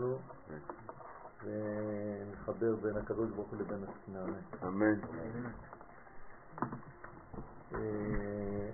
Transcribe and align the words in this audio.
לנו 0.00 0.18
ונחבר 1.44 2.76
בין 2.82 2.96
הקדוש 2.96 3.30
ברוך 3.30 3.48
הוא 3.50 3.58
לבין 3.58 3.84
הספינה. 3.88 4.24
אמן. 4.62 5.00
אה, 7.74 8.70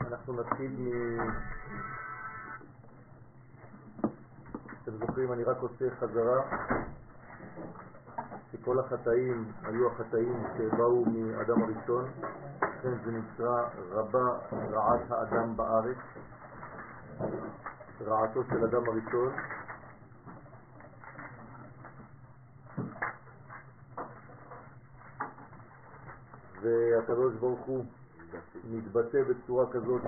אנחנו 0.00 0.32
נתחיל 0.40 0.70
מ... 0.78 0.88
אתם 4.82 4.96
זוכרים, 4.98 5.32
אני 5.32 5.44
רק 5.44 5.56
עושה 5.60 5.84
חזרה 6.00 6.42
שכל 8.52 8.78
החטאים 8.78 9.52
היו 9.62 9.92
החטאים 9.92 10.42
שבאו 10.58 11.04
מאדם 11.04 11.62
הראשון, 11.62 12.10
לכן 12.62 13.04
זה 13.04 13.10
נקרא 13.10 13.62
רבה 13.90 14.38
רעת 14.70 15.10
האדם 15.10 15.56
בארץ, 15.56 15.96
רעתו 18.06 18.44
של 18.44 18.64
אדם 18.64 18.82
הראשון. 18.88 19.32
והקדוש 26.62 27.34
ברוך 27.34 27.60
הוא 27.66 27.84
מתבטא 28.64 29.18
בצורה 29.22 29.72
כזאת 29.72 30.02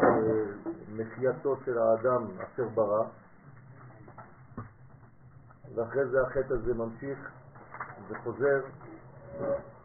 מחייתו 0.97 1.57
של 1.65 1.79
האדם 1.79 2.27
אשר 2.39 2.69
ברא, 2.69 3.05
ואחרי 5.75 6.07
זה 6.07 6.23
החטא 6.23 6.55
הזה 6.55 6.75
ממשיך 6.75 7.31
וחוזר, 8.09 8.61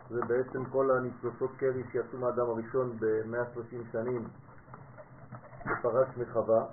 זה 0.09 0.21
בעצם 0.27 0.65
כל 0.65 0.91
הניצוצות 0.91 1.51
קרי 1.57 1.83
שיצאו 1.91 2.19
מהאדם 2.19 2.49
הראשון 2.49 2.97
ב-130 2.99 3.91
שנים 3.91 4.27
שפרש 5.63 6.07
מחווה, 6.17 6.65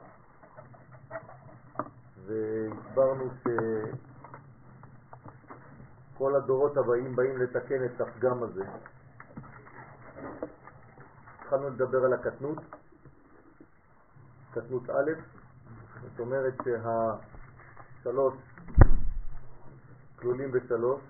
והסברנו 2.26 3.30
שכל 6.14 6.34
הדורות 6.34 6.76
הבאים 6.76 7.16
באים 7.16 7.36
לתקן 7.38 7.84
את 7.84 8.00
הפגם 8.00 8.42
הזה. 8.42 8.64
התחלנו 11.40 11.68
לדבר 11.68 12.04
על 12.04 12.12
הקטנות, 12.12 12.58
קטנות 14.50 14.90
א', 14.90 15.10
זאת 16.02 16.20
אומרת 16.20 16.54
שהשלוש 16.64 18.34
כלולים 20.16 20.52
בשלוש, 20.52 21.00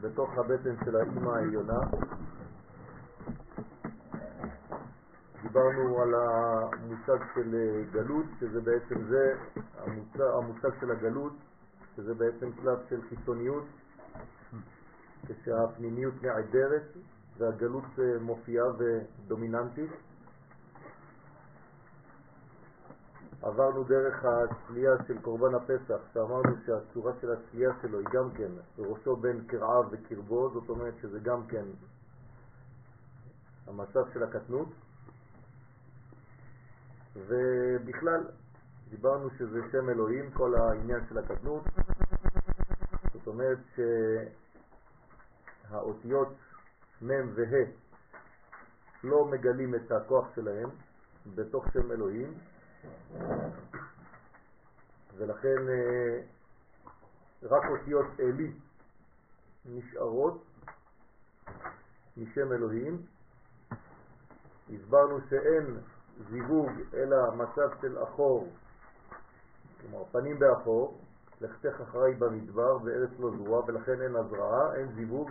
בתוך 0.00 0.30
הבטן 0.38 0.84
של 0.84 0.96
האימא 0.96 1.30
העליונה. 1.30 1.78
דיברנו 5.44 6.02
על 6.02 6.14
המושג 6.14 7.18
של 7.34 7.54
גלות, 7.92 8.26
שזה 8.40 8.60
בעצם 8.60 9.04
זה, 9.08 9.34
המושג, 9.78 10.20
המושג 10.20 10.68
של 10.80 10.90
הגלות, 10.90 11.32
שזה 11.96 12.14
בעצם 12.14 12.50
שלב 12.62 12.78
של 12.88 13.00
חיצוניות, 13.08 13.64
כשהפנימיות 15.26 16.14
נעדרת 16.22 16.82
והגלות 17.38 17.84
מופיעה 18.20 18.66
ודומיננטית. 18.78 19.90
עברנו 23.42 23.84
דרך 23.84 24.24
הצלייה 24.24 24.92
של 25.06 25.18
קורבן 25.18 25.54
הפסח, 25.54 26.00
שאמרנו 26.14 26.56
שהצורה 26.66 27.12
של 27.20 27.32
הצלייה 27.32 27.70
שלו 27.82 27.98
היא 27.98 28.08
גם 28.12 28.30
כן 28.30 28.50
ראשו 28.78 29.16
בין 29.16 29.44
קרעה 29.46 29.80
וקרבו, 29.90 30.50
זאת 30.50 30.68
אומרת 30.68 30.94
שזה 31.02 31.18
גם 31.20 31.46
כן 31.46 31.64
המצב 33.66 34.04
של 34.12 34.22
הקטנות. 34.22 34.68
ובכלל, 37.16 38.20
דיברנו 38.88 39.30
שזה 39.38 39.60
שם 39.72 39.90
אלוהים, 39.90 40.30
כל 40.30 40.54
העניין 40.54 41.00
של 41.08 41.18
הקטנות. 41.18 41.62
זאת 43.12 43.26
אומרת 43.26 43.58
שהאותיות 45.68 46.34
מ' 47.02 47.34
וה' 47.34 47.64
לא 49.04 49.24
מגלים 49.24 49.74
את 49.74 49.92
הכוח 49.92 50.34
שלהם 50.34 50.70
בתוך 51.34 51.64
שם 51.72 51.92
אלוהים, 51.92 52.34
ולכן 55.16 55.62
רק 57.42 57.62
אותיות 57.70 58.06
אלי 58.20 58.52
נשארות 59.64 60.44
משם 62.16 62.52
אלוהים. 62.52 63.02
הסברנו 64.74 65.20
שאין 65.30 65.78
זיווג 66.30 66.70
אלא 66.94 67.16
מצב 67.34 67.68
של 67.80 68.02
אחור, 68.02 68.48
כלומר 69.80 70.04
פנים 70.12 70.38
באחור, 70.38 70.98
לכתך 71.40 71.80
אחריי 71.80 72.14
במדבר 72.14 72.78
בארץ 72.78 73.10
לא 73.18 73.30
זרוע, 73.36 73.64
ולכן 73.66 74.02
אין 74.02 74.16
הזרעה, 74.16 74.74
אין 74.74 74.92
זיווג, 74.94 75.30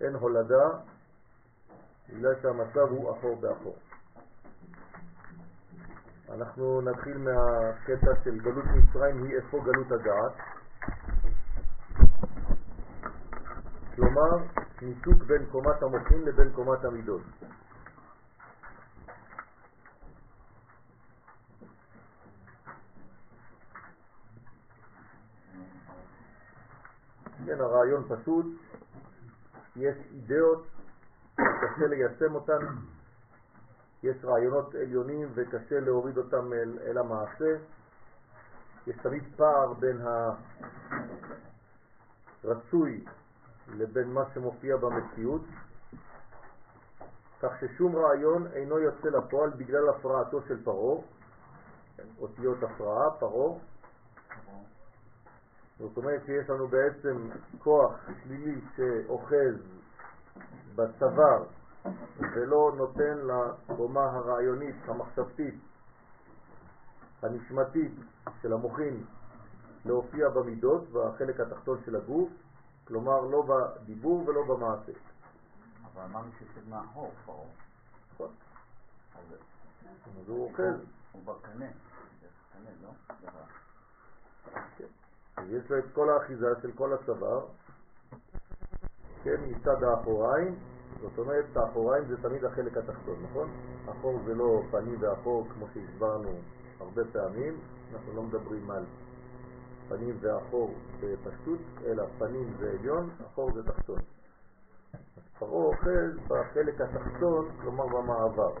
אין 0.00 0.14
הולדה, 0.14 0.68
בגלל 2.08 2.34
שהמצב 2.42 2.88
הוא 2.90 3.18
אחור 3.18 3.36
באחור. 3.40 3.76
אנחנו 6.34 6.80
נתחיל 6.80 7.18
מהקטע 7.18 8.10
של 8.24 8.38
גלות 8.38 8.64
מצרים, 8.64 9.24
היא 9.24 9.36
איפה 9.36 9.60
גלות 9.64 9.86
הדעת. 9.92 10.32
כלומר, 13.94 14.36
ניתוק 14.82 15.22
בין 15.26 15.46
קומת 15.46 15.82
המוחין 15.82 16.22
לבין 16.24 16.52
קומת 16.52 16.84
המידות. 16.84 17.22
כן, 27.46 27.60
הרעיון 27.60 28.04
פשוט, 28.08 28.46
יש 29.76 29.96
אידאות, 30.14 30.66
קשה 31.36 31.86
ליישם 31.86 32.34
אותן, 32.34 32.58
יש 34.02 34.16
רעיונות 34.24 34.74
עליונים 34.74 35.28
וקשה 35.34 35.80
להוריד 35.80 36.18
אותם 36.18 36.52
אל, 36.52 36.78
אל 36.86 36.98
המעשה. 36.98 37.56
יש 38.86 38.96
תמיד 39.02 39.22
פער 39.36 39.72
בין 39.72 40.00
הרצוי 42.44 43.04
לבין 43.68 44.12
מה 44.12 44.24
שמופיע 44.34 44.76
במציאות, 44.76 45.42
כך 47.40 47.52
ששום 47.60 47.96
רעיון 47.96 48.46
אינו 48.46 48.78
יוצא 48.78 49.08
לפועל 49.08 49.50
בגלל 49.50 49.88
הפרעתו 49.88 50.42
של 50.48 50.64
פרו, 50.64 51.04
אותיות 52.20 52.62
הפרעה, 52.62 53.10
פרו. 53.10 53.60
זאת 55.78 55.96
אומרת 55.96 56.22
שיש 56.26 56.50
לנו 56.50 56.68
בעצם 56.68 57.28
כוח 57.58 57.92
שלילי 58.22 58.60
שאוחז 58.76 59.54
בצוואר 60.74 61.44
ולא 62.18 62.72
נותן 62.76 63.18
לקומה 63.26 64.04
הרעיונית, 64.04 64.76
המחשבתית, 64.88 65.54
הנשמתית 67.22 67.92
של 68.42 68.52
המוחין 68.52 69.04
להופיע 69.84 70.28
במידות 70.28 70.92
והחלק 70.92 71.40
התחתון 71.40 71.78
של 71.84 71.96
הגוף, 71.96 72.28
כלומר 72.84 73.20
לא 73.20 73.42
בדיבור 73.46 74.28
ולא 74.28 74.42
במעשה. 74.42 74.92
אבל 75.84 76.02
אמרנו 76.02 76.30
שזה 76.38 76.60
מאחור, 76.68 77.12
פרעה. 77.26 77.38
נכון. 78.12 78.30
אז 80.20 80.28
הוא 80.28 80.48
אוחז. 80.48 80.84
הוא 81.12 81.22
בקנה. 81.24 81.66
קנה, 82.52 82.70
לא? 82.82 82.90
כן. 84.76 85.05
יש 85.44 85.70
לו 85.70 85.78
את 85.78 85.84
כל 85.92 86.10
האחיזה 86.10 86.46
של 86.62 86.72
כל 86.72 86.92
הצוואר, 86.92 87.46
כן, 89.22 89.36
מצד 89.48 89.82
האחוריים, 89.82 90.54
זאת 91.00 91.18
אומרת, 91.18 91.56
האחוריים 91.56 92.04
זה 92.08 92.16
תמיד 92.22 92.44
החלק 92.44 92.76
התחתון, 92.76 93.22
נכון? 93.30 93.50
אחור 93.90 94.20
זה 94.26 94.34
לא 94.34 94.60
פנים 94.70 94.96
ואחור 95.00 95.46
כמו 95.54 95.66
שהסברנו 95.74 96.30
הרבה 96.80 97.02
פעמים, 97.12 97.60
אנחנו 97.92 98.12
לא 98.16 98.22
מדברים 98.22 98.70
על 98.70 98.84
פנים 99.88 100.18
ואחור 100.20 100.74
בפשטות, 101.00 101.58
אלא 101.86 102.06
פנים 102.18 102.56
זה 102.58 102.70
עליון, 102.78 103.10
אחור 103.26 103.50
זה 103.54 103.62
תחתון. 103.62 104.00
אז 105.16 105.22
פרעה 105.38 105.52
אוחז 105.52 106.18
בחלק 106.28 106.80
התחתון, 106.80 107.50
כלומר 107.60 107.86
במעבר. 107.86 108.52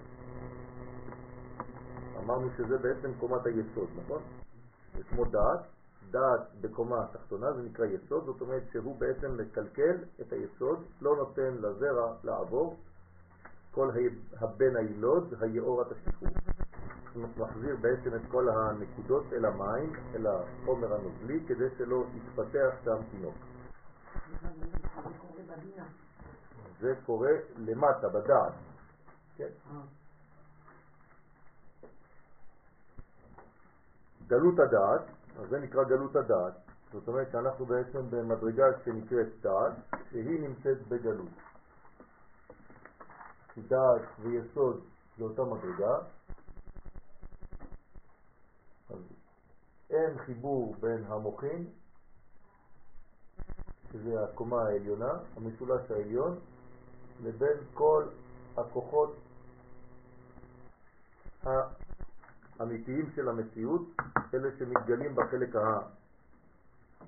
אמרנו 2.24 2.48
שזה 2.56 2.78
בעצם 2.78 3.10
קומת 3.20 3.46
היסוד, 3.46 3.88
נכון? 4.04 4.22
זה 4.96 5.02
כמו 5.04 5.24
דעת, 5.24 5.75
דעת 6.10 6.40
בקומה 6.60 7.04
התחתונה 7.04 7.52
זה 7.52 7.62
נקרא 7.62 7.86
יסוד, 7.86 8.24
זאת 8.24 8.40
אומרת 8.40 8.62
שהוא 8.72 8.96
בעצם 8.96 9.36
מקלקל 9.36 9.96
את 10.20 10.32
היסוד, 10.32 10.78
לא 11.00 11.16
נותן 11.16 11.54
לזרע 11.60 12.14
לעבור, 12.24 12.76
כל 13.70 13.90
הבן 14.40 14.76
הילוד, 14.76 15.34
היאור 15.40 15.82
התשליכו. 15.82 16.26
מחזיר 17.16 17.76
בעצם 17.80 18.14
את 18.16 18.20
כל 18.30 18.48
הנקודות 18.48 19.24
אל 19.32 19.44
המים, 19.44 19.92
אל 20.14 20.26
החומר 20.26 20.94
הנוזלי, 20.94 21.40
כדי 21.48 21.64
שלא 21.78 22.04
יתפתח 22.14 22.74
שם 22.84 22.96
תינוק. 23.10 23.34
זה 26.80 26.94
קורה 27.06 27.32
למטה, 27.56 28.08
בדעת. 28.08 28.52
כן. 29.36 29.48
גלות 34.26 34.58
הדעת, 34.58 35.02
אז 35.38 35.48
זה 35.48 35.58
נקרא 35.58 35.84
גלות 35.84 36.16
הדעת. 36.16 36.54
זאת 36.92 37.08
אומרת 37.08 37.28
שאנחנו 37.32 37.66
בעצם 37.66 38.10
במדרגה 38.10 38.64
שנקראת 38.84 39.40
דעת, 39.40 39.72
שהיא 40.10 40.40
נמצאת 40.40 40.88
בגלות. 40.88 41.28
דעת 43.68 44.02
ויסוד 44.18 44.84
זה 45.18 45.24
אותה 45.24 45.44
מדרגה, 45.44 45.98
אז 48.90 48.98
אין 49.90 50.18
חיבור 50.18 50.74
בין 50.80 51.04
המוחין, 51.04 51.66
שזה 53.92 54.24
הקומה 54.24 54.62
העליונה, 54.62 55.12
המשולש 55.36 55.90
העליון, 55.90 56.38
לבין 57.22 57.56
כל 57.74 58.04
הכוחות 58.56 59.16
האמיתיים 62.58 63.10
של 63.14 63.28
המציאות, 63.28 63.82
אלה 64.34 64.48
שמתגלים 64.58 65.14
בחלק 65.14 65.56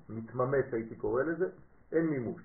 המתממש 0.09 0.65
הייתי 0.71 0.95
קורא 0.95 1.23
לזה, 1.23 1.49
אין 1.91 2.05
מימוש. 2.07 2.41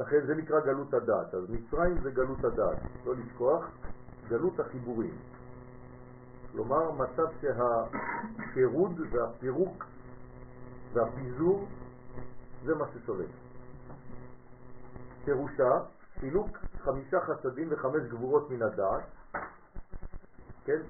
לכן 0.00 0.26
זה 0.26 0.34
נקרא 0.34 0.60
גלות 0.60 0.94
הדעת. 0.94 1.34
אז 1.34 1.50
מצרים 1.50 2.02
זה 2.02 2.10
גלות 2.10 2.44
הדעת, 2.44 2.78
לא 3.06 3.14
לשכוח, 3.16 3.70
גלות 4.28 4.60
החיבורים. 4.60 5.14
כלומר, 6.52 6.90
מצב 6.90 7.26
שהפירוד 7.40 9.00
והפירוק 9.10 9.84
והפיזור 10.92 11.68
זה 12.64 12.74
מה 12.74 12.84
שסובל. 12.94 13.26
פירושה, 15.24 15.80
סילוק 16.20 16.58
חמישה 16.84 17.20
חסדים 17.20 17.68
וחמש 17.70 18.02
גבורות 18.10 18.50
מן 18.50 18.62
הדעת, 18.62 19.02
כן? 20.64 20.80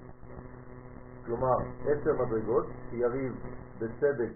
כלומר, 1.25 1.55
עשר 1.81 2.13
מדרגות, 2.13 2.65
שיריב 2.89 3.33
בצדק, 3.79 4.31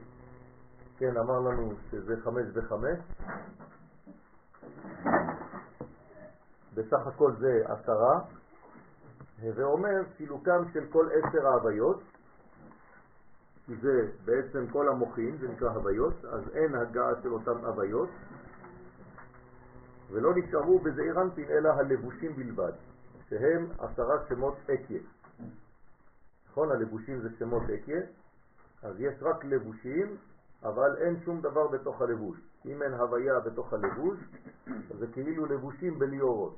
כן, 0.97 1.17
אמר 1.17 1.39
לנו 1.39 1.73
שזה 1.91 2.15
חמש 2.23 2.45
וחמש, 2.53 2.99
בסך 6.73 7.07
הכל 7.07 7.31
זה 7.39 7.61
עשרה, 7.65 8.19
ואומר 9.55 10.01
סילוקם 10.17 10.63
של 10.73 10.85
כל 10.91 11.07
עשר 11.11 11.47
ההוויות, 11.47 12.01
כי 13.65 13.75
זה 13.75 14.11
בעצם 14.25 14.67
כל 14.71 14.89
המוחים, 14.89 15.37
זה 15.37 15.47
נקרא 15.47 15.69
הוויות, 15.69 16.25
אז 16.25 16.41
אין 16.53 16.75
הגעה 16.75 17.21
של 17.23 17.33
אותם 17.33 17.65
הוויות, 17.65 18.09
ולא 20.11 20.33
נשארו 20.35 20.79
בזעיר 20.79 21.15
אלא 21.49 21.69
הלבושים 21.69 22.35
בלבד, 22.35 22.71
שהם 23.29 23.67
עשרה 23.79 24.15
שמות 24.29 24.55
אקיה. 24.63 24.99
נכון? 26.59 26.71
הלבושים 26.71 27.21
זה 27.21 27.29
שמות 27.39 27.63
אקיה, 27.69 28.01
אז 28.83 28.95
יש 28.99 29.13
רק 29.21 29.45
לבושים, 29.45 30.15
אבל 30.63 30.97
אין 30.97 31.19
שום 31.25 31.41
דבר 31.41 31.67
בתוך 31.67 32.01
הלבוש. 32.01 32.37
אם 32.65 32.81
אין 32.81 32.93
הוויה 32.93 33.39
בתוך 33.39 33.73
הלבוש, 33.73 34.17
זה 34.99 35.07
כאילו 35.07 35.45
לבושים 35.45 35.99
בלי 35.99 36.21
אורות. 36.21 36.55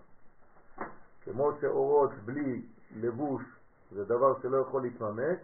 כמו 1.23 1.51
שאורות 1.61 2.11
בלי 2.25 2.61
לבוש 2.95 3.41
זה 3.91 4.05
דבר 4.05 4.41
שלא 4.41 4.57
יכול 4.57 4.81
להתממש, 4.81 5.39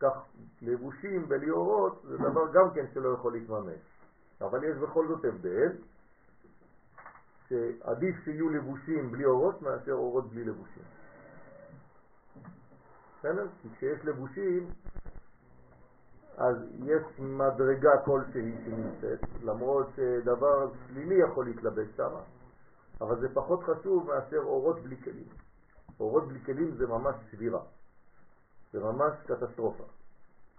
כך 0.00 0.22
לבושים 0.62 1.28
בלי 1.28 1.50
אורות 1.50 2.02
זה 2.08 2.16
דבר 2.16 2.52
גם 2.52 2.70
כן 2.74 2.84
שלא 2.94 3.08
יכול 3.08 3.32
להתממש. 3.32 3.80
אבל 4.40 4.64
יש 4.64 4.76
בכל 4.76 5.08
זאת 5.08 5.24
הבדל, 5.24 5.72
שעדיף 7.48 8.16
שיהיו 8.24 8.48
לבושים 8.48 9.12
בלי 9.12 9.24
אורות 9.24 9.62
מאשר 9.62 9.92
אורות 9.92 10.30
בלי 10.30 10.44
לבושים. 10.44 10.99
בסדר? 13.20 13.46
כי 13.62 13.68
כשיש 13.76 14.04
לבושים, 14.04 14.70
אז 16.36 16.56
יש 16.84 17.02
מדרגה 17.18 17.90
כלשהי 18.04 18.54
שנמצאת, 18.64 19.20
למרות 19.42 19.86
שדבר 19.96 20.70
שלילי 20.86 21.14
יכול 21.14 21.44
להתלבש 21.46 21.88
שם, 21.96 22.10
אבל 23.00 23.20
זה 23.20 23.34
פחות 23.34 23.64
חשוב 23.64 24.06
מאשר 24.06 24.38
אורות 24.38 24.80
בלי 24.82 24.96
כלים. 25.02 25.28
אורות 26.00 26.28
בלי 26.28 26.40
כלים 26.44 26.76
זה 26.76 26.86
ממש 26.86 27.14
שבירה, 27.30 27.60
זה 28.72 28.80
ממש 28.80 29.12
קטסטרופה. 29.26 29.84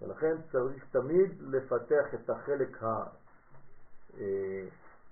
ולכן 0.01 0.35
צריך 0.51 0.85
תמיד 0.91 1.41
לפתח 1.41 2.13
את 2.13 2.29
החלק 2.29 2.83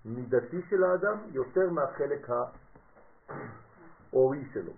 המידתי 0.06 0.62
של 0.70 0.84
האדם 0.84 1.18
יותר 1.32 1.70
מהחלק 1.70 2.28
האורי 4.14 4.46
שלו. 4.54 4.72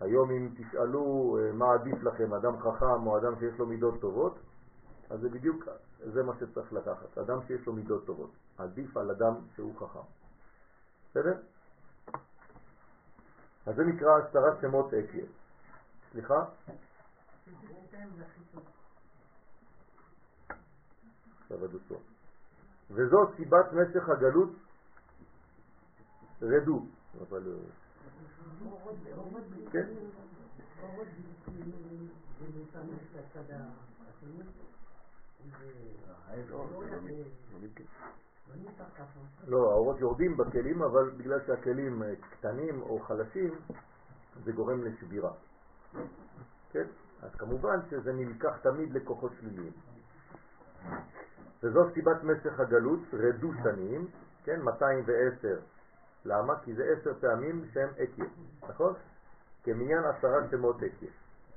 היום 0.00 0.30
אם 0.30 0.48
תשאלו 0.56 1.36
אה, 1.40 1.52
מה 1.52 1.74
עדיף 1.74 2.02
לכם, 2.02 2.34
אדם 2.34 2.58
חכם 2.58 3.06
או 3.06 3.18
אדם 3.18 3.38
שיש 3.38 3.58
לו 3.58 3.66
מידות 3.66 4.00
טובות, 4.00 4.38
אז 5.10 5.20
זה 5.20 5.28
בדיוק, 5.28 5.68
זה 5.98 6.22
מה 6.22 6.32
שצריך 6.40 6.72
לקחת, 6.72 7.18
אדם 7.18 7.38
שיש 7.46 7.66
לו 7.66 7.72
מידות 7.72 8.06
טובות, 8.06 8.30
עדיף 8.58 8.96
על 8.96 9.10
אדם 9.10 9.34
שהוא 9.54 9.74
חכם. 9.76 10.06
בסדר? 11.10 11.34
אז 13.66 13.74
זה 13.76 13.84
נקרא 13.84 14.08
עשרה 14.18 14.60
שמות 14.60 14.94
אקיה. 14.94 15.24
סליחה? 16.12 16.44
וזו 22.90 23.16
סיבת 23.36 23.72
משך 23.72 24.08
הגלות 24.08 24.50
רדו. 26.42 26.86
אבל 27.28 27.42
אה, 27.46 27.87
כן. 29.70 29.86
לא, 39.46 39.70
האורות 39.70 40.00
יורדים 40.00 40.36
בכלים, 40.36 40.82
אבל 40.82 41.10
בגלל 41.10 41.40
שהכלים 41.46 42.02
קטנים 42.30 42.82
או 42.82 43.00
חלשים, 43.00 43.54
זה 44.44 44.52
גורם 44.52 44.84
לשבירה. 44.84 45.32
כן? 46.70 46.86
אז 47.22 47.34
כמובן 47.34 47.78
שזה 47.90 48.12
נלקח 48.12 48.58
תמיד 48.62 48.92
לכוחות 48.92 49.32
שליליים. 49.40 49.72
וזו 51.62 51.80
סיבת 51.94 52.22
משך 52.22 52.60
הגלות, 52.60 53.00
רדו 53.12 53.52
שנים, 53.62 54.06
כן? 54.44 54.60
210 54.62 55.60
למה? 56.28 56.54
כי 56.64 56.74
זה 56.74 56.84
עשר 56.84 57.12
פעמים 57.20 57.64
שם 57.72 57.88
אקיה, 58.02 58.24
נכון? 58.68 58.94
כמניין 59.64 60.04
עשרה 60.04 60.48
שמות 60.50 60.76
אקיה. 60.82 61.08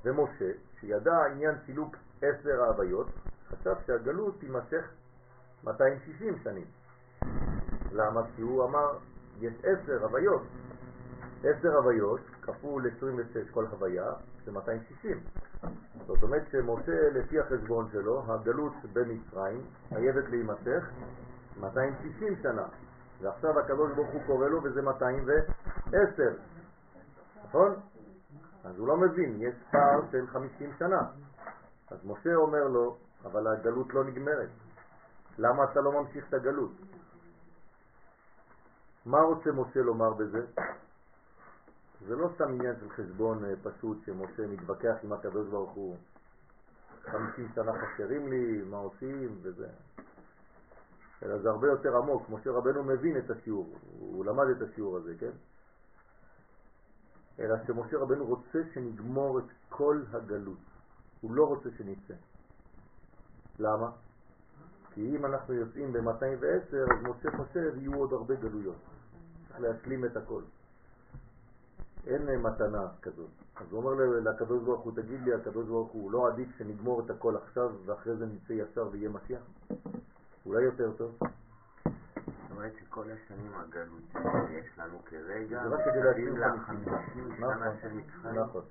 ומשה, 0.04 0.50
שידע 0.80 1.24
עניין 1.32 1.54
סילוק 1.66 1.96
עשר 2.22 2.62
ההוויות, 2.62 3.06
חשב 3.48 3.74
שהגלות 3.86 4.40
תימשך 4.40 4.90
260 5.64 6.38
שנים. 6.44 6.64
למה? 7.92 8.20
כי 8.36 8.42
הוא 8.42 8.64
אמר, 8.64 8.98
יש 9.40 9.54
עשר 9.62 10.04
הוויות. 10.04 10.42
עשר 11.44 11.76
הוויות 11.76 12.20
כפול 12.42 12.90
26 12.96 13.50
כל 13.50 13.66
הוויה 13.66 14.12
זה 14.44 14.52
260. 14.52 15.20
זאת 16.06 16.22
אומרת 16.22 16.42
שמשה 16.52 17.08
לפי 17.14 17.40
החשבון 17.40 17.88
שלו, 17.92 18.22
הגלות 18.28 18.72
במצרים 18.92 19.60
חייבת 19.88 20.24
להימשך 20.30 20.90
260 21.60 22.36
שנה. 22.42 22.66
ועכשיו 23.22 23.58
הקדוש 23.58 23.92
ברוך 23.92 24.10
הוא 24.10 24.22
קורא 24.26 24.48
לו 24.48 24.62
וזה 24.62 24.82
210, 24.82 26.22
נכון? 27.44 27.74
אז 28.64 28.78
הוא 28.78 28.88
לא 28.88 28.96
מבין, 28.96 29.42
יש 29.42 29.54
פער 29.70 30.00
של 30.10 30.26
50 30.26 30.72
שנה. 30.78 31.00
אז 31.90 31.98
משה 32.04 32.34
אומר 32.34 32.68
לו, 32.68 32.96
אבל 33.24 33.46
הגלות 33.46 33.94
לא 33.94 34.04
נגמרת. 34.04 34.48
למה 35.38 35.64
אתה 35.64 35.80
לא 35.80 35.92
ממשיך 35.92 36.28
את 36.28 36.34
הגלות? 36.34 36.72
מה 39.06 39.20
רוצה 39.20 39.50
משה 39.52 39.80
לומר 39.80 40.12
בזה? 40.12 40.46
זה 42.06 42.16
לא 42.16 42.28
סתם 42.34 42.48
עניין 42.48 42.74
של 42.80 42.90
חשבון 42.90 43.44
אה, 43.44 43.54
פשוט 43.62 43.98
שמשה 44.06 44.46
מתווכח 44.46 44.94
עם 45.02 45.12
הקדוש 45.12 45.48
ברוך 45.48 45.70
הוא 45.70 45.96
50 47.04 47.48
שנה 47.54 47.72
חסרים 47.72 48.28
לי, 48.28 48.62
מה 48.70 48.76
עושים 48.76 49.38
וזה. 49.42 49.68
אלא 51.22 51.38
זה 51.38 51.50
הרבה 51.50 51.66
יותר 51.66 51.96
עמוק. 51.96 52.30
משה 52.30 52.50
רבנו 52.50 52.82
מבין 52.82 53.18
את 53.18 53.30
השיעור, 53.30 53.74
הוא 53.98 54.24
למד 54.24 54.44
את 54.56 54.62
השיעור 54.62 54.96
הזה, 54.96 55.14
כן? 55.18 55.30
אלא 57.38 57.54
שמשה 57.66 57.98
רבנו 57.98 58.26
רוצה 58.26 58.58
שנגמור 58.74 59.38
את 59.38 59.44
כל 59.68 60.02
הגלות. 60.12 60.58
הוא 61.20 61.34
לא 61.34 61.44
רוצה 61.44 61.68
שנצא. 61.78 62.14
למה? 63.58 63.90
כי 64.94 65.16
אם 65.16 65.26
אנחנו 65.26 65.54
יוצאים 65.54 65.92
ב-210, 65.92 66.76
אז 66.76 67.02
משה 67.02 67.36
חושב 67.36 67.72
יהיו 67.76 67.94
עוד 67.94 68.12
הרבה 68.12 68.34
גלויות. 68.34 68.76
צריך 69.48 69.60
להשלים 69.60 70.04
את 70.04 70.16
הכל. 70.16 70.42
אין 72.06 72.42
מתנה 72.42 72.88
כזאת. 73.02 73.30
אז 73.56 73.66
הוא 73.70 73.82
אומר 73.82 74.20
לקדוש 74.20 74.62
ברוך 74.62 74.80
הוא, 74.80 74.92
תגיד 74.96 75.20
לי, 75.22 75.34
הקדוש 75.34 75.66
ברוך 75.66 75.92
הוא, 75.92 76.12
לא 76.12 76.28
עדיף 76.28 76.48
שנגמור 76.58 77.00
את 77.00 77.10
הכל 77.10 77.36
עכשיו 77.36 77.70
ואחרי 77.86 78.16
זה 78.16 78.26
נצא 78.26 78.52
ישר 78.52 78.88
ויהיה 78.92 79.08
משיח? 79.08 79.42
אולי 80.46 80.62
יותר 80.62 80.92
טוב. 80.92 81.18
זאת 81.18 82.50
אומרת 82.50 82.72
שכל 82.80 83.04
השנים 83.10 83.54
הגלותיים 83.54 84.48
שיש 84.48 84.78
לנו 84.78 84.98
כרגע, 85.04 85.62
זה 85.62 85.74
רק 85.74 85.80
כדי 85.84 86.02
להגיד 86.02 86.32
לחמישים 86.38 87.36
שנה 87.36 87.72
של 87.82 87.92
מצרים. 87.92 88.40
נכון, 88.40 88.62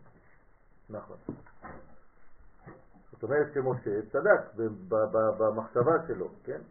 נכון. 0.89 1.17
זאת 3.11 3.23
אומרת 3.23 3.53
שמשה 3.53 4.01
צדק 4.11 4.41
במחשבה 5.37 6.07
שלו, 6.07 6.29
כן? 6.43 6.61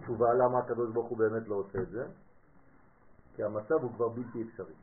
תשובה 0.00 0.34
למה 0.34 0.58
הקדוש 0.58 0.90
ברוך 0.90 1.08
הוא 1.08 1.18
באמת 1.18 1.48
לא 1.48 1.54
עושה 1.54 1.78
את 1.82 1.88
זה? 1.90 2.06
כי 3.36 3.42
המצב 3.42 3.74
הוא 3.74 3.92
כבר 3.92 4.08
בלתי 4.08 4.42
אפשרי. 4.42 4.74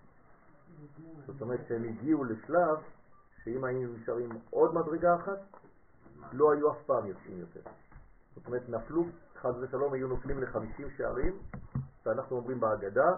זאת 1.25 1.41
אומרת 1.41 1.59
שהם 1.67 1.83
הגיעו 1.83 2.23
לשלב 2.23 2.77
שאם 3.43 3.63
היינו 3.63 3.93
נשארים 3.93 4.29
עוד 4.49 4.75
מדרגה 4.75 5.15
אחת, 5.15 5.39
לא 6.31 6.51
היו 6.51 6.71
אף 6.71 6.77
פעם 6.85 7.07
יוצאים 7.07 7.39
יותר. 7.39 7.61
זאת 8.35 8.47
אומרת, 8.47 8.69
נפלו, 8.69 9.05
חד 9.35 9.53
ושלום 9.59 9.93
היו 9.93 10.07
נופלים 10.07 10.41
לחמישים 10.41 10.87
שערים, 10.97 11.37
ואנחנו 12.05 12.37
אומרים 12.37 12.59
בהגדה, 12.59 13.15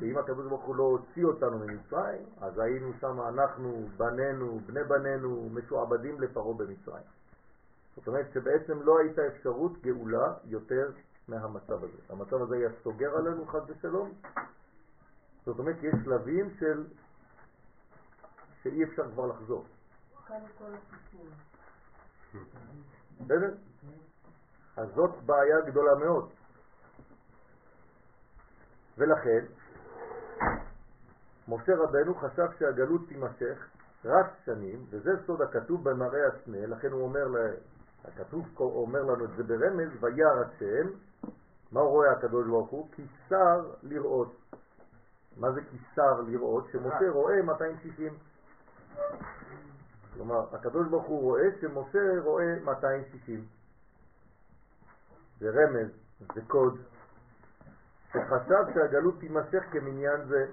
שאם 0.00 0.18
הקדוש 0.18 0.46
ברוך 0.46 0.64
הוא 0.64 0.76
לא 0.76 0.82
הוציא 0.82 1.24
אותנו 1.24 1.58
ממצרים, 1.58 2.22
אז 2.40 2.58
היינו 2.58 2.92
שם 3.00 3.20
אנחנו, 3.20 3.88
בנינו, 3.96 4.60
בני 4.66 4.84
בנינו, 4.84 5.48
משועבדים 5.52 6.20
לפרעה 6.20 6.54
במצרים. 6.54 7.04
זאת 7.96 8.08
אומרת 8.08 8.26
שבעצם 8.34 8.82
לא 8.82 8.98
הייתה 8.98 9.26
אפשרות 9.26 9.82
גאולה 9.82 10.34
יותר 10.44 10.90
מהמצב 11.28 11.84
הזה. 11.84 11.98
המצב 12.08 12.42
הזה 12.42 12.54
היה 12.56 12.68
סוגר 12.82 13.16
עלינו 13.16 13.46
חד 13.46 13.60
ושלום. 13.70 14.12
זאת 15.46 15.58
אומרת, 15.58 15.76
יש 15.82 15.94
שלבים 16.04 16.50
של 16.58 16.84
שאי 18.62 18.84
אפשר 18.84 19.10
כבר 19.12 19.26
לחזור. 19.26 19.64
בסדר? 23.20 23.54
אז 24.80 24.88
זאת 24.94 25.10
בעיה 25.26 25.60
גדולה 25.60 25.94
מאוד. 25.94 26.28
ולכן, 28.98 29.44
משה 31.48 31.76
רבנו 31.76 32.14
חשב 32.14 32.46
שהגלות 32.58 33.00
תימשך 33.08 33.68
רק 34.04 34.26
שנים, 34.44 34.86
וזה 34.90 35.10
סוד 35.26 35.42
הכתוב 35.42 35.90
במראה 35.90 36.26
הסנה, 36.26 36.66
לכן 36.66 36.90
הוא 36.92 37.02
אומר, 37.02 37.28
לה, 37.28 37.50
הכתוב 38.04 38.46
אומר 38.58 39.02
לנו 39.02 39.24
את 39.24 39.30
זה 39.36 39.42
ברמז, 39.42 39.88
וירא 40.00 40.44
השם, 40.46 40.88
מה 41.72 41.80
רואה 41.80 42.12
הקדוש 42.12 42.46
ברוך 42.46 42.70
הוא? 42.70 42.88
כיסר 42.92 43.70
לראות. 43.82 44.36
מה 45.36 45.52
זה 45.52 45.60
כיסר 45.70 46.20
לראות? 46.20 46.64
שמשה 46.72 47.10
רואה 47.10 47.42
260. 47.42 48.14
כלומר, 50.14 50.54
הקדוש 50.54 50.88
ברוך 50.88 51.06
הוא 51.06 51.20
רואה 51.20 51.44
שמשה 51.60 52.20
רואה 52.24 52.54
260. 52.64 53.59
זה 55.40 55.50
רמז, 55.50 55.90
זה 56.34 56.40
קוד, 56.46 56.78
שחשב 58.08 58.64
שהגלות 58.74 59.20
תימשך 59.20 59.62
כמניין 59.72 60.24
זה, 60.28 60.46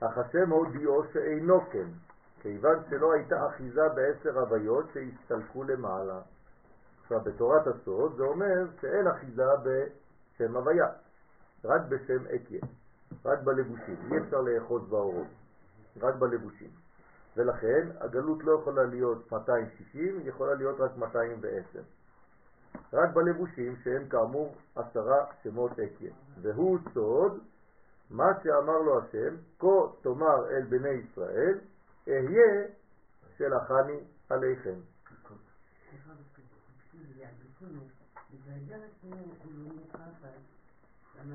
אך 0.00 0.18
השם 0.18 0.50
הודיעו 0.50 1.02
שאינו 1.12 1.60
כן, 1.70 1.88
כיוון 2.40 2.76
שלא 2.90 3.12
הייתה 3.12 3.46
אחיזה 3.46 3.88
בעשר 3.88 4.38
הוויות 4.38 4.84
שהסתלקו 4.94 5.64
למעלה. 5.64 6.20
עכשיו, 7.02 7.20
בתורת 7.20 7.66
הסוד 7.66 8.16
זה 8.16 8.22
אומר 8.22 8.66
שאין 8.80 9.06
אחיזה 9.06 9.42
בשם 9.62 10.56
הוויה, 10.56 10.86
רק 11.64 11.82
בשם 11.88 12.26
אקיה, 12.26 12.60
רק 13.24 13.38
בלבושים. 13.42 13.96
אי 14.12 14.18
אפשר 14.18 14.40
לאחוז 14.40 14.88
באורות, 14.88 15.26
רק 16.00 16.14
בלבושים. 16.14 16.70
ולכן 17.36 17.88
הגלות 18.00 18.44
לא 18.44 18.58
יכולה 18.60 18.84
להיות 18.84 19.32
260, 19.32 20.18
היא 20.18 20.28
יכולה 20.28 20.54
להיות 20.54 20.80
רק 20.80 20.96
210. 20.96 21.80
רק 22.92 23.14
בלבושים 23.14 23.76
שהם 23.84 24.08
כאמור 24.08 24.54
עשרה 24.76 25.26
שמות 25.42 25.72
אקיה. 25.72 26.12
והוא 26.42 26.78
סוד 26.94 27.40
מה 28.10 28.24
שאמר 28.42 28.78
לו 28.78 28.98
השם, 28.98 29.36
כה 29.58 29.66
תאמר 30.02 30.50
אל 30.50 30.62
בני 30.68 30.88
ישראל, 30.88 31.58
אהיה 32.08 32.66
שלחני 33.36 33.98
עליכם. 34.30 34.74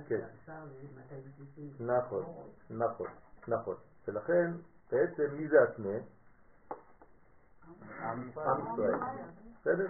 כן. 0.07 0.21
נכון, 1.79 2.23
נכון, 2.69 3.07
נכון. 3.47 3.75
ולכן 4.07 4.51
בעצם 4.91 5.35
מי 5.37 5.47
זה 5.47 5.57
הסנה? 5.63 5.97
עם 7.99 8.29
ישראל. 8.29 8.95
בסדר? 9.61 9.87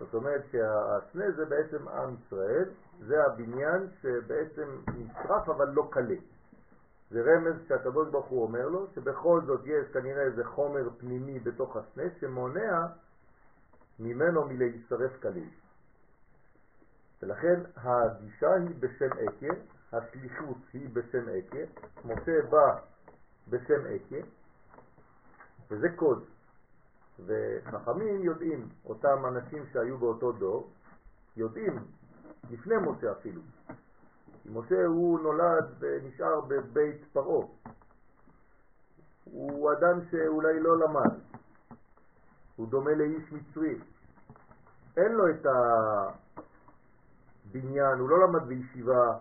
זאת 0.00 0.14
אומרת 0.14 0.42
שהסנה 0.52 1.30
זה 1.36 1.44
בעצם 1.44 1.88
עם 1.88 2.14
ישראל, 2.26 2.70
זה 2.98 3.24
הבניין 3.24 3.86
שבעצם 4.02 4.68
נשרף 4.96 5.48
אבל 5.48 5.68
לא 5.68 5.88
קלה. 5.90 6.16
זה 7.10 7.22
רמז 7.22 7.54
שהקדוש 7.68 8.08
ברוך 8.08 8.26
הוא 8.26 8.42
אומר 8.42 8.68
לו 8.68 8.86
שבכל 8.94 9.40
זאת 9.46 9.60
יש 9.64 9.92
כנראה 9.92 10.22
איזה 10.22 10.44
חומר 10.44 10.88
פנימי 10.98 11.40
בתוך 11.40 11.76
הסנה 11.76 12.02
שמונע 12.20 12.86
ממנו 13.98 14.44
מלהישרף 14.44 15.22
כליל. 15.22 15.48
ולכן 17.22 17.60
הגישה 17.76 18.54
היא 18.54 18.74
בשם 18.80 19.10
אקה, 19.12 19.54
השליחות 19.92 20.56
היא 20.72 20.88
בשם 20.92 21.28
אקה, 21.28 21.58
משה 22.04 22.42
בא 22.50 22.78
בשם 23.48 23.86
אקה, 23.86 24.26
וזה 25.70 25.88
קוד. 25.96 26.24
וחכמים 27.26 28.22
יודעים, 28.22 28.68
אותם 28.84 29.26
אנשים 29.26 29.66
שהיו 29.72 29.98
באותו 29.98 30.32
דור, 30.32 30.70
יודעים, 31.36 31.78
לפני 32.50 32.74
משה 32.76 33.12
אפילו. 33.12 33.40
משה 34.46 34.84
הוא 34.86 35.20
נולד 35.20 35.64
ונשאר 35.78 36.40
בבית 36.40 37.04
פרעה. 37.12 37.46
הוא 39.24 39.72
אדם 39.72 40.00
שאולי 40.10 40.60
לא 40.60 40.78
למד, 40.78 41.18
הוא 42.56 42.68
דומה 42.68 42.94
לאיש 42.94 43.32
מצרי. 43.32 43.78
אין 44.96 45.12
לו 45.12 45.30
את 45.30 45.46
הבניין, 47.46 47.98
הוא 47.98 48.08
לא 48.08 48.26
למד 48.26 48.42
בישיבה. 48.48 49.18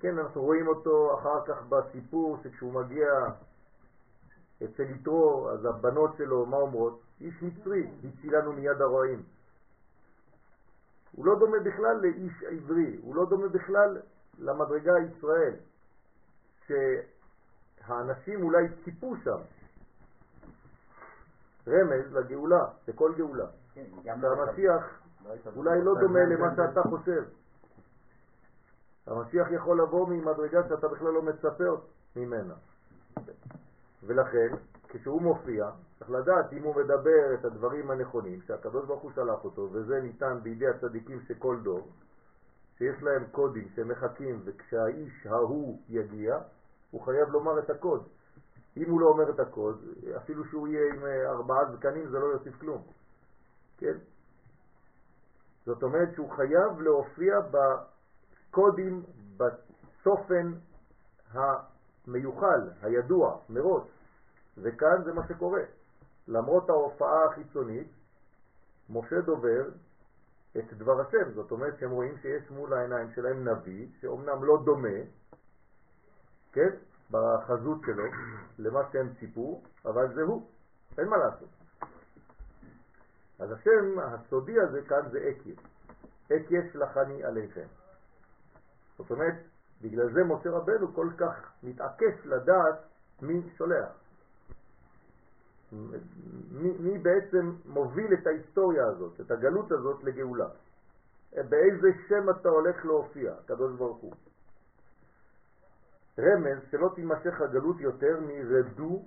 כן, 0.00 0.18
אנחנו 0.18 0.42
רואים 0.42 0.66
אותו 0.66 1.18
אחר 1.18 1.46
כך 1.46 1.62
בסיפור 1.68 2.36
שכשהוא 2.42 2.72
מגיע 2.72 3.06
אצל 4.64 4.82
יתרו, 4.82 5.50
אז 5.50 5.64
הבנות 5.64 6.16
שלו, 6.18 6.46
מה 6.46 6.56
אומרות? 6.56 7.00
איש 7.20 7.42
מצרי, 7.42 7.90
הצילנו 8.04 8.52
מיד 8.52 8.80
הרועים. 8.80 9.22
הוא 11.12 11.26
לא 11.26 11.38
דומה 11.38 11.58
בכלל 11.58 11.96
לאיש 12.00 12.42
עברי, 12.42 12.96
הוא 13.02 13.14
לא 13.14 13.26
דומה 13.26 13.48
בכלל 13.48 14.00
למדרגה 14.38 14.92
ישראל, 14.98 15.54
שהאנשים 16.66 18.42
אולי 18.42 18.68
ציפו 18.84 19.16
שם. 19.24 19.38
רמז 21.68 22.12
לגאולה, 22.12 22.64
לכל 22.88 23.12
גאולה. 23.16 23.46
כן, 23.74 23.84
והמשיח 24.20 25.00
לא 25.24 25.50
אולי 25.56 25.82
לא 25.84 25.94
דומה 26.00 26.20
למה 26.24 26.56
שאתה 26.56 26.82
חושב. 26.82 27.24
המשיח 29.06 29.50
יכול 29.50 29.80
לבוא 29.82 30.08
ממדרגה 30.08 30.68
שאתה 30.68 30.88
בכלל 30.88 31.10
לא 31.10 31.22
מצפה 31.22 31.64
ממנה. 32.16 32.54
ולכן, 34.06 34.54
כשהוא 34.88 35.22
מופיע, 35.22 35.70
צריך 35.98 36.10
לדעת 36.10 36.52
אם 36.52 36.62
הוא 36.62 36.76
מדבר 36.76 37.34
את 37.34 37.44
הדברים 37.44 37.90
הנכונים, 37.90 38.42
שהקדוש 38.42 38.86
ברוך 38.86 39.02
הוא 39.02 39.12
שלח 39.14 39.44
אותו, 39.44 39.68
וזה 39.72 40.00
ניתן 40.00 40.38
בידי 40.42 40.68
הצדיקים 40.68 41.20
שכל 41.20 41.56
דור, 41.62 41.88
שיש 42.78 43.02
להם 43.02 43.24
קודים 43.30 43.68
שמחכים, 43.74 44.40
וכשהאיש 44.44 45.26
ההוא 45.26 45.78
יגיע, 45.88 46.38
הוא 46.90 47.02
חייב 47.02 47.28
לומר 47.28 47.58
את 47.58 47.70
הקוד. 47.70 48.08
אם 48.76 48.90
הוא 48.90 49.00
לא 49.00 49.06
אומר 49.06 49.30
את 49.30 49.40
הקוד, 49.40 49.84
אפילו 50.16 50.44
שהוא 50.44 50.68
יהיה 50.68 50.94
עם 50.94 51.04
אה, 51.04 51.30
ארבעה 51.30 51.72
זקנים, 51.72 52.08
זה 52.10 52.18
לא 52.18 52.26
יוסיף 52.26 52.60
כלום. 52.60 52.82
כן? 53.78 53.94
זאת 55.66 55.82
אומרת 55.82 56.14
שהוא 56.14 56.30
חייב 56.30 56.80
להופיע 56.80 57.34
בקודים, 58.50 59.02
בצופן 59.36 60.52
המיוחל, 62.06 62.70
הידוע, 62.82 63.38
מראש. 63.48 63.84
וכאן 64.58 65.04
זה 65.04 65.12
מה 65.12 65.28
שקורה. 65.28 65.62
למרות 66.28 66.70
ההופעה 66.70 67.24
החיצונית, 67.24 67.88
משה 68.90 69.20
דובר 69.20 69.68
את 70.58 70.72
דבר 70.72 71.00
השם. 71.00 71.32
זאת 71.34 71.50
אומרת 71.50 71.78
שהם 71.78 71.90
רואים 71.90 72.18
שיש 72.22 72.50
מול 72.50 72.72
העיניים 72.72 73.10
שלהם 73.14 73.48
נביא, 73.48 73.86
שאומנם 74.00 74.44
לא 74.44 74.62
דומה, 74.64 74.98
כן, 76.52 76.70
בחזות 77.10 77.78
שלו, 77.86 78.04
למה 78.58 78.80
שהם 78.92 79.14
ציפו, 79.20 79.62
אבל 79.84 80.14
זה 80.14 80.22
הוא, 80.22 80.48
אין 80.98 81.08
מה 81.08 81.16
לעשות. 81.16 81.48
אז 83.38 83.52
השם 83.52 83.98
הסודי 83.98 84.60
הזה 84.60 84.82
כאן 84.82 85.08
זה 85.10 85.30
אקיה. 85.30 85.54
אקיה 86.26 86.60
שלחני 86.72 87.24
עליכם. 87.24 87.66
זאת 88.98 89.10
אומרת, 89.10 89.34
בגלל 89.82 90.12
זה 90.12 90.24
משה 90.24 90.50
רבנו 90.50 90.94
כל 90.94 91.08
כך 91.18 91.52
מתעקש 91.62 92.26
לדעת 92.26 92.74
מי 93.22 93.42
שולח. 93.56 93.88
מי, 96.52 96.72
מי 96.80 96.98
בעצם 96.98 97.52
מוביל 97.66 98.14
את 98.14 98.26
ההיסטוריה 98.26 98.86
הזאת, 98.86 99.20
את 99.20 99.30
הגלות 99.30 99.72
הזאת 99.72 100.04
לגאולה. 100.04 100.48
באיזה 101.32 101.88
שם 102.08 102.30
אתה 102.30 102.48
הולך 102.48 102.84
להופיע, 102.84 103.32
הקדוש 103.32 103.76
ברוך 103.76 103.98
הוא. 103.98 104.12
רמז 106.18 106.58
שלא 106.70 106.90
תימשך 106.94 107.40
הגלות 107.40 107.80
יותר 107.80 108.20
מרדו, 108.20 109.02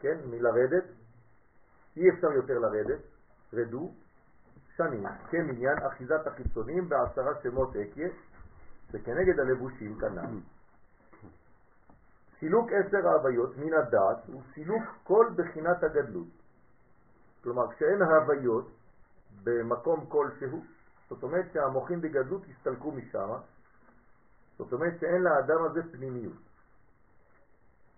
כן, 0.00 0.18
מלרדת, 0.30 0.84
אי 1.96 2.10
אפשר 2.10 2.32
יותר 2.32 2.58
לרדת, 2.58 3.00
רדו, 3.52 3.90
שנים, 4.76 5.06
כמניין 5.30 5.78
אחיזת 5.86 6.26
החיצונים 6.26 6.88
בעשרה 6.88 7.32
שמות 7.42 7.76
אקיה, 7.76 8.08
וכנגד 8.92 9.40
הלבושים 9.40 9.98
כנ"ל. 9.98 10.40
סילוק 12.40 12.70
עשר 12.72 13.08
ההוויות 13.08 13.56
מן 13.56 13.74
הדעת 13.74 14.26
הוא 14.26 14.42
סילוק 14.54 14.82
כל 15.04 15.26
בחינת 15.36 15.82
הגדלות. 15.82 16.28
כלומר, 17.42 17.72
כשאין 17.72 18.02
ההוויות 18.02 18.68
במקום 19.44 20.06
כלשהו, 20.06 20.64
זאת 21.08 21.22
אומרת 21.22 21.52
שהמוחים 21.52 22.00
בגדלות 22.00 22.42
הסתלקו 22.48 22.92
משם, 22.92 23.28
זאת 24.58 24.72
אומרת 24.72 25.00
שאין 25.00 25.22
לאדם 25.22 25.64
הזה 25.64 25.80
פנימיות. 25.92 26.42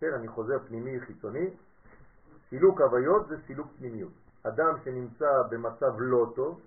כן, 0.01 0.15
אני 0.15 0.29
חוזר 0.29 0.59
פנימי 0.69 1.01
חיצוני, 1.01 1.51
סילוק 2.49 2.81
הוויות 2.81 3.29
זה 3.29 3.37
סילוק 3.47 3.69
פנימיות. 3.79 4.13
אדם 4.43 4.75
שנמצא 4.85 5.43
במצב 5.51 5.93
לא 5.99 6.33
טוב, 6.37 6.61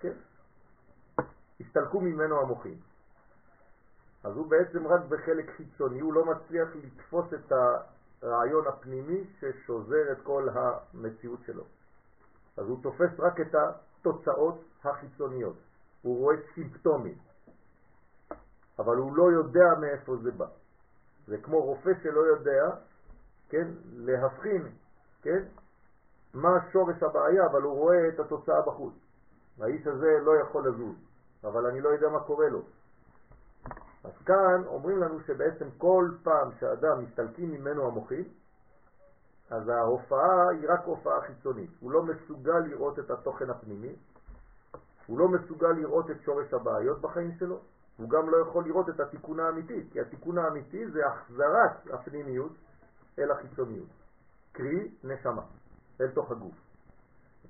כן, 0.00 0.12
הסתלקו 1.66 2.00
ממנו 2.00 2.40
המוחים. 2.40 2.78
אז 4.24 4.36
הוא 4.36 4.46
בעצם 4.46 4.86
רק 4.86 5.00
בחלק 5.08 5.50
חיצוני, 5.56 6.00
הוא 6.00 6.12
לא 6.12 6.24
מצליח 6.24 6.68
לתפוס 6.76 7.34
את 7.34 7.52
הרעיון 8.22 8.66
הפנימי 8.66 9.24
ששוזר 9.40 10.12
את 10.12 10.18
כל 10.22 10.48
המציאות 10.54 11.40
שלו. 11.46 11.64
אז 12.56 12.66
הוא 12.66 12.82
תופס 12.82 13.10
רק 13.18 13.40
את 13.40 13.54
התוצאות 13.54 14.64
החיצוניות, 14.84 15.56
הוא 16.02 16.18
רואה 16.18 16.36
סימפטומים, 16.54 17.18
אבל 18.78 18.96
הוא 18.96 19.16
לא 19.16 19.32
יודע 19.32 19.74
מאיפה 19.80 20.16
זה 20.16 20.30
בא. 20.30 20.46
זה 21.26 21.38
כמו 21.38 21.62
רופא 21.62 21.90
שלא 22.02 22.20
יודע, 22.20 22.70
כן, 23.48 23.68
להבחין, 23.92 24.68
כן, 25.22 25.44
מה 26.34 26.58
שורש 26.72 27.02
הבעיה, 27.02 27.46
אבל 27.46 27.62
הוא 27.62 27.72
רואה 27.72 28.08
את 28.08 28.20
התוצאה 28.20 28.62
בחוץ. 28.66 28.94
האיש 29.60 29.86
הזה 29.86 30.18
לא 30.22 30.32
יכול 30.36 30.68
לזוז, 30.68 30.96
אבל 31.44 31.66
אני 31.66 31.80
לא 31.80 31.88
יודע 31.88 32.08
מה 32.08 32.20
קורה 32.20 32.48
לו. 32.48 32.62
אז 34.04 34.12
כאן 34.26 34.62
אומרים 34.66 34.98
לנו 34.98 35.20
שבעצם 35.20 35.68
כל 35.78 36.10
פעם 36.22 36.50
שאדם 36.60 37.04
מסתלקים 37.04 37.50
ממנו 37.50 37.86
המוחים, 37.86 38.24
אז 39.50 39.68
ההופעה 39.68 40.48
היא 40.48 40.68
רק 40.68 40.80
הופעה 40.84 41.20
חיצונית. 41.20 41.70
הוא 41.80 41.92
לא 41.92 42.02
מסוגל 42.02 42.58
לראות 42.58 42.98
את 42.98 43.10
התוכן 43.10 43.50
הפנימי, 43.50 43.96
הוא 45.06 45.18
לא 45.18 45.28
מסוגל 45.28 45.72
לראות 45.72 46.10
את 46.10 46.16
שורש 46.24 46.54
הבעיות 46.54 47.00
בחיים 47.00 47.32
שלו, 47.38 47.60
הוא 47.96 48.10
גם 48.10 48.30
לא 48.30 48.36
יכול 48.36 48.64
לראות 48.64 48.88
את 48.88 49.00
התיקון 49.00 49.40
האמיתי, 49.40 49.88
כי 49.90 50.00
התיקון 50.00 50.38
האמיתי 50.38 50.90
זה 50.90 51.06
החזרת 51.06 51.92
הפנימיות 51.92 52.52
אל 53.18 53.30
החיצוניות, 53.30 53.88
קרי 54.52 54.90
נשמה, 55.04 55.42
אל 56.00 56.08
תוך 56.08 56.30
הגוף. 56.30 56.61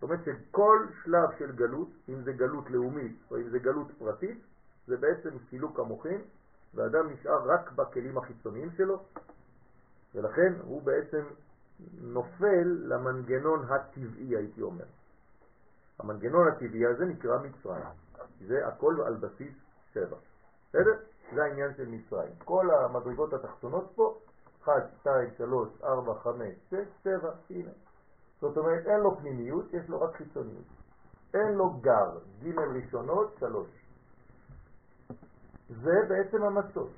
זאת 0.02 0.10
אומרת 0.10 0.24
שכל 0.24 0.86
שלב 1.04 1.28
של 1.38 1.52
גלות, 1.52 1.88
אם 2.08 2.22
זה 2.22 2.32
גלות 2.32 2.70
לאומית 2.70 3.16
או 3.30 3.36
אם 3.36 3.48
זה 3.48 3.58
גלות 3.58 3.86
פרטית, 3.98 4.42
זה 4.86 4.96
בעצם 4.96 5.30
סילוק 5.50 5.78
המוחים, 5.78 6.20
ואדם 6.74 7.10
נשאר 7.10 7.50
רק 7.50 7.72
בכלים 7.72 8.18
החיצוניים 8.18 8.70
שלו, 8.76 9.02
ולכן 10.14 10.52
הוא 10.64 10.82
בעצם 10.82 11.22
נופל 12.00 12.64
למנגנון 12.64 13.64
הטבעי, 13.68 14.36
הייתי 14.36 14.62
אומר. 14.62 14.84
המנגנון 15.98 16.48
הטבעי 16.48 16.86
הזה 16.86 17.04
נקרא 17.04 17.38
מצרים. 17.38 17.84
זה 18.46 18.66
הכל 18.66 18.96
על 19.06 19.14
בסיס 19.14 19.54
שבע. 19.94 20.16
בסדר? 20.68 20.94
זה 21.34 21.44
העניין 21.44 21.74
של 21.76 21.88
מצרים. 21.88 22.32
כל 22.44 22.70
המדרגות 22.70 23.32
התחתונות 23.32 23.92
פה, 23.94 24.18
1, 24.64 24.72
2, 25.00 25.28
3, 25.36 25.68
4, 25.84 26.14
5, 26.14 26.54
6, 26.70 26.78
7, 27.02 27.30
הנה. 27.50 27.70
זאת 28.42 28.56
אומרת, 28.56 28.86
אין 28.86 29.00
לו 29.00 29.16
פנימיות, 29.16 29.74
יש 29.74 29.88
לו 29.88 30.00
רק 30.00 30.16
חיצוניות. 30.16 30.64
אין 31.34 31.52
לו 31.54 31.70
גר, 31.70 32.18
ג' 32.42 32.58
ראשונות, 32.58 33.36
3. 33.38 33.66
זה 35.68 35.94
בעצם 36.08 36.42
המצות 36.42 36.90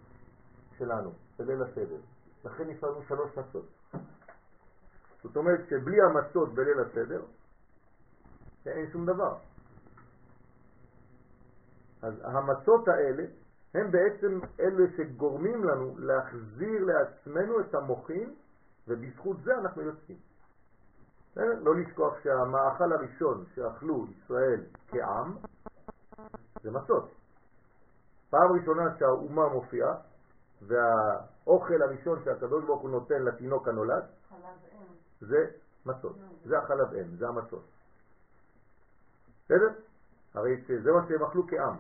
שלנו, 0.79 1.11
בליל 1.39 1.63
הסדר. 1.63 2.01
לכן 2.45 2.71
יש 2.71 2.85
לנו 2.85 3.03
שלוש 3.09 3.39
מצות. 3.39 3.67
זאת 5.23 5.37
אומרת 5.37 5.61
שבלי 5.69 5.97
המצות 6.03 6.55
בליל 6.55 6.81
הסדר, 6.81 7.23
אין 8.67 8.91
שום 8.93 9.07
דבר. 9.07 9.37
אז 12.03 12.15
המצות 12.23 12.89
האלה 12.89 13.25
הם 13.75 13.91
בעצם 13.91 14.41
אלה 14.61 14.85
שגורמים 14.97 15.65
לנו 15.65 15.99
להחזיר 15.99 16.85
לעצמנו 16.85 17.61
את 17.61 17.75
המוחים, 17.75 18.35
ובזכות 18.89 19.37
זה 19.43 19.55
אנחנו 19.59 19.83
יוצאים. 19.83 20.19
לא 21.37 21.77
לשכוח 21.77 22.15
שהמאכל 22.23 22.93
הראשון 22.93 23.45
שאכלו 23.55 24.07
ישראל 24.07 24.61
כעם 24.89 25.37
זה 26.63 26.71
מצות. 26.71 27.11
פעם 28.31 28.53
ראשונה 28.53 28.99
שהאומה 28.99 29.49
מופיעה, 29.49 29.95
והאוכל 30.63 31.83
הראשון 31.83 32.25
שהקדוש 32.25 32.65
ברוך 32.65 32.83
הוא 32.83 32.91
נותן 32.91 33.23
לתינוק 33.23 33.69
הנולד, 33.69 34.05
זה 35.21 35.47
מצות, 35.87 36.17
זה 36.45 36.59
החלב 36.59 36.95
אם, 36.95 37.17
זה 37.17 37.29
המצות. 37.29 37.65
בסדר? 39.45 39.69
הרי 40.35 40.65
זה 40.83 40.93
מה 40.93 41.07
שהם 41.09 41.23
אכלו 41.23 41.47
כעם. 41.49 41.77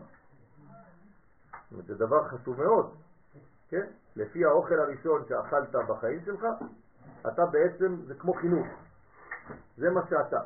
זה 1.86 1.94
דבר 1.94 2.28
חשוב 2.28 2.62
מאוד, 2.62 2.94
כן? 3.68 3.86
לפי 4.16 4.44
האוכל 4.44 4.74
הראשון 4.80 5.22
שאכלת 5.28 5.74
בחיים 5.88 6.24
שלך, 6.24 6.44
אתה 7.28 7.46
בעצם, 7.46 7.96
זה 8.06 8.14
כמו 8.14 8.34
חינוך. 8.34 8.66
זה 9.76 9.90
מה 9.90 10.00
שאתה, 10.10 10.40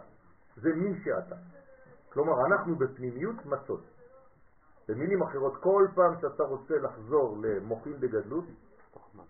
זה 0.56 0.68
מי 0.74 1.00
שאתה. 1.04 1.36
כלומר, 2.12 2.46
אנחנו 2.46 2.76
בפנימיות 2.76 3.46
מצות. 3.46 3.84
במילים 4.88 5.22
אחרות, 5.22 5.56
כל 5.62 5.86
פעם 5.94 6.20
שאתה 6.20 6.42
רוצה 6.42 6.74
לחזור 6.78 7.38
למוחים 7.42 8.00
בגדלות, 8.00 8.44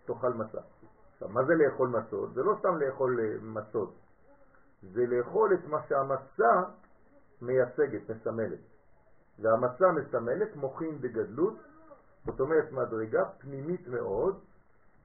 תאכל 0.04 0.32
מצה. 0.32 0.58
עכשיו, 1.12 1.28
מה 1.28 1.44
זה 1.44 1.54
לאכול 1.54 1.88
מצות? 1.88 2.34
זה 2.34 2.42
לא 2.42 2.56
סתם 2.58 2.78
לאכול 2.78 3.20
אה, 3.20 3.34
מצות, 3.42 3.94
זה 4.82 5.06
לאכול 5.06 5.54
את 5.54 5.64
מה 5.66 5.78
שהמצה 5.88 6.62
מייצגת, 7.42 8.10
מסמלת. 8.10 8.58
והמצה 9.38 9.92
מסמלת 9.92 10.56
מוחים 10.56 11.00
בגדלות, 11.00 11.54
זאת 12.26 12.40
אומרת 12.40 12.72
מדרגה 12.72 13.24
פנימית 13.38 13.88
מאוד, 13.88 14.40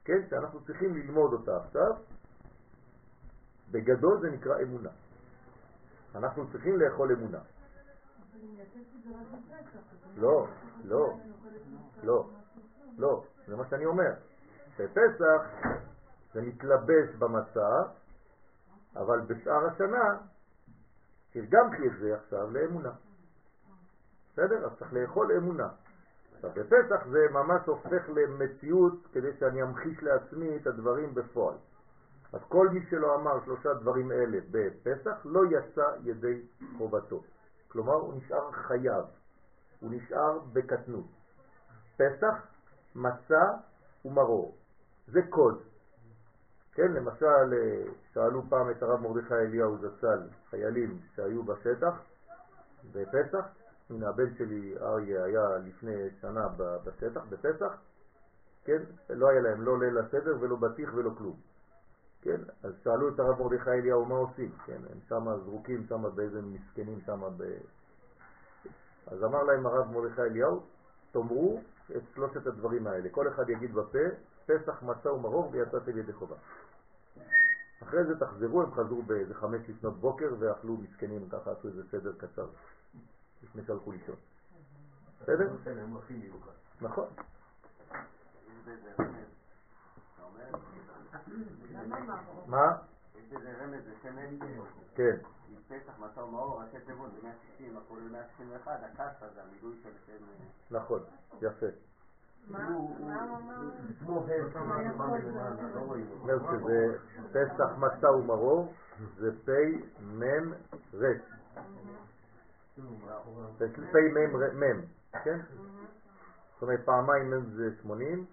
כן, 0.05 0.21
שאנחנו 0.29 0.59
צריכים 0.65 0.95
ללמוד 0.95 1.33
אותה 1.33 1.57
עכשיו. 1.57 1.91
בגדול 3.73 4.21
זה 4.21 4.29
נקרא 4.29 4.61
אמונה. 4.61 4.89
אנחנו 6.15 6.51
צריכים 6.51 6.79
לאכול 6.79 7.11
אמונה. 7.11 7.39
לא, 10.17 10.47
לא, 10.85 11.17
לא, 12.03 12.29
לא, 12.97 13.23
זה 13.47 13.55
מה 13.55 13.63
שאני 13.69 13.85
אומר. 13.85 14.13
בפסח 14.79 15.41
זה 16.33 16.41
מתלבש 16.41 17.15
במצה, 17.19 17.81
אבל 18.95 19.21
בשאר 19.21 19.65
השנה 19.65 20.17
תרגמתי 21.31 21.87
את 21.87 21.99
זה 21.99 22.15
עכשיו 22.15 22.51
לאמונה. 22.51 22.91
בסדר? 24.33 24.65
אז 24.65 24.71
צריך 24.79 24.93
לאכול 24.93 25.31
אמונה. 25.31 25.69
עכשיו 26.35 26.51
בפסח 26.51 27.07
זה 27.07 27.27
ממש 27.31 27.61
הופך 27.65 28.09
למציאות 28.09 29.07
כדי 29.11 29.37
שאני 29.39 29.63
אמחיש 29.63 30.03
לעצמי 30.03 30.57
את 30.57 30.67
הדברים 30.67 31.15
בפועל. 31.15 31.55
אז 32.33 32.39
כל 32.47 32.69
מי 32.69 32.85
שלא 32.89 33.15
אמר 33.15 33.45
שלושה 33.45 33.73
דברים 33.73 34.11
אלה 34.11 34.37
בפסח 34.51 35.25
לא 35.25 35.41
יצא 35.45 35.85
ידי 36.03 36.41
חובתו. 36.77 37.23
כלומר 37.67 37.93
הוא 37.93 38.13
נשאר 38.13 38.51
חייב, 38.51 39.05
הוא 39.79 39.91
נשאר 39.91 40.39
בקטנות. 40.53 41.05
פסח, 41.95 42.47
מצה 42.95 43.43
ומרור. 44.05 44.55
זה 45.07 45.21
קוד. 45.29 45.61
כן, 46.73 46.91
למשל, 46.91 47.53
שאלו 48.13 48.43
פעם 48.49 48.71
את 48.71 48.83
הרב 48.83 49.01
מרדכי 49.01 49.33
אליהו 49.33 49.77
זצ"ל, 49.77 50.19
חיילים 50.49 50.99
שהיו 51.15 51.43
בשטח 51.43 52.01
בפסח, 52.91 53.45
הנה 53.89 54.09
הבן 54.09 54.35
שלי 54.37 54.75
אריה 54.81 55.23
היה 55.23 55.57
לפני 55.57 56.09
שנה 56.21 56.47
בשטח, 56.85 57.21
בפסח, 57.29 57.77
כן, 58.65 58.81
לא 59.09 59.29
היה 59.29 59.41
להם 59.41 59.61
לא 59.61 59.79
ליל 59.79 59.97
הסדר 59.97 60.37
ולא 60.39 60.55
בטיח 60.55 60.93
ולא 60.93 61.11
כלום. 61.17 61.52
כן, 62.23 62.41
אז 62.63 62.73
שאלו 62.83 63.09
את 63.09 63.19
הרב 63.19 63.41
מרדכי 63.41 63.69
אליהו 63.69 64.05
מה 64.05 64.15
עושים, 64.15 64.51
כן, 64.65 64.81
הם 64.91 64.99
שם 65.09 65.25
זרוקים 65.43 65.85
שם 65.89 66.15
באיזה 66.15 66.41
מסכנים 66.41 67.01
שם 67.05 67.21
ב... 67.37 67.43
אז 69.07 69.23
אמר 69.23 69.43
להם 69.43 69.65
הרב 69.65 69.91
מרדכי 69.91 70.21
אליהו, 70.21 70.63
תאמרו 71.11 71.61
את 71.97 72.01
שלושת 72.13 72.47
הדברים 72.47 72.87
האלה, 72.87 73.09
כל 73.09 73.27
אחד 73.27 73.49
יגיד 73.49 73.73
בפה, 73.73 73.99
פסח, 74.45 74.83
מצה 74.83 75.13
ומרור 75.13 75.49
ויצאתם 75.51 75.97
ידי 75.97 76.13
חובה. 76.13 76.35
אחרי 77.83 78.03
זה 78.05 78.19
תחזרו, 78.19 78.61
הם 78.61 78.71
חזרו 78.71 79.01
באיזה 79.01 79.33
חמש 79.33 79.69
לפנות 79.69 79.97
בוקר 79.97 80.35
ואכלו 80.39 80.77
מסכנים, 80.77 81.29
ככה 81.29 81.51
עשו 81.51 81.67
איזה 81.67 81.83
סדר 81.91 82.13
קצר, 82.17 82.47
לפני 83.43 83.63
שהלכו 83.65 83.91
לישון. 83.91 84.15
בסדר? 85.21 85.53
נכון. 86.81 87.07
מה? 92.47 92.77
יש 93.15 93.33
איזה 93.33 93.53
רמז 93.63 93.83
עצם. 93.99 94.17
כן. 94.95 95.15
פסח, 95.67 95.99
מסע 95.99 96.23
ומאור, 96.23 96.61
ראשי 96.61 96.85
תיבות, 96.85 97.11
זה 97.13 97.19
160, 97.23 97.77
הכולל 97.77 98.09
161, 98.09 98.79
הקסה 98.83 99.25
זה 99.35 99.41
המילוי 99.41 99.75
של 99.83 99.89
שם... 100.05 100.23
נכון, 100.71 100.99
יפה. 101.41 101.65
אומר 106.21 106.39
שזה 106.51 106.97
פסח 107.31 107.69
מסע 107.77 108.11
ומרור, 108.11 108.73
זה 109.17 109.31
פ' 109.45 109.49
מ' 110.01 110.23
ר'. 110.93 111.13
זה 113.57 113.67
פ' 113.91 113.95
מ' 113.95 114.59
מ', 114.59 114.81
כן? 115.23 115.39
זאת 116.53 116.61
אומרת 116.61 116.85
פעמיים 116.85 117.45
זה 117.55 117.69
80 117.81 118.25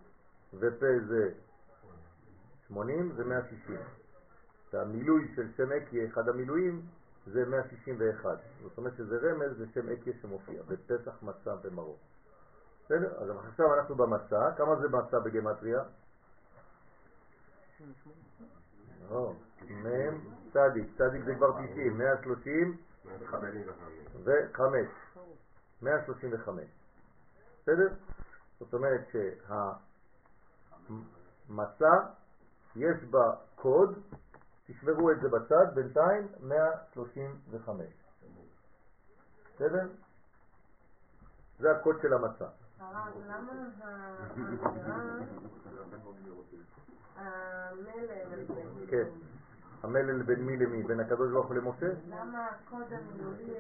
ופ' 0.54 0.84
זה 1.08 1.30
80 2.70 3.12
זה 3.16 3.24
160. 3.24 3.76
והמילוי 4.72 5.32
של 5.36 5.52
שם 5.56 5.72
אקיה, 5.72 6.06
אחד 6.08 6.28
המילואים, 6.28 6.82
זה 7.26 7.44
161. 7.44 8.38
זאת 8.62 8.78
אומרת 8.78 8.92
שזה 8.96 9.16
רמז 9.16 9.60
לשם 9.60 9.88
אקיה 9.88 10.12
שמופיע 10.22 10.62
בפסח 10.62 11.22
מצה 11.22 11.54
ומרור. 11.62 11.98
בסדר? 12.84 13.22
אז 13.22 13.30
עכשיו 13.30 13.74
אנחנו 13.74 13.94
במצה. 13.94 14.50
כמה 14.56 14.76
זה 14.76 14.88
מצה 14.88 15.20
בגמטריה? 15.20 15.82
לא, 19.10 19.34
מ' 19.70 20.18
צדיק, 20.52 20.86
צדיק 20.98 21.24
זה 21.24 21.34
כבר 21.34 21.52
90, 21.72 21.98
130 21.98 22.76
ו-5, 24.24 24.60
135. 25.82 26.64
בסדר? 27.62 27.88
זאת 28.60 28.74
אומרת 28.74 29.00
שהמצה 31.48 31.90
יש 32.76 33.04
בה 33.10 33.34
קוד, 33.54 33.98
תשמרו 34.66 35.10
את 35.10 35.20
זה 35.20 35.28
בצד, 35.28 35.74
בינתיים 35.74 36.28
135. 36.40 37.86
בסדר? 39.54 39.88
זה 41.58 41.70
הקוד 41.70 41.96
של 42.02 42.12
המצה. 42.12 42.46
למה 42.80 43.10
המלל 47.74 48.10
כן. 48.90 49.04
המלל 49.82 50.22
בין 50.22 50.40
מי 50.40 50.56
למי? 50.56 50.82
בין 50.82 51.00
הקדוש 51.00 51.30
ברוך 51.32 51.46
הוא 51.46 51.56
למשה? 51.56 51.86
למה 52.08 52.46
הקוד 52.46 52.92
המילולי 52.92 53.54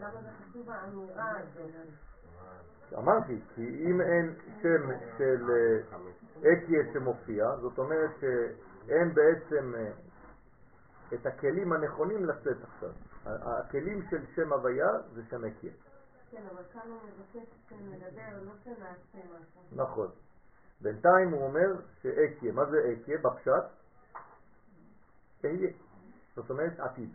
למה 0.00 0.22
זה 0.22 0.28
חשוב 0.40 0.70
האמירה 0.70 1.30
הזאת? 1.30 2.13
אמרתי, 2.98 3.40
כי 3.54 3.84
אם 3.90 4.00
אין 4.00 4.34
שם 4.62 4.90
של 5.18 5.50
אקיה 6.38 6.92
שמופיע, 6.92 7.56
זאת 7.60 7.78
אומרת 7.78 8.10
שאין 8.20 9.14
בעצם 9.14 9.74
אה, 9.74 9.90
את 11.14 11.26
הכלים 11.26 11.72
הנכונים 11.72 12.24
לצאת 12.24 12.56
עכשיו. 12.62 12.90
הכלים 13.26 14.02
של 14.10 14.26
שם 14.34 14.52
הוויה 14.52 14.88
זה 15.14 15.22
שם 15.30 15.44
אקיה. 15.44 15.72
כן, 16.30 16.42
אבל 16.54 16.62
כאן 16.72 16.90
הוא 16.90 16.98
מבקש 17.02 17.48
שנדבר, 17.68 18.42
לא 18.44 18.52
שנעשה 18.64 19.18
משהו. 19.18 19.62
נכון. 19.72 20.08
בינתיים 20.80 21.30
הוא 21.30 21.44
אומר 21.44 21.80
שאקיה, 22.02 22.52
מה 22.52 22.64
זה 22.64 22.92
אקיה? 22.92 23.18
בפשט? 23.18 23.64
אהיה. 25.44 25.70
זאת 26.36 26.50
אומרת 26.50 26.80
עתיד. 26.80 27.12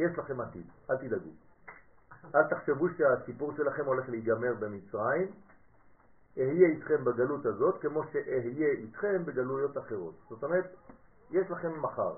יש 0.00 0.18
לכם 0.18 0.40
עתיד, 0.40 0.66
אל 0.90 0.96
תדאגו. 0.96 1.30
אל 2.34 2.42
תחשבו 2.50 2.86
שהסיפור 2.96 3.52
שלכם 3.56 3.84
הולך 3.84 4.08
להיגמר 4.08 4.54
במצרים. 4.60 5.30
אהיה 6.38 6.68
איתכם 6.68 7.04
בגלות 7.04 7.46
הזאת 7.46 7.80
כמו 7.80 8.02
שאהיה 8.12 8.70
איתכם 8.70 9.24
בגלויות 9.24 9.78
אחרות. 9.78 10.14
זאת 10.28 10.44
אומרת, 10.44 10.74
יש 11.30 11.50
לכם 11.50 11.82
מחר. 11.82 12.14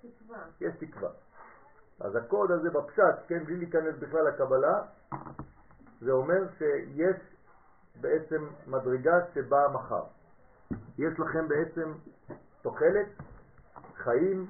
תקווה. 0.00 0.38
יש 0.60 0.74
תקווה. 0.78 1.10
אז 2.00 2.16
הקוד 2.16 2.50
הזה 2.50 2.70
בפשט, 2.70 3.28
כן, 3.28 3.44
בלי 3.44 3.56
להיכנס 3.56 3.94
בכלל 3.98 4.28
לקבלה, 4.28 4.82
זה 6.00 6.12
אומר 6.12 6.48
שיש 6.58 7.16
בעצם 8.00 8.46
מדרגה 8.66 9.14
שבאה 9.34 9.68
מחר. 9.68 10.04
יש 10.98 11.20
לכם 11.20 11.48
בעצם 11.48 11.92
תוחלת, 12.62 13.08
חיים, 13.96 14.46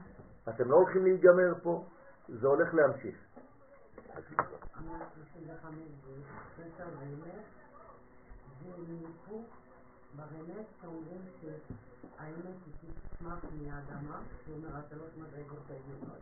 אתם 0.48 0.70
לא 0.70 0.76
הולכים 0.76 1.04
להיגמר 1.04 1.54
פה, 1.62 1.84
זה 2.28 2.46
הולך 2.46 2.74
להמשיך. 2.74 3.27
ברמז 10.16 10.66
שאומרים 10.80 11.20
שהאמת 11.40 12.56
היא 12.66 12.90
תצמח 13.14 13.44
מהאדמה, 13.44 14.20
שאומר 14.46 14.76
השלוש 14.76 15.10
מדרגות 15.16 15.62
העליונות. 15.70 16.18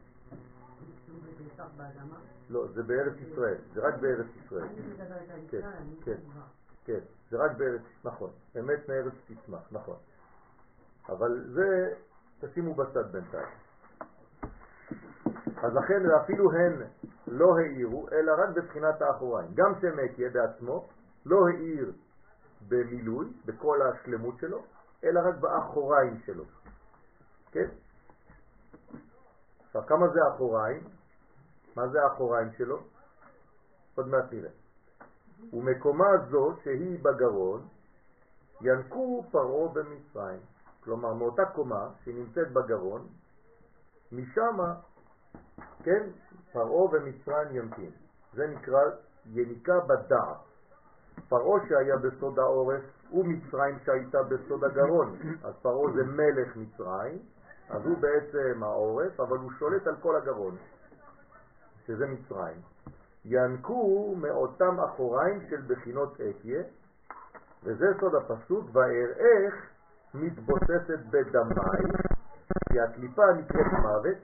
לא, 2.50 2.66
זה 2.74 2.82
בארץ 2.82 3.14
ישראל, 3.20 3.58
זה 3.74 3.80
רק 3.80 3.94
בארץ 4.00 4.26
ישראל. 4.44 4.62
אני 4.62 4.80
מדברת 4.80 5.30
על 5.30 5.40
כן, 5.50 5.58
ישראל, 5.58 5.72
אני 5.72 5.96
כן, 6.04 6.16
כבר. 6.32 6.42
כן, 6.84 7.00
זה 7.30 7.36
רק 7.36 7.56
בארץ, 7.56 7.82
נכון, 8.04 8.30
אמת 8.58 8.88
מארץ 8.88 9.12
תצמח, 9.26 9.72
נכון. 9.72 9.96
אבל 11.08 11.44
זה, 11.54 11.94
תשימו 12.40 12.74
בצד 12.74 13.12
בינתיים. 13.12 13.48
אז 15.56 15.74
לכן 15.74 16.10
אפילו 16.24 16.52
הן 16.52 16.82
לא 17.26 17.58
העירו, 17.58 18.08
אלא 18.12 18.32
רק 18.32 18.48
בבחינת 18.56 19.02
האחוריים. 19.02 19.48
גם 19.54 19.72
שמקיה 19.80 20.30
בעצמו 20.30 20.88
לא 21.26 21.48
העיר 21.48 21.92
במילוי, 22.68 23.26
בכל 23.44 23.78
השלמות 23.82 24.38
שלו, 24.38 24.64
אלא 25.04 25.20
רק 25.28 25.34
באחוריים 25.40 26.20
שלו. 26.24 26.44
כן? 27.52 27.68
עכשיו, 29.66 29.82
כמה 29.86 30.08
זה 30.08 30.20
האחוריים? 30.24 30.84
מה 31.76 31.88
זה 31.88 32.02
האחוריים 32.02 32.52
שלו? 32.52 32.78
עוד 33.94 34.08
מעט 34.08 34.32
נראה. 34.32 34.50
ומקומה 35.52 36.06
זו 36.30 36.56
שהיא 36.62 36.98
בגרון, 37.02 37.66
ינקו 38.60 39.24
פרעה 39.30 39.68
במצרים. 39.74 40.40
כלומר, 40.84 41.14
מאותה 41.14 41.42
קומה 41.54 41.88
שנמצאת 42.04 42.52
בגרון, 42.52 43.06
משם, 44.12 44.58
כן, 45.82 46.02
פרעה 46.52 46.94
ומצרים 46.94 47.48
ינקים. 47.56 47.90
זה 48.34 48.46
נקרא 48.46 48.80
יניקה 49.26 49.80
בדעת. 49.80 50.36
פרעה 51.28 51.60
שהיה 51.68 51.96
בסוד 51.96 52.38
העורף 52.38 52.82
ומצרים 53.12 53.78
שהייתה 53.84 54.22
בסוד 54.22 54.64
הגרון. 54.64 55.16
אז 55.44 55.54
פרעה 55.62 55.92
זה 55.92 56.04
מלך 56.04 56.56
מצרים, 56.56 57.18
אז 57.68 57.86
הוא 57.86 57.98
בעצם 57.98 58.62
העורף, 58.62 59.20
אבל 59.20 59.38
הוא 59.38 59.50
שולט 59.58 59.86
על 59.86 59.96
כל 59.96 60.16
הגרון, 60.16 60.56
שזה 61.86 62.06
מצרים. 62.06 62.60
ינקו 63.24 64.14
מאותם 64.16 64.80
אחוריים 64.80 65.40
של 65.50 65.62
בחינות 65.66 66.20
אקיה, 66.20 66.62
וזה 67.62 67.86
סוד 68.00 68.14
הפסוק, 68.14 68.64
ואראך 68.72 69.54
מתבוססת 70.14 70.98
בדמי, 71.10 71.54
כי 72.72 72.80
הקליפה 72.80 73.32
נקראת 73.32 73.72
מוות, 73.82 74.16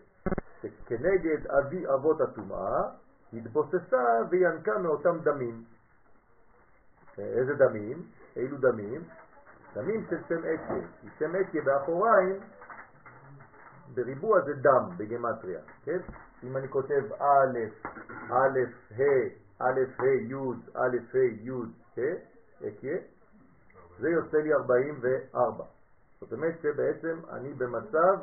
שכנגד 0.62 1.46
אבי 1.46 1.86
אבות 1.94 2.20
הטומאה, 2.20 2.82
התבוססה 3.32 4.04
וינקה 4.30 4.78
מאותם 4.78 5.18
דמים. 5.22 5.64
איזה 7.18 7.54
דמים? 7.54 8.06
אילו 8.36 8.58
דמים? 8.58 9.04
דמים 9.74 10.06
של 10.10 10.16
שם 10.28 10.38
אקיה, 10.38 10.88
כי 11.00 11.08
שם 11.18 11.36
אקיה 11.36 11.62
באחוריים 11.62 12.40
בריבוע 13.94 14.40
זה 14.40 14.54
דם 14.54 14.88
בגמטריה, 14.96 15.60
כן? 15.84 15.98
אם 16.44 16.56
אני 16.56 16.68
כותב 16.68 17.12
א', 17.18 17.58
א', 18.30 18.58
ה', 18.98 19.28
א', 19.58 19.80
ה', 19.98 20.06
י', 20.06 20.34
א', 20.74 20.96
ה', 21.14 21.18
י', 21.18 21.50
ה', 21.98 22.68
אקיה, 22.68 22.98
זה 23.98 24.08
יוצא 24.08 24.36
לי 24.36 24.52
44. 24.54 25.64
זאת 26.20 26.32
אומרת 26.32 26.54
שבעצם 26.62 27.20
אני 27.30 27.54
במצב 27.54 28.16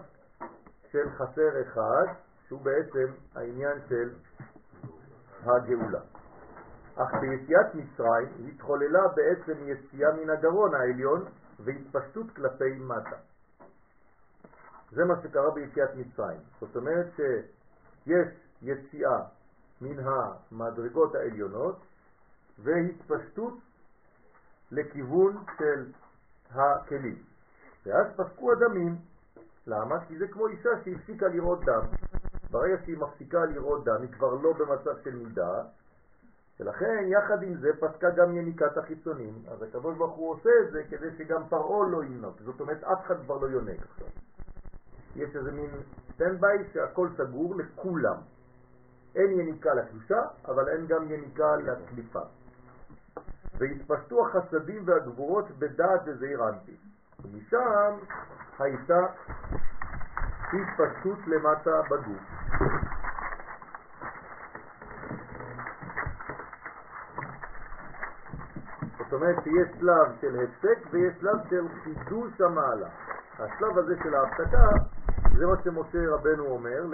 של 0.92 1.10
חסר 1.10 1.62
אחד, 1.62 2.06
שהוא 2.50 2.62
בעצם 2.62 3.14
העניין 3.36 3.78
של 3.90 4.10
הגאולה. 5.44 6.00
אך 6.96 7.14
ביציאת 7.22 7.76
מצרים 7.76 8.48
התחוללה 8.48 9.08
בעצם 9.16 9.68
יציאה 9.68 10.12
מן 10.14 10.30
הגרון 10.30 10.76
העליון 10.76 11.26
והתפשטות 11.60 12.32
כלפי 12.36 12.80
מטה. 12.80 13.18
זה 14.92 15.06
מה 15.06 15.14
שקרה 15.24 15.52
ביציאת 15.52 15.90
מצרים. 15.96 16.40
זאת 16.60 16.76
אומרת 16.76 17.08
שיש 17.16 18.28
יציאה 18.62 19.20
מן 19.82 19.98
המדרגות 20.00 21.16
העליונות 21.16 21.80
והתפשטות 22.64 23.54
לכיוון 24.72 25.38
של 25.58 25.92
הכלים. 26.52 27.24
ואז 27.86 28.06
פסקו 28.18 28.52
הדמים. 28.52 28.96
למה? 29.68 30.06
כי 30.08 30.18
זה 30.18 30.28
כמו 30.28 30.48
אישה 30.48 30.70
שהפסיקה 30.84 31.28
לראות 31.28 31.60
דם. 31.66 31.86
ברגע 32.52 32.76
שהיא 32.86 32.98
מפסיקה 32.98 33.46
לראות 33.46 33.84
דם, 33.84 34.02
היא 34.02 34.12
כבר 34.12 34.34
לא 34.34 34.54
במצב 34.54 35.04
של 35.04 35.16
מידה, 35.16 35.64
ולכן 36.60 37.06
יחד 37.08 37.44
עם 37.44 37.56
זה 37.58 37.70
פסקה 37.80 38.10
גם 38.10 38.36
יניקת 38.38 38.78
החיצונים, 38.78 39.34
אז 39.52 39.64
הקדוש 39.64 39.98
ברוך 39.98 40.16
הוא 40.16 40.32
עושה 40.32 40.50
את 40.64 40.72
זה 40.72 40.84
כדי 40.90 41.08
שגם 41.18 41.42
פרעה 41.50 41.90
לא 41.90 42.04
ינוק, 42.04 42.42
זאת 42.42 42.60
אומרת 42.60 42.84
אף 42.84 43.06
אחד 43.06 43.16
כבר 43.24 43.38
לא 43.38 43.48
יונק 43.48 43.80
עכשיו. 43.92 44.08
יש 45.16 45.36
איזה 45.36 45.52
מין 45.52 45.70
סטנדביי 46.14 46.58
שהכל 46.74 47.10
סגור 47.18 47.56
לכולם. 47.56 48.16
אין 49.16 49.40
יניקה 49.40 49.74
לקדושה, 49.74 50.22
אבל 50.46 50.70
אין 50.70 50.88
גם 50.88 51.12
יניקה 51.12 51.56
לקליפה. 51.56 52.22
והתפשטו 53.58 54.28
החסדים 54.28 54.84
והגבורות 54.86 55.46
בדעת 55.60 56.02
וזעיר 56.06 56.50
אנטי. 56.50 56.76
ומשם 57.24 57.98
הייתה 58.60 59.06
התפשטות 60.54 61.20
למטה 61.28 61.82
בגוף. 61.82 62.39
זאת 68.98 69.14
אומרת 69.14 69.44
שיש 69.44 69.80
שלב 69.80 70.08
של 70.22 70.40
הפסק 70.44 70.88
ויש 70.92 71.14
שלב 71.22 71.38
של 71.50 71.68
חידוש 71.84 72.42
המעלה. 72.42 72.90
השלב 73.40 73.78
הזה 73.78 73.96
של 74.04 74.16
ההפסקה 74.16 74.70
זה 75.38 75.46
מה 75.46 75.54
שמשה 75.64 76.10
רבנו 76.10 76.46
אומר 76.46 76.86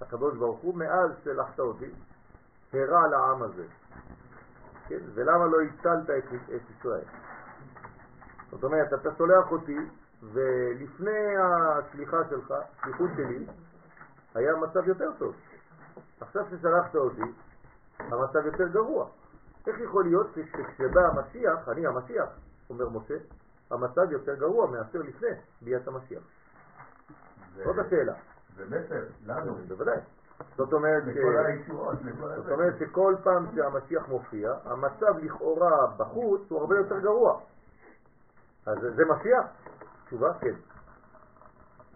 לקדוש 0.00 0.36
ברוך 0.36 0.60
הוא, 0.60 0.74
מאז 0.74 1.10
שלחת 1.24 1.60
אותי, 1.60 1.90
הרע 2.72 3.08
לעם 3.08 3.42
הזה. 3.42 3.64
כן? 4.88 4.98
ולמה 5.14 5.46
לא 5.46 5.56
הצלת 5.60 6.10
את, 6.10 6.24
את 6.56 6.70
ישראל? 6.78 7.04
זאת 8.50 8.64
אומרת, 8.64 8.92
אתה 8.92 9.10
שולח 9.18 9.52
אותי, 9.52 9.78
ולפני 10.22 11.36
השליחה 11.38 12.16
שלך, 12.30 12.54
שליחות 12.82 13.10
שלי, 13.16 13.46
היה 14.34 14.56
מצב 14.56 14.88
יותר 14.88 15.10
טוב. 15.18 15.34
עכשיו 16.20 16.44
ששלחת 16.50 16.94
אותי, 16.94 17.22
המצב 17.98 18.46
יותר 18.46 18.68
גרוע. 18.68 19.06
איך 19.66 19.80
יכול 19.80 20.04
להיות 20.04 20.26
שכשבא 20.34 21.00
המשיח, 21.00 21.68
אני 21.68 21.86
המשיח, 21.86 22.28
אומר 22.70 22.88
משה, 22.88 23.14
המצב 23.70 24.12
יותר 24.12 24.34
גרוע 24.34 24.66
מאשר 24.66 24.98
לפני 24.98 25.28
ביאת 25.62 25.88
המשיח? 25.88 26.22
זאת 27.64 27.78
השאלה. 27.78 28.14
זה 28.56 28.64
מסר, 28.64 29.04
לנו. 29.26 29.54
בוודאי. 29.68 29.98
זאת 30.56 30.72
אומרת, 30.72 31.02
לכל 31.06 31.36
הישועות, 31.46 31.98
זאת 32.36 32.50
אומרת 32.50 32.74
שכל 32.78 33.14
פעם 33.24 33.46
שהמשיח 33.54 34.08
מופיע, 34.08 34.54
המצב 34.64 35.18
לכאורה 35.18 35.86
בחוץ 35.96 36.40
הוא 36.48 36.60
הרבה 36.60 36.76
יותר 36.78 36.98
גרוע. 36.98 37.40
אז 38.66 38.78
זה 38.80 39.04
משיח? 39.04 39.46
תשובה 40.06 40.34
כן. 40.40 40.54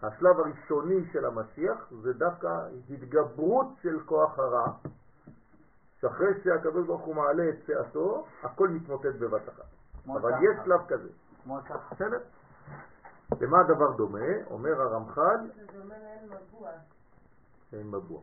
השלב 0.02 0.40
הראשוני 0.40 1.04
של 1.12 1.24
המשיח 1.24 1.90
זה 2.02 2.12
דווקא 2.12 2.68
התגברות 2.90 3.66
של 3.82 4.00
כוח 4.04 4.38
הרע, 4.38 4.72
שאחרי 6.00 6.42
שהקדוש 6.44 6.86
ברוך 6.86 7.02
הוא 7.02 7.14
מעלה 7.14 7.48
את 7.48 7.54
צעתו, 7.66 8.26
הכל 8.42 8.68
מתמוטט 8.68 9.14
בבת 9.18 9.48
אחת. 9.48 9.64
אבל 10.06 10.30
שחר. 10.30 10.42
יש 10.42 10.64
שלב 10.64 10.80
כזה. 10.88 11.08
כמו. 11.44 11.58
בסדר? 11.92 12.18
למה 13.40 13.60
הדבר 13.60 13.96
דומה? 13.96 14.18
אומר 14.50 14.80
הרמח"ל, 14.82 15.50
אומר 15.80 15.96
אין 15.96 16.28
מבוע. 16.28 16.70
אין 17.72 17.90
מבוע. 17.90 18.20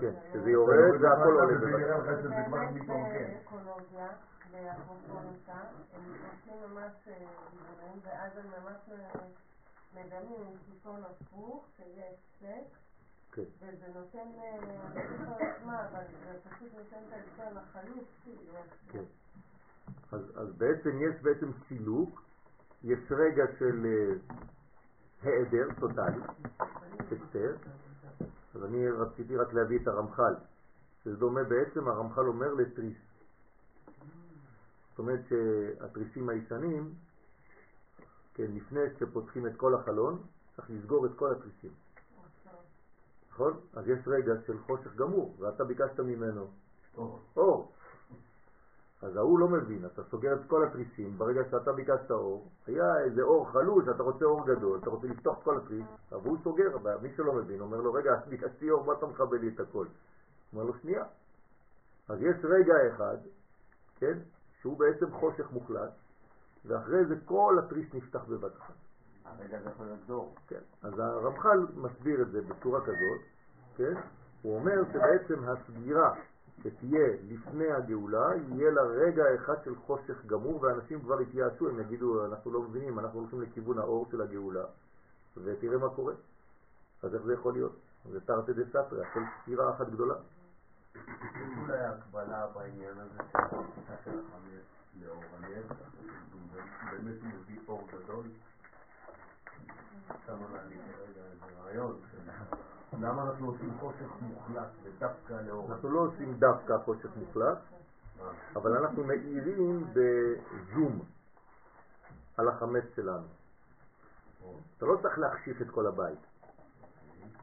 כן, 0.00 0.12
שזה 0.32 0.50
יורד 0.50 1.00
והכל 1.00 1.32
עולה 1.40 1.58
זה 1.58 1.66
בבת 1.66 1.90
אחת. 1.90 2.24
באמת 2.24 2.70
מתרוקן. 2.74 3.32
באקולוגיה, 3.34 4.08
באפרופוניקה, 4.50 5.52
הם 5.94 6.02
עושים 6.30 6.70
ממש 6.70 7.08
אה, 7.08 7.14
דיבורים, 7.50 8.00
ואז 8.04 8.32
הם 8.36 8.44
ממש 8.62 8.90
אה, 8.92 9.20
מדמים 9.94 10.40
עם 10.40 10.56
קיפון 10.66 11.00
הפוך, 11.04 11.66
שיש 11.76 12.16
סק, 12.40 12.76
כן. 13.32 13.42
וזה 13.58 13.86
נותן, 13.94 14.28
אבל 15.64 16.04
זה 16.24 16.50
פשוט 16.50 16.68
נותן 16.74 17.02
את 17.08 17.54
לחלוץ, 17.54 18.06
כאילו. 18.24 18.54
כן. 18.92 19.04
אז, 20.12 20.20
אז 20.36 20.52
בעצם 20.56 20.90
יש 21.02 21.22
בעצם 21.22 21.50
סילוק, 21.68 22.22
יש 22.84 22.98
רגע 23.10 23.44
של 23.58 23.86
העדר 25.22 25.68
טוטלי, 25.80 26.22
הסתר, 27.00 27.56
אז 28.54 28.64
אני 28.64 28.88
רציתי 28.88 29.36
רק 29.36 29.52
להביא 29.52 29.78
את 29.82 29.88
הרמח"ל, 29.88 30.34
שזה 31.04 31.16
דומה 31.16 31.42
בעצם, 31.44 31.88
הרמח"ל 31.88 32.28
אומר 32.28 32.54
לתריס. 32.54 32.96
זאת 34.90 34.98
אומרת 34.98 35.20
שהתריסים 35.28 36.28
הישנים, 36.28 36.94
כן, 38.34 38.46
לפני 38.54 38.80
שפותחים 38.98 39.46
את 39.46 39.56
כל 39.56 39.74
החלון, 39.74 40.22
צריך 40.56 40.70
לסגור 40.70 41.06
את 41.06 41.10
כל 41.16 41.32
התריסים. 41.32 41.70
נכון? 43.30 43.60
אז 43.74 43.88
יש 43.88 43.98
רגע 44.06 44.32
של 44.46 44.58
חושך 44.58 44.96
גמור, 44.96 45.36
ואתה 45.38 45.64
ביקשת 45.64 46.00
ממנו. 46.00 46.46
אור. 47.36 47.72
אז 49.02 49.16
ההוא 49.16 49.38
לא 49.38 49.48
מבין, 49.48 49.86
אתה 49.86 50.02
סוגר 50.10 50.34
את 50.34 50.40
כל 50.46 50.64
התריסים, 50.66 51.18
ברגע 51.18 51.40
שאתה 51.50 51.72
ביקשת 51.72 52.10
אור, 52.10 52.48
היה 52.66 52.98
איזה 53.04 53.22
אור 53.22 53.50
חלוש, 53.50 53.84
אתה 53.88 54.02
רוצה 54.02 54.24
אור 54.24 54.46
גדול, 54.46 54.78
אתה 54.78 54.90
רוצה 54.90 55.06
לפתוח 55.06 55.38
את 55.38 55.42
כל 55.42 55.56
התריס, 55.56 55.86
אבל 56.12 56.28
הוא 56.30 56.38
סוגר, 56.44 56.76
מי 57.02 57.14
שלא 57.16 57.32
מבין, 57.32 57.60
אומר 57.60 57.80
לו, 57.80 57.92
רגע, 57.92 58.10
ביקשתי 58.30 58.70
אור, 58.70 58.84
מה 58.84 58.92
אתה 58.92 59.06
מכבה 59.06 59.38
לי 59.38 59.48
את 59.48 59.60
הכל? 59.60 59.86
אומר 60.52 60.64
לו, 60.64 60.74
שנייה. 60.82 61.04
אז 62.08 62.22
יש 62.22 62.36
רגע 62.44 62.74
אחד, 62.94 63.16
כן, 63.98 64.18
שהוא 64.60 64.78
בעצם 64.78 65.12
חושך 65.12 65.52
מוחלט, 65.52 65.92
ואחרי 66.64 67.04
זה 67.04 67.14
כל 67.24 67.56
התריס 67.58 67.94
נפתח 67.94 68.24
בבת 68.28 68.52
אחת. 68.58 68.74
הרגע 69.24 69.58
זה 69.62 69.70
יכול 69.70 69.86
להיות 69.86 70.06
דור. 70.06 70.34
כן. 70.48 70.60
אז 70.82 70.98
הרמח"ל 70.98 71.66
מסביר 71.74 72.22
את 72.22 72.30
זה 72.30 72.42
בצורה 72.42 72.80
כזאת, 72.80 73.20
כן? 73.76 73.94
הוא 74.42 74.58
אומר 74.58 74.82
שבעצם 74.92 75.44
הסגירה 75.44 76.14
שתהיה 76.62 77.08
לפני 77.28 77.72
הגאולה, 77.72 78.30
יהיה 78.48 78.70
לה 78.70 78.82
רגע 78.82 79.24
אחד 79.34 79.54
של 79.64 79.74
חושך 79.76 80.26
גמור, 80.26 80.62
ואנשים 80.62 81.00
כבר 81.00 81.20
יתייאשו, 81.20 81.68
הם 81.68 81.80
יגידו, 81.80 82.26
אנחנו 82.26 82.50
לא 82.50 82.62
מבינים, 82.62 82.98
אנחנו 82.98 83.20
הולכים 83.20 83.42
לכיוון 83.42 83.78
האור 83.78 84.06
של 84.10 84.20
הגאולה, 84.22 84.64
ותראה 85.36 85.78
מה 85.78 85.88
קורה. 85.88 86.14
אז 87.02 87.14
איך 87.14 87.22
זה 87.22 87.32
יכול 87.32 87.52
להיות? 87.52 87.76
זה 88.10 88.20
תרתי 88.20 88.52
דה 88.52 88.62
סתרי, 88.68 89.06
הכל 89.06 89.20
סגירה 89.42 89.70
אחת 89.70 89.88
גדולה. 89.88 90.14
אולי 91.58 91.78
הקבלה 91.78 92.46
בעניין 92.46 92.94
הזה 92.98 93.22
של 95.00 95.10
הכניסה 95.10 95.24
של 95.24 95.24
החמץ 95.24 95.24
לאור 95.24 95.24
הנר, 95.36 95.62
הוא 96.32 96.40
באמת 96.92 97.22
מביא 97.22 97.58
אור 97.68 97.88
גדול. 97.92 98.26
שמה 100.26 100.62
לי 100.68 100.76
כרגע 100.76 101.20
איזה 101.32 101.60
רעיון. 101.62 102.00
למה 103.00 103.22
אנחנו 103.22 103.46
עושים 103.46 103.78
חושך 103.80 104.10
מוחלט 104.20 104.68
ודווקא 104.82 105.32
לאור 105.32 105.72
אנחנו 105.72 105.88
לא 105.88 106.00
עושים 106.00 106.34
דווקא 106.34 106.78
חושך 106.84 107.08
מוחלט, 107.16 107.58
אבל 108.56 108.76
אנחנו 108.76 109.04
מאירים 109.04 109.86
בזום 109.92 111.02
על 112.36 112.48
החמץ 112.48 112.84
שלנו. 112.96 113.26
אתה 114.76 114.86
לא 114.86 114.98
צריך 115.02 115.18
להחשיך 115.18 115.62
את 115.62 115.70
כל 115.70 115.86
הבית, 115.86 116.18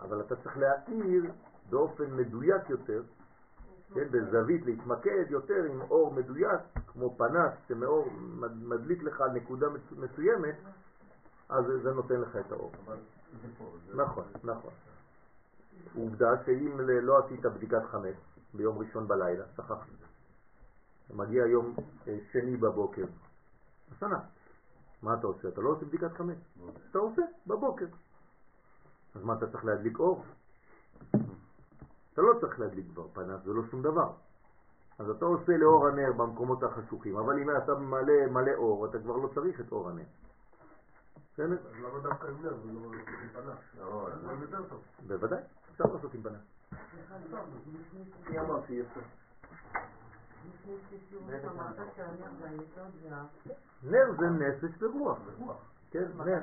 אבל 0.01 0.21
אתה 0.21 0.35
צריך 0.35 0.57
להאיר 0.57 1.31
באופן 1.69 2.15
מדויק 2.15 2.69
יותר, 2.69 3.03
כן, 3.93 4.07
בזווית, 4.11 4.65
להתמקד 4.65 5.25
יותר 5.29 5.63
עם 5.69 5.81
אור 5.81 6.13
מדויק, 6.13 6.59
כמו 6.87 7.15
פנס 7.17 7.53
שמאור 7.67 8.09
מד- 8.11 8.63
מדליק 8.63 9.03
לך 9.03 9.21
על 9.21 9.31
נקודה 9.31 9.67
מסוימת, 9.97 10.55
אז 11.49 11.65
זה- 11.83 11.91
נותן 11.93 12.21
לך 12.21 12.35
את 12.35 12.51
האור. 12.51 12.71
זה- 13.87 13.95
נכון, 13.95 14.23
נכון. 14.43 14.71
עובדה 15.95 16.43
שאם 16.45 16.79
לא 16.79 17.25
עשית 17.25 17.45
בדיקת 17.45 17.81
חמץ 17.91 18.15
ביום 18.53 18.77
ראשון 18.77 19.07
בלילה, 19.07 19.43
שכחת. 19.57 19.87
מגיע 21.13 21.45
יום 21.45 21.75
אה, 22.07 22.17
שני 22.31 22.57
בבוקר, 22.57 23.05
השנה. 23.91 24.19
מה 25.01 25.13
אתה 25.13 25.27
עושה? 25.27 25.47
אתה 25.47 25.61
לא 25.61 25.69
עושה 25.69 25.85
בדיקת 25.85 26.11
חמץ. 26.17 26.37
אתה 26.91 26.97
עושה 26.99 27.21
בבוקר. 27.47 27.85
אז 29.15 29.23
מה, 29.23 29.33
אתה 29.33 29.47
צריך 29.51 29.65
להדליק 29.65 29.99
אור? 29.99 30.25
אתה 32.19 32.27
לא 32.27 32.39
צריך 32.39 32.59
להדליק 32.59 32.85
כבר 32.93 33.07
פנס, 33.13 33.41
זה 33.45 33.53
לא 33.53 33.61
שום 33.71 33.81
דבר. 33.81 34.11
אז 34.99 35.09
אתה 35.09 35.25
עושה 35.25 35.57
לאור 35.57 35.87
הנר 35.87 36.11
במקומות 36.17 36.63
החשוכים, 36.63 37.17
אבל 37.17 37.39
אם 37.39 37.57
אתה 37.57 37.75
מלא 37.75 38.25
מלא 38.31 38.51
אור, 38.55 38.85
אתה 38.85 38.99
כבר 38.99 39.17
לא 39.17 39.27
צריך 39.35 39.61
את 39.61 39.71
אור 39.71 39.89
הנר. 39.89 40.03
בסדר? 41.33 41.53
אז 41.53 41.83
למה 41.83 41.99
דווקא 41.99 42.27
עם 42.27 42.35
נר 42.41 42.53
ולא 42.63 42.91
עם 42.93 43.29
פנס? 43.33 43.79
לא, 43.79 44.09
טוב. 44.69 44.81
בוודאי, 45.07 45.39
אפשר 45.71 45.83
לעשות 45.93 46.13
עם 46.13 46.21
פנס. 46.21 46.41
מי. 51.19 51.31
נר 53.83 54.11
זה 54.19 54.29
נפש 54.29 54.83
ורוח. 54.83 55.17
רוח. 55.37 55.57
כן, 55.91 56.05
נר. 56.25 56.39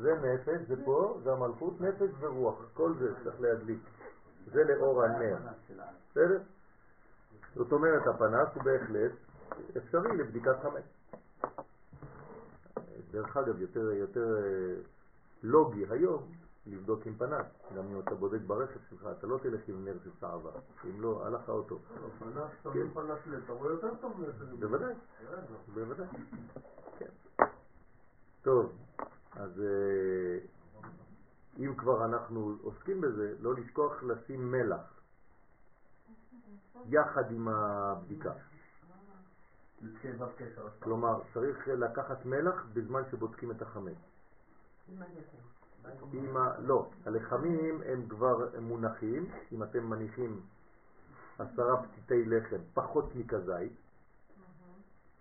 זה 0.00 0.14
נפש, 0.14 0.68
זה 0.68 0.84
פה, 0.84 1.18
זה 1.22 1.32
המלכות, 1.32 1.80
נפש 1.80 2.10
ורוח. 2.20 2.56
כל 2.74 2.94
זה 2.98 3.14
צריך 3.24 3.40
להדליק. 3.40 3.78
זה 4.46 4.64
לאור 4.64 5.04
הנר. 5.04 5.36
בסדר? 6.10 6.38
זאת 7.54 7.72
אומרת, 7.72 8.06
הפנס 8.06 8.48
הוא 8.54 8.62
בהחלט 8.62 9.12
אפשרי 9.76 10.16
לבדיקת 10.16 10.56
חמץ. 10.62 10.84
דרך 13.10 13.36
אגב, 13.36 13.60
יותר, 13.60 13.90
יותר 13.92 14.36
אה, 14.36 14.74
לוגי 15.42 15.84
היום 15.90 16.22
לבדוק 16.66 17.06
עם 17.06 17.14
פנס. 17.14 17.46
גם 17.76 17.84
אם 17.86 18.00
אתה 18.00 18.14
בודק 18.14 18.38
ברכב 18.46 18.80
שלך, 18.90 19.08
אתה 19.18 19.26
לא 19.26 19.38
תלך 19.42 19.60
עם 19.68 19.84
נר 19.84 19.96
של 20.04 20.10
שעבה. 20.20 20.50
אם 20.84 21.00
לא, 21.00 21.26
הלך 21.26 21.48
האוטו. 21.48 21.78
פנס, 22.18 22.34
כן. 22.62 22.70
שמים 22.70 22.90
פנס 22.94 23.18
לב, 23.26 23.42
אתה 23.44 23.52
רואה 23.52 23.70
יותר 23.70 23.94
טוב 24.00 24.20
מאשר... 24.20 24.56
בוודאי, 24.58 24.94
רגע. 25.30 25.40
בוודאי. 25.74 26.06
כן. 26.98 27.06
טוב, 28.42 28.72
אז 29.32 29.60
אה, 29.60 30.38
אם 31.58 31.74
כבר 31.74 32.04
אנחנו 32.04 32.56
עוסקים 32.62 33.00
בזה, 33.00 33.34
לא 33.40 33.54
לשכוח 33.54 34.02
לשים 34.02 34.52
מלח 34.52 35.00
יחד 36.88 37.30
עם 37.30 37.48
הבדיקה. 37.48 38.32
כלומר, 40.80 41.20
צריך 41.34 41.68
לקחת 41.68 42.26
מלח 42.26 42.66
בזמן 42.72 43.02
שבודקים 43.10 43.50
את 43.50 43.62
החמץ. 43.62 43.96
עם 46.12 46.36
ה... 46.36 46.58
לא, 46.58 46.90
הלחמים 47.06 47.82
הם 47.86 48.08
כבר 48.08 48.60
מונחים, 48.60 49.30
אם 49.52 49.62
אתם 49.62 49.90
מניחים 49.90 50.40
עשרה 51.38 51.82
פתיתי 51.82 52.24
לחם 52.24 52.60
פחות 52.74 53.14
מכזית, 53.14 53.72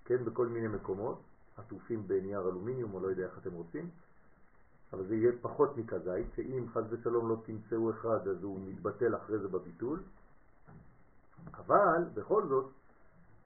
כן, 0.06 0.26
בכל 0.26 0.48
מיני 0.48 0.68
מקומות, 0.68 1.22
עטופים 1.58 2.08
בנייר 2.08 2.42
אלומיניום 2.42 2.94
או 2.94 3.00
לא 3.00 3.08
יודע 3.08 3.24
איך 3.24 3.38
אתם 3.38 3.54
רוצים, 3.54 3.90
אבל 4.94 5.08
זה 5.08 5.16
יהיה 5.16 5.32
פחות 5.42 5.78
מכזית, 5.78 6.28
שאם 6.36 6.66
חס 6.74 6.84
ושלום 6.90 7.30
לא 7.30 7.36
תמצאו 7.46 7.92
אחד 7.92 8.28
אז 8.28 8.44
הוא 8.44 8.60
מתבטל 8.66 9.16
אחרי 9.16 9.40
זה 9.40 9.48
בביטול, 9.48 10.00
אבל 11.54 12.04
בכל 12.14 12.48
זאת 12.48 12.72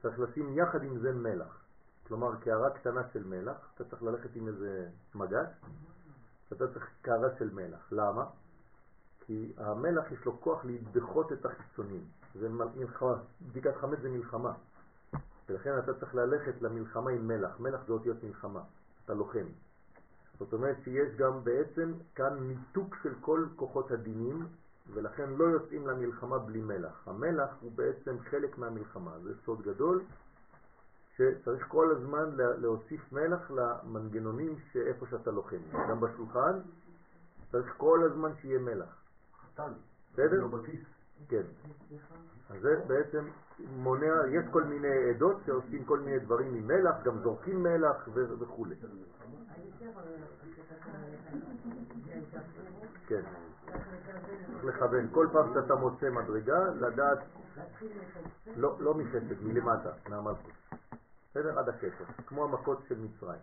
צריך 0.01 0.19
לשים 0.19 0.58
יחד 0.58 0.84
עם 0.84 0.99
זה 0.99 1.13
מלח. 1.13 1.62
כלומר, 2.08 2.36
קערה 2.36 2.69
קטנה 2.69 3.01
של 3.13 3.23
מלח, 3.23 3.58
אתה 3.75 3.84
צריך 3.84 4.03
ללכת 4.03 4.36
עם 4.36 4.47
איזה 4.47 4.89
מגש, 5.15 5.47
אתה 6.53 6.67
צריך 6.73 6.89
קערה 7.01 7.29
של 7.39 7.53
מלח. 7.53 7.88
למה? 7.91 8.25
כי 9.25 9.53
המלח 9.58 10.12
יש 10.12 10.25
לו 10.25 10.41
כוח 10.41 10.65
להדחות 10.65 11.31
את 11.31 11.45
החיצונים. 11.45 12.03
זה 12.36 12.49
מלחמה, 12.49 13.15
בדיקת 13.41 13.75
חמץ 13.75 13.99
זה 14.01 14.10
מלחמה. 14.10 14.53
ולכן 15.49 15.79
אתה 15.79 15.93
צריך 15.93 16.15
ללכת 16.15 16.62
למלחמה 16.62 17.12
עם 17.12 17.27
מלח. 17.27 17.60
מלח 17.60 17.79
זה 17.88 17.93
אותיות 17.93 18.23
מלחמה, 18.23 18.62
אתה 19.05 19.13
לוחם. 19.13 19.45
זאת 20.39 20.54
אומרת 20.54 20.76
שיש 20.84 21.15
גם 21.15 21.43
בעצם 21.43 21.93
כאן 22.15 22.38
ניתוק 22.48 22.95
של 23.04 23.13
כל 23.21 23.45
כוחות 23.56 23.91
הדינים, 23.91 24.45
ולכן 24.93 25.30
לא 25.30 25.43
יוצאים 25.45 25.88
למלחמה 25.88 26.39
בלי 26.39 26.62
מלח. 26.62 27.08
המלח 27.08 27.50
הוא 27.62 27.71
בעצם 27.76 28.15
חלק 28.30 28.58
מהמלחמה, 28.58 29.19
זה 29.24 29.34
סוד 29.45 29.62
גדול, 29.62 30.02
שצריך 31.15 31.65
כל 31.67 31.91
הזמן 31.91 32.36
לה- 32.36 32.58
להוסיף 32.58 33.12
מלח 33.13 33.52
למנגנונים 33.52 34.56
שאיפה 34.71 35.06
שאתה 35.10 35.32
לוחם. 35.32 35.58
גם 35.89 36.00
בשולחן 36.00 36.60
צריך 37.52 37.74
כל 37.78 38.00
הזמן 38.12 38.32
שיהיה 38.41 38.60
מלח. 38.60 39.02
בסדר? 40.13 40.41
לא 40.41 40.48
בכיס. 40.48 40.80
כן. 41.30 41.41
אז 42.50 42.62
זה 42.62 42.82
בעצם 42.88 43.26
מונע, 43.59 44.13
יש 44.31 44.45
כל 44.51 44.63
מיני 44.63 45.09
עדות 45.09 45.37
שעושים 45.45 45.85
כל 45.85 45.99
מיני 45.99 46.19
דברים 46.19 46.55
עם 46.55 46.67
מלח, 46.67 46.95
גם 47.03 47.19
זורקים 47.19 47.63
מלח 47.63 48.07
וכו'. 48.39 48.65
כן. 53.07 53.21
צריך 54.61 54.65
לכוון. 54.65 55.07
כל 55.11 55.27
פעם 55.31 55.53
שאתה 55.53 55.75
מוצא 55.75 56.09
מדרגה, 56.09 56.59
לדעת. 56.79 57.19
לא, 58.55 58.75
לא 58.79 58.93
מחסד, 58.93 59.43
מלמטה, 59.43 59.91
מהמלכות. 60.09 60.51
בסדר? 61.31 61.59
עד 61.59 61.69
הכתר. 61.69 62.03
כמו 62.27 62.43
המכות 62.43 62.79
של 62.87 62.99
מצרים. 62.99 63.39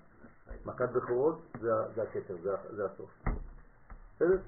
מכת 0.67 0.89
בכורות 0.89 1.43
זה, 1.61 2.03
הכתר, 2.03 2.37
זה 2.71 2.85
הסוף. 2.85 3.11
בסדר? 4.17 4.39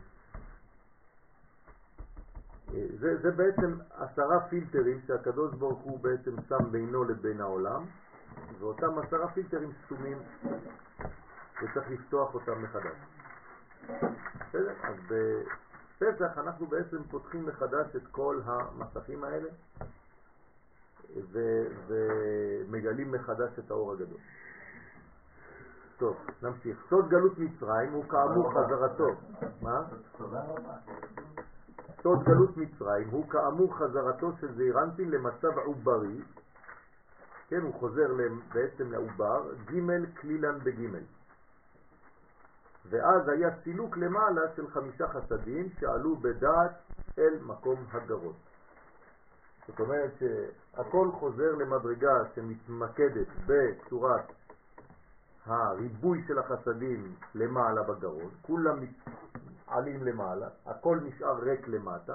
זה, 3.01 3.17
זה 3.23 3.31
בעצם 3.31 3.79
עשרה 3.91 4.41
פילטרים 4.41 5.01
שהקדוש 5.07 5.55
ברוך 5.55 5.81
הוא 5.81 6.01
בעצם 6.01 6.35
שם 6.49 6.71
בינו 6.71 7.05
לבין 7.05 7.41
העולם, 7.41 7.85
ואותם 8.59 8.99
עשרה 8.99 9.29
פילטרים 9.29 9.73
סתומים, 9.85 10.19
וצריך 11.63 11.91
לפתוח 11.91 12.35
אותם 12.35 12.63
מחדש. 12.63 12.97
בסדר? 14.49 14.73
אז 14.83 14.97
בפסח 15.09 16.39
אנחנו 16.39 16.67
בעצם 16.67 17.03
פותחים 17.11 17.47
מחדש 17.47 17.97
את 17.97 18.07
כל 18.11 18.41
המסכים 18.45 19.25
האלה, 19.25 19.49
ו- 21.33 21.67
ומגלים 21.87 23.13
מחדש 23.13 23.59
את 23.59 23.71
האור 23.71 23.93
הגדול. 23.93 24.19
טוב, 25.99 26.17
נמשיך. 26.43 26.87
סוד 26.89 27.09
גלות 27.09 27.39
מצרים 27.39 27.93
הוא 27.93 28.05
כאמור 28.05 28.53
חזרתו. 28.53 29.09
מה? 29.63 29.83
תודה 30.19 30.43
רבה. 30.43 30.73
סוד 32.05 32.25
גלות 32.25 32.57
מצרים 32.57 33.09
הוא 33.09 33.29
כאמור 33.29 33.77
חזרתו 33.79 34.33
של 34.41 34.55
זעירנטין 34.55 35.11
למצב 35.11 35.59
עוברי, 35.59 36.21
כן, 37.49 37.61
הוא 37.61 37.75
חוזר 37.75 38.07
בעצם 38.55 38.93
לעובר, 38.93 39.43
ג' 39.65 40.17
כלילן 40.21 40.59
בג'. 40.59 40.99
ואז 42.91 43.29
היה 43.29 43.49
סילוק 43.63 43.97
למעלה 43.97 44.43
של 44.57 44.71
חמישה 44.71 45.09
חסדים 45.09 45.69
שעלו 45.81 46.17
בדעת 46.17 46.71
אל 47.19 47.39
מקום 47.43 47.85
הגרות. 47.93 48.37
זאת 49.67 49.81
אומרת 49.81 50.11
שהכל 50.19 51.11
חוזר 51.13 51.55
למדרגה 51.55 52.23
שמתמקדת 52.35 53.29
בצורת 53.47 54.33
הריבוי 55.47 56.25
של 56.27 56.39
החסדים 56.39 57.15
למעלה 57.35 57.83
בגרון, 57.83 58.31
כולם 58.43 58.81
עלים 59.67 60.05
למעלה, 60.05 60.49
הכל 60.67 61.01
נשאר 61.03 61.39
ריק 61.39 61.69
למטה, 61.69 62.15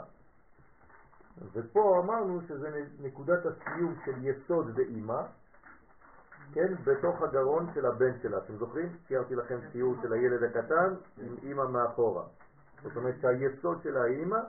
ופה 1.54 2.02
אמרנו 2.04 2.42
שזה 2.48 2.86
נקודת 3.02 3.46
הסיום 3.46 3.96
של 4.06 4.14
יסוד 4.22 4.72
ואימא, 4.76 5.22
כן, 6.54 6.74
בתוך 6.84 7.22
הגרון 7.22 7.70
של 7.74 7.86
הבן 7.86 8.20
שלה. 8.22 8.38
אתם 8.38 8.58
זוכרים? 8.58 8.90
ציירתי 9.08 9.36
לכם 9.36 9.58
ציור 9.72 9.96
של 10.02 10.14
הילד 10.14 10.44
הקטן 10.44 10.94
עם 11.18 11.36
אימא 11.44 11.68
מאחורה. 11.68 12.24
זאת 12.84 12.96
אומרת 12.96 13.16
שהיסוד 13.22 13.82
של 13.84 13.98
האימא 13.98 14.40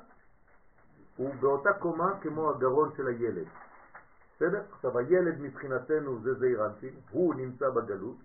הוא 1.17 1.35
באותה 1.41 1.73
קומה 1.73 2.21
כמו 2.21 2.51
הגרון 2.51 2.91
של 2.97 3.07
הילד. 3.07 3.47
בסדר? 4.37 4.63
עכשיו 4.73 4.99
הילד 4.99 5.41
מבחינתנו 5.41 6.21
זה 6.21 6.35
זעירנטין, 6.35 6.95
הוא 7.11 7.35
נמצא 7.35 7.71
בגלות. 7.71 8.17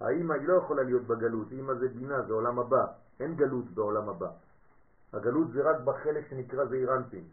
האימא 0.00 0.32
היא 0.32 0.48
לא 0.48 0.54
יכולה 0.54 0.82
להיות 0.82 1.02
בגלות, 1.02 1.52
אימא 1.52 1.74
זה 1.74 1.88
בינה, 1.88 2.22
זה 2.22 2.32
עולם 2.32 2.58
הבא. 2.58 2.86
אין 3.22 3.36
גלות 3.36 3.64
בעולם 3.74 4.08
הבא. 4.08 4.30
הגלות 5.12 5.52
זה 5.52 5.70
רק 5.70 5.76
בחלק 5.84 6.28
שנקרא 6.30 6.64
זעירנטין. 6.64 7.24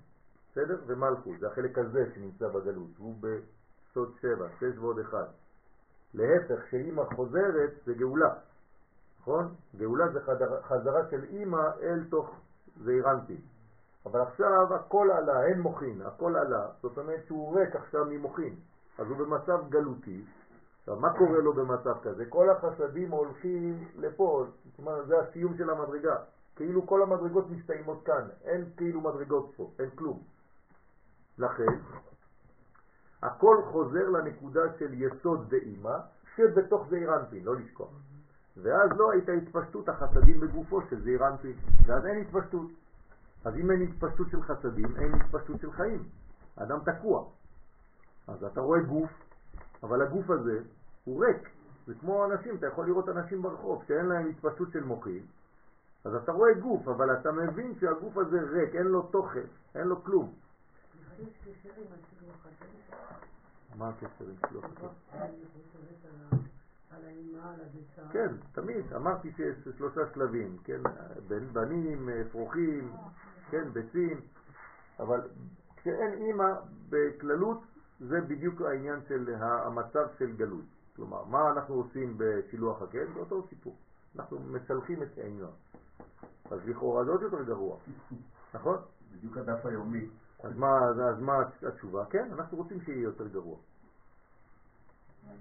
בסדר? 0.52 0.78
ומלכות, 0.86 1.40
זה 1.40 1.48
החלק 1.48 1.78
הזה 1.78 2.12
שנמצא 2.16 2.48
בגלות, 2.48 2.98
הוא 2.98 3.16
בסוד 3.20 4.14
שבע, 4.22 4.48
שש 4.60 4.78
ועוד 4.78 5.00
אחד. 5.00 5.26
להפך, 6.14 6.60
שאימא 6.70 7.04
חוזרת 7.16 7.70
זה 7.86 7.94
גאולה, 7.94 8.34
נכון? 9.22 9.54
גאולה 9.78 10.10
זה 10.10 10.22
חדר, 10.22 10.62
חזרה 10.62 11.10
של 11.10 11.24
אימא 11.24 11.62
אל 11.82 12.04
תוך 12.10 12.36
זעירנטין. 12.84 13.42
אבל 14.06 14.22
עכשיו 14.22 14.76
הכל 14.76 15.12
עלה, 15.12 15.46
אין 15.46 15.60
מוכין, 15.60 16.02
הכל 16.02 16.36
עלה, 16.36 16.68
זאת 16.82 16.98
אומרת 16.98 17.26
שהוא 17.26 17.60
ריק 17.60 17.76
עכשיו 17.76 18.06
ממוכין, 18.10 18.56
אז 19.00 19.08
הוא 19.08 19.18
במצב 19.18 19.70
גלותי. 19.70 20.24
עכשיו, 20.80 20.96
מה 20.96 21.18
קורה 21.18 21.40
לו 21.40 21.54
במצב 21.54 21.96
כזה? 22.04 22.26
כל 22.26 22.50
החסדים 22.50 23.12
הולכים 23.12 23.88
לפה, 23.96 24.46
אומרת, 24.80 25.08
זה 25.08 25.20
הסיום 25.20 25.58
של 25.58 25.70
המדרגה. 25.70 26.16
כאילו 26.56 26.88
כל 26.88 27.02
המדרגות 27.02 27.50
מסתיימות 27.50 28.04
כאן, 28.06 28.28
אין 28.44 28.70
כאילו 28.78 29.02
מדרגות 29.02 29.54
פה, 29.56 29.72
אין 29.80 29.90
כלום. 29.90 30.24
לכן, 31.38 31.72
הכל 33.22 33.58
חוזר 33.72 34.10
לנקודה 34.10 34.62
של 34.80 34.94
יסוד 34.94 35.48
ואימא, 35.50 35.98
שבתוך 36.36 36.88
זעירנטין, 36.90 37.44
לא 37.44 37.56
לשכוח. 37.56 37.90
ואז 38.58 38.90
לא 38.98 39.12
הייתה 39.12 39.32
התפשטות 39.32 39.90
החסדים 39.90 40.40
בגופו 40.40 40.82
של 40.90 41.04
זעירנטין, 41.04 41.54
ואז 41.86 42.06
אין 42.06 42.22
התפשטות. 42.22 42.68
אז 43.46 43.56
אם 43.56 43.72
אין 43.72 43.82
התפשטות 43.82 44.28
של 44.30 44.42
חסדים, 44.42 44.96
אין 44.96 45.14
התפשטות 45.14 45.62
של 45.62 45.72
חיים. 45.72 46.04
האדם 46.58 46.80
תקוע. 46.86 47.26
אז 48.28 48.44
אתה 48.44 48.62
רואה 48.62 48.80
גוף, 48.80 49.10
אבל 49.84 50.02
הגוף 50.02 50.30
הזה 50.30 50.60
הוא 51.04 51.26
ריק. 51.26 51.50
זה 51.90 51.96
כמו 52.00 52.26
אנשים, 52.26 52.56
אתה 52.56 52.68
יכול 52.68 52.86
לראות 52.86 53.10
אנשים 53.10 53.42
ברחוב 53.42 53.84
שאין 53.88 54.06
להם 54.06 54.30
התפשטות 54.30 54.72
של 54.72 54.84
מוחים, 54.84 55.26
אז 56.06 56.16
אתה 56.16 56.32
רואה 56.32 56.54
גוף, 56.54 56.88
אבל 56.88 57.14
אתה 57.14 57.32
מבין 57.32 57.74
שהגוף 57.80 58.18
הזה 58.18 58.42
ריק, 58.42 58.76
אין 58.76 58.88
לו 58.88 59.02
תוכן, 59.02 59.46
אין 59.76 59.88
לו 59.88 60.04
כלום. 60.04 60.34
מה 63.78 63.90
הקשר 63.90 64.26
עם 64.26 64.36
שלוח 64.50 64.66
כבר 64.76 64.88
הכסף? 64.88 65.22
אני 65.22 65.32
חושבת 65.54 66.06
על 66.06 66.40
ה- 66.40 66.96
על 66.96 67.06
האימא, 67.06 67.38
על 67.38 67.60
הביצה. 67.62 68.02
כן, 68.12 68.36
תמיד, 68.52 68.94
אמרתי 68.94 69.32
שיש 69.32 69.56
שלושה 69.78 70.02
שלבים, 70.14 70.58
כן, 70.64 70.82
בנים, 71.54 72.10
אפרוחים, 72.10 72.92
כן, 73.50 73.70
ביצים, 73.74 74.22
אבל 75.00 75.22
כשאין 75.78 76.14
אימא 76.14 76.54
בכללות, 76.90 77.62
זה 78.00 78.22
בדיוק 78.22 78.62
העניין 78.62 79.00
של 79.08 79.36
המצב 79.40 80.08
של 80.20 80.32
גלות. 80.36 80.66
כלומר, 80.96 81.24
מה 81.24 81.52
אנחנו 81.52 81.76
עושים 81.76 82.18
בשילוח 82.18 82.82
הקן? 82.82 83.14
זה 83.14 83.20
אותו 83.20 83.48
סיפור. 83.50 83.76
אנחנו 84.16 84.40
מצלחים 84.40 85.04
את 85.04 85.18
האימא. 85.18 85.48
אז 86.52 86.60
לכאורה 86.66 87.06
זה 87.06 87.12
עוד 87.12 87.22
יותר 87.22 87.44
גרוע, 87.44 87.78
נכון? 88.54 88.78
בדיוק 89.12 89.38
הדף 89.38 89.66
היומי. 89.66 90.10
אז 90.44 90.56
מה, 90.56 90.78
אז 91.10 91.20
מה 91.20 91.34
התשובה? 91.68 92.06
כן, 92.06 92.30
אנחנו 92.34 92.58
רוצים 92.58 92.82
שיהיה 92.82 93.04
יותר 93.04 93.28
גרוע. 93.28 93.58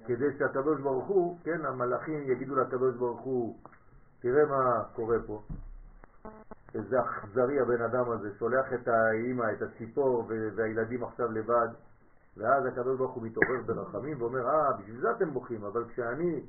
כדי 0.06 0.38
שהקדוש 0.38 0.80
ברוך 0.80 1.06
הוא, 1.06 1.38
כן, 1.44 1.64
המלאכים 1.64 2.30
יגידו 2.30 2.56
לקדוש 2.56 2.96
ברוך 2.96 3.20
הוא, 3.20 3.58
תראה 4.20 4.46
מה 4.46 4.84
קורה 4.94 5.16
פה. 5.26 5.42
איזה 6.74 7.00
אכזרי 7.00 7.60
הבן 7.60 7.82
אדם 7.82 8.10
הזה, 8.10 8.38
שולח 8.38 8.72
את 8.74 8.88
האימא, 8.88 9.44
את 9.52 9.62
הציפור 9.62 10.24
והילדים 10.56 11.04
עכשיו 11.04 11.32
לבד, 11.32 11.68
ואז 12.38 12.66
הקדוש 12.66 12.98
ברוך 12.98 13.12
הוא 13.12 13.22
מתעורר 13.22 13.62
ברחמים 13.66 14.22
ואומר, 14.22 14.48
אה, 14.48 14.72
בשביל 14.72 15.00
זה 15.00 15.10
אתם 15.10 15.30
בוכים, 15.30 15.64
אבל 15.64 15.84
כשאני, 15.88 16.40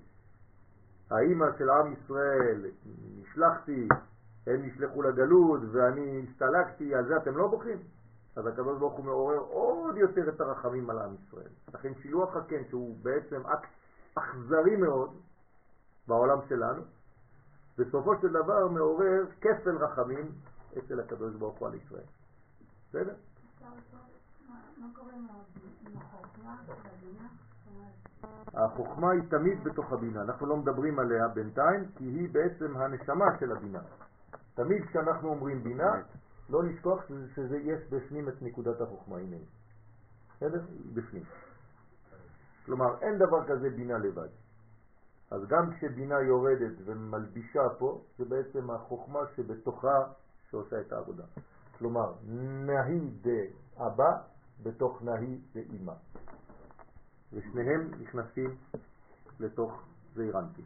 האימא 1.12 1.46
של 1.58 1.70
עם 1.70 1.94
ישראל, 1.94 2.66
נשלחתי, 3.20 3.88
הם 4.48 4.66
נשלחו 4.66 5.02
לגלות 5.02 5.62
ואני 5.72 6.26
הסתלקתי, 6.30 6.96
על 6.96 7.08
זה 7.08 7.18
אתם 7.18 7.38
לא 7.38 7.48
בוכים? 7.48 7.78
אז 8.36 8.48
הקדוש 8.48 8.80
ברוך 8.80 8.94
הוא 8.94 9.06
מעורר 9.06 9.38
עוד 9.38 9.98
יותר 9.98 10.30
את 10.30 10.42
הרחמים 10.42 10.90
על 10.90 11.00
עם 11.00 11.16
ישראל. 11.24 11.50
לכן 11.74 11.94
שילוח 12.02 12.36
הקן, 12.36 12.64
שהוא 12.70 12.96
בעצם 13.02 13.42
אקט 13.48 13.70
אכזרי 14.16 14.76
מאוד 14.76 15.10
בעולם 16.08 16.40
שלנו, 16.50 16.82
בסופו 17.78 18.22
של 18.22 18.28
דבר 18.28 18.68
מעורר 18.68 19.26
כפל 19.42 19.78
רחמים 19.78 20.32
אצל 20.78 21.00
הקדוש 21.00 21.36
ברוך 21.36 21.60
הוא 21.60 21.68
על 21.68 21.74
ישראל. 21.74 22.04
בסדר? 22.90 23.14
החוכמה 28.54 29.12
היא 29.12 29.22
תמיד 29.30 29.64
בתוך 29.64 29.92
הבינה, 29.92 30.22
אנחנו 30.22 30.46
לא 30.46 30.58
מדברים 30.58 31.00
עליה 31.00 31.28
בינתיים 31.28 31.86
כי 31.96 32.04
היא 32.04 32.30
בעצם 32.32 32.78
הנשמה 32.78 33.26
של 33.40 33.52
הבינה. 33.52 33.80
תמיד 34.54 34.86
כשאנחנו 34.86 35.30
אומרים 35.30 35.64
בינה, 35.64 35.92
לא 36.50 36.64
לשכוח 36.64 37.06
שזה 37.36 37.58
יש 37.58 37.80
בפנים 37.90 38.30
את 38.30 38.42
נקודת 38.42 38.82
החוכמה, 38.82 39.18
הנה. 39.18 39.38
בסדר? 40.36 40.62
בפנים. 40.94 41.24
כלומר, 42.66 43.02
אין 43.02 43.18
דבר 43.18 43.48
כזה 43.48 43.70
בינה 43.70 43.98
לבד. 43.98 44.28
אז 45.32 45.48
גם 45.48 45.74
כשבינה 45.74 46.22
יורדת 46.22 46.74
ומלבישה 46.86 47.70
פה, 47.78 48.02
זה 48.18 48.26
בעצם 48.26 48.72
החוכמה 48.72 49.20
שבתוכה 49.36 50.04
שעושה 50.50 50.82
את 50.82 50.94
העבודה. 50.94 51.24
כלומר, 51.78 52.14
נהי 52.66 53.00
דאבא 53.22 54.18
בתוך 54.64 55.02
נהי 55.02 55.38
דאמא. 55.54 55.94
ושניהם 57.34 57.92
נכנסים 58.00 58.56
לתוך 59.40 59.82
זעירנטי. 60.16 60.62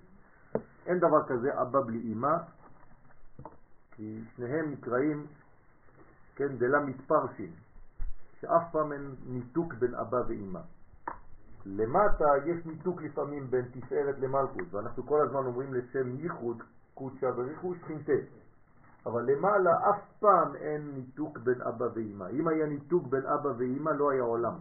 אין 0.86 1.00
דבר 1.00 1.28
כזה 1.28 1.62
אבא 1.62 1.82
בלי 1.82 2.02
אמא, 2.14 2.38
כי 3.92 4.20
שניהם 4.36 4.72
נקראים, 4.72 5.28
כן, 6.36 6.58
דלה 6.58 6.80
מתפרשים, 6.80 7.52
שאף 8.42 8.64
פעם 8.72 8.92
אין 8.92 9.16
ניתוק 9.26 9.74
בין 9.74 9.96
אבא 9.96 10.18
ואמא. 10.28 10.60
למטה 11.66 12.26
יש 12.46 12.66
ניתוק 12.66 13.02
לפעמים 13.02 13.52
בין 13.52 13.66
תפארת 13.72 14.20
למלכות, 14.20 14.74
ואנחנו 14.74 15.06
כל 15.06 15.22
הזמן 15.22 15.46
אומרים 15.46 15.74
לשם 15.74 16.20
ייחוד, 16.20 16.64
קודשה 16.94 17.28
וריחוש 17.36 17.78
חינטה. 17.84 18.14
אבל 19.06 19.32
למעלה 19.32 19.90
אף 19.90 20.02
פעם 20.20 20.56
אין 20.56 20.92
ניתוק 20.96 21.38
בין 21.38 21.62
אבא 21.62 21.86
ואמא. 21.94 22.28
אם 22.32 22.48
היה 22.48 22.66
ניתוק 22.66 23.08
בין 23.08 23.26
אבא 23.26 23.50
ואמא 23.58 23.90
לא 23.90 24.12
היה 24.12 24.24
עולם. 24.24 24.54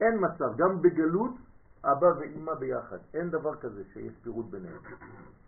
אין 0.00 0.14
מצב, 0.20 0.56
גם 0.56 0.82
בגלות 0.82 1.34
אבא 1.84 2.06
ואמא 2.06 2.54
ביחד. 2.54 2.98
אין 3.14 3.30
דבר 3.30 3.56
כזה 3.56 3.82
שיש 3.92 4.12
פירוד 4.22 4.50
ביניהם. 4.50 4.78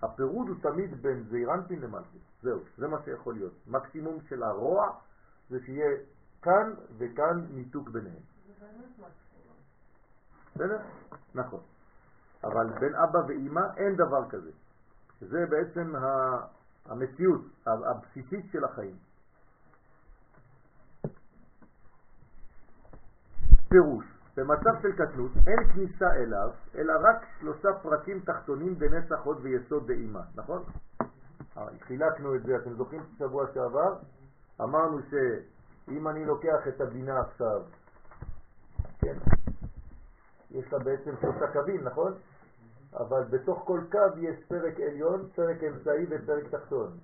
הפירוד 0.03 0.49
הוא 0.49 0.57
תמיד 0.63 1.03
בין 1.03 1.25
זעירנטין 1.31 1.81
למלכות. 1.81 2.21
זהו, 2.43 2.61
זה 2.79 2.89
מה 2.89 3.03
שיכול 3.05 3.35
להיות. 3.35 3.53
מקסימום 3.67 4.19
של 4.29 4.43
הרוע 4.43 4.91
זה 5.51 5.59
שיהיה 5.65 5.97
כאן 6.43 6.75
וכאן 6.99 7.47
ניתוק 7.51 7.89
ביניהם. 7.89 8.23
בסדר? 10.55 10.79
נכון. 11.35 11.61
אבל 12.45 12.67
בין 12.81 12.95
אבא 12.95 13.19
ואימא 13.29 13.61
אין 13.77 13.97
דבר 13.97 14.31
כזה. 14.31 14.51
זה 15.21 15.47
בעצם 15.51 15.93
המציאות 16.89 17.41
הבסיסית 17.67 18.47
של 18.53 18.65
החיים. 18.65 18.97
פירוש, 23.69 24.05
במצב 24.37 24.83
של 24.83 24.93
קטנות 24.93 25.31
אין 25.47 25.73
כניסה 25.73 26.13
אליו, 26.13 26.51
אלא 26.75 26.93
רק 27.03 27.27
שלושה 27.41 27.69
פרקים 27.83 28.21
תחתונים 28.21 28.79
בנצח 28.79 29.21
הוד 29.25 29.39
ויסוד 29.43 29.87
באימא, 29.87 30.21
נכון? 30.35 30.63
חילקנו 31.81 32.35
את 32.35 32.43
זה, 32.43 32.57
אתם 32.57 32.75
זוכרים 32.75 33.03
שבוע 33.19 33.47
שעבר? 33.55 33.95
אמרנו 34.61 34.99
שאם 35.11 36.09
אני 36.09 36.25
לוקח 36.25 36.69
את 36.69 36.81
הבינה 36.81 37.21
עכשיו, 37.21 37.63
כן, 38.99 39.17
יש 40.51 40.73
לה 40.73 40.79
בעצם 40.79 41.11
שלושה 41.21 41.53
קווים, 41.53 41.85
נכון? 41.85 42.13
אבל 42.97 43.23
בתוך 43.31 43.63
כל 43.67 43.81
קו 43.93 44.19
יש 44.19 44.37
פרק 44.49 44.81
עליון, 44.81 45.29
פרק 45.35 45.57
אמצעי 45.63 46.07
ופרק 46.11 46.45
תחתון. 46.51 46.99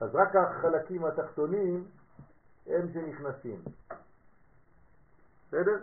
אז 0.00 0.14
רק 0.14 0.36
החלקים 0.36 1.04
התחתונים 1.04 1.84
הם 2.66 2.92
שנכנסים. 2.92 3.60
בסדר? 5.48 5.78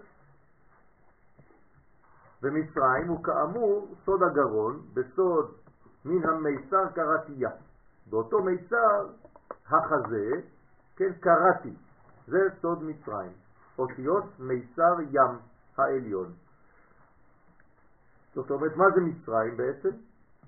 במצרים 2.42 3.08
הוא 3.08 3.24
כאמור 3.24 3.96
סוד 4.06 4.24
הגרון, 4.24 4.82
בסוד 4.94 5.52
מן 6.06 6.30
המיצר 6.30 6.92
קראתייה. 6.96 7.50
באותו 8.10 8.44
מיצר 8.44 9.08
החזה, 9.68 10.32
כן, 10.96 11.14
קראתי. 11.20 11.74
זה 12.28 12.40
סוד 12.62 12.84
מצרים. 12.84 13.32
אותיות 13.78 14.26
מיצר 14.40 14.96
ים. 15.12 15.52
העליון. 15.78 16.34
זאת 18.34 18.52
אומרת, 18.52 18.76
מה 18.76 18.86
זה 18.96 19.02
מצרים 19.02 19.58
בעצם? 19.58 19.90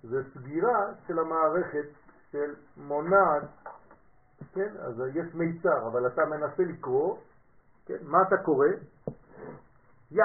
זה 0.03 0.23
סגירה 0.33 0.93
של 1.07 1.19
המערכת 1.19 1.85
של 2.31 2.55
מונעת, 2.77 3.43
כן? 4.53 4.73
אז 4.79 5.01
יש 5.13 5.35
מיצר, 5.35 5.87
אבל 5.87 6.07
אתה 6.07 6.21
מנסה 6.25 6.63
לקרוא, 6.63 7.17
כן? 7.85 7.97
מה 8.01 8.17
אתה 8.27 8.37
קורא? 8.37 8.67
יא. 10.11 10.23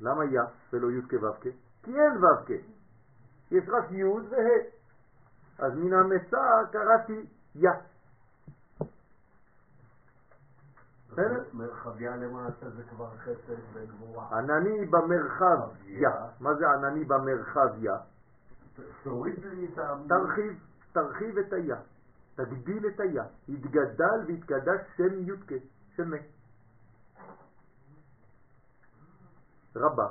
למה 0.00 0.24
יא 0.24 0.40
ולא 0.72 0.90
י' 0.90 1.02
כו' 1.02 1.50
כי 1.82 1.90
אין 1.90 2.24
ו' 2.24 2.52
יש 3.50 3.64
רק 3.68 3.90
י' 3.90 4.04
וה'. 4.04 4.74
אז 5.58 5.72
מן 5.74 5.92
המצר 5.92 6.64
קראתי 6.72 7.26
יא. 7.54 7.70
בסדר? 11.14 11.44
מרחביה 11.52 12.16
למעשה 12.16 12.70
זה 12.70 12.82
כבר 12.90 13.08
חסד 13.16 13.60
וגבורה. 13.72 14.38
ענני 14.38 14.86
במרחביה. 14.86 16.10
מה 16.40 16.54
זה 16.54 16.70
ענני 16.70 17.04
במרחביה? 17.04 17.96
תרחיב, 20.08 20.58
תרחיב 20.92 21.38
את 21.38 21.52
היה. 21.52 21.76
תגדיל 22.34 22.86
את 22.86 23.00
היה. 23.00 23.24
התגדל 23.48 24.20
והתקדש 24.26 24.80
שם 24.96 25.20
יודקה, 25.20 25.54
שמה. 25.96 26.16
רבה. 29.76 30.08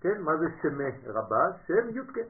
כן? 0.00 0.22
מה 0.22 0.36
זה 0.36 0.46
שמה 0.62 0.84
רבה? 1.06 1.46
שם 1.66 1.88
יודקה. 1.88 2.20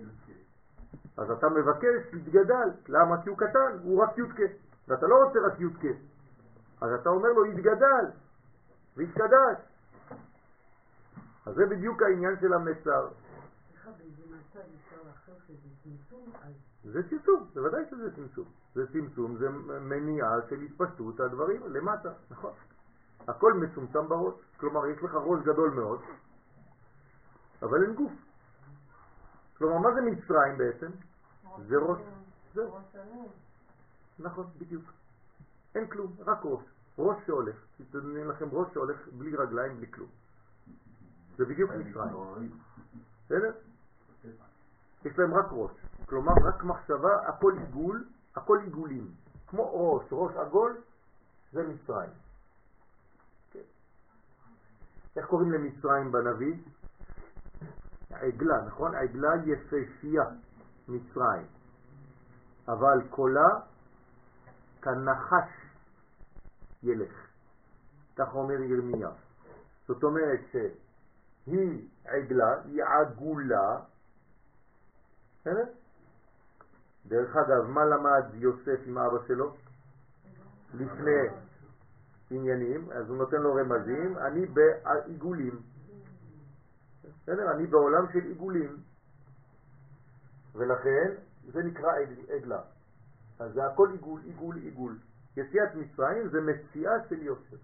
אז 1.16 1.30
אתה 1.30 1.48
מבקש 1.48 2.12
להתגדל. 2.12 2.68
למה? 2.88 3.22
כי 3.22 3.28
הוא 3.28 3.38
קטן, 3.38 3.78
הוא 3.82 4.02
רק 4.02 4.18
יודקה. 4.18 4.44
ואתה 4.88 5.06
לא 5.06 5.24
רוצה 5.24 5.38
רק 5.46 5.60
יודקה. 5.60 6.11
אז 6.83 6.93
אתה 7.01 7.09
אומר 7.09 7.28
לו, 7.28 7.47
יתגדל 7.47 8.07
ויתקדש. 8.97 9.59
אז 11.47 11.55
זה 11.55 11.66
בדיוק 11.66 12.03
העניין 12.03 12.37
של 12.41 12.53
המצר. 12.53 13.09
זה 16.85 17.09
צמצום, 17.11 17.47
בוודאי 17.55 17.85
שזה 17.91 18.16
צמצום. 18.16 18.45
זה 18.74 18.93
צמצום, 18.93 19.37
זה 19.37 19.49
מניעה 19.80 20.37
של 20.49 20.61
התפשטות 20.61 21.20
הדברים 21.20 21.62
למטה, 21.66 22.12
נכון. 22.30 22.53
הכל 23.28 23.53
מצומצם 23.53 24.09
בראש, 24.09 24.35
כלומר 24.57 24.87
יש 24.87 25.03
לך 25.03 25.14
ראש 25.14 25.41
גדול 25.43 25.70
מאוד, 25.70 26.01
אבל 27.62 27.83
אין 27.83 27.95
גוף. 27.95 28.12
כלומר, 29.59 29.78
מה 29.78 29.95
זה 29.95 30.01
מצרים 30.01 30.59
בעצם? 30.59 30.91
זה 31.68 31.76
ראש. 31.76 32.01
זהו. 32.55 32.78
נכון, 34.18 34.47
בדיוק. 34.59 34.85
אין 35.74 35.87
כלום, 35.87 36.12
רק 36.18 36.39
ראש. 36.45 36.71
ראש 36.99 37.16
שהולך. 37.26 37.57
תתנו 37.76 38.30
לכם 38.30 38.49
ראש 38.53 38.72
שהולך 38.72 39.09
בלי 39.18 39.36
רגליים, 39.36 39.76
בלי 39.76 39.93
כלום. 39.93 40.09
זה 41.36 41.45
בדיוק 41.45 41.70
מצרים. 41.70 42.51
בסדר? 43.26 43.53
יש 45.05 45.18
להם 45.18 45.34
רק 45.34 45.47
ראש. 45.51 45.70
כלומר, 46.07 46.32
רק 46.45 46.64
מחשבה, 46.64 47.28
הכל 47.28 47.55
עיגול, 47.59 48.05
הכל 48.36 48.59
עיגולים. 48.64 49.11
כמו 49.47 49.93
ראש, 49.95 50.05
ראש 50.12 50.36
עגול, 50.36 50.76
זה 51.53 51.62
מצרים. 51.68 52.11
כן. 53.51 53.61
איך 55.16 55.26
קוראים 55.26 55.53
למצרים 55.53 56.12
בנביא? 56.12 56.55
עגלה, 58.11 58.64
נכון? 58.66 58.95
עגלה 58.95 59.30
יפהפייה, 59.47 60.24
מצרים. 60.88 61.47
אבל 62.68 63.03
קולה 63.11 63.49
כנחש 64.82 65.61
ילך. 66.83 67.26
כך 68.16 68.35
אומר 68.35 68.61
ירמיה. 68.61 69.11
זאת 69.89 70.03
אומרת 70.03 70.41
שהיא 70.53 71.89
עגלה, 72.05 72.62
היא 72.64 72.83
עגולה? 72.85 73.80
דרך 77.07 77.37
אגב, 77.37 77.66
מה 77.68 77.85
למד 77.85 78.24
יוסף 78.35 78.80
עם 78.87 78.99
אבא 78.99 79.18
שלו? 79.26 79.55
לפני 80.74 81.20
עניינים, 82.30 82.93
אז 82.93 83.09
הוא 83.09 83.16
נותן 83.16 83.37
לו 83.37 83.55
רמזים, 83.55 84.18
אני 84.18 84.47
בעיגולים. 84.47 85.61
בסדר? 87.22 87.51
אני 87.51 87.66
בעולם 87.66 88.07
של 88.12 88.18
עיגולים. 88.18 88.76
ולכן 90.55 91.11
זה 91.53 91.62
נקרא 91.62 91.93
עגלה. 92.28 92.61
אז 93.39 93.53
זה 93.53 93.66
הכל 93.66 93.89
עיגול, 93.93 94.20
עיגול, 94.24 94.57
עיגול. 94.57 94.99
יציאת 95.37 95.74
מצרים 95.74 96.28
זה 96.28 96.41
מציאה 96.41 96.93
של 97.09 97.22
יוסף, 97.22 97.62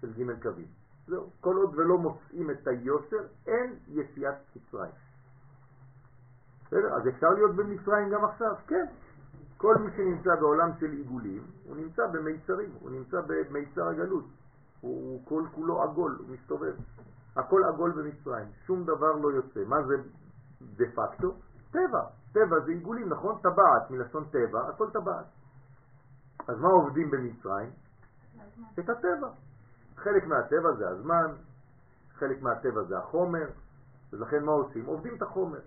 של 0.00 0.12
ג' 0.12 0.42
קווים. 0.42 0.66
זהו, 1.06 1.30
כל 1.40 1.56
עוד 1.56 1.74
ולא 1.76 1.98
מוצאים 1.98 2.50
את 2.50 2.66
היוסר, 2.66 3.26
אין 3.46 3.74
יציאת 3.88 4.34
מצרים. 4.56 4.92
בסדר? 6.66 6.94
אז 6.94 7.08
אפשר 7.08 7.28
להיות 7.28 7.56
במצרים 7.56 8.10
גם 8.10 8.24
עכשיו? 8.24 8.54
כן. 8.66 8.84
כל 9.56 9.74
מי 9.74 9.90
שנמצא 9.96 10.34
בעולם 10.40 10.70
של 10.80 10.90
עיגולים, 10.90 11.42
הוא 11.64 11.76
נמצא 11.76 12.02
במיצרים, 12.12 12.70
הוא 12.80 12.90
נמצא 12.90 13.20
במיצר 13.26 13.88
הגלות. 13.88 14.24
הוא, 14.80 15.10
הוא 15.10 15.26
כל 15.26 15.42
כולו 15.54 15.82
עגול, 15.82 16.16
הוא 16.18 16.28
מסתובב. 16.28 16.74
הכל 17.36 17.60
עגול 17.64 17.90
במצרים, 17.90 18.46
שום 18.66 18.84
דבר 18.84 19.12
לא 19.12 19.32
יוצא. 19.32 19.60
מה 19.66 19.82
זה 19.82 19.94
דה 20.76 20.84
פקטו? 20.94 21.34
טבע. 21.70 22.02
טבע 22.32 22.60
זה 22.64 22.72
עיגולים, 22.72 23.08
נכון? 23.08 23.38
טבעת, 23.42 23.90
מלשון 23.90 24.24
טבע, 24.24 24.68
הכל 24.68 24.90
טבעת. 24.90 25.24
אז 26.48 26.60
מה 26.60 26.68
עובדים 26.68 27.10
במצרים? 27.10 27.70
את 28.78 28.88
הטבע. 28.88 29.28
חלק 29.96 30.26
מהטבע 30.26 30.72
זה 30.78 30.88
הזמן, 30.88 31.32
חלק 32.14 32.42
מהטבע 32.42 32.82
זה 32.82 32.98
החומר, 32.98 33.46
ולכן 34.12 34.44
מה 34.44 34.52
עושים? 34.52 34.84
עובדים 34.86 35.14
את 35.16 35.22
החומר. 35.22 35.60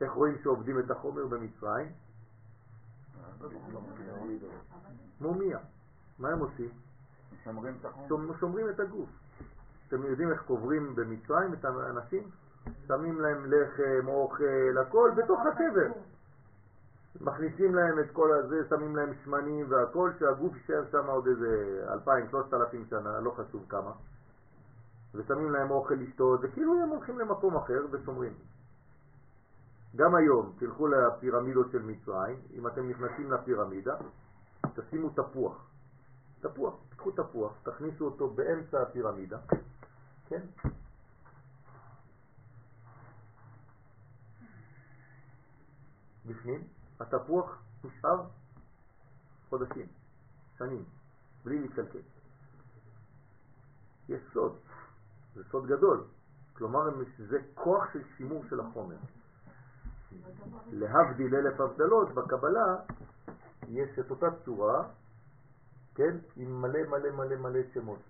איך 0.00 0.12
רואים 0.12 0.38
שעובדים 0.42 0.78
את 0.78 0.90
החומר 0.90 1.26
במצרים? 1.26 1.88
מומיה. 5.20 5.58
מה 6.18 6.28
הם 6.28 6.38
עושים? 6.38 6.68
שומרים 7.44 7.74
את 7.80 7.84
החומר. 7.84 8.38
שומרים 8.40 8.68
את 8.68 8.80
הגוף. 8.80 9.08
אתם 9.88 10.02
יודעים 10.02 10.30
איך 10.30 10.42
קוברים 10.42 10.94
במצרים 10.94 11.52
את 11.54 11.64
האנשים? 11.64 12.30
שמים 12.88 13.20
להם 13.20 13.44
לחם, 13.46 14.08
אוכל, 14.08 14.78
הכל 14.82 15.10
בתוך 15.16 15.40
הקבר. 15.40 15.92
מכניסים 17.20 17.74
להם 17.74 17.98
את 18.00 18.10
כל 18.12 18.32
הזה, 18.32 18.56
שמים 18.68 18.96
להם 18.96 19.14
שמנים 19.24 19.66
והכל, 19.68 20.10
שהגוף 20.18 20.56
יישאר 20.56 20.84
שם 20.92 21.06
עוד 21.06 21.26
איזה 21.26 21.84
אלפיים, 21.92 22.26
שלושת 22.30 22.54
אלפים 22.54 22.84
שנה, 22.90 23.20
לא 23.20 23.30
חשוב 23.30 23.64
כמה. 23.68 23.92
ושמים 25.14 25.50
להם 25.50 25.70
אוכל 25.70 25.94
לשתות, 25.94 26.40
וכאילו 26.42 26.82
הם 26.82 26.88
הולכים 26.88 27.18
למקום 27.18 27.56
אחר 27.56 27.86
ושומרים. 27.90 28.32
גם 29.96 30.14
היום, 30.14 30.52
תלכו 30.58 30.86
לפירמידות 30.86 31.70
של 31.72 31.82
מצרים, 31.82 32.36
אם 32.54 32.66
אתם 32.66 32.88
נכנסים 32.88 33.32
לפירמידה, 33.32 33.96
תשימו 34.74 35.10
תפוח. 35.10 35.66
תפוח, 36.40 36.74
תקחו 36.88 37.10
תפוח, 37.10 37.52
תכניסו 37.62 38.04
אותו 38.04 38.28
באמצע 38.28 38.82
הפירמידה, 38.82 39.38
כן? 40.28 40.40
בפנים, 46.26 46.60
התפוח 47.04 47.62
נשאר 47.84 48.22
חודשים, 49.48 49.86
שנים, 50.58 50.84
בלי 51.44 51.60
להתקלקל. 51.60 51.98
יש 54.08 54.20
סוד, 54.32 54.56
זה 55.34 55.42
סוד 55.50 55.66
גדול, 55.66 56.04
כלומר 56.52 56.80
זה 57.28 57.38
כוח 57.54 57.92
של 57.92 58.02
שימור 58.16 58.44
של 58.50 58.60
החומר. 58.60 58.96
להבדיל 60.72 61.34
אלף 61.34 61.60
הבדלות, 61.60 62.14
בקבלה 62.14 62.76
יש 63.68 63.98
את 63.98 64.10
אותה 64.10 64.26
צורה, 64.44 64.88
כן, 65.94 66.16
עם 66.36 66.62
מלא 66.62 66.82
מלא 66.88 67.10
מלא 67.10 67.36
מלא 67.36 67.60
שמות. 67.74 68.00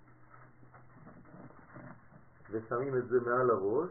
ושמים 2.50 2.96
את 2.96 3.08
זה 3.08 3.20
מעל 3.20 3.50
הראש, 3.50 3.90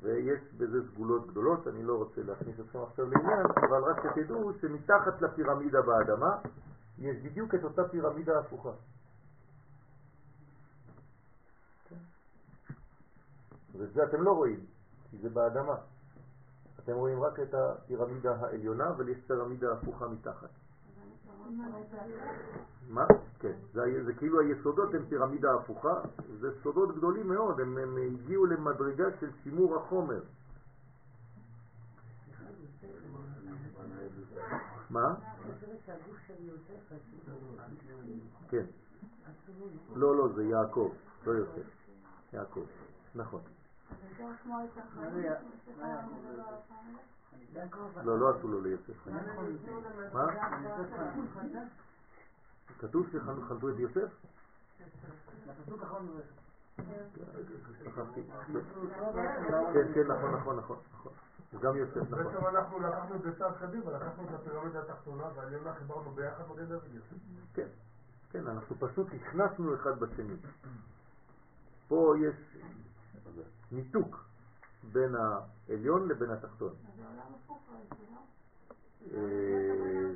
ויש 0.00 0.40
בזה 0.56 0.78
סגולות 0.88 1.26
גדולות, 1.26 1.68
אני 1.68 1.82
לא 1.82 1.96
רוצה 1.96 2.22
להכניס 2.22 2.60
אתכם 2.60 2.78
עכשיו 2.82 3.10
לעניין, 3.10 3.46
אבל 3.68 3.84
רק 3.84 4.02
שתדעו 4.02 4.52
שמתחת 4.60 5.22
לפירמידה 5.22 5.82
באדמה 5.82 6.36
יש 6.98 7.16
בדיוק 7.22 7.54
את 7.54 7.64
אותה 7.64 7.88
פירמידה 7.88 8.38
הפוכה. 8.38 8.70
וזה 13.74 14.04
אתם 14.04 14.22
לא 14.22 14.32
רואים, 14.32 14.60
כי 15.10 15.18
זה 15.18 15.28
באדמה. 15.28 15.76
אתם 16.78 16.92
רואים 16.92 17.22
רק 17.22 17.40
את 17.40 17.54
הפירמידה 17.54 18.36
העליונה, 18.40 18.88
אבל 18.90 19.08
יש 19.08 19.18
פירמידה 19.26 19.72
הפוכה 19.72 20.08
מתחת. 20.08 20.48
מה? 22.88 23.06
כן, 23.38 23.52
זה, 23.72 24.04
זה 24.04 24.12
כאילו 24.12 24.40
היסודות 24.40 24.94
הם 24.94 25.04
פירמידה 25.08 25.54
הפוכה, 25.54 26.00
זה 26.40 26.48
סודות 26.62 26.96
גדולים 26.96 27.28
מאוד, 27.28 27.60
הם, 27.60 27.78
הם 27.78 27.96
הגיעו 27.96 28.46
למדרגה 28.46 29.04
של 29.20 29.30
שימור 29.42 29.76
החומר. 29.76 30.20
מה? 34.90 35.14
כן. 38.48 38.64
לא, 39.94 40.16
לא, 40.16 40.28
זה 40.34 40.44
יעקב, 40.44 40.92
לא 41.26 41.32
יוסף. 41.32 41.68
יעקב, 42.32 42.64
נכון. 43.14 43.40
לא, 48.04 48.18
לא 48.18 48.30
עשו 48.30 48.48
לו 48.48 48.60
ליוסף. 48.60 49.06
מה? 50.12 50.26
כתוב 52.78 53.06
שחנתו 53.12 53.68
את 53.70 53.78
יוסף? 53.78 54.08
כן, 59.72 59.92
כן, 59.94 60.06
נכון, 60.06 60.34
נכון, 60.34 60.56
נכון. 60.58 60.78
גם 61.60 61.76
יוסף, 61.76 61.96
נכון. 61.96 62.24
בעצם 62.24 62.46
אנחנו 62.46 62.80
לקחנו 62.80 63.16
את 63.16 63.22
זה 63.22 63.38
צעד 63.38 63.52
קדימה, 63.60 63.90
לקחנו 63.90 64.24
את 64.24 64.34
הפירמידה 64.34 64.80
התחתונה 64.80 65.24
והעליונה 65.34 65.74
חיברנו 65.74 66.10
ביחד 66.10 66.44
מגן 66.50 66.64
דוד 66.64 66.94
יוסף. 66.94 67.16
כן, 67.54 67.68
כן, 68.30 68.46
אנחנו 68.46 68.76
פשוט 68.78 69.06
הכנסנו 69.14 69.74
אחד 69.74 70.00
בשני. 70.00 70.34
פה 71.88 72.14
יש 72.18 72.56
ניתוק 73.72 74.27
בין 74.92 75.14
העליון 75.14 76.08
לבין 76.08 76.30
התחתון. 76.30 76.72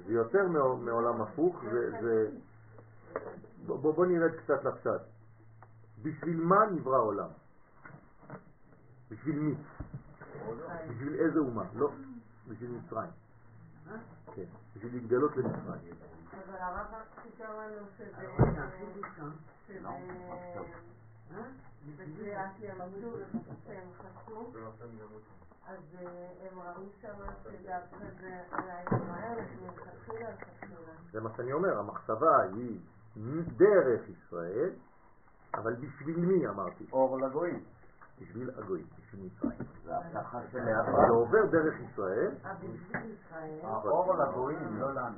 זה 0.07 0.13
יותר 0.13 0.49
מעולם 0.79 1.21
הפוך, 1.23 1.65
בוא 3.67 4.07
נרד 4.07 4.31
קצת 4.31 4.65
לפשט. 4.65 5.01
בשביל 6.03 6.37
מה 6.37 6.67
נברא 6.73 6.97
העולם? 6.97 7.29
בשביל 9.11 9.39
מי? 9.39 9.55
בשביל 10.89 11.15
איזה 11.15 11.39
אומה? 11.39 11.65
לא, 11.75 11.91
בשביל 12.49 12.71
מצרים. 12.71 13.11
כן, 14.35 14.45
בשביל 14.77 14.95
להתגלות 14.95 15.37
למצרים. 15.37 15.95
אבל 16.33 16.57
הרב 16.57 16.87
סיפר 17.23 17.59
לנו 17.59 17.87
שזה... 17.97 18.27
שהם 23.67 23.89
אז 25.67 25.79
הם 26.41 26.59
ראו 26.59 26.83
שם 27.01 27.15
שדווקא 27.43 28.05
זה 28.21 28.41
עליי 28.51 28.85
מהר, 28.91 29.39
מלכתחילה 29.63 30.31
לכתחילה. 30.31 30.93
זה 31.13 31.21
מה 31.21 31.31
שאני 31.37 31.53
אומר, 31.53 31.79
המחשבה 31.79 32.43
היא 32.43 32.81
דרך 33.57 34.01
ישראל, 34.09 34.71
אבל 35.55 35.75
בשביל 35.75 36.17
מי 36.17 36.49
אמרתי? 36.49 36.85
אור 36.93 37.19
לגויים. 37.21 37.65
בשביל 38.21 38.51
הגויים, 38.59 38.87
מצרים. 39.19 39.59
זה. 40.53 40.79
עובר 41.09 41.47
דרך 41.47 41.75
ישראל, 41.81 42.31
האור 43.63 44.15
לגויים, 44.15 44.81
לא 44.81 44.95
לנו. 44.95 45.17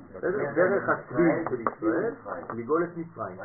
דרך 0.55 0.89
השביל 0.89 1.49
של 1.49 1.61
ישראל, 1.61 2.13
לגאול 2.53 2.83
את 2.83 2.97
מצרים. 2.97 3.39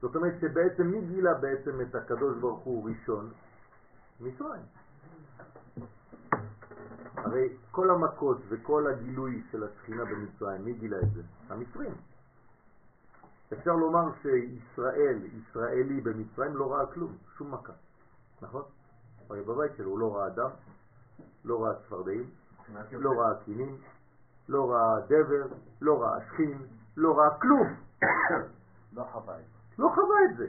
זאת 0.00 0.16
אומרת 0.16 0.34
שבעצם 0.40 0.86
מי 0.86 1.00
גילה 1.00 1.34
בעצם 1.34 1.80
את 1.80 1.94
הקדוש 1.94 2.36
ברוך 2.38 2.60
הוא 2.60 2.90
ראשון? 2.90 3.30
מצרים. 4.20 4.62
הרי 7.16 7.56
כל 7.70 7.90
המכות 7.90 8.38
וכל 8.48 8.86
הגילוי 8.86 9.42
של 9.50 9.64
השכינה 9.64 10.04
במצרים, 10.04 10.64
מי 10.64 10.72
גילה 10.72 10.98
את 10.98 11.12
זה? 11.14 11.22
המצרים. 11.48 11.94
אפשר 13.52 13.72
לומר 13.72 14.12
שישראל, 14.22 15.18
ישראלי 15.24 16.00
במצרים 16.00 16.56
לא 16.56 16.72
ראה 16.72 16.86
כלום, 16.86 17.16
שום 17.38 17.54
מכה, 17.54 17.72
נכון? 18.42 18.62
הרי 19.30 19.42
בבית 19.42 19.72
שלו 19.76 19.90
הוא 19.90 19.98
לא 19.98 20.16
ראה 20.16 20.26
אדם, 20.26 20.50
לא 21.44 21.64
ראה 21.64 21.74
צפרדעים, 21.74 22.30
לא 22.92 23.10
ראה 23.10 23.34
קינים, 23.44 23.76
לא 24.48 24.70
ראה 24.70 25.00
דבר, 25.06 25.46
לא 25.80 26.02
ראה 26.02 26.20
שכין, 26.20 26.58
לא 26.96 27.18
ראה 27.18 27.38
כלום. 27.38 27.66
לא 28.96 29.04
חווה 29.12 29.38
את 29.38 29.44
זה. 29.44 29.82
לא 29.82 29.88
חווה 29.94 30.24
את 30.24 30.36
זה. 30.36 30.46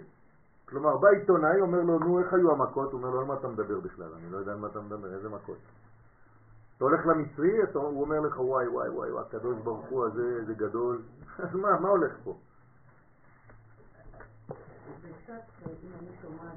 כלומר, 0.65 0.97
בא 0.97 1.07
עיתונאי, 1.07 1.61
אומר 1.61 1.81
לו, 1.81 1.99
נו, 1.99 2.19
איך 2.19 2.33
היו 2.33 2.51
המכות? 2.51 2.91
הוא 2.91 3.01
אומר 3.01 3.09
לו, 3.09 3.19
על 3.19 3.25
מה 3.25 3.33
אתה 3.33 3.47
מדבר 3.47 3.79
בכלל? 3.79 4.13
אני 4.13 4.31
לא 4.31 4.37
יודע 4.37 4.51
על 4.51 4.57
מה 4.57 4.67
אתה 4.67 4.81
מדבר, 4.81 5.13
איזה 5.13 5.29
מכות. 5.29 5.57
אתה 6.77 6.83
הולך 6.83 7.05
למצרי, 7.05 7.63
אתה, 7.63 7.79
הוא 7.79 8.01
אומר 8.01 8.19
לך, 8.19 8.39
וואי, 8.39 8.67
וואי, 8.67 8.89
וואי, 8.89 9.11
וואי, 9.11 9.25
הקדוש 9.27 9.57
ברוך 9.57 9.85
הוא 9.89 10.05
הזה, 10.05 10.45
זה 10.45 10.53
גדול. 10.53 11.01
אז 11.43 11.55
מה, 11.55 11.79
מה 11.79 11.89
הולך 11.89 12.13
פה? 12.23 12.37
זה 15.01 15.09
קצת, 15.23 15.33
אם 15.65 15.91
אני 15.99 16.09
שומעת 16.21 16.55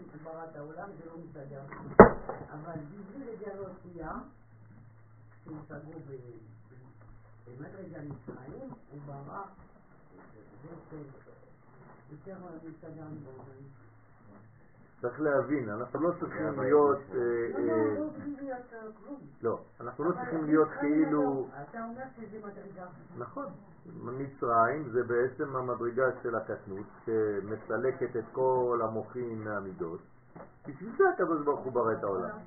באוזן 0.00 0.12
שלי, 0.12 0.24
הוא 0.24 0.32
ברא 0.32 0.44
את 0.50 0.56
העולם, 0.56 0.88
זה 0.98 1.06
לא 1.06 1.16
מסתדר. 1.18 1.62
אבל 2.50 2.80
בשביל 2.80 3.28
לגלות 3.28 3.76
ים, 3.94 4.22
שהם 5.44 5.58
סגרו 5.68 5.92
במדרגה 7.46 8.00
מצרים, 8.02 8.70
הוא 8.90 9.00
ברא, 9.06 9.42
יותר 12.10 12.36
מסתדר 12.68 13.06
באוזן. 13.24 13.89
צריך 15.00 15.20
להבין, 15.20 15.68
אנחנו 15.68 16.00
לא 16.00 16.12
צריכים 16.20 16.60
להיות, 16.60 16.98
אה, 17.10 17.18
לא, 17.18 17.66
לא, 17.66 17.72
אה, 17.72 17.98
לא 17.98 18.08
להיות 18.40 18.72
אה. 18.72 19.12
לא, 19.42 19.60
אנחנו 19.80 20.04
לא 20.04 20.12
צריכים 20.12 20.44
להיות 20.44 20.68
כאילו, 20.80 21.22
לא, 21.22 21.46
אתה 21.70 21.84
אומר 21.84 22.02
שזה 22.16 22.38
מדרגה. 22.38 22.86
נכון, 23.18 23.46
מצרים 24.02 24.88
זה 24.92 25.02
בעצם 25.02 25.56
המדרגה 25.56 26.04
של 26.22 26.34
הקטנות 26.34 26.86
שמסלקת 27.04 28.16
את 28.16 28.24
כל 28.32 28.80
המוחים 28.84 29.44
מהמידות. 29.44 30.00
בשביל 30.68 30.92
זה 30.98 31.04
הקדוש 31.14 31.44
ברוך 31.44 31.60
הוא 31.60 31.72
ברא 31.72 31.92
את 31.92 32.04
העולם. 32.04 32.38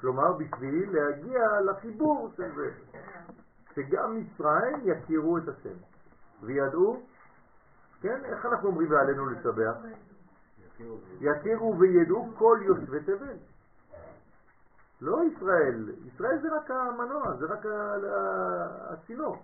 כלומר, 0.00 0.32
בשביל 0.32 0.90
להגיע 0.92 1.60
לחיבור 1.60 2.30
של 2.36 2.54
זה. 2.56 2.70
שגם 3.74 4.16
מצרים 4.16 4.76
יכירו 4.84 5.38
את 5.38 5.48
השם 5.48 5.76
וידעו, 6.42 7.02
כן, 8.00 8.24
איך 8.24 8.46
אנחנו 8.46 8.68
אומרים 8.68 8.90
ועלינו 8.90 9.26
לשבח? 9.26 9.74
יכירו 11.20 11.78
וידעו 11.78 12.30
כל 12.38 12.58
יושבי 12.62 13.00
תבל. 13.00 13.36
לא 15.00 15.20
ישראל, 15.24 15.90
ישראל 16.06 16.38
זה 16.42 16.48
רק 16.56 16.70
המנוע, 16.70 17.36
זה 17.36 17.46
רק 17.46 17.66
הצינור. 18.90 19.42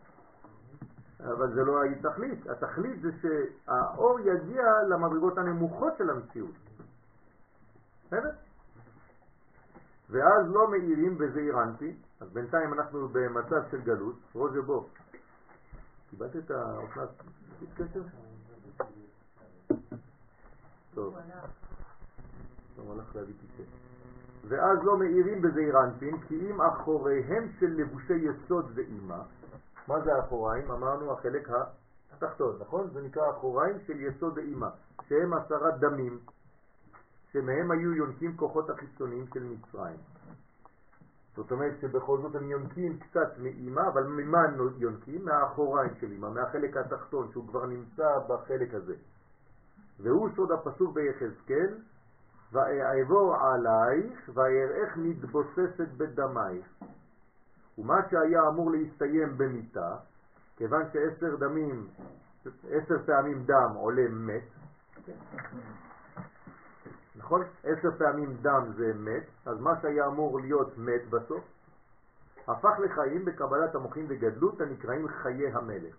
אבל 1.21 1.55
זה 1.55 1.65
לא 1.65 1.85
התכלית, 1.85 2.47
התכלית 2.47 3.01
זה 3.01 3.09
שהאור 3.23 4.21
יגיע 4.21 4.65
למדרגות 4.89 5.39
הנמוכות 5.39 5.93
של 5.99 6.11
המציאות. 6.11 6.55
בסדר? 8.07 8.31
ואז 10.11 10.47
לא 10.53 10.71
מאירים 10.71 11.19
בזעיר 11.19 11.63
אנפי, 11.63 11.97
אז 12.21 12.29
בינתיים 12.33 12.73
אנחנו 12.73 13.09
במצב 13.09 13.63
של 13.71 13.81
גלות, 13.81 14.17
רוז'ה 14.35 14.63
בוא. 14.63 14.83
קיבלת 16.11 16.37
את 16.37 16.51
האופנת 16.51 17.09
קשר? 17.77 18.03
טוב. 20.99 21.15
הוא 22.77 22.93
הלך 22.93 23.17
להביא 23.17 23.35
כיסא. 23.41 23.63
ואז 24.49 24.79
לא 24.83 24.99
מאירים 24.99 25.43
בזעיר 25.43 25.81
אנפין, 25.85 26.21
כי 26.21 26.51
אם 26.51 26.61
אחוריהם 26.61 27.49
של 27.61 27.67
לבושי 27.67 28.15
יסוד 28.15 28.71
ואימה, 28.75 29.23
מה 29.89 30.01
זה 30.01 30.15
האחוריים? 30.15 30.71
אמרנו 30.71 31.13
החלק 31.13 31.49
התחתון, 32.13 32.57
נכון? 32.61 32.91
זה 32.91 33.03
נקרא 33.03 33.31
אחוריים 33.31 33.77
של 33.87 34.01
יסוד 34.01 34.39
ואימה, 34.39 34.71
שהם 35.09 35.35
עשרה 35.35 35.71
דמים, 35.71 36.19
שמהם 37.33 37.71
היו 37.71 37.95
יונקים 37.95 38.37
כוחות 38.37 38.71
החיצוניים 38.71 39.27
של 39.35 39.45
מצרים. 39.45 39.97
זאת 41.37 41.53
אומרת 41.53 41.81
שבכל 41.81 42.19
זאת 42.23 42.35
הם 42.35 42.51
יונקים 42.51 42.99
קצת 42.99 43.39
מאימה, 43.39 43.89
אבל 43.89 44.07
ממה 44.07 44.39
הם 44.41 44.55
יונקים? 44.77 45.25
מהאחוריים 45.25 45.91
של 46.01 46.11
אימה, 46.13 46.31
מהחלק 46.31 46.77
התחתון, 46.77 47.29
שהוא 47.33 47.49
כבר 47.49 47.67
נמצא 47.67 48.19
בחלק 48.29 48.75
הזה. 48.75 48.95
והוא 50.01 50.29
סוד 50.37 50.53
הפסוק 50.53 50.95
ביחזקאל, 50.95 51.75
ואעבור 52.53 53.37
עלייך 53.37 54.31
ואראך 54.35 54.97
מתבוססת 54.97 55.89
בדמייך. 55.97 56.67
ומה 57.79 58.01
שהיה 58.11 58.49
אמור 58.49 58.71
להסתיים 58.71 59.39
במיטה, 59.39 59.97
כיוון 60.57 60.83
שעשר 60.93 61.37
דמים, 61.37 61.89
עשר 62.71 63.07
פעמים 63.07 63.45
דם 63.45 63.73
עולה 63.75 64.09
מת, 64.11 64.43
נכון? 67.17 67.45
עשר 67.65 67.89
פעמים 67.99 68.37
דם 68.43 68.73
זה 68.77 68.93
מת, 68.95 69.25
אז 69.47 69.61
מה 69.61 69.81
שהיה 69.83 70.07
אמור 70.07 70.41
להיות 70.41 70.79
מת 70.79 71.11
בסוף, 71.11 71.45
הפך 72.49 72.79
לחיים 72.79 73.25
בקבלת 73.25 73.75
המוחים 73.75 74.07
וגדלות 74.09 74.61
הנקראים 74.61 75.09
חיי 75.09 75.53
המלך. 75.53 75.95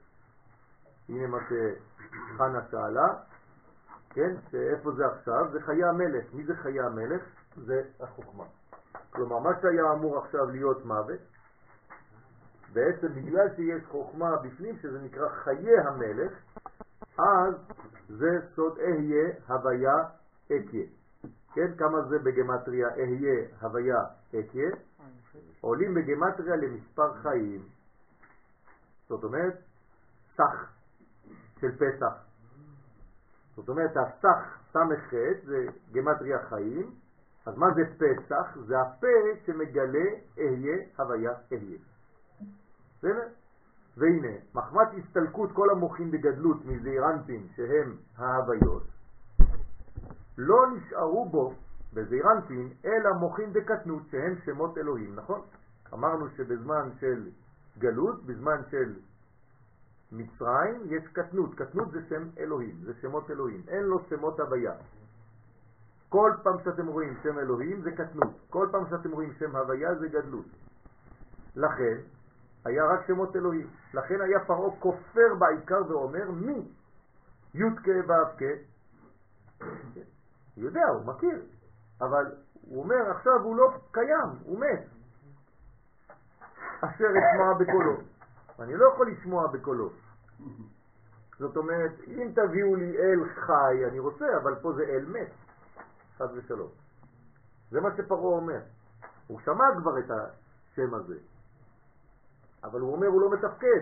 הנה 1.09 1.27
מה 1.27 1.37
שחנה 1.43 2.59
שאלה, 2.71 3.13
כן? 4.09 4.35
שאיפה 4.51 4.91
זה 4.91 5.07
עכשיו? 5.07 5.51
זה 5.51 5.61
חיי 5.61 5.83
המלך. 5.83 6.33
מי 6.33 6.43
זה 6.43 6.55
חיי 6.55 6.79
המלך? 6.79 7.21
זה 7.55 7.81
החוכמה. 7.99 8.43
כלומר, 9.09 9.39
מה 9.39 9.49
שהיה 9.61 9.91
אמור 9.93 10.17
עכשיו 10.17 10.45
להיות 10.45 10.85
מוות, 10.85 11.19
בעצם 12.73 13.07
בגלל 13.07 13.55
שיש 13.55 13.83
חוכמה 13.85 14.35
בפנים, 14.37 14.77
שזה 14.77 14.99
נקרא 15.01 15.29
חיי 15.29 15.79
המלך, 15.79 16.31
אז 17.17 17.53
זה 18.09 18.29
סוד 18.55 18.77
אהיה 18.79 19.33
הוויה 19.47 19.95
אקיה. 20.45 20.85
כן, 21.53 21.75
כמה 21.77 22.01
זה 22.01 22.19
בגמטריה 22.19 22.87
אהיה 22.89 23.47
הוויה 23.61 23.97
אקיה? 24.39 24.69
עולים 25.61 25.93
בגמטריה 25.93 26.55
למספר 26.55 27.13
חיים. 27.13 27.61
זאת 29.07 29.23
אומרת, 29.23 29.57
סך 30.35 30.71
של 31.61 31.71
פסח. 31.75 32.28
זאת 33.59 33.69
אומרת, 33.69 33.97
הסך 33.97 34.57
ס"ח 34.73 35.13
זה 35.45 35.65
גמטריה 35.91 36.39
חיים, 36.49 36.91
אז 37.45 37.57
מה 37.57 37.67
זה 37.73 37.81
פסח? 37.97 38.57
זה 38.65 38.81
הפה 38.81 39.07
שמגלה 39.45 40.09
אהיה 40.37 40.77
הוויה 40.97 41.31
אהיה. 41.51 41.77
בסדר? 42.97 43.27
והנה, 43.97 44.31
מחמת 44.55 44.87
הסתלקות 44.97 45.51
כל 45.51 45.69
המוחים 45.69 46.11
בגדלות 46.11 46.65
מזעירנטים 46.65 47.47
שהם 47.55 47.95
ההוויות, 48.17 48.83
לא 50.37 50.67
נשארו 50.71 51.29
בו 51.29 51.53
בזעירנטים 51.93 52.69
אלא 52.85 53.13
מוחים 53.13 53.53
בקטנות 53.53 54.03
שהם 54.11 54.35
שמות 54.45 54.77
אלוהים, 54.77 55.15
נכון? 55.15 55.41
אמרנו 55.93 56.29
שבזמן 56.29 56.89
של 56.99 57.29
גלות, 57.77 58.25
בזמן 58.25 58.61
של 58.71 58.93
מצרים 60.11 60.81
יש 60.85 61.07
קטנות, 61.07 61.55
קטנות 61.55 61.91
זה 61.91 61.99
שם 62.09 62.23
אלוהים, 62.37 62.75
זה 62.85 62.93
שמות 63.01 63.31
אלוהים, 63.31 63.63
אין 63.67 63.83
לו 63.83 63.99
שמות 64.09 64.39
הוויה. 64.39 64.73
כל 66.09 66.31
פעם 66.43 66.55
שאתם 66.63 66.87
רואים 66.87 67.17
שם 67.23 67.39
אלוהים 67.39 67.81
זה 67.81 67.91
קטנות, 67.91 68.39
כל 68.49 68.67
פעם 68.71 68.83
שאתם 68.89 69.11
רואים 69.11 69.33
שם 69.39 69.55
הוויה 69.55 69.95
זה 69.95 70.07
גדלות. 70.07 70.45
לכן 71.55 71.97
היה 72.65 72.85
רק 72.85 73.07
שמות 73.07 73.35
אלוהים, 73.35 73.67
לכן 73.93 74.21
היה 74.21 74.39
פרעה 74.45 74.79
כופר 74.79 75.35
בעיקר 75.39 75.81
ואומר 75.87 76.31
מי 76.31 76.67
י' 77.53 77.75
כ' 77.83 78.09
ו' 78.09 78.37
כ', 78.37 78.43
הוא 80.55 80.63
יודע, 80.63 80.87
הוא 80.87 81.05
מכיר, 81.05 81.41
אבל 82.01 82.25
הוא 82.61 82.83
אומר 82.83 83.11
עכשיו 83.11 83.41
הוא 83.41 83.55
לא 83.55 83.73
קיים, 83.91 84.29
הוא 84.43 84.59
מת. 84.59 84.85
אשר 86.81 87.05
אשמע 87.05 87.53
בקולו. 87.59 87.97
אני 88.61 88.75
לא 88.75 88.85
יכול 88.93 89.11
לשמוע 89.11 89.47
בקולו. 89.47 89.89
זאת 91.39 91.57
אומרת, 91.57 91.91
אם 92.07 92.31
תביאו 92.35 92.75
לי 92.75 92.97
אל 92.97 93.29
חי, 93.29 93.85
אני 93.87 93.99
רוצה, 93.99 94.25
אבל 94.43 94.55
פה 94.55 94.73
זה 94.73 94.83
אל 94.83 95.05
מת, 95.05 95.31
חד 96.17 96.27
ושלום. 96.33 96.69
זה 97.71 97.81
מה 97.81 97.89
שפרעה 97.97 98.23
אומר. 98.23 98.59
הוא 99.27 99.39
שמע 99.39 99.65
כבר 99.77 99.99
את 99.99 100.11
השם 100.11 100.93
הזה, 100.93 101.17
אבל 102.63 102.79
הוא 102.79 102.93
אומר 102.93 103.07
הוא 103.07 103.21
לא 103.21 103.31
מתפקד. 103.31 103.81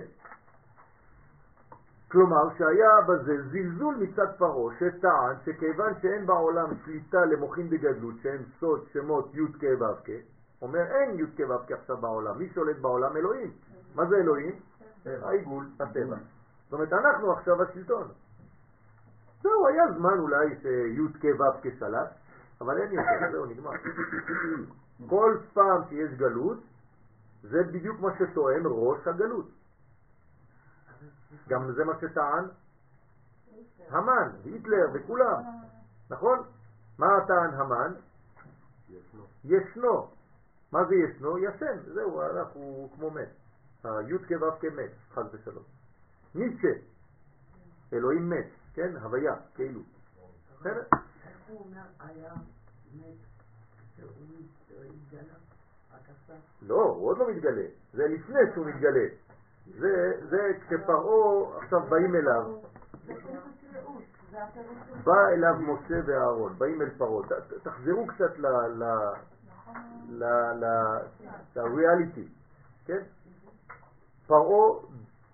כלומר 2.12 2.58
שהיה 2.58 3.02
בזה 3.08 3.50
זלזול 3.52 3.96
מצד 3.96 4.38
פרעה 4.38 4.76
שטען 4.80 5.36
שכיוון 5.46 5.94
שאין 6.02 6.26
בעולם 6.26 6.68
שליטה 6.86 7.26
למוחים 7.26 7.70
בגדלות 7.70 8.16
שהם 8.24 8.44
סוד 8.60 8.88
שמות 8.94 9.36
י' 9.36 9.54
כ' 9.60 9.82
ו' 9.82 10.04
כ', 10.04 10.10
אומר 10.62 10.80
אין 10.80 11.20
י' 11.20 11.38
כ' 11.38 11.50
ו' 11.50 11.68
כ' 11.68 11.72
עכשיו 11.72 11.98
בעולם, 11.98 12.38
מי 12.38 12.50
שולט 12.50 12.78
בעולם? 12.78 13.18
אלוהים. 13.18 13.52
מה 13.98 14.06
זה 14.06 14.16
אלוהים? 14.16 14.56
העיגול, 15.06 15.70
הטבע. 15.80 16.16
זאת 16.64 16.74
אומרת 16.74 16.94
אנחנו 16.94 17.32
עכשיו 17.32 17.64
השלטון. 17.64 18.08
זהו, 19.42 19.68
היה 19.68 19.84
זמן 19.98 20.20
אולי 20.20 20.56
שי' 20.62 21.20
כ' 21.20 21.26
ו' 21.40 21.62
כ' 21.62 21.80
שלט, 21.80 22.10
אבל 22.62 22.78
אין 22.78 22.92
יותר, 22.92 23.32
זהו 23.32 23.46
נגמר. 23.46 23.72
כל 25.10 25.38
פעם 25.54 25.82
שיש 25.90 26.12
גלות 26.12 26.58
זה 27.42 27.64
בדיוק 27.64 28.00
מה 28.00 28.10
שטוען 28.20 28.62
ראש 28.66 29.08
הגלות. 29.08 29.50
גם 31.50 31.72
זה 31.72 31.86
מה 31.86 31.94
שטען 32.02 32.46
המן, 33.90 34.30
היטלר 34.44 34.88
וכולם, 34.94 35.44
נכון? 36.10 36.44
מה 37.00 37.08
טען 37.28 37.54
המן? 37.54 37.94
ישנו. 39.44 40.08
מה 40.72 40.86
זה 40.86 40.96
ישנו? 40.96 41.38
ישן, 41.38 41.80
זהו, 41.94 42.22
הלך, 42.22 42.48
הוא 42.54 42.90
כמו 42.96 43.12
מת. 43.12 43.47
הי' 43.84 44.40
כו' 44.40 44.60
כמת, 44.60 44.92
חס 45.14 45.26
ושלום. 45.34 45.64
ניטשה, 46.36 46.74
אלוהים 47.94 48.30
מת, 48.30 48.48
כן? 48.74 48.98
הוויה, 48.98 49.36
כאילו. 49.56 49.82
בסדר? 50.60 50.82
איך 50.82 51.38
הוא 51.48 51.60
אומר 51.60 51.82
היה 52.00 52.34
מת 52.94 53.28
התגלה? 55.08 55.34
לא, 56.62 56.84
הוא 56.84 57.10
עוד 57.10 57.18
לא 57.18 57.32
מתגלה. 57.32 57.66
זה 57.94 58.08
לפני 58.08 58.40
שהוא 58.54 58.66
מתגלה. 58.66 59.08
זה, 59.80 60.22
זה 60.30 60.52
כשפרעה 60.62 61.58
עכשיו 61.58 61.82
באים 61.90 62.16
אליו. 62.16 62.58
בא 65.04 65.28
אליו 65.34 65.56
משה 65.60 65.96
ואהרון, 66.06 66.54
באים 66.58 66.82
אל 66.82 66.90
פרעה. 66.98 67.28
תחזרו 67.64 68.08
קצת 68.08 68.38
ל... 68.38 68.48
ל... 68.48 68.84
ל... 70.10 70.24
ל... 70.60 70.66
כן? 72.86 73.04
פרעה 74.28 74.80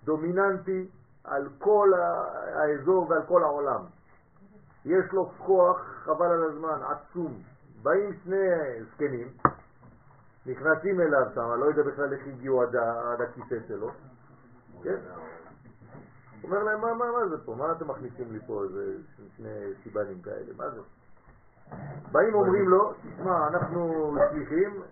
דומיננטי 0.04 0.88
על 1.24 1.48
כל 1.58 1.92
האזור 2.54 3.06
ועל 3.10 3.22
כל 3.28 3.42
העולם. 3.42 3.80
יש 4.84 5.12
לו 5.12 5.30
כוח, 5.38 5.80
חבל 6.04 6.26
על 6.26 6.44
הזמן, 6.44 6.78
עצום. 6.82 7.42
באים 7.82 8.10
שני 8.24 8.36
זקנים, 8.94 9.28
נכנסים 10.46 11.00
אליו 11.00 11.26
שם, 11.34 11.50
לא 11.58 11.64
יודע 11.64 11.82
בכלל 11.82 12.12
איך 12.12 12.26
הגיעו 12.26 12.62
עד, 12.62 12.76
עד 12.76 13.20
הכיסא 13.20 13.56
שלו, 13.68 13.90
כן? 14.82 14.96
אומר 16.44 16.62
להם, 16.62 16.80
מה, 16.80 16.94
מה, 16.94 17.12
מה 17.12 17.28
זה 17.28 17.44
פה? 17.44 17.54
מה 17.54 17.72
אתם 17.72 17.90
מכניסים 17.90 18.32
לי 18.32 18.38
פה 18.46 18.64
איזה 18.64 18.96
שני 19.36 19.48
סיבנים 19.82 20.22
כאלה? 20.22 20.52
מה 20.56 20.70
זה? 20.70 20.80
באים 22.12 22.34
אומרים 22.34 22.68
לו, 22.68 22.92
תשמע, 22.92 23.48
אנחנו 23.48 24.14
שליחים 24.30 24.82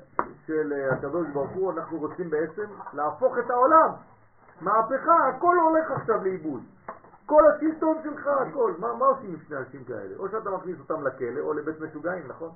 של 0.47 0.73
אה, 0.73 0.93
הקדוש 0.95 1.27
ברוך 1.33 1.51
הוא, 1.51 1.73
אנחנו 1.73 1.99
רוצים 1.99 2.31
בעצם 2.31 2.67
להפוך 2.93 3.39
את 3.39 3.51
העולם. 3.51 3.91
מהפכה, 4.61 5.29
הכל 5.29 5.57
הולך 5.59 5.91
עכשיו 5.91 6.25
לאיבוד. 6.25 6.63
כל 7.27 7.43
השלטון 7.47 7.97
שלך, 8.05 8.27
הכל. 8.27 8.75
מה, 8.79 8.95
מה 8.95 9.07
עושים 9.07 9.31
עם 9.31 9.41
שני 9.47 9.57
אנשים 9.57 9.85
כאלה? 9.85 10.17
או 10.17 10.29
שאתה 10.29 10.51
מכניס 10.51 10.79
אותם 10.79 11.07
לכלא 11.07 11.41
או 11.41 11.53
לבית 11.53 11.81
משוגעים, 11.81 12.29
נכון? 12.29 12.51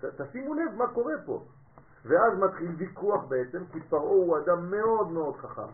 ת, 0.00 0.04
תשימו 0.04 0.54
לב 0.54 0.74
מה 0.76 0.86
קורה 0.86 1.14
פה. 1.26 1.44
ואז 2.04 2.38
מתחיל 2.38 2.74
ויכוח 2.76 3.24
בעצם, 3.24 3.64
כי 3.72 3.80
פרעה 3.80 4.02
הוא 4.02 4.38
אדם 4.38 4.70
מאוד 4.70 5.08
מאוד 5.10 5.36
חכם. 5.36 5.72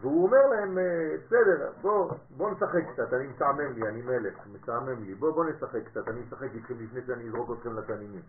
והוא 0.00 0.24
אומר 0.26 0.46
להם, 0.46 0.78
אה, 0.78 1.16
בסדר, 1.26 1.72
בוא, 1.80 2.12
בוא 2.36 2.50
נשחק 2.50 2.92
קצת, 2.92 3.12
אני 3.12 3.26
משעמם 3.26 3.72
לי, 3.72 3.88
אני 3.88 4.02
מלך, 4.02 4.34
משעמם 4.52 5.04
לי, 5.04 5.14
בוא, 5.14 5.30
בוא 5.30 5.44
נשחק 5.44 5.84
קצת, 5.84 6.08
אני 6.08 6.20
אשחק 6.28 6.48
איתכם 6.54 6.74
לפני 6.78 7.00
שאני 7.06 7.28
אזרוק 7.28 7.58
אתכם 7.58 7.76
לתנינים. 7.76 8.22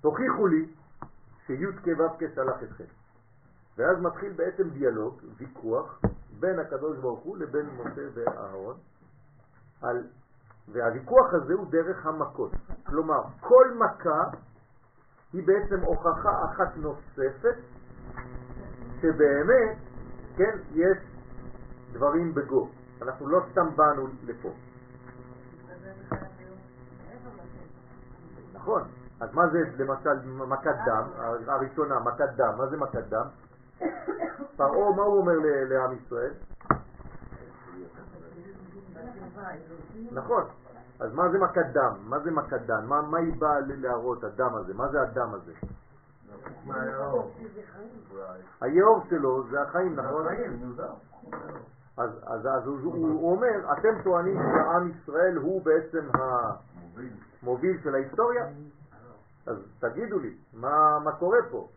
תוכיחו 0.00 0.46
לי 0.46 0.68
שי' 1.46 1.66
כו' 1.84 2.16
כשלח 2.18 2.62
אתכם. 2.62 2.84
ואז 3.76 4.00
מתחיל 4.00 4.32
בעצם 4.32 4.70
דיאלוג, 4.70 5.20
ויכוח, 5.36 6.00
בין 6.40 6.58
הקדוש 6.58 6.98
ברוך 6.98 7.20
הוא 7.20 7.38
לבין 7.38 7.66
משה 7.66 8.02
ואהרון, 8.14 8.76
על, 9.82 10.06
והוויכוח 10.68 11.34
הזה 11.34 11.54
הוא 11.54 11.70
דרך 11.70 12.06
המכות. 12.06 12.52
כלומר, 12.86 13.22
כל 13.40 13.74
מכה 13.74 14.24
היא 15.32 15.46
בעצם 15.46 15.80
הוכחה 15.80 16.44
אחת 16.44 16.76
נוספת 16.76 17.56
שבאמת, 19.02 19.76
כן, 20.36 20.58
יש 20.74 20.98
דברים 21.92 22.34
בגו. 22.34 22.68
אנחנו 23.02 23.28
לא 23.28 23.40
סתם 23.50 23.76
באנו 23.76 24.06
לפה. 24.24 24.48
נכון. 28.54 28.82
אז 29.20 29.34
מה 29.34 29.48
זה 29.48 29.58
למשל 29.78 30.28
מכת 30.48 30.74
דם, 30.86 31.02
הראשונה, 31.46 32.00
מכת 32.00 32.28
דם, 32.36 32.54
מה 32.58 32.66
זה 32.66 32.76
מכת 32.76 33.04
דם? 33.08 33.26
פרעה, 34.56 34.96
מה 34.96 35.02
הוא 35.02 35.18
אומר 35.18 35.32
לעם 35.68 35.96
ישראל? 35.96 36.32
נכון. 40.12 40.44
אז 41.00 41.14
מה 41.14 41.28
זה 41.28 41.38
מכת 41.38 41.66
דם? 41.72 41.94
מה 42.04 42.18
זה 42.18 42.30
מכת 42.30 42.60
דם? 42.66 42.82
מה, 42.88 43.02
מה 43.02 43.18
היא 43.18 43.34
באה 43.38 43.60
להראות, 43.60 44.24
הדם 44.24 44.54
הזה? 44.54 44.74
מה 44.74 44.88
זה 44.88 45.02
הדם 45.02 45.34
הזה? 45.34 45.52
היאור 48.60 49.04
שלו 49.10 49.44
זה 49.50 49.62
החיים, 49.62 49.96
נכון? 49.96 50.26
אז, 51.96 52.10
אז, 52.26 52.46
אז 52.46 52.66
הוא, 52.66 53.32
אומר, 53.32 53.72
אתם 53.72 54.02
טוענים 54.04 54.36
שעם 54.36 54.90
ישראל 54.90 55.36
הוא 55.36 55.62
בעצם 55.64 56.08
מוביל. 56.74 57.12
המוביל 57.42 57.80
של 57.82 57.94
ההיסטוריה? 57.94 58.46
אז 59.46 59.56
תגידו 59.78 60.18
לי, 60.18 60.36
מה, 60.52 60.98
מה 61.04 61.12
קורה 61.12 61.38
פה? 61.50 61.68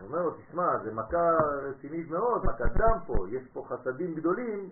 הוא 0.00 0.08
אומר 0.08 0.22
לו, 0.22 0.30
תשמע, 0.30 0.78
זה 0.84 0.94
מכה 0.94 1.30
רצינית 1.62 2.10
מאוד, 2.10 2.46
מכת 2.46 2.72
דם 2.76 2.98
פה, 3.06 3.26
יש 3.30 3.48
פה 3.52 3.66
חסדים 3.68 4.14
גדולים 4.14 4.70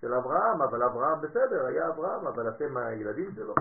של 0.00 0.14
אברהם, 0.14 0.62
אבל 0.62 0.82
אברהם 0.82 1.20
בסדר, 1.20 1.66
היה 1.66 1.88
אברהם, 1.88 2.26
אבל 2.26 2.48
אתם 2.48 2.76
הילדים 2.76 3.32
שלו. 3.34 3.54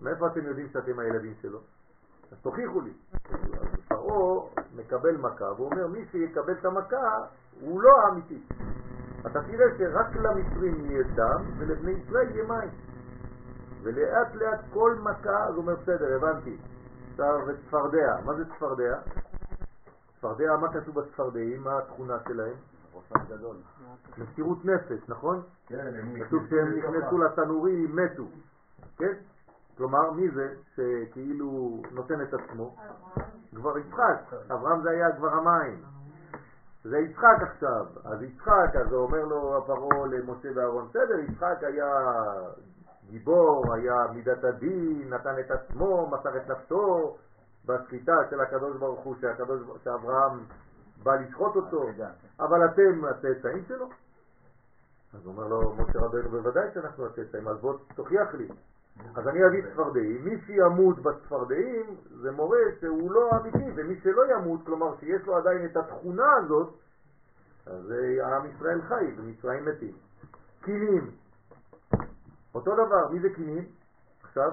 מאיפה 0.00 0.26
אתם 0.26 0.46
יודעים 0.46 0.68
שאתם 0.68 0.98
הילדים 0.98 1.34
שלו? 1.42 1.58
אז 2.32 2.38
תוכיחו 2.42 2.80
לי. 2.80 2.92
אז 3.24 3.68
פרעה 4.02 4.64
מקבל 4.76 5.16
מכה, 5.16 5.52
והוא 5.52 5.70
אומר, 5.72 5.86
מי 5.86 6.04
שיקבל 6.10 6.52
את 6.52 6.64
המכה 6.64 7.18
הוא 7.60 7.82
לא 7.82 7.90
האמיתי. 8.00 8.42
אתה 9.26 9.42
תראה 9.42 9.66
שרק 9.78 10.16
למצרים 10.16 10.84
יהיה 10.84 11.02
דם, 11.14 11.44
ולבני 11.58 11.90
ישראל 11.90 12.30
יהיה 12.30 12.44
מים. 12.44 12.70
ולאט 13.82 14.34
לאט 14.34 14.60
כל 14.72 14.96
מכה, 15.02 15.44
אז 15.44 15.54
הוא 15.54 15.62
אומר, 15.62 15.74
בסדר, 15.76 16.16
הבנתי. 16.16 16.56
עכשיו 17.10 17.38
צפרדע, 17.66 18.16
מה 18.24 18.34
זה 18.34 18.44
צפרדע? 18.44 18.98
צפרדע, 20.18 20.56
מה 20.56 20.72
כתוב 20.72 21.00
בצפרדעים? 21.00 21.64
מה 21.64 21.78
התכונה 21.78 22.16
שלהם? 22.28 22.54
מסירות 24.18 24.64
נפש, 24.64 25.08
נכון? 25.08 25.42
כן, 25.66 25.86
הם 25.98 26.24
כתוב 26.24 26.46
שהם 26.50 26.78
נכנסו 26.78 27.18
לתנורים, 27.18 27.96
מתו, 27.96 28.24
כן? 28.96 29.12
כלומר, 29.80 30.10
מי 30.10 30.30
זה 30.30 30.54
שכאילו 30.74 31.82
נותן 31.90 32.22
את 32.22 32.34
עצמו? 32.34 32.76
כבר 33.54 33.78
יצחק, 33.78 34.32
אברהם 34.50 34.82
זה 34.82 34.90
היה 34.90 35.16
כבר 35.16 35.28
המים. 35.28 35.82
זה 36.84 36.98
יצחק 36.98 37.42
עכשיו, 37.42 37.86
אז 38.04 38.22
יצחק, 38.22 38.76
אז 38.80 38.92
הוא 38.92 39.02
אומר 39.02 39.24
לו 39.24 39.64
פרעה 39.66 40.06
למשה 40.06 40.48
ואהרון, 40.54 40.88
בסדר, 40.88 41.18
יצחק 41.18 41.56
היה 41.62 41.86
גיבור, 43.10 43.74
היה 43.74 44.06
מידת 44.14 44.44
הדין, 44.44 45.14
נתן 45.14 45.34
את 45.40 45.50
עצמו, 45.50 46.10
מסר 46.10 46.36
את 46.36 46.50
נפשו 46.50 47.16
בסחיטה 47.66 48.16
של 48.30 48.40
הקדוש 48.40 48.76
ברוך 48.76 49.00
הוא, 49.00 49.14
שהקדוש, 49.20 49.60
שאברהם 49.84 50.44
בא 51.02 51.14
לשחוט 51.14 51.56
אותו, 51.56 51.86
אבל 52.40 52.64
אתם 52.64 53.04
הצאצאים 53.04 53.64
שלו? 53.68 53.88
אז 55.14 55.24
הוא 55.24 55.32
אומר 55.34 55.48
לו, 55.48 55.74
משה 55.74 55.98
רבנו, 55.98 56.30
בוודאי 56.30 56.68
שאנחנו 56.74 57.06
הצאצאים, 57.06 57.48
אז 57.48 57.60
בוא 57.60 57.74
תוכיח 57.94 58.34
לי. 58.34 58.48
אז 59.14 59.28
אני 59.28 59.46
אביא 59.46 59.62
צפרדעים, 59.72 60.24
מי 60.24 60.40
שימות 60.46 60.98
בצפרדעים 60.98 61.96
זה 62.20 62.30
מורה 62.30 62.58
שהוא 62.80 63.12
לא 63.12 63.30
אמיתי, 63.40 63.70
ומי 63.76 64.00
שלא 64.00 64.22
ימות, 64.34 64.60
כלומר 64.66 64.96
שיש 65.00 65.26
לו 65.26 65.36
עדיין 65.36 65.64
את 65.64 65.76
התכונה 65.76 66.32
הזאת, 66.38 66.68
אז 67.66 67.92
אה, 67.92 68.36
עם 68.36 68.46
ישראל 68.46 68.82
חי 68.82 69.14
ומצרים 69.16 69.64
מתים. 69.64 69.92
קינים, 70.62 71.10
אותו 72.54 72.74
דבר, 72.74 73.08
מי 73.12 73.20
זה 73.20 73.28
קינים? 73.34 73.64
עכשיו, 74.22 74.50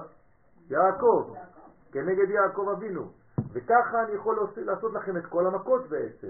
יעקב, 0.70 1.34
כנגד 1.92 2.30
יעקב 2.30 2.68
אבינו. 2.76 3.10
וככה 3.52 4.02
אני 4.02 4.12
יכול 4.12 4.38
לעשות 4.56 4.92
לכם 4.92 5.16
את 5.16 5.26
כל 5.26 5.46
המכות 5.46 5.88
בעצם. 5.88 6.28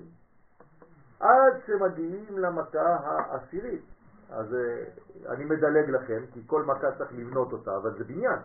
עד 1.21 1.61
שמגיעים 1.67 2.39
למכה 2.39 2.97
העשירית. 3.05 3.85
אז 4.31 4.55
אה, 4.55 4.85
אני 5.33 5.45
מדלג 5.45 5.91
לכם, 5.91 6.23
כי 6.33 6.41
כל 6.47 6.65
מכה 6.65 6.93
צריך 6.99 7.13
לבנות 7.13 7.53
אותה, 7.53 7.77
אבל 7.77 7.99
זה 7.99 8.05
בניין. 8.05 8.39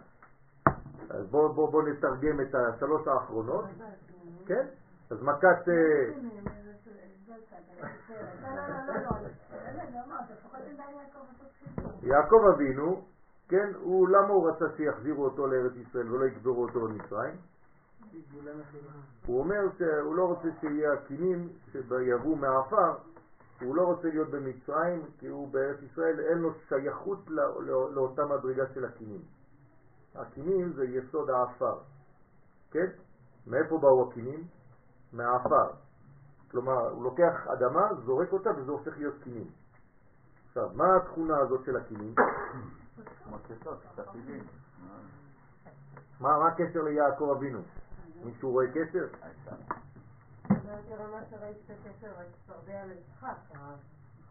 אז 1.09 1.27
בואו 1.31 1.53
בוא, 1.53 1.71
בוא 1.71 1.83
נתרגם 1.83 2.41
את 2.41 2.55
השלוש 2.55 3.07
האחרונות, 3.07 3.65
כן? 4.45 4.65
אז 5.09 5.23
מכת... 5.23 5.69
אה, 5.69 6.13
יעקב 12.03 12.45
אבינו, 12.55 13.01
כן, 13.49 13.71
הוא, 13.81 14.09
למה 14.09 14.27
הוא 14.27 14.49
רצה 14.49 14.65
שיחזירו 14.77 15.23
אותו 15.23 15.47
לארץ 15.47 15.73
ישראל 15.75 16.11
ולא 16.11 16.25
יקברו 16.25 16.61
אותו 16.63 16.79
במצרים? 16.79 17.35
הוא 19.25 19.39
אומר 19.39 19.61
שהוא 19.77 20.15
לא 20.15 20.25
רוצה 20.25 20.47
שיהיה 20.59 20.93
הקינים 20.93 21.49
שיבואו 21.71 22.35
מהעפר, 22.35 22.93
הוא 23.61 23.75
לא 23.75 23.81
רוצה 23.81 24.07
להיות 24.07 24.29
במצרים 24.29 25.05
כי 25.19 25.27
הוא 25.27 25.51
בארץ 25.51 25.77
ישראל, 25.81 26.19
אין 26.19 26.37
לו 26.37 26.53
שייכות 26.69 27.19
לא, 27.27 27.63
לא, 27.63 27.93
לאותה 27.93 28.25
מדרגה 28.25 28.63
של 28.73 28.85
הקינים. 28.85 29.21
הקינים 30.15 30.73
זה 30.73 30.85
יסוד 30.85 31.29
העפר, 31.29 31.77
כן? 32.71 32.87
מאיפה 33.47 33.77
באו 33.77 34.09
הקינים? 34.09 34.43
מהעפר. 35.13 35.69
כלומר, 36.51 36.89
הוא 36.89 37.03
לוקח 37.03 37.47
אדמה, 37.47 37.89
זורק 38.05 38.33
אותה 38.33 38.49
וזה 38.57 38.71
הופך 38.71 38.97
להיות 38.97 39.15
קינים. 39.23 39.47
עכשיו, 40.47 40.69
מה 40.73 40.95
התכונה 40.95 41.37
הזאת 41.37 41.65
של 41.65 41.77
הקינים? 41.77 42.15
מה 46.19 46.47
הקשר 46.47 46.81
ליעקב 46.81 47.29
אבינו? 47.37 47.61
מישהו 48.23 48.51
רואה 48.51 48.65
קשר? 48.71 49.07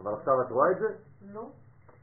אבל 0.01 0.15
עכשיו 0.15 0.43
את 0.43 0.51
רואה 0.51 0.71
את 0.71 0.79
זה? 0.79 0.89
לא. 1.23 1.51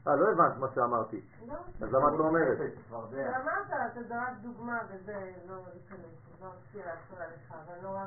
אה, 0.08 0.16
לא 0.16 0.30
הבנת 0.32 0.56
מה 0.58 0.66
שאמרתי. 0.74 1.20
לא. 1.46 1.54
אז 1.54 1.92
למה 1.92 2.08
את 2.08 2.18
לא 2.18 2.24
אומרת? 2.24 2.58
ואמרת, 2.90 3.66
אתה 3.92 4.02
זרק 4.08 4.32
דוגמה 4.42 4.78
וזה 4.88 5.32
לא 5.48 5.54
ייכנס, 5.74 6.40
לא 6.40 6.46
רציתי 6.46 6.78
להפריע 6.78 7.26
לך, 7.26 7.52
אבל 7.52 7.74
לא 7.82 7.98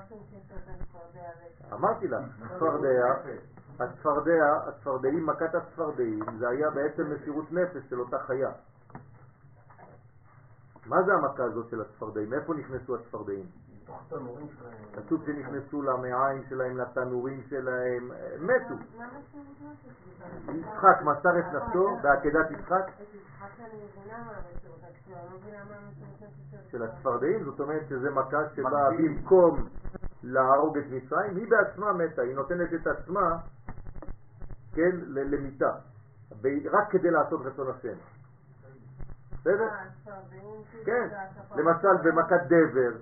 צפרדע. 0.80 1.30
אמרתי 1.74 2.08
לך, 2.08 2.24
הצפרדע, 2.45 2.89
הצפרדע, 3.80 4.68
הצפרדעים, 4.68 5.26
מכת 5.26 5.56
הצפרדעים, 5.56 6.20
זה 6.39 6.49
היה 6.49 6.70
בעצם 6.70 7.12
מסירות 7.12 7.51
נפש 7.51 7.89
של 7.89 7.99
אותה 7.99 8.20
חיה. 8.20 8.51
מה 10.86 11.04
זה 11.04 11.14
המכה 11.14 11.43
הזאת 11.43 11.70
של 11.70 11.82
הצפרדעים? 11.82 12.30
מאיפה 12.30 12.54
נכנסו 12.54 12.95
הצפרדעים? 12.95 13.45
כתוב 14.94 15.26
שנכנסו 15.26 15.82
למעיים 15.82 16.44
שלהם, 16.50 16.78
לתנורים 16.78 17.44
שלהם, 17.50 18.12
הם 18.12 18.48
מתו. 18.48 18.76
יצחק 20.54 21.02
מסר 21.02 21.39
את 21.39 21.46
נפשו 21.54 21.98
בעקדת 22.02 22.52
יצחק? 22.52 22.91
של 26.72 26.84
הצפרדעים, 26.84 27.44
זאת 27.44 27.60
אומרת 27.60 27.82
שזה 27.89 28.10
מכה 28.10 28.50
שבאה 28.56 28.89
במקום 28.91 29.70
להרוג 30.24 30.78
את 30.78 30.84
מצרים, 30.91 31.36
היא 31.36 31.48
בעצמה 31.50 31.94
מתה, 31.94 32.22
היא 32.22 32.36
נותנת 32.36 32.74
את 32.74 32.88
עצמה, 32.88 33.38
כן, 34.74 34.91
למיתה, 35.08 35.72
רק 36.72 36.91
כדי 36.91 37.12
לעשות 37.12 37.41
רצון 37.46 37.68
השם. 37.70 37.98
בסדר? 39.44 39.68
אה, 39.68 39.84
כאילו, 40.30 40.64
כן. 40.86 41.08
למשל 41.56 41.98
במכת 42.04 42.41
דבר, 42.46 42.98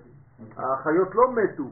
החיות 0.56 1.14
לא 1.14 1.32
מתו. 1.32 1.70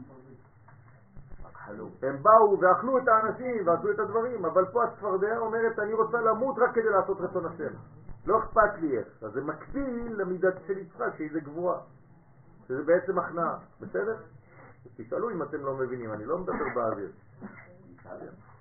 הם 2.02 2.22
באו 2.22 2.60
ואכלו 2.60 2.98
את 2.98 3.08
האנשים 3.08 3.66
ועשו 3.66 3.90
את 3.90 3.98
הדברים, 3.98 4.44
אבל 4.44 4.64
פה 4.72 4.84
הצפרדע 4.84 5.38
אומרת 5.38 5.78
אני 5.78 5.94
רוצה 5.94 6.20
למות 6.20 6.56
רק 6.58 6.74
כדי 6.74 6.90
לעשות 6.90 7.20
רצון 7.20 7.46
השם. 7.46 7.74
לא 8.26 8.38
אכפת 8.38 8.78
לי 8.80 8.98
איך. 8.98 9.08
אז 9.22 9.32
זה 9.32 9.40
מקביל 9.40 10.20
למידת 10.20 10.54
של 10.66 10.78
יצחק, 10.78 11.16
שהיא 11.16 11.32
זה 11.32 11.40
גבוהה. 11.40 11.80
שזה 12.68 12.82
בעצם 12.82 13.18
הכנעה, 13.18 13.58
בסדר? 13.80 14.16
תשאלו 14.96 15.30
אם 15.30 15.42
אתם 15.42 15.60
לא 15.60 15.74
מבינים, 15.74 16.12
אני 16.12 16.24
לא 16.24 16.38
מדבר 16.38 16.64
באוויר. 16.74 17.10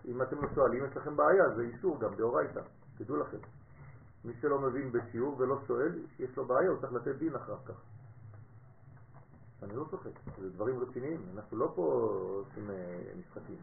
אם 0.06 0.22
אתם 0.22 0.42
לא 0.42 0.48
שואלים, 0.56 0.86
יש 0.86 0.98
לכם 0.98 1.16
בעיה, 1.16 1.50
זה 1.50 1.62
איסור 1.62 2.00
גם 2.00 2.16
דאורייתא, 2.16 2.62
תדעו 2.98 3.18
לכם. 3.18 3.38
מי 4.26 4.34
שלא 4.42 4.60
מבין 4.60 4.92
בשיעור 4.92 5.36
ולא 5.40 5.60
שואל, 5.68 6.00
יש 6.20 6.38
לו 6.38 6.46
בעיה, 6.46 6.70
הוא 6.70 6.80
צריך 6.82 6.94
לתת 6.94 7.16
דין 7.16 7.36
אחר 7.36 7.56
כך. 7.66 7.82
אני 9.64 9.76
לא 9.76 9.86
צוחק, 9.92 10.10
זה 10.42 10.50
דברים 10.50 10.80
רציניים, 10.80 11.22
אנחנו 11.36 11.58
לא 11.58 11.72
פה 11.76 11.82
עושים 12.46 12.72
אה, 12.72 13.00
משחקים. 13.20 13.56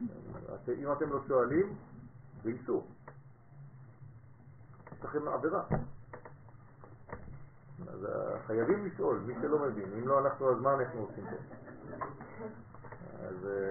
אם 0.79 0.93
אתם 0.93 1.11
לא 1.11 1.21
שואלים, 1.29 1.75
זה 2.43 2.51
איסור. 2.51 2.87
יש 4.93 5.05
לכם 5.05 5.29
עבירה. 5.29 5.65
אז 7.89 8.05
אה, 8.05 8.39
חייבים 8.47 8.87
לשאול, 8.87 9.19
מי 9.27 9.35
שלא 9.43 9.59
מבין. 9.59 9.93
אם 9.99 10.09
לא 10.09 10.27
אנחנו, 10.27 10.51
אז 10.51 10.61
מה 10.61 10.75
אנחנו 10.75 11.01
עושים 11.01 11.25
פה? 11.25 11.37
אז... 13.21 13.47
אה, 13.47 13.71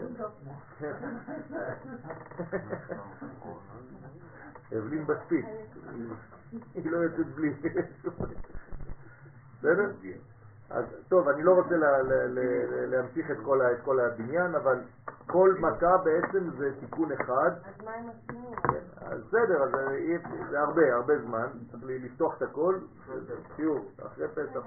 אבלין 4.77 5.05
בספיק, 5.05 5.45
היא 6.73 6.91
לא 6.91 6.97
יוצאת 6.97 7.27
בלי. 7.35 7.53
בסדר? 9.59 9.91
אז 10.69 10.85
טוב, 11.09 11.27
אני 11.29 11.43
לא 11.43 11.51
רוצה 11.51 11.75
לה- 11.77 12.01
לה- 12.01 12.27
לה- 12.27 12.85
להמשיך 12.85 13.31
את 13.31 13.37
כל 13.45 13.61
את 13.61 13.81
כל 13.85 13.99
הבניין, 13.99 14.55
אבל 14.55 14.79
כל 15.27 15.55
מכה 15.59 15.97
בעצם 15.97 16.49
זה 16.57 16.71
תיקון 16.79 17.11
אחד. 17.11 17.51
אז 17.65 17.85
מה 17.85 17.91
הם? 17.91 18.09
כן, 18.63 19.05
אז 19.05 19.21
בסדר, 19.27 19.63
אז 19.63 19.69
זה 20.49 20.59
הרבה, 20.59 20.93
הרבה 20.95 21.13
זמן, 21.21 21.47
צריך 21.71 21.83
לפתוח 22.03 22.37
את 22.37 22.41
הכל, 22.41 22.75
שיעור, 23.55 23.85
אחרי 24.05 24.27
פסח. 24.27 24.65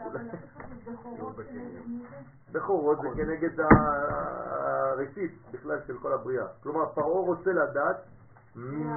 בכורות 2.52 2.98
זה 3.02 3.08
כנגד 3.16 3.50
הראשית 3.60 5.32
בכלל 5.52 5.78
של 5.86 5.98
כל 5.98 6.12
הבריאה. 6.12 6.46
כלומר, 6.62 6.86
פרעה 6.94 7.20
רוצה 7.20 7.52
לדעת 7.52 7.96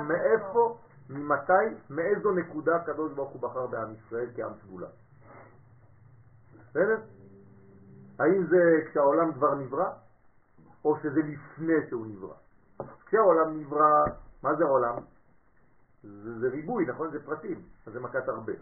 מאיפה, 0.07 0.77
ממתי, 1.09 1.53
מאיזו 1.89 2.31
נקודה 2.31 2.75
הקדוש 2.75 3.13
ברוך 3.13 3.29
הוא 3.31 3.41
בחר 3.41 3.67
בעם 3.67 3.93
ישראל 3.93 4.27
כעם 4.35 4.51
סגולה. 4.63 4.87
בסדר? 6.71 6.97
האם 8.19 8.45
זה 8.45 8.81
כשהעולם 8.89 9.33
כבר 9.33 9.55
נברא, 9.55 9.89
או 10.85 10.97
שזה 11.03 11.19
לפני 11.19 11.73
שהוא 11.89 12.05
נברא? 12.07 12.35
כשהעולם 13.05 13.59
נברא, 13.59 14.05
מה 14.43 14.55
זה 14.55 14.63
עולם? 14.63 14.95
זה, 16.03 16.39
זה 16.39 16.49
ריבוי, 16.49 16.85
נכון? 16.85 17.11
זה 17.11 17.25
פרטים, 17.25 17.61
אז 17.87 17.93
זה 17.93 17.99
מכת 17.99 18.27
הרבה. 18.27 18.53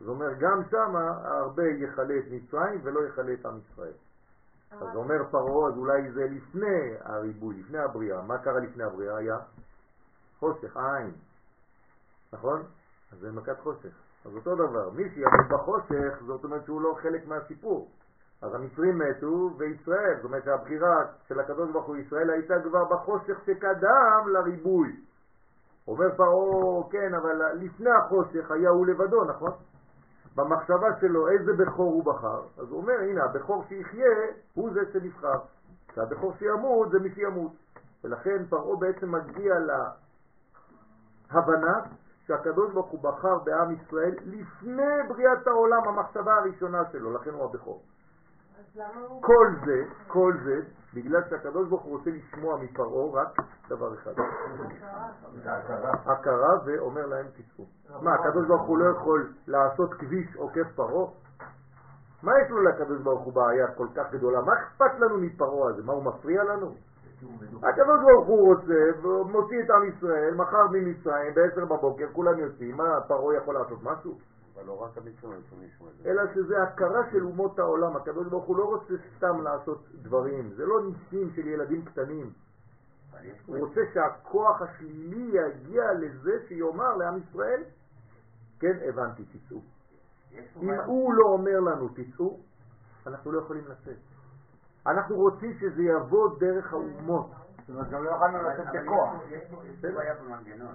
זאת 0.00 0.08
אומרת, 0.08 0.38
גם 0.38 0.62
שם 0.70 0.96
הרבה 1.24 1.68
יכלה 1.68 2.18
את 2.18 2.24
מצרים 2.30 2.80
ולא 2.82 3.06
יכלה 3.06 3.32
את 3.32 3.46
עם 3.46 3.58
ישראל. 3.58 3.92
אז 4.70 4.96
אומר 4.96 5.24
פרעה, 5.30 5.68
אז 5.68 5.78
אולי 5.78 6.12
זה 6.12 6.26
לפני 6.30 6.94
הריבוי, 7.00 7.60
לפני 7.60 7.78
הבריאה. 7.78 8.22
מה 8.22 8.38
קרה 8.38 8.58
לפני 8.58 8.84
הבריאה? 8.84 9.16
היה 9.16 9.38
חושך, 10.38 10.76
עין. 10.76 11.12
נכון? 12.32 12.62
אז 13.12 13.18
זה 13.18 13.32
מכת 13.32 13.60
חושך. 13.60 14.03
אז 14.24 14.36
אותו 14.36 14.54
דבר, 14.54 14.90
מי 14.90 15.10
שימות 15.14 15.48
בחושך, 15.48 16.22
זאת 16.26 16.44
אומרת 16.44 16.64
שהוא 16.64 16.80
לא 16.80 16.96
חלק 17.02 17.26
מהסיפור. 17.26 17.90
אז 18.42 18.54
המצרים 18.54 18.98
מתו 18.98 19.50
וישראל, 19.58 20.16
זאת 20.16 20.24
אומרת 20.24 20.44
שהבחירה 20.44 21.04
של 21.28 21.40
הקדוש 21.40 21.70
ברוך 21.70 21.86
הוא 21.86 21.96
ישראל 21.96 22.30
הייתה 22.30 22.54
כבר 22.64 22.84
בחושך 22.84 23.40
שקדם 23.46 24.28
לריבוי. 24.32 24.96
אומר 25.88 26.16
פרעה, 26.16 26.90
כן, 26.90 27.14
אבל 27.14 27.42
לפני 27.54 27.90
החושך 27.90 28.50
היה 28.50 28.70
הוא 28.70 28.86
לבדו, 28.86 29.24
נכון? 29.24 29.52
במחשבה 30.36 31.00
שלו 31.00 31.28
איזה 31.28 31.52
בכור 31.52 31.92
הוא 31.92 32.04
בחר, 32.04 32.42
אז 32.58 32.70
הוא 32.70 32.80
אומר, 32.80 33.00
הנה, 33.00 33.24
הבכור 33.24 33.64
שיחיה 33.68 34.16
הוא 34.54 34.70
זה 34.72 34.80
שנבחר, 34.92 35.38
והבכור 35.96 36.32
שימות 36.38 36.90
זה 36.90 36.98
מי 36.98 37.14
שימות. 37.14 37.52
ולכן 38.04 38.46
פרעה 38.48 38.76
בעצם 38.76 39.14
מגיע 39.14 39.54
להבנה 41.32 41.80
שהקדוש 42.26 42.72
ברוך 42.72 42.90
הוא 42.90 43.02
בחר 43.02 43.38
בעם 43.38 43.74
ישראל 43.74 44.14
לפני 44.24 45.08
בריאת 45.08 45.46
העולם, 45.46 45.88
המחשבה 45.88 46.34
הראשונה 46.34 46.82
שלו, 46.92 47.14
לכן 47.14 47.30
הוא 47.30 47.44
הבכור. 47.44 47.82
אז 48.58 48.64
למה 48.76 49.06
הוא... 49.08 49.22
כל 49.22 49.48
זה, 49.66 49.84
כל 50.08 50.34
זה, 50.44 50.60
בגלל 50.94 51.20
שהקדוש 51.30 51.68
ברוך 51.68 51.82
הוא 51.82 51.98
רוצה 51.98 52.10
לשמוע 52.10 52.56
מפרעה 52.56 53.22
רק 53.22 53.36
דבר 53.68 53.94
אחד, 53.94 54.12
הכרה, 56.06 56.54
ואומר 56.64 57.06
להם 57.06 57.26
תצאו. 57.26 57.64
מה, 58.02 58.14
הקדוש 58.14 58.46
ברוך 58.46 58.62
הוא 58.62 58.78
לא 58.78 58.84
יכול 58.96 59.32
לעשות 59.46 59.94
כביש 59.94 60.36
עוקף 60.36 60.66
פרעה? 60.74 61.06
מה 62.22 62.32
יש 62.44 62.50
לו 62.50 62.62
לקדוש 62.62 63.02
ברוך 63.02 63.24
הוא 63.24 63.32
בעיה 63.32 63.66
כל 63.76 63.86
כך 63.94 64.12
גדולה? 64.12 64.40
מה 64.40 64.52
אכפת 64.52 65.00
לנו 65.00 65.18
מפרעה 65.18 65.70
הזה? 65.70 65.82
מה, 65.82 65.92
הוא 65.92 66.04
מפריע 66.04 66.44
לנו? 66.44 66.74
הקדוש 67.62 68.00
ברוך 68.02 68.26
הוא 68.26 68.54
רוצה, 68.54 68.74
מוציא 69.30 69.62
את 69.64 69.70
עם 69.70 69.88
ישראל, 69.88 70.34
מחר 70.34 70.66
ממצרים, 70.72 71.34
בעשר 71.34 71.64
בבוקר, 71.64 72.06
כולם 72.12 72.38
יוצאים, 72.38 72.76
מה, 72.76 73.00
פרעה 73.08 73.36
יכול 73.36 73.54
לעשות 73.54 73.82
משהו? 73.82 74.18
אבל 74.54 74.66
לא 74.66 74.82
רק 74.82 74.98
המצרים. 74.98 75.40
אלא 76.06 76.22
שזה 76.34 76.62
הכרה 76.62 77.10
של 77.12 77.24
אומות 77.24 77.58
העולם. 77.58 77.96
הקדוש 77.96 78.26
ברוך 78.28 78.44
הוא 78.44 78.56
לא 78.56 78.64
רוצה 78.64 78.94
סתם 79.16 79.42
לעשות 79.42 79.84
דברים, 80.02 80.50
זה 80.56 80.66
לא 80.66 80.80
ניסים 80.84 81.30
של 81.36 81.46
ילדים 81.46 81.84
קטנים. 81.84 82.30
הוא 83.46 83.58
רוצה 83.58 83.80
שהכוח 83.94 84.62
השלילי 84.62 85.38
יגיע 85.38 85.92
לזה 85.92 86.32
שיאמר 86.48 86.96
לעם 86.96 87.18
ישראל, 87.18 87.62
כן, 88.58 88.76
הבנתי, 88.88 89.22
תצאו. 89.24 89.60
אם. 90.62 90.70
הוא 90.70 91.14
לא 91.14 91.24
אומר 91.26 91.60
לנו 91.60 91.88
תצאו, 91.88 92.40
אנחנו 93.06 93.32
לא 93.32 93.38
יכולים 93.38 93.64
לצאת. 93.64 94.13
אנחנו 94.86 95.16
רוצים 95.16 95.54
שזה 95.60 95.82
יבוא 95.82 96.38
דרך 96.38 96.72
האומות. 96.72 97.30
זאת 97.58 97.68
אומרת, 97.68 97.90
גם 97.90 98.04
לא 98.04 98.10
יכולנו 98.10 98.38
אבל 98.40 98.80
בכוח. 98.82 99.14
יש 99.30 99.42
פה- 99.50 99.88
בעיה 99.94 100.14
במנגנון. 100.14 100.74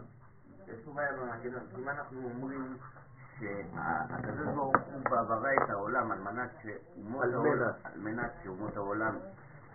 יש 0.68 0.80
פה 0.86 0.91
בעיה 0.93 1.12
במנגנון. 1.18 1.62
אם 1.80 1.89
אנחנו 1.89 2.22
אומרים 2.36 2.78
שהקדוש 3.39 4.47
ברוך 4.55 4.76
הוא 4.93 5.03
בא 5.10 5.24
ברא 5.24 5.49
את 5.64 5.70
העולם 5.70 6.12
על 6.12 6.20
מנת 6.20 6.49
שאומות 6.64 7.26
העולם, 7.34 7.60
מנת. 7.60 7.76
על 7.84 7.99
מנת 7.99 8.32
שאומות 8.43 8.78
העולם 8.78 9.16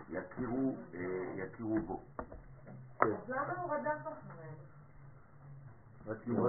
יכירו, 0.09 0.75
אה, 0.93 0.99
יכירו 1.35 1.79
בו. 1.79 2.01
כן, 2.99 3.05
אז 3.05 3.29
למה 3.29 3.53
הוא 3.61 3.73
רדף 3.73 4.01
אחריהם? 4.01 4.55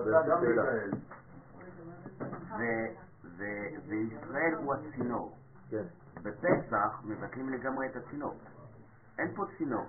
זה 0.05 0.11
גם 0.29 0.43
ו- 3.37 3.45
וישראל 3.89 4.55
הוא 4.55 4.75
הצינור. 4.75 5.37
כן, 5.71 5.85
בפסח 6.23 7.01
מבטלים 7.05 7.49
לגמרי 7.49 7.87
את 7.87 7.97
הצינור. 7.97 8.35
אין 9.19 9.35
פה 9.37 9.45
צינור. 9.59 9.87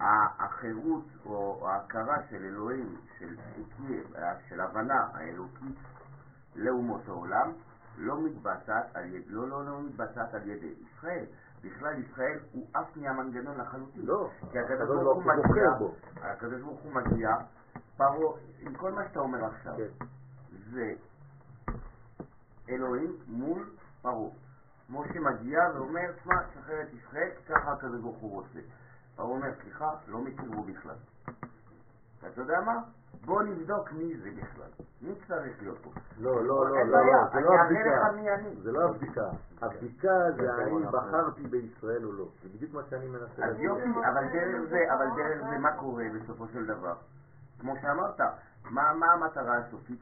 ה- 0.00 0.44
החירות 0.44 1.04
או 1.26 1.68
ההכרה 1.68 2.16
של 2.30 2.36
אלוהים, 2.44 2.96
של, 3.18 3.36
הכיר- 3.50 4.06
של 4.48 4.60
הבנה 4.60 5.06
האלוקית 5.14 5.76
לאומות 6.54 7.08
העולם, 7.08 7.52
לא 7.98 8.22
מתבצעת 8.22 8.96
על 8.96 9.04
ידי, 9.04 9.24
לא, 9.28 9.48
לא, 9.48 9.64
לא 9.64 9.82
מתבצעת 9.82 10.34
על 10.34 10.48
ידי 10.48 10.74
ישראל. 10.80 11.24
בכלל 11.64 12.02
ישראל 12.02 12.38
הוא 12.52 12.66
עף 12.74 12.96
מהמנגנון 12.96 13.60
לחלוטין. 13.60 14.02
לא, 14.06 14.30
כי 14.52 14.58
הקדוש 14.58 14.88
ברוך 14.88 15.16
הוא 15.16 15.32
מגיע. 15.32 15.88
הקדוש 16.22 16.60
ברוך 16.62 16.80
הוא 16.80 16.92
מגיע, 16.94 17.28
פרעה, 17.96 18.32
עם 18.60 18.74
כל 18.74 18.92
מה 18.92 19.08
שאתה 19.08 19.20
אומר 19.20 19.44
עכשיו, 19.44 19.74
כן. 19.76 20.04
זה 20.70 20.92
אלוהים 22.68 23.16
מול 23.26 23.70
פרעה. 24.02 24.30
משה 24.90 25.20
מגיע 25.20 25.60
ואומר, 25.74 26.10
שמע, 26.24 26.34
שחרר 26.54 26.82
את 26.82 26.94
ישראל, 26.94 27.30
ככה 27.48 27.72
הקדוש 27.72 28.00
ברוך 28.00 28.18
הוא 28.18 28.30
רוצה. 28.30 28.58
פרעה 29.16 29.28
אומר, 29.28 29.48
סליחה, 29.62 29.90
לא 30.08 30.20
מכיר 30.20 30.50
בו 30.50 30.62
בכלל. 30.62 30.94
אתה 32.20 32.40
יודע 32.40 32.60
מה? 32.60 32.78
בוא 33.24 33.42
נבדוק 33.42 33.92
מי 33.92 34.16
זה 34.16 34.30
בכלל. 34.30 34.70
מי 35.02 35.14
צריך 35.28 35.62
להיות 35.62 35.78
פה? 35.78 35.90
לא, 36.18 36.44
לא, 36.44 36.68
לא, 36.68 36.86
לא, 36.86 37.06
לא, 37.06 37.24
זה 37.32 37.38
אני 37.38 37.44
לא 37.44 37.54
הבדיקה. 37.60 38.62
זה 38.62 38.72
לא 38.72 38.84
הבדיקה. 38.84 39.28
הבדיקה 39.62 40.32
זה 40.36 40.54
האם 40.54 40.86
בחרתי 40.92 41.42
בישראל 41.42 42.04
או 42.04 42.12
לא. 42.12 42.24
זה 42.42 42.48
בדיוק 42.48 42.74
מה 42.74 42.82
שאני 42.90 43.06
מנסה 43.06 43.24
אז 43.24 43.38
להגיד. 43.38 43.64
יופי, 43.64 43.82
אבל 43.82 44.28
דרך 44.32 44.68
זה, 44.70 44.94
אבל 44.94 45.06
דרך 45.16 45.48
זה 45.50 45.58
מה 45.58 45.72
קורה 45.76 46.04
בסופו 46.14 46.48
של 46.48 46.66
דבר? 46.66 46.94
כמו 47.60 47.74
שאמרת, 47.82 48.20
מה, 48.64 48.94
מה 48.94 49.06
המטרה 49.12 49.56
הסופית? 49.56 50.00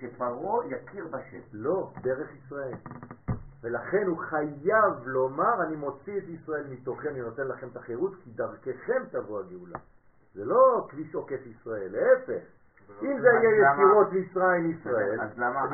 שפרעה 0.00 0.66
יכיר 0.66 1.06
בשם. 1.06 1.40
לא, 1.52 1.90
דרך 2.02 2.28
ישראל. 2.34 2.74
ולכן 3.62 4.06
הוא 4.06 4.18
חייב 4.18 5.06
לומר, 5.06 5.62
אני 5.62 5.76
מוציא 5.76 6.18
את 6.18 6.28
ישראל 6.28 6.66
מתוכם, 6.70 7.08
אני 7.08 7.20
נותן 7.20 7.48
לכם 7.48 7.68
את 7.68 7.76
החירות, 7.76 8.12
כי 8.24 8.30
דרככם 8.30 9.02
תבוא 9.10 9.40
הגאולה. 9.40 9.78
זה 10.34 10.44
לא 10.44 10.86
כביש 10.90 11.14
עוקף 11.14 11.40
ישראל, 11.46 11.92
להפך. 11.92 12.42
אם 13.02 13.20
זה 13.20 13.28
יהיה 13.28 13.72
ישירות 13.72 14.12
מצרים 14.12 14.70
ישראל, 14.70 15.20
אז 15.20 15.38
למה, 15.38 15.64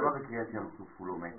לא. 0.00 0.10
בקריאת 0.18 0.54
ים 0.54 0.62
סוף 0.78 0.88
הוא 0.98 1.06
לא 1.06 1.18
מת? 1.18 1.34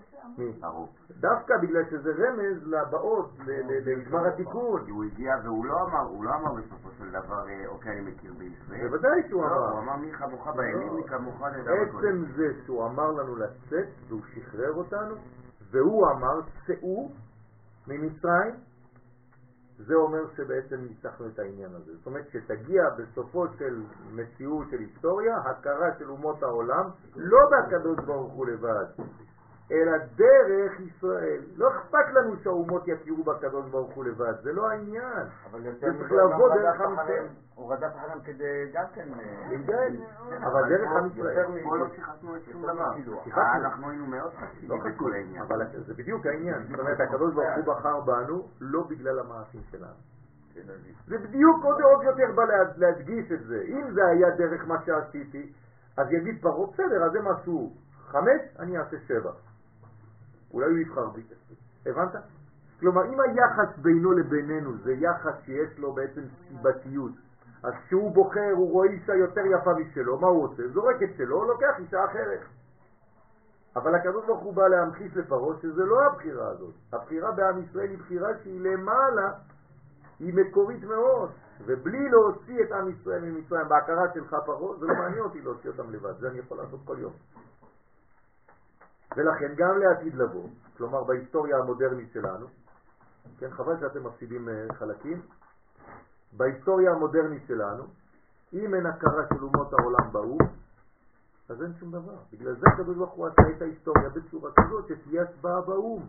דווקא 1.20 1.58
בגלל 1.62 1.84
שזה 1.90 2.12
רמז 2.18 2.68
לבאות, 2.68 3.30
ל- 3.46 3.52
ל- 3.52 3.90
לגמר 3.90 4.28
התיקון. 4.28 4.86
כי 4.86 4.92
הוא 4.92 5.04
הגיע 5.04 5.36
והוא 5.44 5.66
לא 5.66 5.82
אמר, 5.82 6.00
הוא 6.00 6.24
לא 6.26 6.30
אמר 6.36 6.54
בסופו 6.54 6.90
של 6.98 7.12
דבר, 7.12 7.50
אה, 7.50 7.68
אוקיי, 7.68 7.92
אני 8.00 8.12
מכיר 8.12 8.34
בישראל. 8.38 8.88
בוודאי 8.88 9.30
שהוא 9.30 9.42
לא, 9.46 9.56
הוא 9.56 9.80
אמר. 9.80 9.80
אמר 9.80 9.96
מי 9.96 10.12
כמוך 10.12 10.48
באלים, 10.48 10.96
מי 10.96 11.04
כמוך 11.08 11.42
נדע 11.42 11.72
בקודש. 11.88 12.06
עצם 12.06 12.24
זה 12.36 12.48
שהוא 12.66 12.86
אמר 12.86 13.12
לנו 13.12 13.36
לצאת 13.36 13.88
והוא 14.08 14.22
שחרר 14.34 14.74
אותנו, 14.74 15.16
והוא 15.72 16.08
אמר 16.12 16.40
צאו 16.68 17.10
ממצרים, 17.88 18.54
זה 19.88 19.96
אומר 19.96 20.22
שבעצם 20.36 20.76
ניצחנו 20.82 21.28
את 21.28 21.40
העניין 21.40 21.76
הזה. 21.76 21.96
זאת 21.98 22.06
אומרת 22.06 22.30
שתגיע 22.32 22.84
בסופו 22.98 23.48
של 23.60 23.84
מציאות 24.12 24.68
של 24.72 24.78
היסטוריה, 24.80 25.38
הכרה 25.38 25.88
של 26.00 26.10
אומות 26.10 26.44
העולם, 26.44 26.90
לא 27.16 27.40
בקדוש 27.52 28.00
ברוך 28.06 28.34
הוא 28.34 28.48
לבד, 28.48 28.86
אלא 29.72 29.98
דרך 30.16 30.80
ישראל. 30.80 31.42
לא 31.56 31.70
אכפת 31.70 32.14
לנו 32.14 32.36
שהאומות 32.44 32.88
יכירו 32.88 33.24
בקדוש 33.24 33.70
ברוך 33.70 33.94
הוא 33.94 34.06
לבד, 34.06 34.34
זה 34.44 34.52
לא 34.54 34.70
העניין. 34.70 35.28
אבל 35.52 35.62
זה 35.62 35.68
יותר 35.68 35.88
צריך 35.88 36.12
מזה, 36.12 36.22
הוא 36.22 36.50
דרך 36.50 36.82
רדף 36.82 36.82
עם 36.82 36.94
אחריהם, 37.00 37.10
ישראל. 37.26 37.28
הוא 37.56 37.74
רדף 37.74 37.92
אחריהם 37.96 38.20
כדי 38.22 38.72
גם 38.74 38.84
כן... 38.94 39.08
אה, 39.20 39.48
להתגאל, 39.50 39.96
אבל 40.44 40.70
דרך 40.70 40.90
עם 40.92 41.08
ישראל. 41.08 41.46
פה 41.64 41.78
לא 41.78 41.88
שיחקנו 41.96 42.36
את 42.36 42.42
שום 42.52 42.64
דבר. 42.64 42.94
שיחקנו. 43.24 43.42
אה, 43.44 43.56
אנחנו 43.58 43.90
היינו 43.90 44.06
מאוד 44.06 44.32
לא 44.34 44.48
חסידים 44.48 44.82
חשוב, 44.82 44.92
בכל 44.94 45.14
העניין. 45.14 45.42
אבל 45.44 45.66
זה 45.88 45.94
בדיוק 45.94 46.26
העניין. 46.26 46.64
זאת 46.70 46.80
אומרת, 46.80 47.00
הקדוש 47.00 47.34
ברוך 47.34 47.50
הוא 47.66 47.74
בחר 47.74 48.00
בנו 48.02 48.48
לא 48.62 48.84
בגלל 48.90 49.20
המעשים 49.20 49.62
שלנו. 49.72 49.94
זה 51.08 51.18
בדיוק 51.18 51.64
עוד 51.64 51.78
יותר 52.04 52.32
בא 52.36 52.44
לה- 52.44 52.64
להדגיש 52.78 53.32
את 53.32 53.44
זה. 53.44 53.62
אם 53.68 53.92
זה 53.94 54.06
היה 54.08 54.30
דרך 54.30 54.68
מה 54.68 54.82
שעשיתי, 54.86 55.52
אז 55.98 56.08
יגיד 56.12 56.42
פרעה, 56.42 56.68
בסדר, 56.74 57.04
אז 57.06 57.16
הם 57.16 57.28
עשו 57.28 57.72
חמש, 58.08 58.42
אני 58.60 58.78
אעשה 58.78 58.98
שבע. 59.08 59.32
אולי 60.54 60.70
הוא 60.70 60.78
יבחר 60.78 61.10
בי. 61.10 61.22
הבנת? 61.86 62.16
כלומר, 62.80 63.06
אם 63.06 63.20
היחס 63.20 63.78
בינו 63.78 64.12
לבינינו 64.12 64.78
זה 64.78 64.94
יחס 64.94 65.34
שיש 65.46 65.80
לו 65.80 65.94
בעצם 65.94 66.22
סיבתיות, 66.48 67.12
אז 67.64 67.74
כשהוא 67.86 68.12
בוחר, 68.12 68.52
הוא 68.52 68.72
רואה 68.72 68.88
אישה 68.88 69.16
יותר 69.16 69.46
יפה 69.46 69.74
משלו, 69.74 70.20
מה 70.20 70.28
הוא 70.28 70.44
עושה? 70.44 70.68
זורק 70.68 71.04
את 71.04 71.10
שלו, 71.18 71.44
לוקח 71.44 71.80
אישה 71.80 72.06
אחרת. 72.06 72.40
אבל 73.76 73.96
הקדוש 73.96 74.26
ברוך 74.26 74.44
הוא 74.44 74.54
בא 74.54 74.68
להמחיש 74.68 75.18
לפרעה 75.18 75.56
שזה 75.62 75.86
לא 75.86 76.06
הבחירה 76.06 76.48
הזאת. 76.48 76.74
הבחירה 76.94 77.32
בעם 77.32 77.64
ישראל 77.64 77.90
היא 77.90 77.98
בחירה 77.98 78.30
שהיא 78.44 78.62
למעלה, 78.62 79.32
היא 80.20 80.34
מקורית 80.34 80.84
מאוד. 80.84 81.30
ובלי 81.66 82.10
להוציא 82.10 82.64
את 82.64 82.72
עם 82.72 82.90
ישראל 82.90 83.22
ממצרים, 83.22 83.68
בהכרה 83.68 84.14
שלך 84.14 84.36
פרעה, 84.46 84.78
זה 84.80 84.86
לא 84.86 84.94
מעניין 84.94 85.20
אותי 85.24 85.42
להוציא 85.42 85.70
אותם 85.70 85.92
לבד, 85.92 86.20
זה 86.20 86.30
אני 86.30 86.40
יכול 86.40 86.58
לעשות 86.58 86.80
כל 86.86 86.96
יום. 87.00 87.14
ולכן 89.18 89.54
גם 89.56 89.78
לעתיד 89.78 90.16
לבוא, 90.16 90.50
כלומר 90.78 91.04
בהיסטוריה 91.04 91.58
המודרנית 91.58 92.12
שלנו, 92.14 92.48
כן, 93.40 93.50
חבל 93.52 93.80
שאתם 93.80 94.04
מפסידים 94.04 94.50
אה, 94.50 94.66
חלקים, 94.74 95.22
בהיסטוריה 96.38 96.92
המודרנית 96.92 97.44
שלנו, 97.48 97.84
אם 98.54 98.76
אין 98.76 98.86
הכרה 98.86 99.24
של 99.34 99.44
אומות 99.44 99.74
העולם 99.74 100.12
באו"ם, 100.12 100.48
אז 101.50 101.64
אין 101.64 101.74
שום 101.80 101.92
דבר. 101.92 102.16
בגלל 102.34 102.56
זה 102.56 102.68
הקדוש 102.74 102.98
ברוך 102.98 103.12
הוא 103.12 103.28
עשה 103.28 103.42
את 103.58 103.62
ההיסטוריה 103.62 104.10
בצורה 104.10 104.52
כזאת 104.52 104.88
שתהיה 104.88 105.24
הצבעה 105.24 105.62
באו"ם, 105.62 106.04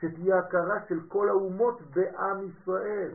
שתהיה 0.00 0.38
הכרה 0.38 0.76
של 0.88 1.00
כל 1.08 1.28
האומות 1.28 1.80
בעם 1.94 2.46
ישראל. 2.46 3.10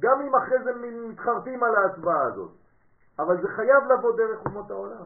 גם 0.00 0.20
אם 0.20 0.34
אחרי 0.34 0.64
זה 0.64 0.70
מתחרטים 1.08 1.64
על 1.64 1.76
ההצבעה 1.76 2.22
הזאת. 2.22 2.50
אבל 3.18 3.42
זה 3.42 3.48
חייב 3.48 3.84
לבוא 3.84 4.16
דרך 4.16 4.46
אומות 4.46 4.70
העולם. 4.70 5.04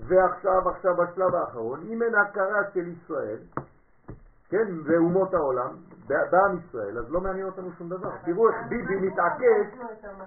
ועכשיו, 0.00 0.68
עכשיו, 0.68 0.96
בשלב 0.96 1.34
האחרון, 1.34 1.80
אם 1.88 2.02
אין 2.02 2.14
הכרה 2.14 2.60
של 2.74 2.88
ישראל, 2.88 3.38
כן, 4.48 4.68
ואומות 4.84 5.34
העולם, 5.34 5.76
ב- 6.06 6.30
בעם 6.30 6.58
ישראל, 6.58 6.98
אז 6.98 7.10
לא 7.10 7.20
מעניין 7.20 7.46
אותנו 7.46 7.72
שום 7.78 7.88
דבר. 7.88 8.10
תראו 8.24 8.48
איך 8.48 8.56
ביבי 8.68 8.96
מתעקש 8.96 9.66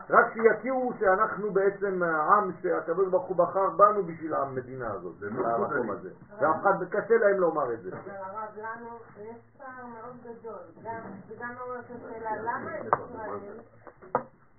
רק 0.09 0.33
שיכירו 0.33 0.93
שאנחנו 0.99 1.51
בעצם 1.51 2.03
העם 2.03 2.51
שהקדוש 2.61 3.07
ברוך 3.09 3.25
הוא 3.27 3.37
בחר 3.37 3.69
בנו 3.69 4.03
בשביל 4.03 4.33
המדינה 4.33 4.91
הזאת, 4.91 5.15
המקום 5.45 5.91
הזה. 5.91 6.09
ואף 6.39 6.55
אחד, 6.61 6.83
קשה 6.89 7.17
להם 7.17 7.39
לומר 7.39 7.73
את 7.73 7.81
זה. 7.81 7.89
אבל 7.89 8.11
הרב, 8.11 8.57
לנו 8.57 8.89
יש 9.17 9.57
פער 9.57 9.85
מאוד 9.85 10.15
גדול. 10.23 10.59
גם, 10.83 11.01
וגם 11.27 11.49
מעורר 11.59 11.79
את 11.79 11.85
השאלה, 11.85 12.31
למה 12.41 12.71
ישראל 12.77 13.59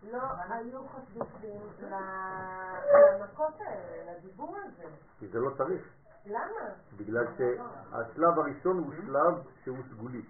לא 0.02 0.18
היו 0.50 0.80
חשופים 0.88 1.60
למכות 1.80 3.60
האלה, 3.60 4.12
לדיבור 4.12 4.56
הזה? 4.64 4.84
כי 5.18 5.28
זה 5.28 5.38
לא 5.38 5.50
צריך. 5.56 5.82
למה? 6.26 6.70
בגלל 6.96 7.26
שהשלב 7.36 8.38
הראשון 8.38 8.78
הוא 8.78 8.92
שלב 8.96 9.34
שהוא 9.64 9.78
סגולי. 9.90 10.22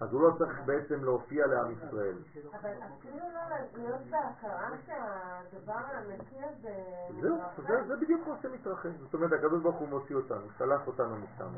אז 0.00 0.12
הוא 0.12 0.22
לא 0.22 0.34
צריך 0.38 0.60
בעצם 0.66 1.04
להופיע 1.04 1.46
לעם 1.46 1.72
ישראל. 1.72 2.14
אבל 2.60 2.70
אפילו 2.70 3.18
לא 3.34 3.56
להיות 3.76 4.00
בהכרה 4.10 4.70
שהדבר 4.86 5.72
הנקי 5.72 6.36
הזה 6.44 6.74
מתרחש. 7.10 7.66
זה, 7.66 7.84
זה 7.86 7.96
בדיוק 7.96 8.24
כמו 8.24 8.34
שמתרחש. 8.42 8.90
זאת 9.00 9.14
אומרת, 9.14 9.32
הקדוש 9.32 9.62
ברוך 9.62 9.76
הוא 9.76 9.88
מוציא 9.88 10.16
אותנו, 10.16 10.46
שלח 10.58 10.86
אותנו 10.86 11.16
משם. 11.16 11.52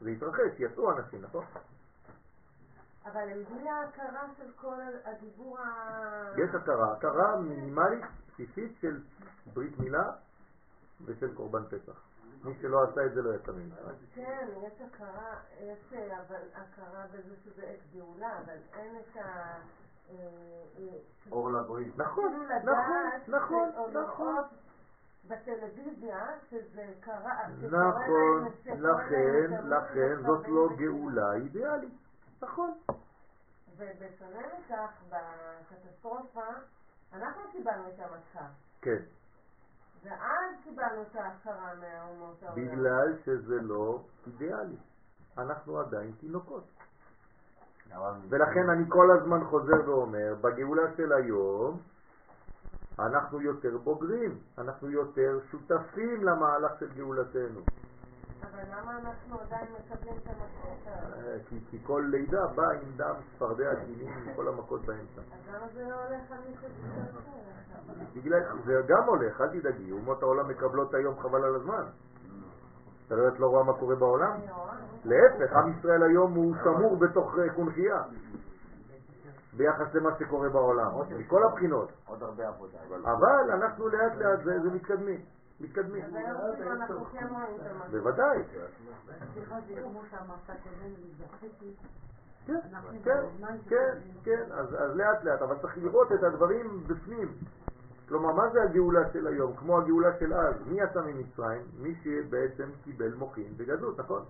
זה 0.00 0.10
התרחש, 0.10 0.50
יצאו 0.58 0.92
אנשים, 0.98 1.22
נכון? 1.22 1.44
אבל 3.04 3.28
הם 3.28 3.42
בלי 3.44 3.68
ההכרה 3.68 4.26
של 4.36 4.50
כל 4.56 4.80
הדיבור 5.04 5.58
ה... 5.58 5.64
יש 6.36 6.54
הכרה, 6.54 6.92
הכרה 6.92 7.36
מינימלית, 7.36 8.04
בסיסית 8.28 8.76
של 8.80 9.00
ברית 9.54 9.78
מילה 9.78 10.12
ושל 11.04 11.34
קורבן 11.34 11.64
פסח. 11.64 12.02
מי 12.44 12.54
שלא 12.60 12.84
עשה 12.84 13.06
את 13.06 13.14
זה 13.14 13.22
לא 13.22 13.34
יצא 13.34 13.52
ממצרים. 13.52 13.96
כן, 14.14 14.48
יש 14.66 14.72
הכרה, 14.80 15.34
יש 15.60 15.92
אה, 15.92 16.18
הכרה 16.54 17.04
בזה 17.12 17.34
שזה 17.44 17.62
עת 17.66 17.94
גאולה, 17.94 18.38
אבל 18.44 18.56
אין 18.72 18.96
את 18.96 19.16
ה... 19.16 19.20
אה, 20.10 20.16
אה, 20.78 20.98
אור 21.32 21.52
לברית. 21.52 21.98
נכון, 21.98 22.46
לדעת 22.46 23.28
נכון, 23.28 23.68
נכון, 23.68 23.90
נכון. 24.02 24.26
לראות 24.26 24.46
בטלוויזיה 25.28 26.26
שזה 26.50 26.92
קרה, 27.00 27.48
נכון, 27.70 28.48
לכן, 28.66 29.68
לכן 29.68 30.22
זאת 30.26 30.48
לא 30.48 30.68
גאולה 30.76 31.34
אידיאלית. 31.34 31.99
נכון. 32.42 32.70
ובשונה 33.76 34.40
מכך, 34.58 34.90
בקטסטרופה, 35.08 36.46
אנחנו 37.12 37.42
קיבלנו 37.52 37.88
את 37.88 37.98
המכה, 37.98 38.46
כן, 38.82 39.02
ואז 40.02 40.54
קיבלנו 40.64 41.02
את 41.02 41.16
ההכרה 41.16 41.74
מהאומות 41.74 42.42
העולם. 42.42 42.66
בגלל 42.66 43.16
שזה 43.24 43.62
לא 43.62 44.02
אידיאלי. 44.26 44.76
אנחנו 45.38 45.78
עדיין 45.80 46.12
תינוקות. 46.20 46.64
ולכן 48.28 48.70
אני 48.70 48.84
כל 48.88 49.10
הזמן 49.10 49.44
חוזר 49.44 49.90
ואומר, 49.90 50.34
בגאולה 50.40 50.82
של 50.96 51.12
היום 51.12 51.80
אנחנו 52.98 53.40
יותר 53.40 53.78
בוגרים, 53.78 54.38
אנחנו 54.58 54.90
יותר 54.90 55.38
שותפים 55.50 56.24
למהלך 56.24 56.72
של 56.80 56.92
גאולתנו. 56.92 57.60
אבל 58.42 58.78
למה 58.78 58.98
אנחנו 58.98 59.40
עדיין 59.40 59.66
מקבלים 59.72 60.14
את 60.22 60.26
המכות 60.26 60.78
האלה? 60.86 61.26
אה, 61.26 61.36
כי, 61.48 61.58
כי 61.70 61.78
כל 61.86 62.04
לידה 62.10 62.46
באה 62.46 62.72
עם 62.72 62.96
דם, 62.96 63.14
צפרדע, 63.34 63.74
קינים, 63.86 64.12
עם 64.12 64.34
כל 64.36 64.48
המכות 64.48 64.80
באמצע. 64.84 65.20
אז 65.20 65.54
למה 65.54 65.66
זה 65.74 65.82
לא 65.88 65.94
הולך 65.94 66.30
על 66.32 66.38
מי 66.48 66.54
שצריך? 66.56 67.24
בגלל, 68.14 68.40
זה 68.64 68.82
גם 68.88 69.04
הולך, 69.06 69.40
אל 69.40 69.48
תדאגי, 69.60 69.92
אומות 69.92 70.22
העולם 70.22 70.48
מקבלות 70.48 70.94
היום 70.94 71.18
חבל 71.20 71.44
על 71.44 71.54
הזמן. 71.54 71.84
אתה 73.06 73.14
לא- 73.14 73.28
את 73.28 73.40
לא 73.40 73.46
רואה 73.46 73.64
מה 73.64 73.72
קורה 73.78 73.96
בעולם? 73.96 74.32
אני 74.32 74.52
רואה. 74.52 74.74
להפך, 75.04 75.52
עם 75.56 75.78
ישראל 75.78 76.02
היום 76.02 76.34
הוא 76.34 76.54
שמור 76.64 76.96
בתוך 76.96 77.38
אה, 77.38 77.54
קונכייה 77.54 78.02
ביחס 79.56 79.94
למה 79.94 80.10
שקורה 80.18 80.48
בעולם, 80.48 80.90
מכל 81.18 81.42
הבחינות. 81.44 81.88
עוד 82.06 82.22
הרבה 82.22 82.48
עבודה. 82.48 82.78
אבל 83.04 83.50
אנחנו 83.52 83.88
לאט 83.88 84.12
לאט 84.16 84.44
זה, 84.44 84.60
זה 84.62 84.70
מתקדמים, 84.70 85.20
מתקדמים. 85.60 86.04
כאילו 86.10 87.04
כן. 87.12 87.26
בוודאי. 87.90 88.38
כן, 92.46 92.54
כן, 92.70 92.98
כן, 93.04 93.22
שחווים. 93.64 94.14
כן, 94.24 94.42
אז, 94.52 94.74
אז 94.74 94.96
לאט 94.96 95.24
לאט, 95.24 95.42
אבל 95.42 95.56
צריך 95.60 95.78
לראות 95.78 96.12
את 96.12 96.22
הדברים 96.22 96.84
בפנים. 96.86 97.28
כלומר, 98.08 98.32
מה 98.32 98.50
זה 98.52 98.62
הגאולה 98.62 99.12
של 99.12 99.26
היום? 99.26 99.56
כמו 99.56 99.78
הגאולה 99.78 100.18
של 100.18 100.34
אז. 100.34 100.54
מי 100.66 100.80
יצא 100.80 101.00
ממצרים? 101.00 101.62
מי 101.78 101.94
שבעצם 102.02 102.68
קיבל 102.84 103.14
מוחין 103.14 103.54
וגדלות, 103.56 104.00
נכון? 104.00 104.22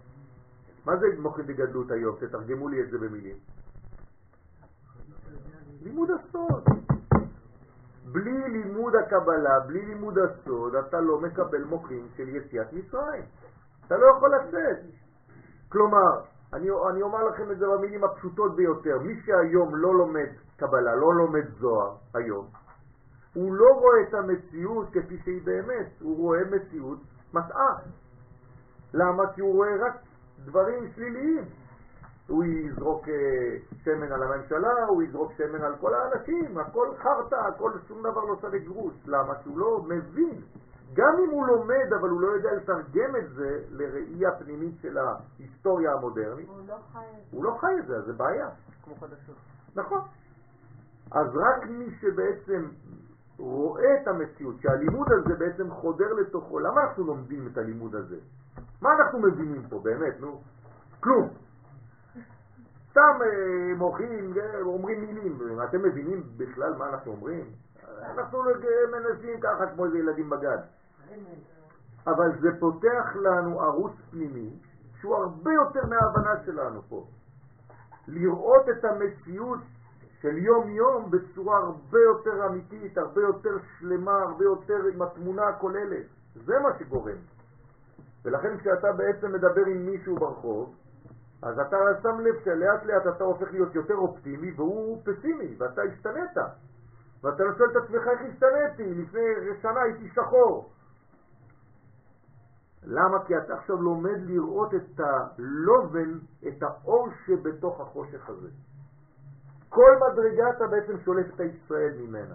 מה 0.87 0.97
זה 0.97 1.07
מוחין 1.19 1.45
וגדלות 1.49 1.91
היום? 1.91 2.17
תתרגמו 2.21 2.69
לי 2.69 2.83
את 2.83 2.91
זה 2.91 2.99
במילים. 2.99 3.37
לימוד 5.83 6.11
הסוד. 6.11 6.80
בלי 8.13 8.49
לימוד 8.49 8.97
הקבלה, 8.97 9.61
בלי 9.67 9.87
לימוד 9.87 10.19
הסוד, 10.19 10.75
אתה 10.75 11.01
לא 11.01 11.21
מקבל 11.21 11.65
מוחין 11.65 12.09
של 12.17 12.29
יציאת 12.29 12.73
מצרים. 12.73 13.25
אתה 13.87 13.97
לא 13.97 14.07
יכול 14.17 14.31
לצאת. 14.35 14.79
כלומר, 15.69 16.21
אני, 16.53 16.69
אני 16.91 17.03
אומר 17.03 17.25
לכם 17.25 17.51
את 17.51 17.59
זה 17.59 17.67
במילים 17.67 18.05
הפשוטות 18.05 18.57
ביותר, 18.57 18.99
מי 18.99 19.21
שהיום 19.25 19.77
לא 19.77 19.95
לומד 19.95 20.29
קבלה, 20.57 20.95
לא 20.95 21.15
לומד 21.15 21.45
זוהר 21.59 21.95
היום, 22.15 22.47
הוא 23.35 23.55
לא 23.55 23.69
רואה 23.75 24.03
את 24.09 24.15
המציאות 24.15 24.89
כפי 24.93 25.19
שהיא 25.25 25.43
באמת, 25.45 25.87
הוא 26.01 26.17
רואה 26.17 26.41
מציאות 26.51 26.99
מטעה. 27.35 27.77
למה? 28.95 29.33
כי 29.35 29.41
הוא 29.41 29.55
רואה 29.55 29.71
רק 29.87 29.95
דברים 30.45 30.89
שליליים. 30.95 31.45
הוא 32.31 32.45
יזרוק 32.45 33.09
אה, 33.09 33.15
שמן 33.85 34.13
על 34.13 34.23
הממשלה, 34.23 34.85
הוא 34.89 35.03
יזרוק 35.03 35.33
שמן 35.33 35.63
על 35.63 35.77
כל 35.81 35.95
האנשים, 35.95 36.59
הכל 36.59 36.89
חרטא, 37.03 37.35
הכל 37.35 37.73
שום 37.89 38.01
דבר 38.01 38.25
לא 38.25 38.37
שווה 38.41 38.59
גרוש. 38.59 38.95
למה? 39.07 39.35
כי 39.35 39.49
הוא 39.49 39.59
לא 39.59 39.85
מבין. 39.89 40.41
גם 40.95 41.13
אם 41.25 41.31
הוא 41.31 41.47
לומד, 41.47 41.93
אבל 42.01 42.09
הוא 42.09 42.21
לא 42.21 42.27
יודע 42.27 42.53
לתרגם 42.53 43.17
את 43.17 43.31
זה 43.31 43.59
לראייה 43.71 44.31
פנימית 44.33 44.75
של 44.83 44.99
ההיסטוריה 44.99 45.93
המודרנית, 45.93 46.49
הוא 46.49 46.69
לא 46.69 46.77
חי 46.93 46.99
את 46.99 47.31
זה. 47.31 47.37
הוא 47.37 47.45
לא 47.45 47.57
חי 47.61 47.79
את 47.79 47.87
זה, 47.87 47.97
אז 47.97 48.05
זה 48.05 48.13
בעיה. 48.13 48.49
כמו 48.85 48.95
חדשות. 48.95 49.37
נכון. 49.77 50.01
אז 51.13 51.27
רק 51.37 51.67
מי 51.69 51.91
שבעצם 52.01 52.69
רואה 53.39 54.03
את 54.03 54.09
המציאות, 54.09 54.55
שהלימוד 54.61 55.07
הזה 55.13 55.35
בעצם 55.35 55.71
חודר 55.71 56.13
לתוכו, 56.13 56.59
למה 56.59 56.83
אנחנו 56.85 57.05
לומדים 57.05 57.49
את 57.53 57.59
הלימוד 57.59 57.95
הזה? 57.95 58.17
מה 58.83 58.91
אנחנו 58.95 59.19
מבינים 59.19 59.63
פה 59.69 59.81
באמת, 59.85 60.21
נו? 60.21 60.41
כלום. 61.01 61.29
סתם 62.91 63.19
אה, 63.23 63.75
מוחים, 63.77 64.35
אה, 64.39 64.61
אומרים 64.61 65.01
מילים, 65.01 65.39
אתם 65.69 65.83
מבינים 65.83 66.23
בכלל 66.37 66.75
מה 66.79 66.89
אנחנו 66.89 67.13
אומרים? 67.13 67.45
אנחנו 68.03 68.43
מנסים 68.93 69.41
ככה 69.41 69.67
כמו 69.67 69.85
איזה 69.85 69.99
ילדים 69.99 70.31
בגן. 70.31 70.57
אבל 72.07 72.41
זה 72.41 72.49
פותח 72.61 73.17
לנו 73.17 73.61
ערוץ 73.61 73.93
פנימי 74.11 74.51
שהוא 75.01 75.17
הרבה 75.17 75.53
יותר 75.53 75.81
מההבנה 75.87 76.45
שלנו 76.45 76.83
פה. 76.89 77.07
לראות 78.09 78.69
את 78.69 78.85
המציאות 78.85 79.59
של 80.23 80.39
יום 80.39 80.71
יום 80.71 81.11
בצורה 81.11 81.59
הרבה 81.59 81.99
יותר 82.01 82.47
אמיתית, 82.47 82.99
הרבה 82.99 83.21
יותר 83.21 83.57
שלמה, 83.79 84.23
הרבה 84.23 84.45
יותר 84.45 84.79
עם 84.95 85.03
התמונה 85.03 85.49
הכוללת. 85.49 86.07
זה 86.35 86.59
מה 86.59 86.69
שגורם. 86.79 87.17
ולכן 88.25 88.59
כשאתה 88.59 88.93
בעצם 88.93 89.33
מדבר 89.33 89.67
עם 89.67 89.87
מישהו 89.87 90.15
ברחוב, 90.15 90.75
אז 91.43 91.59
אתה 91.59 91.77
שם 92.03 92.21
לב 92.21 92.35
שלאט 92.45 92.85
לאט 92.85 93.17
אתה 93.17 93.25
הופך 93.25 93.53
להיות 93.53 93.75
יותר 93.75 93.95
אופטימי 93.95 94.53
והוא 94.57 95.03
פסימי, 95.05 95.57
ואתה 95.59 95.83
השתנית. 95.83 96.37
ואתה 97.23 97.45
שואל 97.59 97.71
את 97.71 97.77
עצמך 97.77 98.09
איך 98.09 98.21
השתניתי, 98.21 98.95
לפני 98.95 99.21
שנה 99.63 99.83
הייתי 99.83 100.09
שחור. 100.09 100.71
למה? 102.83 103.25
כי 103.27 103.39
אתה 103.39 103.55
עכשיו 103.55 103.83
לומד 103.83 104.21
לראות 104.21 104.75
את 104.75 105.01
הלובן, 105.01 106.19
את 106.49 106.63
האור 106.63 107.09
שבתוך 107.27 107.81
החושך 107.81 108.29
הזה. 108.29 108.49
כל 109.69 109.97
מדרגה 110.11 110.51
אתה 110.51 110.67
בעצם 110.67 110.99
שולף 111.05 111.35
את 111.35 111.41
הישראל 111.41 111.95
ממנה. 112.01 112.35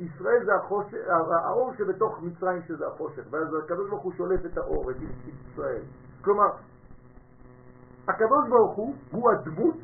ישראל 0.00 0.44
זה 0.44 0.54
החושך, 0.54 0.98
האור 1.44 1.74
שבתוך 1.78 2.22
מצרים 2.22 2.62
שזה 2.62 2.86
החושך, 2.86 3.22
ואז 3.30 3.48
הוא 3.90 4.12
שולף 4.12 4.46
את 4.46 4.58
האור, 4.58 4.90
את 4.90 4.96
ישראל. 5.28 5.82
כלומר, 6.24 6.48
הקדוש 8.08 8.48
ברוך 8.48 8.76
הוא 8.76 8.94
הוא 9.10 9.30
הדמות 9.30 9.76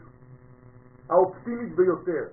האופטימית 1.08 1.76
ביותר. 1.76 2.24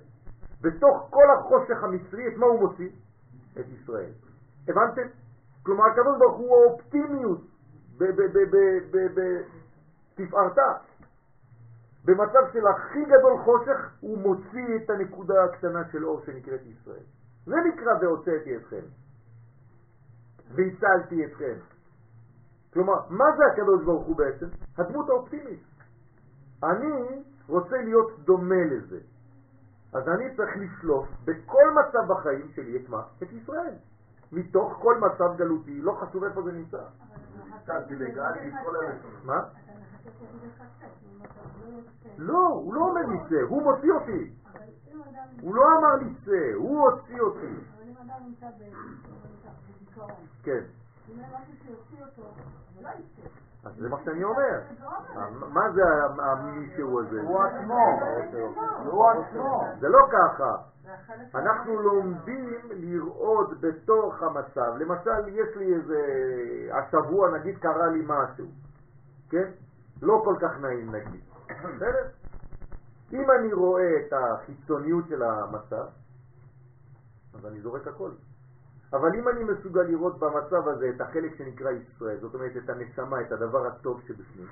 בתוך 0.62 1.08
כל 1.10 1.26
החושך 1.38 1.84
המצרי, 1.84 2.28
את 2.28 2.38
מה 2.38 2.46
הוא 2.46 2.60
מוציא? 2.60 2.90
את 3.60 3.66
ישראל. 3.70 4.12
הבנתם? 4.68 5.08
כלומר, 5.64 5.84
הקדוש 5.86 6.18
ברוך 6.20 6.38
הוא 6.38 6.58
האופטימיות 6.58 7.42
בתפארתה. 10.18 10.72
במצב 12.06 12.40
של 12.54 12.68
הכי 12.68 13.06
גדול 13.06 13.38
חושך, 13.44 13.90
הוא 14.00 14.18
מוציא 14.18 14.76
את 14.76 14.90
הנקודה 14.90 15.44
הקטנה 15.44 15.82
של 15.92 16.06
אור 16.06 16.22
שנקראת 16.26 16.62
ישראל. 16.66 17.04
זה 17.46 17.56
נקרא 17.56 17.94
והוצאתי 18.02 18.58
אתכם. 18.58 18.82
והצלתי 20.56 21.26
אתכם. 21.26 21.54
כלומר, 22.74 22.94
מה 23.10 23.26
זה 23.38 23.44
הקדוש 23.54 23.84
ברוך 23.84 24.06
הוא 24.06 24.16
בעצם? 24.16 24.46
הדמות 24.78 25.10
האופטימית. 25.10 25.60
אני 26.64 27.22
רוצה 27.48 27.78
להיות 27.78 28.20
דומה 28.26 28.64
לזה. 28.72 29.00
אז 29.94 30.08
אני 30.08 30.36
צריך 30.36 30.58
לשלוף 30.58 31.08
בכל 31.26 31.64
מצב 31.80 32.14
בחיים 32.14 32.52
שלי 32.56 32.78
את 32.78 32.90
מה? 32.90 33.02
את 33.24 33.32
ישראל. 33.32 33.74
מתוך 34.32 34.74
כל 34.82 34.98
מצב 34.98 35.38
גלותי, 35.38 35.82
לא 35.82 35.92
חשוב 35.92 36.24
איפה 36.24 36.42
זה 36.42 36.52
נמצא. 36.52 36.82
מה? 39.24 39.44
לא, 42.18 42.48
הוא 42.48 42.74
לא 42.74 42.82
אומר 42.82 43.02
לי 43.02 43.18
צא, 43.30 43.42
הוא 43.50 43.64
מוציא 43.64 43.92
אותי. 43.92 44.34
הוא 45.42 45.56
לא 45.56 45.64
אמר 45.80 45.96
לי 45.96 46.14
צא, 46.26 46.54
הוא 46.56 46.90
הוציא 46.90 47.22
אותי. 47.22 47.40
אבל 47.40 47.90
אם 47.90 47.96
אדם 47.98 48.24
נמצא 48.26 48.48
בדיכאון, 49.70 50.12
כן, 50.44 50.64
אם 51.10 51.20
אין 51.20 51.30
משהו 51.34 51.54
שיוציא 51.66 52.06
אותו, 52.06 52.30
זה 52.76 52.82
לא 52.82 52.90
יצא. 52.90 53.30
אז 53.64 53.76
זה 53.78 53.90
מה 53.90 53.98
שאני 54.06 54.24
אומר. 54.24 54.60
מה 55.54 55.72
זה 55.72 55.82
המישהו 56.24 57.02
הזה? 57.02 57.22
הוא 57.22 57.44
עצמו. 57.44 58.00
הוא 58.86 59.10
עצמו. 59.10 59.64
זה 59.80 59.88
לא 59.90 60.00
ככה. 60.12 60.56
אנחנו 61.36 61.82
לומדים 61.82 62.54
לראות 62.70 63.62
בתוך 63.62 64.24
המצב. 64.24 64.76
למשל, 64.80 65.28
יש 65.28 65.56
לי 65.56 65.74
איזה, 65.76 66.02
השבוע 66.74 67.38
נגיד 67.38 67.58
קרה 67.58 67.88
לי 67.88 68.04
משהו, 68.08 68.46
כן? 69.30 69.52
לא 70.02 70.22
כל 70.26 70.36
כך 70.42 70.60
נעים 70.62 70.96
נגיד. 70.96 71.22
בסדר? 71.46 72.08
אם 73.14 73.32
אני 73.32 73.54
רואה 73.54 73.92
את 74.08 74.14
החיצוניות 74.14 75.08
של 75.10 75.24
המצב, 75.24 75.86
אז 77.34 77.46
אני 77.46 77.62
זורק 77.62 77.88
הכל. 77.88 78.12
אבל 78.94 79.16
אם 79.16 79.28
אני 79.30 79.44
מסוגל 79.44 79.82
לראות 79.82 80.20
במצב 80.20 80.68
הזה 80.68 80.90
את 80.96 81.02
החלק 81.02 81.36
שנקרא 81.36 81.72
ישראל, 81.72 82.18
זאת 82.20 82.34
אומרת 82.34 82.58
את 82.58 82.70
הנשמה, 82.70 83.22
את 83.22 83.32
הדבר 83.32 83.68
הטוב 83.68 84.02
שבפנים. 84.08 84.48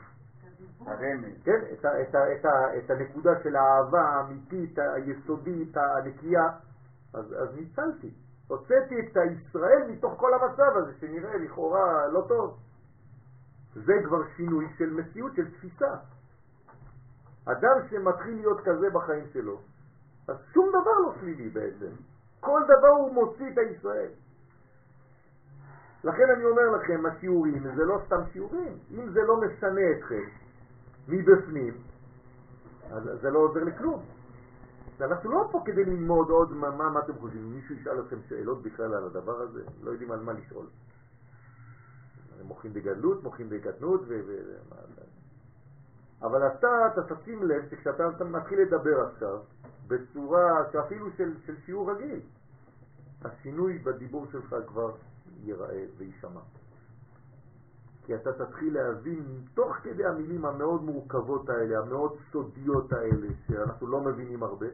כן? 1.44 1.62
את, 1.74 1.86
את, 1.86 2.16
את, 2.16 2.46
את 2.78 2.90
הנקודה 2.90 3.32
של 3.44 3.56
האהבה 3.56 4.02
האמיתית, 4.02 4.80
היסודית, 4.80 5.78
הנקייה, 5.78 6.50
אז, 7.14 7.36
אז 7.38 7.56
ניצלתי. 7.56 8.14
הוצאתי 8.48 9.00
את 9.00 9.18
הישראל 9.18 9.92
מתוך 9.92 10.14
כל 10.18 10.34
המצב 10.34 10.78
הזה 10.78 10.94
שנראה 11.00 11.38
לכאורה 11.38 12.08
לא 12.08 12.26
טוב. 12.28 12.58
זה 13.76 13.94
כבר 14.06 14.22
שינוי 14.36 14.68
של 14.78 14.90
מציאות, 14.90 15.36
של 15.36 15.52
תפיסה. 15.52 15.96
אדם 17.46 17.88
שמתחיל 17.90 18.36
להיות 18.36 18.60
כזה 18.66 18.90
בחיים 18.90 19.26
שלו, 19.34 19.60
אז 20.28 20.36
שום 20.54 20.70
דבר 20.70 21.00
לא 21.04 21.14
שלילי 21.20 21.50
בעצם. 21.50 21.92
כל 22.40 22.62
דבר 22.64 22.88
הוא 22.88 23.14
מוציא 23.14 23.52
את 23.54 23.58
הישראל. 23.58 24.10
לכן 26.06 26.30
אני 26.36 26.46
אומר 26.46 26.70
לכם, 26.70 27.06
השיעורים 27.06 27.64
זה 27.76 27.86
לא 27.86 28.02
סתם 28.06 28.22
שיעורים. 28.34 28.78
אם 28.92 29.10
זה 29.10 29.22
לא 29.22 29.42
משנה 29.42 29.82
אתכם 29.98 30.24
מבפנים, 31.08 31.74
אז 32.92 33.04
זה 33.22 33.30
לא 33.30 33.40
עוזר 33.40 33.64
לכלום. 33.64 34.04
אנחנו 35.02 35.32
לא 35.32 35.48
פה 35.52 35.62
כדי 35.66 35.86
ללמוד 35.86 36.30
עוד 36.30 36.54
מה, 36.54 36.70
מה, 36.70 36.90
מה 36.90 37.00
אתם 37.00 37.14
חושבים. 37.14 37.54
מישהו 37.56 37.76
ישאל 37.76 38.00
אתכם 38.00 38.16
שאלות 38.30 38.62
בכלל 38.62 38.94
על 38.94 39.04
הדבר 39.06 39.42
הזה? 39.42 39.64
לא 39.84 39.92
יודעים 39.92 40.12
על 40.12 40.20
מה 40.20 40.34
לשאול. 40.34 40.66
מוחים 42.44 42.74
בגדלות, 42.74 43.24
מוחים 43.24 43.50
בקטנות, 43.50 44.02
ו... 44.08 44.20
ו... 44.28 44.34
אבל 46.22 46.48
אתה, 46.48 46.68
אתה 46.94 47.16
תשים 47.16 47.44
לב 47.44 47.66
שכשאתה 47.72 48.10
אתה 48.16 48.24
מתחיל 48.24 48.62
לדבר 48.62 49.02
עכשיו, 49.02 49.40
בצורה 49.88 50.64
שאפילו 50.72 51.12
של, 51.18 51.34
של 51.46 51.56
שיעור 51.66 51.92
רגיל, 51.92 52.20
השינוי 53.26 53.78
בדיבור 53.78 54.26
שלך 54.32 54.56
כבר 54.68 54.92
ייראה 55.44 55.86
ויישמע. 55.98 56.42
כי 58.06 58.16
אתה 58.16 58.34
תתחיל 58.34 58.74
להבין 58.74 59.24
תוך 59.54 59.76
כדי 59.84 60.06
המילים 60.06 60.46
המאוד 60.46 60.84
מורכבות 60.84 61.50
האלה, 61.50 61.80
המאוד 61.80 62.18
סודיות 62.32 62.94
האלה, 62.94 63.28
שאנחנו 63.48 63.88
לא 63.88 64.02
מבינים 64.02 64.44
הרבה, 64.44 64.68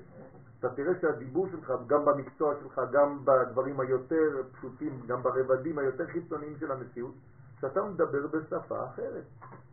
אתה 0.59 0.69
תראה 0.69 0.93
שהדיבור 1.01 1.47
שלך, 1.51 1.73
גם 1.87 2.05
במקצוע 2.05 2.53
שלך, 2.63 2.81
גם 2.91 3.25
בדברים 3.25 3.79
היותר 3.79 4.41
פשוטים, 4.51 5.01
גם 5.07 5.23
ברבדים 5.23 5.79
היותר 5.79 6.07
חיצוניים 6.07 6.57
של 6.59 6.71
המציאות, 6.71 7.13
שאתה 7.61 7.81
מדבר 7.83 8.27
בשפה 8.27 8.85
אחרת, 8.85 9.23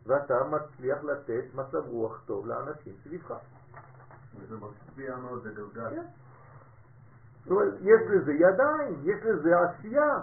ואתה 0.05 0.33
מצליח 0.43 1.03
לתת 1.03 1.43
מצב 1.55 1.87
רוח 1.87 2.21
טוב 2.25 2.47
לאנשים 2.47 2.93
סביבך. 3.03 3.33
וזה 4.39 4.55
משפיע 4.55 5.15
מאוד, 5.15 5.43
זה 5.43 5.51
גלגל. 5.51 5.89
כן. 5.89 6.05
יש 7.81 8.01
לזה 8.09 8.33
ידיים, 8.33 9.01
יש 9.03 9.25
לזה 9.25 9.59
עשייה. 9.59 10.19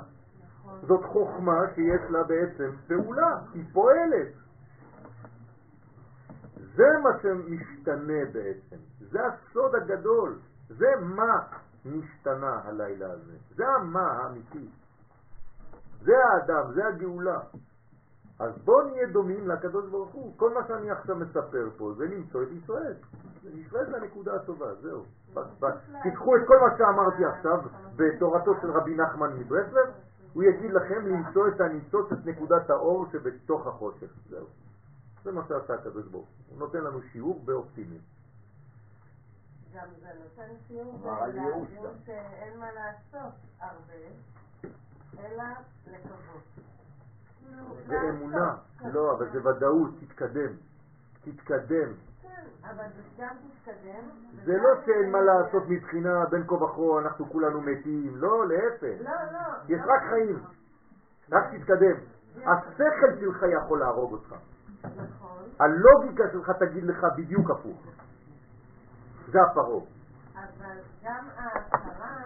זאת 0.82 1.04
חוכמה 1.04 1.60
שיש 1.74 2.10
לה 2.10 2.22
בעצם 2.22 2.70
פעולה, 2.88 3.38
היא 3.54 3.64
פועלת. 3.72 4.28
זה 6.74 6.84
מה 7.02 7.10
שמשתנה 7.22 8.24
בעצם, 8.32 8.76
זה 9.00 9.18
הסוד 9.26 9.74
הגדול, 9.74 10.38
זה 10.68 10.86
מה 11.00 11.38
נשתנה 11.84 12.60
הלילה 12.64 13.12
הזה, 13.12 13.32
זה 13.54 13.64
המה 13.68 14.12
האמיתי, 14.12 14.68
זה 16.00 16.12
האדם, 16.24 16.72
זה 16.74 16.86
הגאולה. 16.86 17.38
אז 18.40 18.58
בואו 18.64 18.88
נהיה 18.88 19.06
דומים 19.06 19.48
לקדוש 19.48 19.90
ברוך 19.90 20.12
הוא. 20.12 20.38
כל 20.38 20.54
מה 20.54 20.60
שאני 20.68 20.90
עכשיו 20.90 21.16
מספר 21.16 21.68
פה 21.76 21.92
זה 21.96 22.04
למצוא 22.04 22.42
את 22.42 22.48
ישראל. 22.52 22.94
ישראל 23.44 23.90
זה 23.90 23.96
הנקודה 23.96 24.34
הטובה, 24.34 24.74
זהו. 24.74 25.04
ב- 25.34 25.66
תיקחו 26.02 26.36
את 26.36 26.42
כל 26.46 26.56
מה 26.60 26.78
שאמרתי 26.78 27.24
עכשיו 27.24 27.58
בתורתו 27.96 28.54
של 28.60 28.70
רבי 28.70 28.96
נחמן 28.96 29.32
מברסלב, 29.38 29.86
הוא 30.36 30.44
יגיד 30.44 30.70
לכם 30.70 31.06
למצוא 31.06 31.48
את 31.48 31.60
הניצוץ, 31.60 32.12
את 32.12 32.26
נקודת 32.26 32.70
האור 32.70 33.06
שבתוך 33.12 33.66
החושך. 33.66 34.10
זהו. 34.30 34.46
זה 35.24 35.32
מה 35.32 35.42
שעשה 35.48 35.74
הקדוש 35.74 36.06
ברוך 36.06 36.28
הוא. 36.48 36.58
נותן 36.58 36.78
לנו 36.78 37.02
שיעור 37.12 37.42
באופטימיות. 37.44 38.02
גם 39.74 39.86
זה 40.00 40.08
נותן 40.22 40.52
שיעור 40.68 40.98
גם. 41.06 41.90
שאין 42.06 42.58
מה 42.58 42.66
לעשות 42.72 43.34
הרבה, 43.60 43.92
אלא 45.18 45.44
לקוות. 45.86 46.42
כאילו, 47.40 47.62
זה 47.86 47.94
לעשות. 47.94 48.10
אמונה. 48.10 48.56
לא, 48.92 49.12
אבל 49.16 49.32
זה 49.32 49.48
ודאות, 49.48 49.90
תתקדם. 50.00 50.52
תתקדם. 51.24 51.92
כן, 52.36 52.68
אבל 52.70 52.86
גם 53.18 53.36
תתקדם. 53.36 54.08
זה 54.44 54.52
לא 54.56 54.68
שאין 54.86 55.10
מה. 55.12 55.18
לעשות 55.20 55.62
מבחינה 55.68 56.24
בין 56.30 56.46
כה 56.46 56.54
וכה, 56.54 57.00
אנחנו 57.00 57.30
כולנו 57.30 57.60
מתים. 57.60 58.16
לא, 58.16 58.48
להפך. 58.48 59.00
לא, 59.00 59.10
לא. 59.32 59.38
יש 59.68 59.80
לא. 59.86 59.92
רק 59.92 60.02
חיים. 60.10 60.44
רק 61.32 61.44
תתקדם. 61.54 61.96
השכל 62.36 63.20
שלך 63.20 63.44
יכול 63.62 63.78
להרוג 63.78 64.12
אותך. 64.12 64.34
נכון, 64.84 65.42
הלוגיקה 65.60 66.24
שלך 66.32 66.50
תגיד 66.50 66.84
לך 66.84 67.06
בדיוק 67.16 67.50
הפוך. 67.50 67.86
זה 69.28 69.38
הפרעה. 69.42 69.80
אבל 70.34 70.78
גם 71.02 71.28
ההכרה 71.36 72.22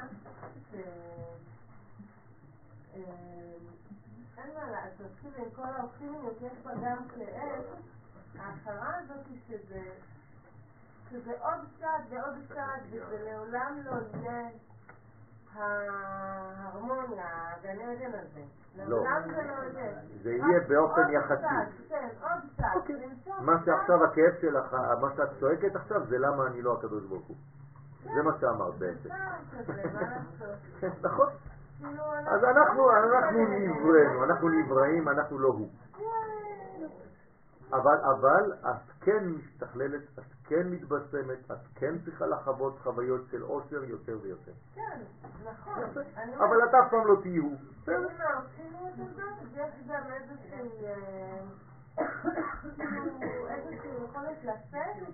ש... 0.70 0.74
אה, 2.94 3.00
אין 4.38 4.54
מה 4.54 4.70
לעשות, 4.70 5.06
כאילו 5.20 5.44
עם 5.44 5.50
כל 5.50 5.62
האופטימיות 5.78 6.36
יש 6.40 6.64
בה 6.64 6.72
גם 6.84 7.08
כאב, 7.08 7.62
ההכרה 8.38 8.92
הזאת 8.98 9.26
היא 9.30 9.40
שזה, 9.48 9.82
שזה 11.10 11.32
עוד 11.40 11.60
צעד 11.80 12.02
ועוד 12.10 12.34
צעד, 12.48 12.80
וזה 12.90 13.30
לעולם 13.30 13.78
לא 13.84 13.92
יהיה 14.14 14.48
ההרמוניה, 15.54 17.26
הגן 17.54 17.80
עדן 17.80 18.18
הזה. 18.18 18.40
לא. 18.76 18.84
לעולם 18.84 19.22
זה 19.26 19.42
לא 19.42 19.78
יהיה. 19.78 19.92
זה 20.22 20.30
יהיה 20.30 20.60
באופן 20.68 21.10
יחסי. 21.10 21.42
כן, 21.88 22.08
עוד 22.20 22.40
צעד. 22.56 22.76
אוקיי. 22.76 22.96
מה. 23.40 23.52
שעכשיו 23.64 24.04
הכאב 24.04 24.32
שלך, 24.40 24.74
מה 25.00 25.08
שאת 25.16 25.28
צועקת 25.40 25.76
עכשיו, 25.76 26.06
זה 26.06 26.18
למה 26.18 26.46
אני 26.46 26.62
לא 26.62 26.74
הקדוש 26.78 27.04
ברוך 27.04 27.26
הוא. 27.26 27.36
זה 28.04 28.22
מה 28.22 28.30
שאמרת 28.40 28.74
בעצם. 28.74 29.08
כן, 30.80 30.90
נכון. 31.06 31.28
כאילו, 31.78 32.02
אז 32.26 32.44
אנחנו, 32.44 32.90
אנחנו 32.90 33.46
נבראנו, 33.48 34.24
אנחנו 34.24 34.48
נבראים, 34.48 35.08
אנחנו 35.08 35.38
לא 35.38 35.48
הוא. 35.48 35.68
אבל, 37.72 37.96
אבל 38.04 38.52
את 38.70 38.90
כן 39.00 39.26
משתכללת, 39.28 40.02
את 40.18 40.24
כן 40.44 40.68
מתבשמת, 40.70 41.50
את 41.50 41.58
כן 41.74 41.94
צריכה 42.04 42.26
לחוות 42.26 42.78
חוויות 42.82 43.20
של 43.30 43.42
עושר 43.42 43.84
יותר 43.84 44.18
ויותר. 44.22 44.52
כן, 44.74 45.00
נכון. 45.44 45.82
אבל 46.38 46.64
את 46.64 46.74
אף 46.74 46.90
פעם 46.90 47.06
לא 47.06 47.16
תהיו. 47.22 47.48
בסדר. 47.82 48.08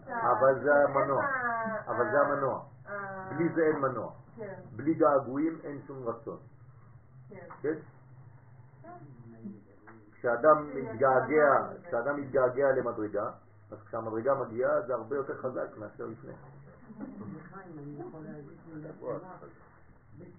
אה. 0.09 0.33
אבל 0.33 0.63
זה 0.63 0.71
המנוע. 0.85 1.25
אבל 1.87 2.11
זה 2.11 2.21
המנוע. 2.21 2.63
ה- 2.89 3.31
בלי 3.35 3.49
זה 3.55 3.63
אין 3.63 3.77
מנוע. 3.81 4.13
כן, 4.37 4.55
בלי 4.77 4.95
געגועים 4.95 5.59
אין 5.65 5.81
שום 5.87 6.09
רצון. 6.09 6.39
כן. 7.63 7.75
כשאדם 10.27 10.71
מתגעגע, 10.75 11.53
כשאדם 11.87 12.21
מתגעגע 12.21 12.73
למדרגה, 12.73 13.31
אז 13.71 13.79
כשהמדרגה 13.87 14.35
מגיעה 14.35 14.83
זה 14.87 14.95
הרבה 14.95 15.17
יותר 15.17 15.43
חזק 15.43 15.77
מאשר 15.79 16.07
לפני. 16.07 16.33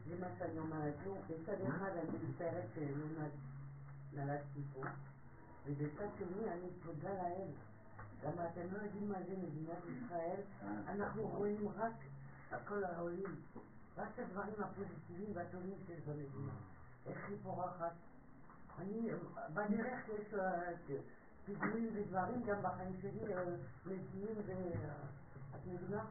זה 0.09 0.15
מה 0.19 0.27
שאני 0.39 0.59
אומרת. 0.59 0.93
נו, 1.05 1.17
בצד 1.29 1.61
אחד 1.67 1.89
אני 1.91 2.17
מצטערת 2.29 2.63
שלא 2.75 3.25
נולדתי 4.13 4.59
פה, 4.73 4.81
ובצד 5.65 6.07
שני 6.17 6.51
אני 6.51 6.69
תודה 6.85 7.13
לאל. 7.13 7.49
למה 8.23 8.47
אתם 8.47 8.61
לא 8.71 8.77
יודעים 8.83 9.09
מה 9.09 9.17
זה 9.27 9.33
מדינת 9.37 9.83
ישראל? 9.87 10.41
אנחנו 10.87 11.27
רואים 11.27 11.67
רק 11.77 11.93
כל 12.67 12.83
העולים, 12.83 13.35
רק 13.97 14.07
את 14.13 14.19
הדברים 14.19 14.55
הפוזיטיביים 14.59 15.31
והטובים 15.33 15.75
שיש 15.85 16.01
במדינה. 16.07 16.51
איך 17.05 17.29
היא 17.29 17.37
פורחת. 17.43 17.93
אני, 18.79 19.09
בדרך 19.53 20.09
יש 20.09 20.33
אה, 20.33 20.71
פיגועים 21.45 21.89
ודברים 21.95 22.43
גם 22.43 22.61
בחיים 22.61 22.93
שלי, 23.01 23.33
אה, 23.33 23.43
מתים 23.85 24.35
ו... 24.45 24.51
את 25.55 25.67
מבינה? 25.67 26.05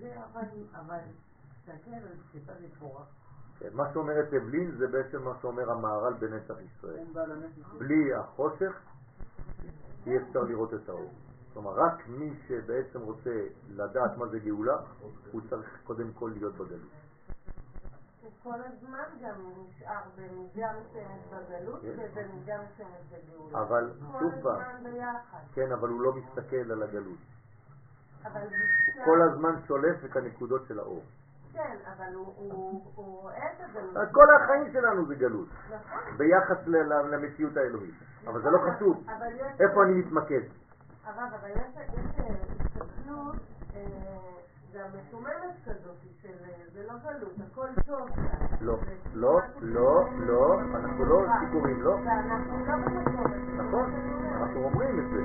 זה 0.00 0.14
אבל, 0.24 0.48
אבל, 0.72 0.98
תסתכל, 1.64 1.90
pas 2.46 2.58
des 2.60 2.78
פורח. 2.78 3.06
כן, 3.58 3.68
מה 3.72 3.92
שאומרת 3.92 4.34
אבלין 4.34 4.70
זה 4.78 4.86
בעצם 4.86 5.22
מה 5.22 5.32
שאומר 5.40 5.70
המהר"ל 5.70 6.14
בנצח 6.14 6.54
ישראל. 6.60 7.04
בלי 7.78 8.14
החושך 8.14 8.80
אי 10.06 10.16
אפשר 10.16 10.40
לראות 10.42 10.74
את 10.74 10.88
האור. 10.88 11.10
כלומר, 11.52 11.70
רק 11.70 12.08
מי 12.08 12.32
שבעצם 12.48 13.00
רוצה 13.00 13.30
לדעת 13.68 14.16
מה 14.16 14.26
זה 14.28 14.38
גאולה, 14.38 14.76
הוא 15.32 15.40
צריך 15.50 15.78
קודם 15.84 16.12
כל 16.12 16.30
להיות 16.34 16.54
בגלות. 16.54 16.90
כל 18.42 18.54
הזמן 18.64 19.04
גם 19.22 19.34
נשאר 19.58 20.00
במידה 20.16 20.72
מסוימת 20.80 21.20
בגלות 21.30 21.80
כן. 21.82 21.88
ובמידה 21.98 22.54
מסוימת 22.62 23.00
בגאולה. 23.12 23.60
אבל 23.62 23.90
שוב 24.18 24.32
פעם. 24.42 24.60
כן, 25.54 25.72
אבל 25.72 25.88
הוא 25.88 26.00
לא 26.00 26.12
מסתכל 26.12 26.72
על 26.72 26.82
הגלות. 26.82 27.18
אבל 28.24 28.40
הוא 28.40 29.04
כל 29.04 29.22
הזמן 29.22 29.54
שולף 29.66 30.04
את 30.04 30.16
הנקודות 30.16 30.62
של 30.68 30.78
האור. 30.78 31.02
כן, 31.52 31.76
אבל 31.96 32.14
הוא- 32.14 32.92
רואה 32.94 33.52
את 33.52 33.60
הגלות. 33.60 34.08
כל 34.12 34.26
החיים 34.34 34.72
שלנו 34.72 35.06
זה 35.06 35.14
גלות, 35.14 35.48
נכון. 35.66 36.16
ביחס 36.16 36.66
למציאות 37.10 37.56
האלוהית. 37.56 37.94
אבל 38.26 38.42
זה 38.42 38.50
לא 38.50 38.58
חשוב. 38.58 39.06
איפה 39.60 39.82
אני 39.84 39.92
מתמקד? 39.92 40.40
הרב, 41.04 41.32
אבל 41.40 41.50
יש 41.50 41.56
יש, 41.76 42.20
אה, 42.20 42.34
הסתכלות 42.60 43.36
אה, 43.74 44.37
גם 44.78 44.88
משוממת 45.00 45.54
כזאת 45.64 45.96
של 46.22 46.34
אה, 46.44 46.50
זה 46.72 46.86
לא 46.86 46.94
גלות, 47.04 47.34
הכל 47.50 47.68
טוב. 47.86 48.08
לא, 48.60 48.78
לא, 49.14 49.40
לא, 49.60 50.08
לא. 50.18 50.60
אנחנו 50.60 51.04
לא 51.04 51.26
סיפורים, 51.40 51.82
לא. 51.82 51.90
ואנחנו 51.90 52.66
לא 52.66 52.76
במקום. 52.76 53.32
נכון. 53.56 53.92
אנחנו 54.40 54.64
אומרים 54.64 55.00
את 55.00 55.10
זה. 55.10 55.22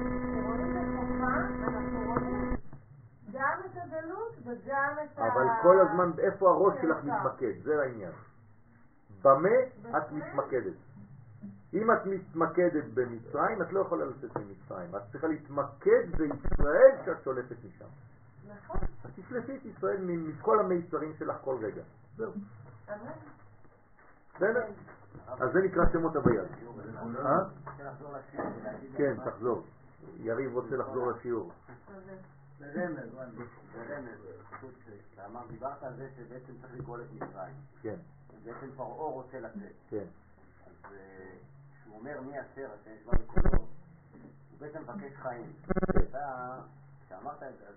גם 3.31 3.59
את 3.65 3.77
הגלות 3.77 4.33
וגם 4.45 4.95
את 5.03 5.19
ה... 5.19 5.27
אבל 5.27 5.47
כל 5.61 5.79
הזמן 5.79 6.11
איפה 6.19 6.49
הראש 6.49 6.73
כן, 6.75 6.81
שלך. 6.81 6.97
מתמקד, 7.03 7.63
זה 7.63 7.81
העניין. 7.81 8.11
במה 9.23 9.49
את 9.97 10.11
מתמקדת? 10.11 10.73
אם 11.73 11.91
את 11.91 12.05
מתמקדת 12.05 12.83
במצרים, 12.93 13.61
את 13.61 13.73
לא 13.73 13.79
יכולה 13.79 14.05
לצאת 14.05 14.37
ממצרים. 14.37 14.95
את 14.95 15.01
צריכה 15.11 15.27
להתמקד 15.27 16.11
בישראל 16.17 16.91
שאת 17.05 17.23
שולפת 17.23 17.55
משם. 17.65 17.85
נכון, 18.47 18.77
אז 19.03 19.11
תשלפי 19.15 19.55
את 19.57 19.65
ישראל 19.65 19.97
מ- 20.01 20.29
מכל 20.29 20.59
המיצרים 20.59 21.13
שלך 21.19 21.35
כל 21.41 21.57
רגע. 21.65 21.81
זהו. 22.17 22.31
אמן. 22.89 23.11
בסדר? 24.35 24.61
אז 25.27 25.49
זה 25.53 25.59
נקרא 25.61 25.83
שמות 25.93 26.15
הביד. 26.15 26.39
אה? 27.25 27.37
כן, 28.97 29.15
תחזור. 29.25 29.63
יריב 30.17 30.53
רוצה 30.53 30.75
לחזור 30.77 31.11
לשיעור. 31.11 31.51
זה- 32.05 32.17
זה 32.73 32.85
רמז, 32.85 33.09
זה 33.73 33.97
רמז, 33.97 34.19
פשוט, 34.57 34.73
שאמר, 35.15 35.47
דיברת 35.47 35.83
על 35.83 35.95
זה 35.95 36.09
שבעצם 36.17 36.53
צריך 36.61 36.73
לגאול 36.73 37.01
את 37.01 37.07
מצרים. 37.13 37.55
כן, 37.81 37.95
בעצם 38.43 38.67
פרעה 38.75 39.11
רוצה 39.11 39.39
לצאת. 39.39 39.59
כן. 39.89 40.05
אז 40.65 40.91
אה, 40.93 41.31
שהוא 41.83 41.95
אומר 41.95 42.21
מי 42.21 42.41
אשר 42.41 42.69
השם 42.81 42.91
ישמע 42.99 43.11
בקולו, 43.13 43.57
הוא 43.59 43.67
בעצם 44.59 44.81
מבקש 44.81 45.15
חיים. 45.15 45.53
אתה, 46.09 46.55
כשאמרת 47.13 47.43
את 47.43 47.57
זה, 47.59 47.65
אז 47.67 47.75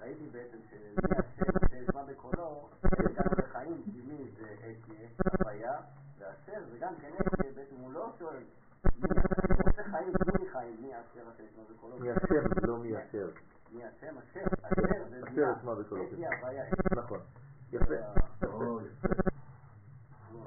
ראיתי 0.00 0.26
בעצם 0.26 0.56
אשר 0.70 1.44
השם 1.64 1.76
ישמע 1.82 2.02
בקולו, 2.02 2.68
הגענו 2.84 3.30
לחיים, 3.38 3.82
כי 3.84 4.02
מי 4.02 4.30
זה 4.38 4.54
אקיה, 4.54 5.08
הוויה, 5.40 5.80
ואשר 6.18 6.64
זה 6.70 6.78
גם 6.78 6.92
כן 7.00 7.10
אקיה, 7.20 7.52
בעצם 7.54 7.76
הוא 7.76 7.92
לא 7.92 8.12
שואל 8.18 8.42
מי 8.96 9.08
אשר, 9.10 9.42
אשר 9.72 11.28
השם 11.28 11.44
ישמע 11.44 11.62
בקולו. 11.70 11.98
מי 11.98 12.10
השם, 12.10 12.66
לא 12.66 12.78
מי 12.78 12.92
אשר. 12.96 13.28
מי 13.72 13.84
השם, 13.84 14.14
אשר, 14.18 14.46
אשר 14.62 15.08
זה 15.10 15.18
אשר 15.18 15.30
בנייה, 15.30 15.54
ישמע 15.58 15.74
בקולו. 15.74 16.02
הוויה, 16.02 16.64
נכון. 16.96 17.20
יפה. 17.72 17.94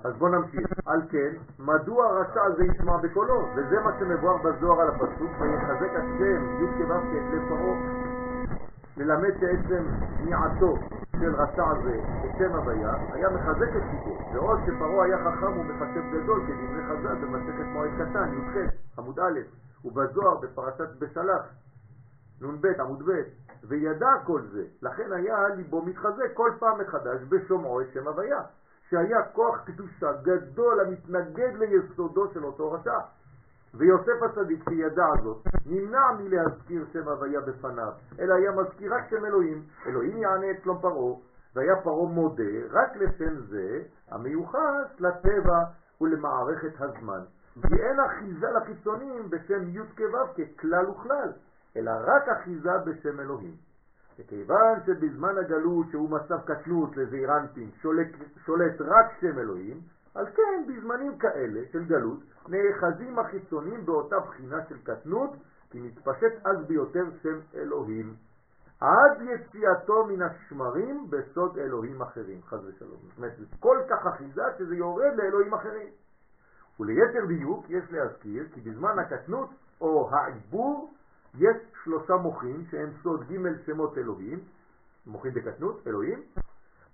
אז 0.07 0.13
בוא 0.17 0.29
נמשיך. 0.29 0.67
על 0.85 1.01
כן, 1.09 1.33
מדוע 1.59 2.21
רשע 2.21 2.49
זה 2.57 2.63
ישמע 2.63 2.97
בקולו? 2.97 3.47
וזה 3.55 3.79
מה 3.79 3.91
שמבואר 3.99 4.37
בזוהר 4.37 4.81
על 4.81 4.87
הפסוק, 4.87 5.31
ויחזק 5.39 5.91
השם 5.95 6.63
י' 6.63 6.77
כו' 6.77 7.01
כאת 7.11 7.33
לב 7.33 7.49
פרעה. 7.49 7.77
ללמד 8.97 9.31
שעצם 9.39 9.83
שמיעתו 10.17 10.77
של 11.19 11.35
רשע 11.35 11.81
זה 11.83 11.99
את 12.25 12.31
שם 12.37 12.55
הוויה, 12.55 12.93
היה 13.11 13.29
מחזק 13.29 13.75
את 13.75 13.83
ליבו, 13.91 14.17
ועוד 14.31 14.59
שפרעה 14.65 15.05
היה 15.05 15.17
חכם 15.17 15.59
ומחשב 15.59 16.03
גדול 16.13 16.41
כדברי 16.47 16.83
חז"ל 16.83 17.15
במסכת 17.15 17.65
מועד 17.73 17.91
קטן, 17.95 18.33
י"ח, 18.33 18.71
עמוד 18.97 19.19
א', 19.19 19.39
ובזוהר 19.85 20.37
בפרשת 20.37 20.89
בשלח, 20.99 21.41
נ"ב, 22.41 22.65
עמוד 22.79 23.03
ב', 23.09 23.21
וידע 23.63 24.11
כל 24.25 24.41
זה, 24.51 24.63
לכן 24.81 25.13
היה 25.13 25.47
ליבו 25.55 25.81
מתחזק 25.81 26.33
כל 26.33 26.51
פעם 26.59 26.81
מחדש 26.81 27.21
בשומעו 27.29 27.81
את 27.81 27.87
שם 27.93 28.07
הוויה, 28.07 28.41
שהיה 28.89 29.23
כוח 29.23 29.59
קדושה 29.65 30.11
גדול 30.21 30.79
המתנגד 30.79 31.53
ליסודו 31.59 32.33
של 32.33 32.45
אותו 32.45 32.71
רשע. 32.71 32.99
ויוסף 33.73 34.23
הצדיק 34.25 34.69
שידע 34.69 35.07
זאת, 35.23 35.47
נמנע 35.65 36.11
מלהזכיר 36.19 36.85
שם 36.93 37.07
הוויה 37.07 37.41
בפניו, 37.41 37.91
אלא 38.19 38.33
היה 38.33 38.51
מזכיר 38.51 38.93
רק 38.95 39.09
שם 39.09 39.25
אלוהים, 39.25 39.63
אלוהים 39.87 40.17
יענה 40.17 40.51
את 40.51 40.63
שלום 40.63 40.77
פרעה, 40.81 41.15
והיה 41.55 41.75
פרעה 41.83 42.09
מודה 42.09 42.43
רק 42.71 42.95
לשם 42.95 43.35
זה 43.49 43.81
המיוחס 44.09 44.99
לטבע 44.99 45.63
ולמערכת 46.01 46.81
הזמן. 46.81 47.19
כי 47.67 47.75
אין 47.75 47.99
אחיזה 47.99 48.47
לחיצונים 48.51 49.29
בשם 49.29 49.69
י' 49.69 49.79
כו' 49.97 50.33
ככלל 50.37 50.89
וכלל, 50.89 51.31
אלא 51.75 51.91
רק 52.03 52.29
אחיזה 52.29 52.77
בשם 52.85 53.19
אלוהים. 53.19 53.66
וכיוון 54.19 54.79
שבזמן 54.85 55.37
הגלות 55.37 55.85
שהוא 55.91 56.09
מצב 56.09 56.37
קטנות 56.45 56.97
לזעירנטים 56.97 57.71
שולט, 57.81 58.07
שולט 58.45 58.81
רק 58.81 59.05
שם 59.21 59.39
אלוהים, 59.39 59.81
על 60.15 60.25
כן 60.25 60.63
בזמנים 60.67 61.17
כאלה 61.17 61.59
של 61.71 61.83
גלות 61.83 62.19
נאחזים 62.49 63.19
החיצונים 63.19 63.85
באותה 63.85 64.19
בחינה 64.19 64.57
של 64.69 64.77
קטנות 64.83 65.29
כי 65.69 65.79
מתפשט 65.79 66.45
אז 66.45 66.67
ביותר 66.67 67.05
שם 67.23 67.39
אלוהים 67.55 68.15
עד 68.81 69.21
יציאתו 69.21 70.05
מן 70.05 70.21
השמרים 70.21 71.09
בסוד 71.09 71.57
אלוהים 71.57 72.01
אחרים, 72.01 72.41
חז 72.43 72.65
ושלום. 72.65 72.99
זאת 73.03 73.17
אומרת, 73.17 73.37
זה 73.37 73.45
כל 73.59 73.77
כך 73.89 74.07
אחיזה 74.07 74.41
שזה 74.57 74.75
יורד 74.75 75.15
לאלוהים 75.15 75.53
אחרים. 75.53 75.89
וליתר 76.79 77.25
דיוק 77.27 77.65
יש 77.69 77.91
להזכיר 77.91 78.47
כי 78.53 78.61
בזמן 78.61 78.99
הקטנות 78.99 79.49
או 79.81 80.09
העיבור 80.11 80.93
יש 81.35 81.57
שלושה 81.83 82.15
מוחים 82.15 82.65
שהם 82.71 82.89
סוד 83.03 83.23
ג' 83.23 83.65
שמות 83.65 83.97
אלוהים, 83.97 84.39
מוחים 85.05 85.33
בקטנות, 85.33 85.87
אלוהים, 85.87 86.21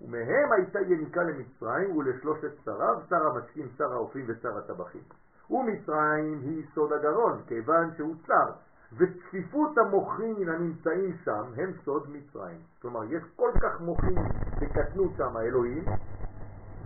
ומהם 0.01 0.51
הייתה 0.51 0.79
יניקה 0.81 1.23
למצרים 1.23 1.97
ולשלושת 1.97 2.51
שריו, 2.65 2.99
שר 3.09 3.27
המשקים, 3.27 3.67
שר 3.77 3.93
האופים 3.93 4.25
ושר 4.27 4.57
הטבחים. 4.57 5.01
ומצרים 5.49 6.39
היא 6.41 6.65
סוד 6.73 6.93
הגרון, 6.93 7.41
כיוון 7.47 7.91
שהוא 7.97 8.15
צר, 8.27 8.51
וצפיפות 8.97 9.77
המוחין 9.77 10.49
הנמצאים 10.49 11.17
שם 11.23 11.43
הם 11.57 11.71
סוד 11.85 12.09
מצרים. 12.09 12.57
כלומר, 12.81 13.03
יש 13.03 13.23
כל 13.35 13.51
כך 13.61 13.81
מוחין 13.81 14.15
בקטנות 14.61 15.11
שם, 15.17 15.37
האלוהים, 15.37 15.83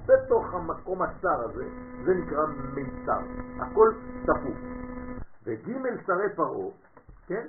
בתוך 0.05 0.53
המקום 0.53 1.01
הצר 1.01 1.41
הזה, 1.41 1.65
זה 2.05 2.13
נקרא 2.13 2.45
מיצר. 2.73 3.19
הכל 3.59 3.91
צפוף. 4.23 4.57
וג' 5.43 6.05
שרי 6.05 6.35
פרעה, 6.35 6.71
כן, 7.27 7.47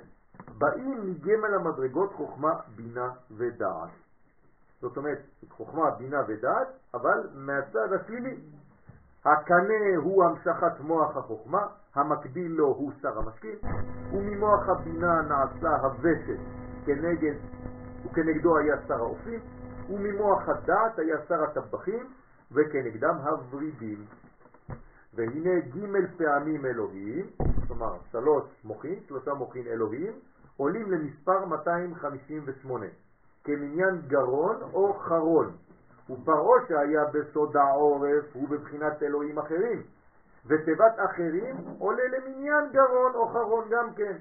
באים 0.57 1.11
מגמל 1.11 1.53
המדרגות 1.53 2.13
חוכמה, 2.13 2.53
בינה 2.75 3.09
ודעת. 3.31 3.89
זאת 4.81 4.97
אומרת, 4.97 5.19
חוכמה, 5.49 5.91
בינה 5.91 6.21
ודעת, 6.27 6.67
אבל 6.93 7.29
מהצד 7.33 7.93
השלילי. 7.93 8.39
הקנה 9.25 9.95
הוא 9.95 10.23
המשכת 10.23 10.79
מוח 10.79 11.17
החוכמה, 11.17 11.67
המקביל 11.95 12.51
לו 12.51 12.67
הוא 12.67 12.91
שר 13.01 13.19
המשקים, 13.19 13.55
וממוח 14.13 14.69
הבינה 14.69 15.21
נעשה 15.21 15.75
הוושת 15.81 16.39
כנגד, 16.85 17.35
וכנגדו 18.05 18.57
היה 18.57 18.75
שר 18.87 18.99
האופים, 18.99 19.39
וממוח 19.89 20.49
הדעת 20.49 20.99
היה 20.99 21.17
שר 21.27 21.43
הטבחים, 21.43 22.13
וכנגדם 22.51 23.15
הוורידים. 23.15 24.05
והנה 25.13 25.59
ג' 25.59 26.17
פעמים 26.17 26.65
אלוהים, 26.65 27.25
כלומר 27.67 27.97
שלוש 28.11 28.43
מוחין, 28.63 28.99
שלושה 29.07 29.33
מוחין 29.33 29.67
אלוהים, 29.67 30.13
עולים 30.57 30.91
למספר 30.91 31.45
258, 31.45 32.85
כמניין 33.43 34.01
גרון 34.07 34.55
או 34.73 34.93
חרון. 34.93 35.51
ופרעה 36.09 36.67
שהיה 36.67 37.05
בסוד 37.05 37.57
העורף 37.57 38.25
הוא 38.33 38.49
בבחינת 38.49 39.03
אלוהים 39.03 39.39
אחרים, 39.39 39.83
ותיבת 40.45 40.93
אחרים 40.97 41.55
עולה 41.79 42.03
למניין 42.07 42.71
גרון 42.71 43.15
או 43.15 43.27
חרון 43.27 43.65
גם 43.69 43.93
כן. 43.93 44.17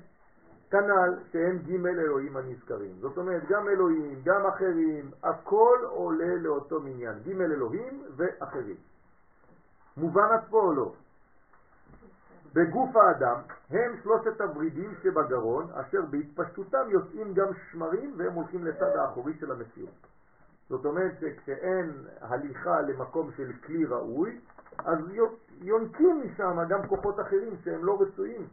כנ"ל 0.71 1.15
שהם 1.33 1.59
ג' 1.59 1.87
אלוהים 1.87 2.37
הנזכרים. 2.37 2.93
זאת 3.01 3.19
אומרת, 3.19 3.43
גם 3.49 3.69
אלוהים, 3.69 4.21
גם 4.25 4.47
אחרים, 4.47 5.11
הכל 5.23 5.79
עולה 5.91 6.35
לאותו 6.35 6.81
מניין. 6.81 7.15
ג' 7.27 7.41
אלוהים 7.41 8.03
ואחרים. 8.17 8.77
מובן 9.99 10.37
פה 10.51 10.61
או 10.61 10.73
לא? 10.73 10.93
בגוף 12.55 12.97
האדם 12.97 13.41
הם 13.71 13.97
שלושת 14.03 14.41
הוורידים 14.41 14.95
שבגרון, 15.03 15.67
אשר 15.75 16.03
בהתפשטותם 16.11 16.91
יוצאים 16.91 17.35
גם 17.35 17.47
שמרים 17.71 18.15
והם 18.17 18.33
הולכים 18.33 18.65
לצד 18.65 18.97
האחורי 18.97 19.33
של 19.41 19.53
המציאות. 19.53 20.07
זאת 20.69 20.85
אומרת 20.85 21.13
שכשאין 21.21 21.93
הליכה 22.21 22.81
למקום 22.81 23.31
של 23.37 23.53
כלי 23.67 23.85
ראוי, 23.85 24.41
אז 24.79 24.99
יונקים 25.61 26.23
משם 26.25 26.59
גם 26.69 26.87
כוחות 26.87 27.21
אחרים 27.21 27.57
שהם 27.65 27.85
לא 27.85 28.03
רצויים. 28.03 28.47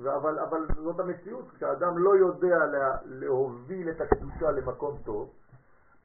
אבל, 0.00 0.38
אבל 0.38 0.66
זאת 0.74 1.00
המציאות, 1.00 1.44
כשאדם 1.56 1.98
לא 1.98 2.16
יודע 2.16 2.66
לה, 2.66 2.96
להוביל 3.04 3.90
את 3.90 4.00
הקדושה 4.00 4.50
למקום 4.50 4.98
טוב, 5.04 5.30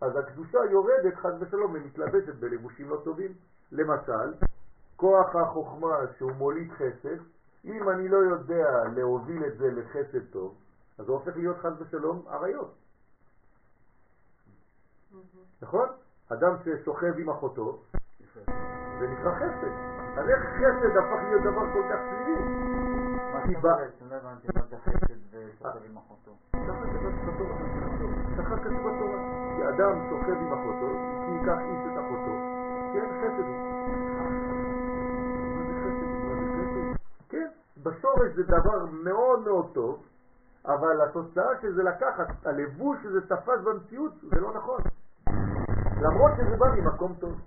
אז 0.02 0.15
הקדושה 0.15 0.57
יורדת 0.72 1.15
חד 1.15 1.31
ושלום 1.39 1.76
ומתלבשת 1.76 2.35
בלבושים 2.35 2.89
לא 2.89 3.02
טובים. 3.03 3.34
למשל, 3.72 4.34
כוח 4.97 5.35
החוכמה 5.35 5.97
שהוא 6.17 6.31
מוליד 6.31 6.71
חסד, 6.71 7.17
אם 7.65 7.89
אני 7.89 8.07
לא 8.07 8.17
יודע 8.17 8.83
להוביל 8.95 9.45
את 9.45 9.57
זה 9.57 9.71
לחסד 9.71 10.31
טוב, 10.31 10.55
אז 10.97 11.07
הוא 11.07 11.17
הופך 11.17 11.37
להיות 11.37 11.57
חד 11.57 11.81
ושלום 11.81 12.25
עריות. 12.29 12.75
נכון? 15.61 15.87
אדם 16.29 16.55
ששוכב 16.63 17.13
עם 17.17 17.29
אחותו, 17.29 17.81
זה 18.99 19.07
נקרא 19.07 19.35
חסד. 19.35 19.73
אז 20.17 20.29
איך 20.29 20.39
חסד 20.39 20.97
הפך 20.97 21.23
להיות 21.23 21.41
דבר 21.41 21.73
כל 21.73 21.83
כך 21.89 21.99
שלילי? 22.09 22.77
כי 23.47 23.55
בא... 23.55 23.69
לא 24.09 24.15
הבנתי 24.15 24.47
מה 24.55 24.61
זה 24.69 24.77
חסד 24.77 25.15
ושוכב 25.31 25.83
עם 25.89 25.97
אחותו. 25.97 26.31
ככה 26.53 26.85
כתוב 26.85 27.13
בתורה. 27.27 27.55
ככה 28.37 28.57
כתוב 28.57 28.79
בתורה. 28.79 29.19
כי 29.55 29.69
אדם 29.69 30.09
שוכב 30.09 30.37
עם 30.41 30.53
אחותו, 30.53 30.89
כי 31.25 31.31
ייקח 31.31 31.59
איש 31.59 31.81
את 31.85 31.97
אחותו, 32.05 32.33
כן, 32.93 33.07
חסד 33.21 33.47
הוא. 33.47 33.77
כן, 37.29 37.47
בשורש 37.83 38.31
זה 38.35 38.43
דבר 38.43 38.85
מאוד 39.03 39.39
מאוד 39.39 39.73
טוב, 39.73 40.03
אבל 40.65 41.01
התוצאה 41.01 41.61
שזה 41.61 41.83
לקחת, 41.83 42.45
הלבוש 42.45 42.97
שזה 43.03 43.21
תפס 43.21 43.59
במציאות, 43.63 44.11
זה 44.21 44.41
לא 44.41 44.53
נכון. 44.53 44.81
למרות 46.01 46.31
שזה 46.37 46.57
בא 46.57 46.65
ממקום 46.75 47.13
טוב. 47.19 47.39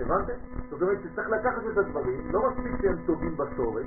הבנתם? 0.00 0.32
זאת 0.70 0.82
אומרת 0.82 0.98
שצריך 1.02 1.28
לקחת 1.28 1.62
את 1.72 1.78
הדברים, 1.78 2.32
לא 2.32 2.50
מספיק 2.50 2.80
שהם 2.82 3.06
טובים 3.06 3.36
בשורש, 3.36 3.86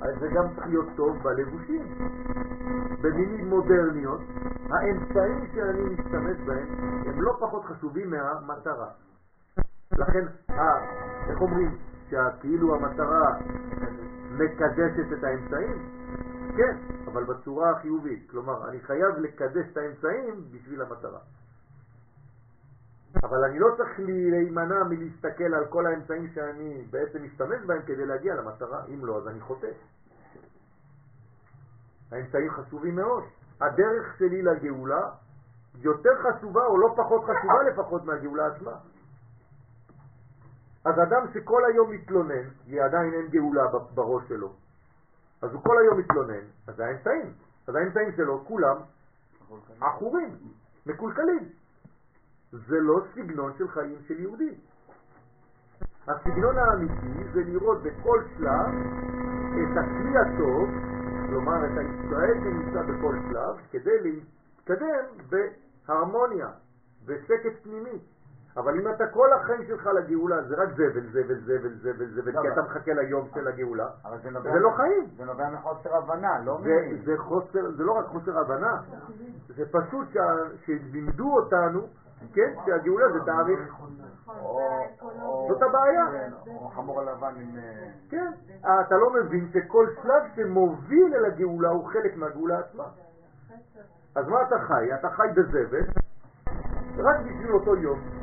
אז 0.00 0.20
זה 0.20 0.28
גם 0.28 0.44
צריך 0.54 0.66
להיות 0.66 0.86
טוב 0.96 1.16
בלבושים. 1.22 1.82
במילים 3.00 3.48
מודרניות, 3.48 4.20
האמצעים 4.70 5.46
שאני 5.54 5.82
משתמש 5.82 6.36
בהם 6.46 6.68
הם 7.06 7.22
לא 7.22 7.36
פחות 7.40 7.64
חשובים 7.64 8.10
מהמטרה. 8.10 8.88
לכן, 9.92 10.26
אה, 10.50 10.78
איך 11.30 11.40
אומרים, 11.40 11.78
שכאילו 12.10 12.74
המטרה 12.74 13.38
מקדשת 14.30 15.12
את 15.18 15.24
האמצעים? 15.24 15.88
כן, 16.56 16.76
אבל 17.06 17.24
בצורה 17.24 17.70
החיובית. 17.70 18.30
כלומר, 18.30 18.68
אני 18.68 18.80
חייב 18.80 19.18
לקדש 19.18 19.66
את 19.72 19.76
האמצעים 19.76 20.44
בשביל 20.52 20.82
המטרה. 20.82 21.18
אבל 23.24 23.44
אני 23.44 23.58
לא 23.58 23.68
צריך 23.76 24.00
להימנע 24.00 24.84
מלהסתכל 24.84 25.54
על 25.54 25.66
כל 25.66 25.86
האמצעים 25.86 26.28
שאני 26.34 26.86
בעצם 26.90 27.22
משתמש 27.22 27.60
בהם 27.66 27.82
כדי 27.82 28.06
להגיע 28.06 28.34
למטרה. 28.34 28.84
אם 28.88 29.06
לא, 29.06 29.18
אז 29.18 29.28
אני 29.28 29.40
חוטא. 29.40 29.70
האמצעים 32.12 32.50
חשובים 32.50 32.96
מאוד. 32.96 33.24
הדרך 33.60 34.16
שלי 34.18 34.42
לגאולה 34.42 35.10
יותר 35.74 36.10
חשובה 36.22 36.66
או 36.66 36.78
לא 36.78 36.94
פחות 36.96 37.24
חשובה 37.24 37.62
לפחות 37.72 38.04
מהגאולה 38.04 38.46
עצמה. 38.46 38.72
אז 40.88 40.94
אדם 41.02 41.26
שכל 41.34 41.62
היום 41.64 41.90
מתלונן, 41.90 42.48
כי 42.64 42.80
עדיין 42.80 43.14
אין 43.14 43.28
גאולה 43.28 43.62
בראש 43.94 44.28
שלו, 44.28 44.52
אז 45.42 45.52
הוא 45.52 45.62
כל 45.62 45.78
היום 45.78 45.98
מתלונן, 45.98 46.44
אז 46.66 46.76
זה 46.76 46.86
האמצעים. 46.86 47.32
אז 47.66 47.74
האמצעים 47.74 48.12
שלו 48.16 48.44
כולם 48.44 48.76
עכורים, 49.80 50.36
מקולקלים. 50.86 51.48
זה 52.52 52.80
לא 52.80 53.00
סגנון 53.14 53.52
של 53.58 53.68
חיים 53.68 53.98
של 54.08 54.20
יהודי. 54.20 54.54
הסגנון 56.08 56.58
האמיתי 56.58 57.24
זה 57.32 57.40
לראות 57.44 57.82
בכל 57.82 58.22
שלב 58.38 58.68
את 59.52 59.76
הכלי 59.76 60.18
הטוב, 60.18 60.68
כלומר 61.26 61.64
את 61.64 61.78
הישראל 61.78 62.34
שנמצא 62.34 62.82
בכל 62.82 63.16
שלב, 63.30 63.56
כדי 63.70 63.98
להתקדם 64.02 65.04
בהרמוניה, 65.28 66.48
ושקט 67.06 67.62
פנימי. 67.62 67.98
אבל 68.58 68.80
אם 68.80 68.88
אתה 68.90 69.06
כל 69.06 69.32
החיים 69.32 69.64
שלך 69.66 69.86
לגאולה 69.86 70.42
זה 70.42 70.54
רק 70.56 70.68
זבל, 70.72 71.06
זבל, 71.12 71.40
זבל, 71.40 71.74
זבל, 71.82 72.06
זבל, 72.14 72.32
לא, 72.32 72.40
כי 72.42 72.48
אתה 72.48 72.60
אבל- 72.60 72.68
מחכה 72.70 72.92
ליום 72.92 73.28
של 73.34 73.48
הגאולה, 73.48 73.88
אבל 74.04 74.18
זה 74.22 74.30
נובע... 74.30 74.52
זה 74.52 74.58
לא 74.58 74.70
חיים. 74.76 75.06
זה 75.16 75.24
נובע 75.24 75.50
מחוסר 75.50 75.96
הבנה, 75.96 76.38
לא 76.44 76.58
זה, 76.62 76.88
מ... 76.92 77.04
זה 77.04 77.14
חוסר, 77.18 77.70
זה 77.70 77.82
לא 77.84 77.92
רק 77.92 78.06
חוסר 78.06 78.38
הבנה, 78.38 78.80
זה 79.56 79.64
פשוט 79.72 80.08
שלימדו 80.64 81.36
אותנו, 81.36 81.80
כן, 82.34 82.54
שהגאולה 82.66 83.12
זה 83.12 83.18
תאריך, 83.24 83.74
או- 84.42 85.46
זאת 85.48 85.62
הבעיה. 85.62 86.06
כן, 86.12 86.30
או 86.54 86.68
חמור 86.68 87.00
הלבן 87.00 87.34
עם... 87.40 87.56
אה, 87.56 87.88
כן, 88.10 88.30
אתה 88.86 88.96
לא 88.96 89.10
מבין 89.10 89.48
שכל 89.52 89.86
שלב 90.02 90.22
שמוביל 90.36 91.14
אל 91.14 91.24
הגאולה 91.24 91.68
הוא 91.68 91.86
חלק 91.88 92.16
מהגאולה 92.16 92.58
עצמה. 92.58 92.84
אז 94.14 94.28
מה 94.28 94.42
אתה 94.42 94.58
חי? 94.58 94.94
אתה 94.94 95.10
חי 95.10 95.28
בזבל, 95.34 95.84
רק 96.98 97.16
בשביל 97.20 97.52
אותו 97.52 97.76
יום. 97.76 98.17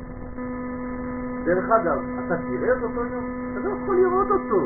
דרך 1.46 1.64
אגב, 1.70 1.98
אתה 2.26 2.34
תראה 2.36 2.72
את 2.78 2.82
אותו 2.82 3.04
יום? 3.04 3.24
אתה 3.52 3.68
לא 3.68 3.74
יכול 3.82 3.96
לראות 3.96 4.26
אותו. 4.30 4.60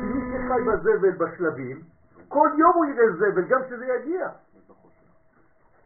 כי 0.00 0.06
מי 0.06 0.20
שחי 0.30 0.62
בזבל 0.62 1.10
בשלבים, 1.10 1.80
כל 2.28 2.48
יום 2.58 2.72
הוא 2.74 2.84
יראה 2.84 3.12
זבל, 3.16 3.44
גם 3.48 3.60
כשזה 3.64 3.86
יגיע. 3.86 4.28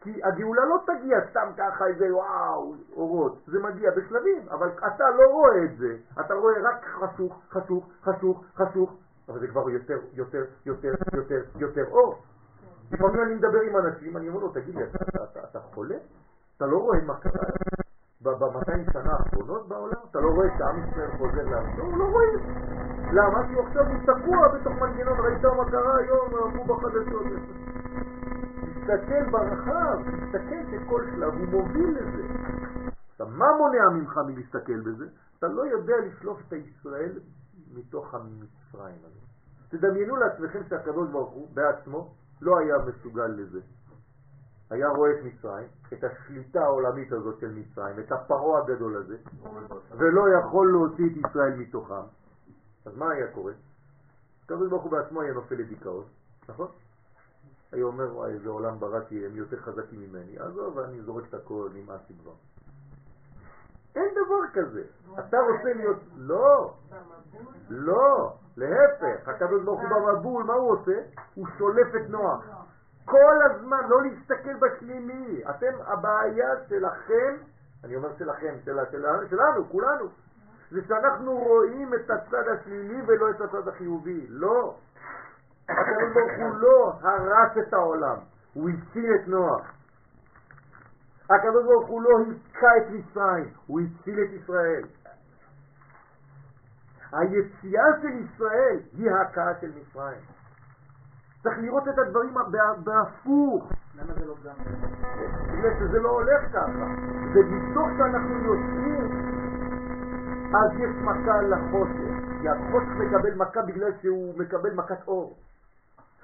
כי 0.01 0.23
הגאולה 0.23 0.65
לא 0.65 0.77
תגיע 0.85 1.17
סתם 1.29 1.47
ככה 1.57 1.87
איזה 1.87 2.15
וואו, 2.15 2.75
אורות, 2.93 3.39
זה 3.47 3.59
מגיע 3.59 3.91
בשלבים, 3.91 4.49
אבל 4.49 4.69
אתה 4.87 5.09
לא 5.09 5.31
רואה 5.31 5.63
את 5.63 5.77
זה, 5.77 5.95
אתה 6.19 6.33
רואה 6.33 6.53
רק 6.61 6.85
חשוך, 6.85 7.41
חשוך, 7.49 7.89
חשוך, 8.03 8.45
חשוך, 8.55 8.93
אבל 9.29 9.39
זה 9.39 9.47
כבר 9.47 9.69
יותר, 9.69 9.99
יותר, 10.13 10.43
יותר, 10.65 10.93
יותר, 11.13 11.41
יותר 11.59 11.85
אור. 11.91 12.21
לפעמים 12.91 13.21
אני 13.21 13.35
מדבר 13.35 13.61
עם 13.61 13.77
אנשים, 13.77 14.17
אני 14.17 14.29
אומר 14.29 14.39
לו, 14.39 14.49
תגיד 14.49 14.75
לי, 14.75 14.83
אתה, 15.51 15.59
חולה? 15.59 15.95
אתה 16.57 16.65
לא 16.65 16.77
רואה 16.77 17.01
מה 17.01 17.15
קרה 17.19 17.41
ב-200 18.21 18.93
שנה 18.93 19.11
האחרונות 19.13 19.67
בעולם? 19.67 20.01
אתה 20.11 20.19
לא 20.19 20.27
רואה 20.27 20.47
שעם 20.57 20.89
ישראל 20.89 21.17
חוזר 21.17 21.43
לארצו? 21.43 21.97
לא 21.97 22.05
רואה. 22.11 22.25
למה? 23.13 23.47
כי 23.47 23.59
עכשיו 23.59 23.83
הוא 23.87 23.99
תקוע 24.01 24.47
בתוך 24.47 24.73
מנגנון, 24.73 25.19
ראית 25.19 25.45
מה 25.45 25.71
קרה 25.71 25.97
היום, 25.97 26.35
אמרו 26.35 26.65
בחדשות. 26.65 27.23
תסתכל 28.85 29.29
ברחב, 29.31 29.97
תסתכל 30.03 30.61
שכל 30.71 31.05
שלב 31.15 31.33
הוא 31.33 31.47
מוביל 31.47 31.97
לזה. 31.97 32.23
עכשיו, 33.11 33.27
מה 33.27 33.45
מונע 33.57 33.89
ממך 33.89 34.19
מלהסתכל 34.27 34.81
בזה? 34.81 35.05
אתה 35.39 35.47
לא 35.47 35.65
יודע 35.65 35.95
לשלוף 35.97 36.39
את 36.47 36.53
הישראל 36.53 37.11
מתוך 37.73 38.13
המצרים 38.13 38.99
הזה. 39.05 39.19
תדמיינו 39.69 40.15
לעצמכם 40.15 40.59
שהקדוש 40.69 41.09
ברוך 41.09 41.31
הוא 41.31 41.47
בעצמו 41.53 42.13
לא 42.41 42.57
היה 42.59 42.75
מסוגל 42.77 43.27
לזה. 43.27 43.59
היה 44.69 44.89
רואה 44.89 45.11
את 45.11 45.23
מצרים, 45.23 45.67
את 45.93 46.03
השליטה 46.03 46.63
העולמית 46.63 47.11
הזאת 47.11 47.39
של 47.39 47.51
מצרים, 47.53 47.99
את 47.99 48.11
הפרעה 48.11 48.61
הגדול 48.63 48.97
הזה, 48.97 49.17
ולא 49.91 50.23
יכול 50.39 50.71
להוציא 50.71 51.05
את 51.05 51.29
ישראל 51.29 51.55
מתוכם. 51.55 52.05
אז 52.85 52.97
מה 52.97 53.11
היה 53.11 53.27
קורה? 53.27 53.53
הקדוש 54.45 54.69
ברוך 54.69 54.83
הוא 54.83 54.91
בעצמו 54.91 55.21
היה 55.21 55.33
נופל 55.33 55.55
לדיכאון, 55.55 56.03
נכון? 56.49 56.67
היה 57.71 57.83
אומר, 57.83 58.15
וואי, 58.15 58.31
איזה 58.31 58.49
עולם 58.49 58.79
בראתי, 58.79 59.25
הם 59.25 59.35
יותר 59.35 59.57
חזקים 59.57 59.99
ממני. 59.99 60.39
עזוב, 60.39 60.79
אני 60.79 61.01
זורק 61.01 61.23
את 61.29 61.33
הכל, 61.33 61.69
נמאס 61.73 62.01
לי 62.09 62.15
כבר. 62.21 62.33
אין 63.95 64.09
דבר 64.11 64.61
כזה. 64.61 64.83
אתה 65.19 65.37
רוצה 65.37 65.73
להיות... 65.73 65.97
לא, 66.15 66.73
לא, 67.69 68.33
להפך. 68.57 69.27
הקדוש 69.27 69.63
ברוך 69.63 69.81
הוא 69.81 69.89
במבול, 69.89 70.43
מה 70.43 70.53
הוא 70.53 70.71
עושה? 70.71 71.01
הוא 71.35 71.47
שולף 71.57 71.87
את 71.95 72.09
נוח. 72.09 72.45
כל 73.05 73.35
הזמן, 73.45 73.79
לא 73.89 74.01
להסתכל 74.01 74.53
בשלילי. 74.53 75.43
אתם, 75.49 75.73
הבעיה 75.85 76.49
שלכם, 76.69 77.35
אני 77.83 77.95
אומר 77.95 78.09
שלכם, 78.17 78.55
של, 78.65 78.77
של, 78.91 79.05
שלנו, 79.29 79.69
כולנו, 79.69 80.09
זה 80.71 80.81
שאנחנו 80.87 81.37
רואים 81.37 81.93
את 81.93 82.09
הצד 82.09 82.47
השלילי 82.47 83.01
ולא 83.07 83.29
את 83.29 83.41
הצד 83.41 83.67
החיובי. 83.67 84.25
לא. 84.29 84.75
הקדוש 85.69 86.13
ברוך 86.13 86.31
הוא 86.39 86.55
לא 86.61 86.93
הרס 87.01 87.57
את 87.57 87.73
העולם, 87.73 88.17
הוא 88.53 88.69
הציל 88.69 89.15
את 89.15 89.27
נוח. 89.27 89.73
הקדוש 91.29 91.65
ברוך 91.65 91.87
הוא 91.87 92.01
לא 92.01 92.09
היכה 92.19 92.77
את 92.77 92.89
מצרים, 92.89 93.53
הוא 93.67 93.79
הציל 93.81 94.19
את 94.19 94.29
ישראל. 94.41 94.83
היציאה 97.11 97.85
של 98.01 98.07
ישראל 98.07 98.79
היא 98.97 99.11
ההכאה 99.11 99.51
של 99.61 99.71
מצרים. 99.75 100.21
צריך 101.45 101.57
לראות 101.59 101.87
את 101.87 101.99
הדברים 101.99 102.33
בה- 102.33 102.73
בהפוך, 102.83 103.71
למה 103.95 104.13
זה 104.13 104.25
לא 104.25 104.35
גם... 104.45 104.53
בגלל 105.53 105.71
שזה 105.79 105.99
לא 105.99 106.09
הולך 106.09 106.41
ככה. 106.53 106.85
זה 107.33 107.39
מתוך 107.49 107.87
שאנחנו 107.97 108.35
יוצאים, 108.43 109.11
אז 110.55 110.71
יש 110.79 110.89
מכה 111.01 111.41
לחושך. 111.41 112.41
כי 112.41 112.49
החושך 112.49 112.89
מקבל 112.97 113.35
מכה 113.35 113.61
בגלל 113.61 113.91
שהוא 114.01 114.33
מקבל 114.39 114.73
מכת 114.73 115.07
אור. 115.07 115.33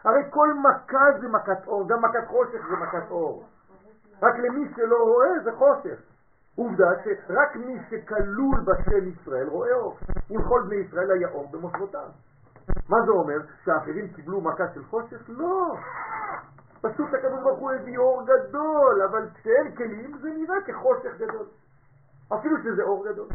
הרי 0.03 0.21
כל 0.29 0.53
מכה 0.53 1.05
זה 1.21 1.27
מכת 1.27 1.67
אור, 1.67 1.89
גם 1.89 2.01
מכת 2.01 2.27
חושך 2.27 2.67
זה 2.69 2.75
מכת 2.75 3.11
אור. 3.11 3.43
רק 4.21 4.35
למי 4.39 4.71
שלא 4.75 4.97
רואה 5.03 5.39
זה 5.43 5.51
חושך. 5.51 5.99
עובדה 6.55 6.89
שרק 7.03 7.55
מי 7.55 7.77
שכלול 7.89 8.59
בשם 8.65 9.07
ישראל 9.07 9.47
רואה 9.47 9.73
אור. 9.73 9.97
ולכל 10.31 10.61
בני 10.67 10.75
ישראל 10.75 11.11
היה 11.11 11.27
אור 11.29 11.47
במושבותם. 11.51 12.07
מה 12.89 12.97
זה 13.05 13.11
אומר? 13.11 13.37
שהאחרים 13.65 14.07
קיבלו 14.07 14.41
מכה 14.41 14.63
של 14.73 14.83
חושך? 14.83 15.21
לא. 15.27 15.75
פשוט 16.81 17.13
הקדוש 17.13 17.43
ברוך 17.43 17.59
הוא 17.59 17.71
הביא 17.71 17.97
אור 17.97 18.23
גדול, 18.25 19.01
אבל 19.09 19.27
כשאין 19.33 19.75
כלים 19.75 20.17
זה 20.21 20.29
נראה 20.37 20.55
כחושך 20.65 21.17
גדול. 21.17 21.45
אפילו 22.33 22.57
שזה 22.63 22.83
אור 22.83 23.05
גדול. 23.11 23.27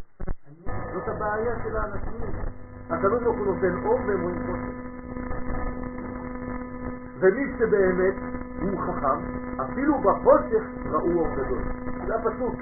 זאת 0.95 1.09
הבעיה 1.09 1.55
של 1.65 1.77
האנשים. 1.77 2.21
הקדוש 2.91 3.23
ברוך 3.23 3.37
הוא 3.37 3.47
נותן 3.47 3.87
אור 3.87 3.99
והם 4.07 4.23
רואים 4.23 4.47
חושך. 4.47 4.87
ומי 7.21 7.59
שבאמת 7.59 8.15
הוא 8.61 8.81
חכם, 8.81 9.19
אפילו 9.65 9.99
בחושך 9.99 10.63
ראו 10.91 11.19
אור 11.19 11.29
גדול. 11.37 11.63
זה 12.07 12.15
הפסוק. 12.17 12.55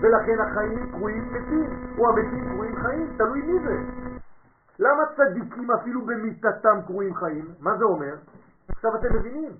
ולכן 0.00 0.40
החיים 0.40 0.90
קרויים 0.90 1.24
מתים, 1.32 1.70
או 1.98 2.08
המתים 2.08 2.54
קרויים 2.54 2.76
חיים, 2.76 3.06
תלוי 3.16 3.42
מי 3.42 3.58
זה. 3.64 3.76
למה 4.78 5.02
צדיקים 5.16 5.70
אפילו 5.70 6.06
במיטתם 6.06 6.82
קרויים 6.86 7.14
חיים? 7.14 7.54
מה 7.60 7.76
זה 7.78 7.84
אומר? 7.84 8.14
עכשיו 8.68 8.96
אתם 8.96 9.14
מבינים 9.14 9.52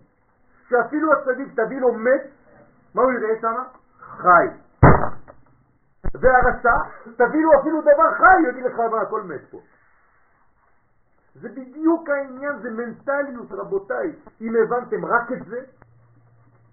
שאפילו 0.68 1.12
הצדיק 1.12 1.60
תביא 1.60 1.80
לו 1.80 1.92
מת, 1.92 2.22
מה 2.94 3.02
הוא 3.02 3.12
יראה 3.12 3.40
שם? 3.40 3.54
חי. 3.98 4.46
והרשע, 6.14 6.76
תביא 7.16 7.42
לו 7.44 7.60
אפילו 7.60 7.80
דבר 7.80 8.14
חי, 8.16 8.42
הוא 8.42 8.48
יגיד 8.48 8.64
לך 8.64 8.78
מה 8.78 9.00
הכל 9.00 9.22
מת 9.22 9.40
פה. 9.50 9.60
זה 11.34 11.48
בדיוק 11.48 12.08
העניין, 12.08 12.58
זה 12.62 12.70
מנטליות, 12.70 13.52
רבותיי. 13.52 14.12
אם 14.40 14.52
הבנתם 14.56 15.04
רק 15.04 15.32
את 15.32 15.46
זה, 15.46 15.60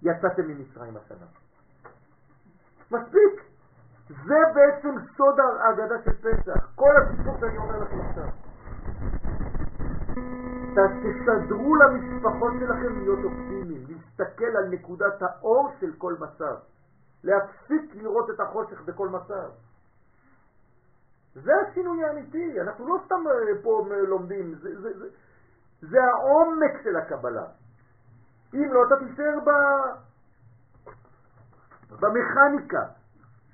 יצאתם 0.02 0.48
ממצרים 0.48 0.96
השנה. 0.96 1.26
מספיק. 2.90 3.51
זה 4.08 4.38
בעצם 4.54 4.94
סוד 5.16 5.40
ההגדה 5.40 5.94
של 6.04 6.12
פסח. 6.12 6.72
כל 6.74 6.90
הסיפור 6.96 7.36
שאני 7.40 7.58
אומר 7.58 7.78
לכם 7.78 8.00
עכשיו. 8.00 8.28
תסדרו 10.74 11.76
למשפחות 11.76 12.52
שלכם 12.60 12.98
להיות 12.98 13.18
אופטימיים, 13.24 13.86
להסתכל 13.88 14.56
על 14.56 14.68
נקודת 14.68 15.22
האור 15.22 15.72
של 15.80 15.92
כל 15.98 16.14
מצב, 16.20 16.54
להפסיק 17.24 17.94
לראות 17.94 18.30
את 18.30 18.40
החושך 18.40 18.82
בכל 18.84 19.08
מצב. 19.08 19.48
זה 21.34 21.52
השינוי 21.56 22.04
האמיתי, 22.04 22.60
אנחנו 22.60 22.88
לא 22.88 23.00
סתם 23.06 23.24
אה, 23.26 23.62
פה 23.62 23.86
אה, 23.90 23.96
לומדים, 23.96 24.54
זה, 24.54 24.80
זה, 24.80 24.98
זה, 24.98 25.06
זה 25.80 26.04
העומק 26.04 26.82
של 26.84 26.96
הקבלה. 26.96 27.44
אם 28.54 28.72
לא, 28.72 28.86
אתה 28.86 28.94
תישאר. 28.96 29.38
במכניקה. 32.00 32.86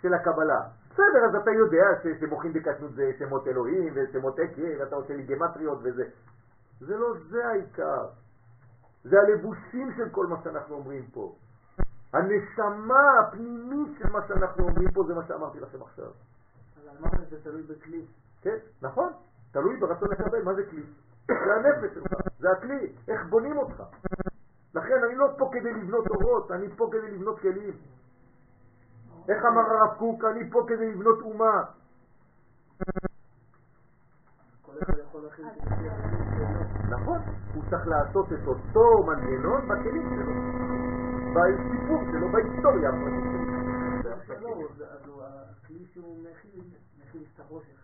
של 0.03 0.15
הקבלה. 0.15 0.61
בסדר, 0.91 1.25
אז 1.29 1.35
אתה 1.43 1.51
יודע 1.51 1.85
ש- 2.03 2.21
שמוחים 2.21 2.53
בקטנות 2.53 2.93
זה 2.95 3.11
שמות 3.19 3.47
אלוהים 3.49 3.93
ושמות 3.97 4.39
עקב, 4.39 4.63
ואתה 4.81 4.97
עושה 4.97 5.15
לי 5.17 5.23
גמטריות 5.23 5.79
וזה. 5.83 6.05
זה 6.81 6.97
לא 6.97 7.15
זה 7.31 7.47
העיקר. 7.47 8.07
זה 9.05 9.17
הלבושים 9.21 9.93
של 9.97 10.09
כל 10.11 10.27
מה 10.27 10.37
שאנחנו 10.45 10.75
אומרים 10.75 11.07
פה. 11.13 11.35
הנשמה 12.13 13.19
הפנימית 13.21 13.99
של 13.99 14.11
מה 14.13 14.19
שאנחנו 14.29 14.69
אומרים 14.69 14.91
פה 14.91 15.05
זה 15.07 15.15
מה 15.15 15.25
שאמרתי 15.29 15.61
לכם 15.61 15.83
עכשיו. 15.83 16.05
אז 16.07 16.97
אמרת 17.01 17.29
שזה 17.31 17.41
תלוי 17.45 17.63
בכלי. 17.63 18.05
כן, 18.43 18.57
נכון, 18.83 19.13
תלוי 19.53 19.77
ברצון 19.81 20.09
לקבל, 20.11 20.43
מה 20.43 20.55
זה 20.55 20.63
כלי? 20.71 20.83
זה 21.29 21.35
הנפש 21.57 21.95
שלך, 21.95 22.13
זה 22.39 22.49
הכלי, 22.51 22.93
איך 23.09 23.27
בונים 23.31 23.57
אותך. 23.59 23.83
לכן 24.75 25.05
אני 25.07 25.15
לא 25.15 25.27
פה 25.39 25.51
כדי 25.53 25.73
לבנות 25.75 26.07
אורות, 26.11 26.51
אני 26.51 26.69
פה 26.77 26.89
כדי 26.93 27.11
לבנות 27.11 27.41
כלים. 27.41 27.73
איך 29.29 29.45
אמר 29.45 29.61
הרב 29.61 29.99
קוק, 29.99 30.25
אני 30.25 30.51
פה 30.51 30.65
כדי 30.69 30.93
לבנות 30.93 31.19
אומה. 31.21 31.65
נכון, 36.91 37.19
הוא 37.55 37.63
צריך 37.71 37.87
לעשות 37.87 38.33
את 38.33 38.47
אותו 38.47 39.03
מנגנון 39.07 39.69
בכלים 39.69 40.09
שלו, 40.17 40.33
בסיפור 41.35 42.03
שלו, 42.13 42.29
בהיסטוריה 42.33 42.89
הפרטית 42.91 43.25
שלו. 44.27 44.69
אז 44.91 45.07
הוא- 45.07 45.23
הכלי 45.25 45.87
שהוא 45.93 46.19
מכיל, 46.23 46.65
מכיל 47.01 47.23
את 47.35 47.41
החושך. 47.41 47.79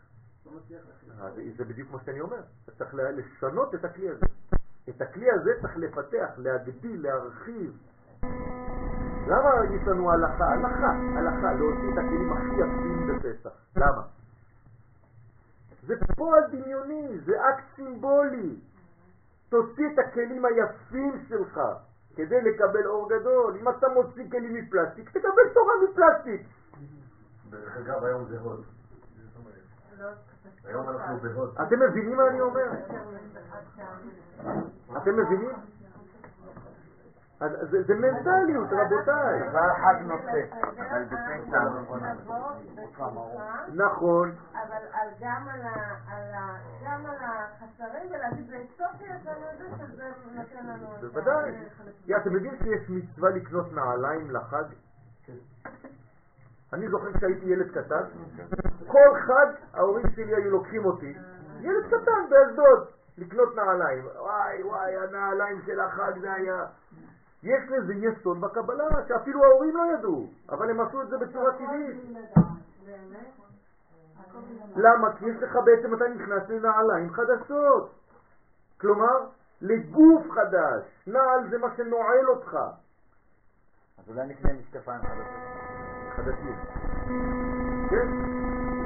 לא. 0.47 1.25
אז 1.25 1.33
זה 1.57 1.65
בדיוק 1.65 1.91
מה 1.91 1.99
שאני 2.05 2.21
אומר, 2.21 2.41
צריך 2.79 2.95
לשנות 2.95 3.75
את 3.75 3.85
הכלי 3.85 4.09
הזה. 4.09 4.27
את 4.89 5.03
הכלי 5.03 5.31
הזה 5.31 5.51
צריך 5.63 5.77
לפתח, 5.77 6.29
להגדיל, 6.39 7.03
להרחיב. 7.03 7.73
למה 9.27 9.51
יש 9.75 9.89
לנו 9.89 10.13
הלכה? 10.13 10.45
הלכה, 10.45 10.93
הלכה, 11.19 11.53
להוציא 11.53 11.93
את 11.93 11.99
הכלים 11.99 12.33
הכי 12.33 12.55
יפים 12.55 13.07
בפסח. 13.07 13.51
למה? 13.77 14.03
זה 15.87 15.95
פועל 16.17 16.43
דמיוני, 16.51 17.19
זה 17.25 17.33
אקט 17.49 17.65
סימבולי. 17.77 18.61
תוציא 19.49 19.85
את 19.95 19.99
הכלים 19.99 20.45
היפים 20.45 21.25
שלך 21.29 21.61
כדי 22.17 22.41
לקבל 22.41 22.87
אור 22.87 23.09
גדול. 23.11 23.57
אם 23.61 23.69
אתה 23.69 23.89
מוציא 23.89 24.31
כלים 24.31 24.55
מפלסטיק, 24.55 25.11
תקבל 25.11 25.49
תורה 25.55 25.73
מפלסטיק. 25.85 26.47
דרך 27.51 27.77
אגב, 27.77 28.05
היום 28.05 28.25
זה 28.25 28.39
הוד. 28.41 28.65
היום 30.65 30.89
אנחנו 30.89 31.19
בהוד. 31.19 31.55
אתם 31.63 31.83
מבינים 31.83 32.17
מה 32.17 32.29
אני 32.29 32.41
אומר? 32.41 32.73
אתם 34.97 35.17
מבינים? 35.17 35.51
אז 37.41 37.51
זה, 37.71 37.83
זה 37.83 37.95
מנטליות, 37.95 38.69
רבותיי. 38.73 39.49
דבר 39.49 39.73
אחד 39.73 39.95
נושא. 40.03 40.41
נכון, 43.75 44.33
אבל 44.53 44.83
על- 44.93 45.11
גם 46.85 47.07
על 47.07 47.17
החסרים 47.21 48.11
ולהגיד 48.11 48.47
בסוף 48.51 49.01
יש 49.01 49.27
לנו 49.27 49.47
את 49.53 49.59
זה 49.59 49.87
שזה 49.87 50.05
נותן 50.35 50.67
לנו 50.67 50.87
בוודאי. 51.01 51.51
אתם 52.17 52.33
יודעים 52.33 52.55
שיש 52.63 52.91
מצווה 52.91 53.31
לקנות 53.31 53.73
נעליים 53.73 54.31
לחג? 54.31 54.65
אני 56.73 56.89
זוכר 56.89 57.13
כשהייתי 57.13 57.47
ילד 57.47 57.71
קטן, 57.71 58.05
כל 58.87 59.21
חג 59.27 59.47
ההורים 59.75 60.07
שלי 60.15 60.35
היו 60.35 60.51
לוקחים 60.51 60.85
אותי, 60.85 61.15
ילד 61.61 61.87
קטן 61.87 62.29
באשדוד, 62.31 62.89
לקנות 63.19 63.57
נעליים. 63.57 64.05
וואי 64.19 64.63
וואי, 64.63 64.97
הנעליים 64.97 65.63
של 65.67 65.81
החג 65.81 66.19
זה 66.21 66.33
היה... 66.33 66.65
יש 67.45 67.63
לזה 67.71 67.95
יסוד 67.95 68.41
בקבלה, 68.41 68.89
שאפילו 69.09 69.45
ההורים 69.45 69.77
לא 69.77 69.83
ידעו, 69.95 70.27
אבל 70.49 70.71
הם 70.71 70.81
עשו 70.81 71.03
את 71.03 71.09
זה 71.09 71.19
בצורה 71.19 71.53
טבעית. 71.53 71.97
למה? 74.77 75.17
כי 75.19 75.25
יש 75.29 75.37
לך 75.43 75.59
בעצם, 75.65 75.95
אתה 75.95 76.09
נכנס 76.09 76.49
לנעליים 76.49 77.11
חדשות. 77.13 77.91
כלומר, 78.81 79.27
לגוף 79.61 80.31
חדש. 80.31 80.85
נעל 81.07 81.51
זה 81.51 81.59
מה 81.59 81.69
שנועל 81.77 82.29
אותך. 82.29 82.55
אז 83.99 84.09
אולי 84.09 84.27
נקנה 84.27 84.53
משקפיים 84.53 85.01
חדשים. 85.03 85.25
חדשים. 86.17 86.57
כן? 87.91 88.09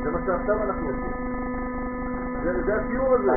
זה 0.04 0.10
מה 0.10 0.18
שעכשיו 0.26 0.62
אנחנו 0.62 0.88
עושים. 0.88 1.12
זה, 2.42 2.62
זה 2.66 2.74
השיעור 2.76 3.14
הזה. 3.14 3.32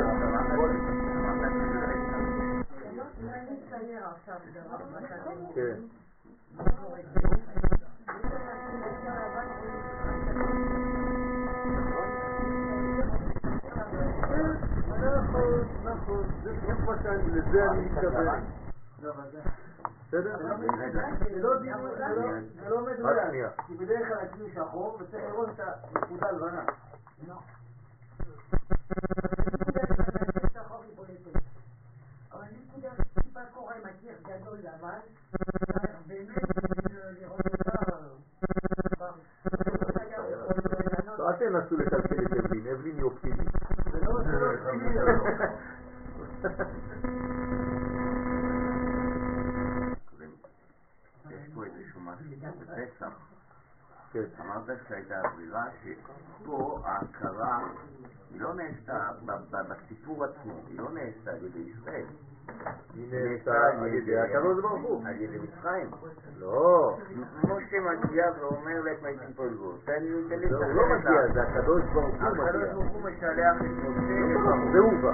אני 3.91 3.99
אצייר 3.99 4.09
עכשיו 4.15 4.35
דבר, 4.53 4.77
מה 4.91 5.07
שאתם 5.07 5.53
כן. 5.55 5.76
נכון, 15.01 15.65
נכון, 15.84 16.23
זה 16.43 16.53
בדיוק 16.53 16.80
מה 16.80 16.95
שאני, 17.03 17.31
לזה 17.31 17.72
אני 17.72 17.81
מתכוון. 17.85 18.43
לא, 19.01 19.11
אבל 19.13 19.31
זה- 19.31 19.41
בסדר? 20.07 20.38
זה 20.38 21.41
לא 21.41 21.59
דיון, 21.61 21.81
זה 21.97 22.07
לא- 22.15 22.31
זה 22.63 22.69
לא 22.69 22.80
רק 22.80 22.99
מדויק. 22.99 23.27
שנייה. 23.30 23.49
כי 23.68 23.73
בדרך 23.77 24.07
כלל 24.07 24.18
הכלי 24.19 24.51
שחור 24.55 24.97
וצריך 25.01 25.23
לראות 25.23 25.49
את 25.49 25.59
הנקודה 25.95 26.27
הלבנה. 26.30 26.63
אבל 32.31 32.43
נקודה 32.68 32.89
טיפה 33.22 33.39
קורה 33.53 33.73
עם 33.76 33.81
הקיר 33.85 34.15
גדול 34.38 34.58
צריך 34.62 35.95
באמת 36.08 36.38
לראות 37.20 37.41
אותה. 37.45 37.72
אל 41.20 41.34
תנסו 41.34 41.78
לקלקל 41.78 42.26
את 42.26 42.45
אבלין, 42.45 42.68
אבלין 42.68 42.95
היא 42.98 43.03
אופטימית. 43.03 43.48
זה 43.91 43.99
לא 44.02 44.24
זה 44.24 44.32
אופטימי, 44.48 44.94
זה. 44.94 45.02
יש 51.30 51.53
פה 51.53 51.66
איזשהו 51.66 52.02
משהו 52.02 52.26
בפסח. 52.60 53.14
כן. 54.14 54.24
אמרת 54.40 54.80
שהייתה 54.88 55.22
אווירה 55.22 55.66
שפה 55.84 56.82
ההכרה 56.86 57.60
היא 58.32 58.41
לא 58.41 58.53
נעשתה 58.53 59.10
בסיפור 59.70 60.26
עצמו, 60.26 60.62
היא 60.68 60.80
לא 60.80 60.91
נעשתה 60.91 61.32
על 61.32 61.45
ידי 61.45 61.60
ישראל. 61.60 62.06
היא 62.95 63.07
נעשתה 63.11 63.68
על 63.81 63.93
ידי 63.93 64.19
הקדוש 64.19 64.61
ברוך 64.61 64.81
הוא. 64.81 65.03
על 65.05 65.22
ידי 65.22 65.38
מצרים. 65.38 65.89
לא, 66.39 66.97
משה 67.43 67.77
מגיע 67.80 68.26
ואומר 68.39 68.81
להם 68.81 68.95
הייתי 69.03 69.34
פה 69.35 69.45
לגור. 69.45 69.73
תן 69.85 70.03
לי 70.03 70.23
כלים 70.30 70.49
זה 70.49 70.55
הוא 70.55 70.73
לא 70.73 70.84
מגיע, 70.95 71.34
זה 71.34 71.41
הקדוש 71.41 71.81
ברוך 71.93 72.05
הוא 72.05 72.27
הקדוש 72.27 72.55
מגיע. 72.55 72.73
ברוך 72.73 72.91
הוא 72.91 73.01
משלח 73.01 73.55
את 73.57 73.61
משה, 73.61 74.72
זה 74.72 74.80
הוא 74.80 74.93
בא. 75.01 75.11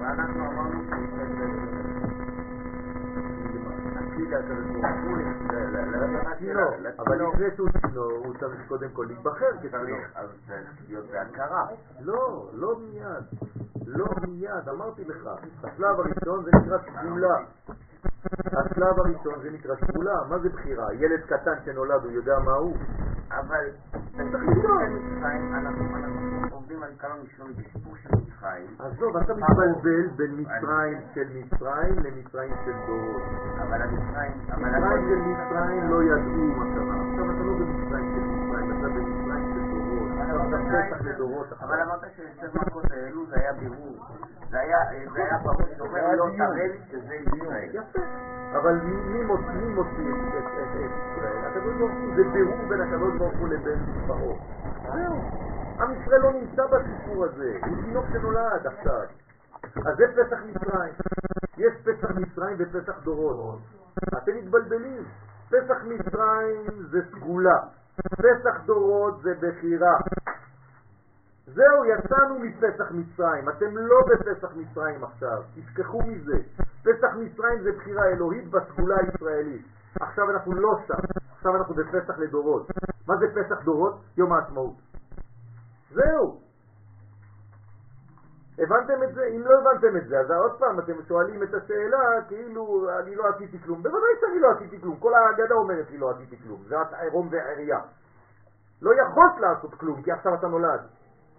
ואנחנו 0.00 0.46
אמרנו 0.46 0.82
נקליד 4.04 4.34
הקדוש 4.34 4.66
ברוך 4.66 4.84
הוא 5.04 5.16
צינור, 6.38 6.74
אבל 6.98 7.22
לפני 7.22 7.46
שהוא 7.56 7.68
צינור, 7.86 8.12
הוא 8.12 8.34
צריך 8.40 8.68
קודם 8.68 8.90
כל 8.92 9.06
להיבחר 9.08 9.50
כצינור. 9.62 9.98
צריך 10.46 10.82
להיות 10.88 11.04
בהכרה. 11.10 11.66
לא, 12.00 12.50
לא 12.52 12.76
מיד. 12.78 13.63
לא 13.86 14.06
מיד, 14.28 14.68
אמרתי 14.68 15.04
לך. 15.04 15.28
השלב 15.64 16.00
הראשון 16.00 16.44
זה 16.44 16.50
נקרא 16.54 16.78
סגולה. 16.78 17.36
השלב 18.52 18.98
הראשון 18.98 19.42
זה 19.42 19.50
נקרא 19.50 19.74
סגולה. 19.74 20.24
מה 20.28 20.38
זה 20.38 20.48
בחירה? 20.48 20.94
ילד 20.94 21.20
קטן 21.20 21.54
שנולד, 21.64 22.04
הוא 22.04 22.12
יודע 22.12 22.38
מה 22.38 22.52
הוא? 22.52 22.76
אבל 23.30 23.64
צריך 24.16 24.42
לבדוק. 24.42 24.64
מצרים, 24.64 25.54
אנחנו 25.54 25.84
אנחנו 25.96 26.46
עובדים 26.50 26.82
על 26.82 26.90
כמה 26.98 27.14
מישורים 27.22 27.52
בסיפור 27.52 27.96
של 28.02 28.08
מצרים, 28.08 28.66
עזוב, 28.78 29.16
אתה 29.16 29.34
מתבלבל 29.34 30.06
בין 30.16 30.40
מצרים 30.40 30.98
של 31.14 31.26
מצרים 31.34 31.94
למצרים 32.04 32.54
של 32.64 32.72
דורות. 32.86 33.22
אבל 33.62 33.82
המצרים, 33.82 34.32
מצרים 34.48 35.08
של 35.08 35.20
מצרים 35.30 35.90
לא 35.90 36.02
ידעו 36.02 36.46
מה 36.56 36.64
קרה. 36.74 36.96
עכשיו 37.10 37.24
אתה 37.24 37.42
לא 37.44 37.52
במצרים 37.58 38.06
של 38.14 38.24
מצרים, 38.24 38.78
אתה 38.78 38.88
במצרים 38.88 39.54
של 39.54 39.62
דורות. 39.70 40.34
אבל 41.60 41.80
אמרת 41.80 42.00
שעשר 42.16 42.60
מכות 42.66 42.84
האלו 42.90 43.26
זה 43.26 43.34
היה 43.40 43.52
בירור. 43.52 43.96
זה 44.50 44.58
היה 44.58 45.38
ברור 45.42 45.62
שאומר 45.76 46.14
לא 46.16 46.26
תראה 46.36 46.66
לי 46.66 46.78
שזה 46.90 47.14
ישראל. 47.14 47.68
יפה. 47.72 48.00
אבל 48.58 48.80
מי 48.84 49.24
מוציא 49.24 50.12
את 50.38 50.44
ישראל? 50.52 51.46
הקדוש 51.46 51.74
ברוך 51.78 51.92
הוא, 51.92 52.16
זה 52.16 52.22
בירור 52.32 52.68
בין 52.68 52.80
הקדוש 52.80 53.18
ברוך 53.18 53.34
הוא 53.38 53.48
לבין 53.48 53.78
פרעה. 54.06 54.36
זהו. 54.92 55.14
עם 55.80 55.92
ישראל 55.92 56.20
לא 56.20 56.32
נמצא 56.32 56.62
בסיפור 56.66 57.24
הזה, 57.24 57.56
הוא 57.66 57.76
תינוק 57.84 58.04
שנולד 58.12 58.66
עכשיו. 58.66 59.00
אז 59.86 59.96
זה 59.96 60.04
פסח 60.16 60.38
מצרים. 60.46 60.94
יש 61.58 61.72
פסח 61.84 62.10
מצרים 62.10 62.56
ופסח 62.58 62.98
דורות. 63.04 63.58
אתם 64.08 64.32
מתבלבלים. 64.36 65.04
פסח 65.48 65.76
מצרים 65.84 66.66
זה 66.90 66.98
סגולה. 67.10 67.58
פסח 67.96 68.60
דורות 68.66 69.22
זה 69.22 69.34
בחירה. 69.40 69.96
זהו, 71.46 71.84
יצאנו 71.84 72.38
מפסח 72.38 72.90
מצרים. 72.90 73.48
אתם 73.48 73.76
לא 73.76 73.96
בפסח 74.06 74.48
מצרים 74.56 75.04
עכשיו. 75.04 75.42
תשכחו 75.54 75.98
מזה. 76.02 76.38
פסח 76.82 77.14
מצרים 77.16 77.62
זה 77.62 77.72
בחירה 77.72 78.06
אלוהית 78.06 78.50
בסגולה 78.50 78.96
הישראלית. 79.00 79.66
עכשיו 80.00 80.30
אנחנו 80.30 80.54
לא 80.54 80.78
שם. 80.86 81.20
עכשיו 81.36 81.56
אנחנו 81.56 81.74
בפסח 81.74 82.18
לדורות. 82.18 82.66
מה 83.08 83.16
זה 83.16 83.26
פסח 83.34 83.64
דורות? 83.64 84.00
יום 84.16 84.32
העצמאות. 84.32 84.74
זהו. 85.90 86.40
הבנתם 88.58 89.02
את 89.02 89.14
זה? 89.14 89.24
אם 89.24 89.42
לא 89.42 89.50
הבנתם 89.60 89.96
את 89.96 90.06
זה, 90.08 90.20
אז 90.20 90.30
עוד 90.30 90.58
פעם 90.58 90.78
אתם 90.78 90.92
שואלים 91.08 91.42
את 91.42 91.54
השאלה 91.54 91.98
כאילו 92.28 92.90
אני 92.98 93.14
לא 93.14 93.24
עשיתי 93.28 93.58
כלום. 93.58 93.82
בוודאי 93.82 94.10
שאני 94.20 94.40
לא 94.40 94.50
עשיתי 94.50 94.80
כלום, 94.80 94.96
כל 94.96 95.14
ההגדה 95.14 95.54
אומרת 95.54 95.90
לי 95.90 95.98
לא 95.98 96.10
עשיתי 96.10 96.36
כלום, 96.42 96.62
זה 96.68 96.80
רק 96.80 96.92
עירום 96.92 97.28
ועירייה. 97.30 97.80
לא 98.82 98.90
יכולת 98.94 99.40
לעשות 99.40 99.74
כלום, 99.74 100.02
כי 100.02 100.12
עכשיו 100.12 100.34
אתה 100.34 100.46
נולד. 100.46 100.80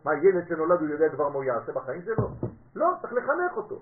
מה, 0.05 0.11
ילד 0.13 0.47
שנולד 0.47 0.79
הוא 0.79 0.89
יודע 0.89 1.09
כבר 1.09 1.29
מה 1.29 1.35
הוא 1.35 1.43
יעשה 1.43 1.71
בחיים 1.71 2.01
שלו? 2.01 2.29
לא, 2.75 2.87
צריך 3.01 3.13
לחנך 3.13 3.57
אותו. 3.57 3.81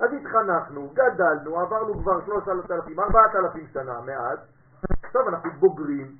אז 0.00 0.10
התחנכנו, 0.12 0.90
גדלנו, 0.92 1.60
עברנו 1.60 1.94
כבר 1.94 2.24
3,000, 2.26 3.00
4,000 3.00 3.66
שנה 3.72 4.00
מאז, 4.00 4.38
עכשיו 5.04 5.28
אנחנו 5.28 5.50
בוגרים. 5.50 6.16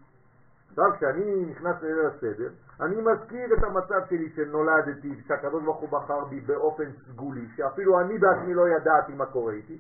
עכשיו 0.70 0.93
כשאני 0.97 1.47
נכנס 1.51 1.82
לליל 1.82 2.06
הסדר, 2.06 2.48
אני 2.81 2.97
מזכיר 3.01 3.55
את 3.59 3.64
המצב 3.64 4.06
שלי 4.09 4.31
שנולדתי, 4.36 5.22
שהקדוש 5.26 5.62
ברוך 5.62 5.81
הוא 5.81 5.89
בחר 5.89 6.24
בי 6.24 6.40
באופן 6.40 6.85
סגולי, 6.93 7.48
שאפילו 7.56 8.01
אני 8.01 8.18
בעצמי 8.18 8.55
לא 8.55 8.68
ידעתי 8.68 9.14
מה 9.14 9.26
קורה 9.26 9.52
איתי, 9.52 9.78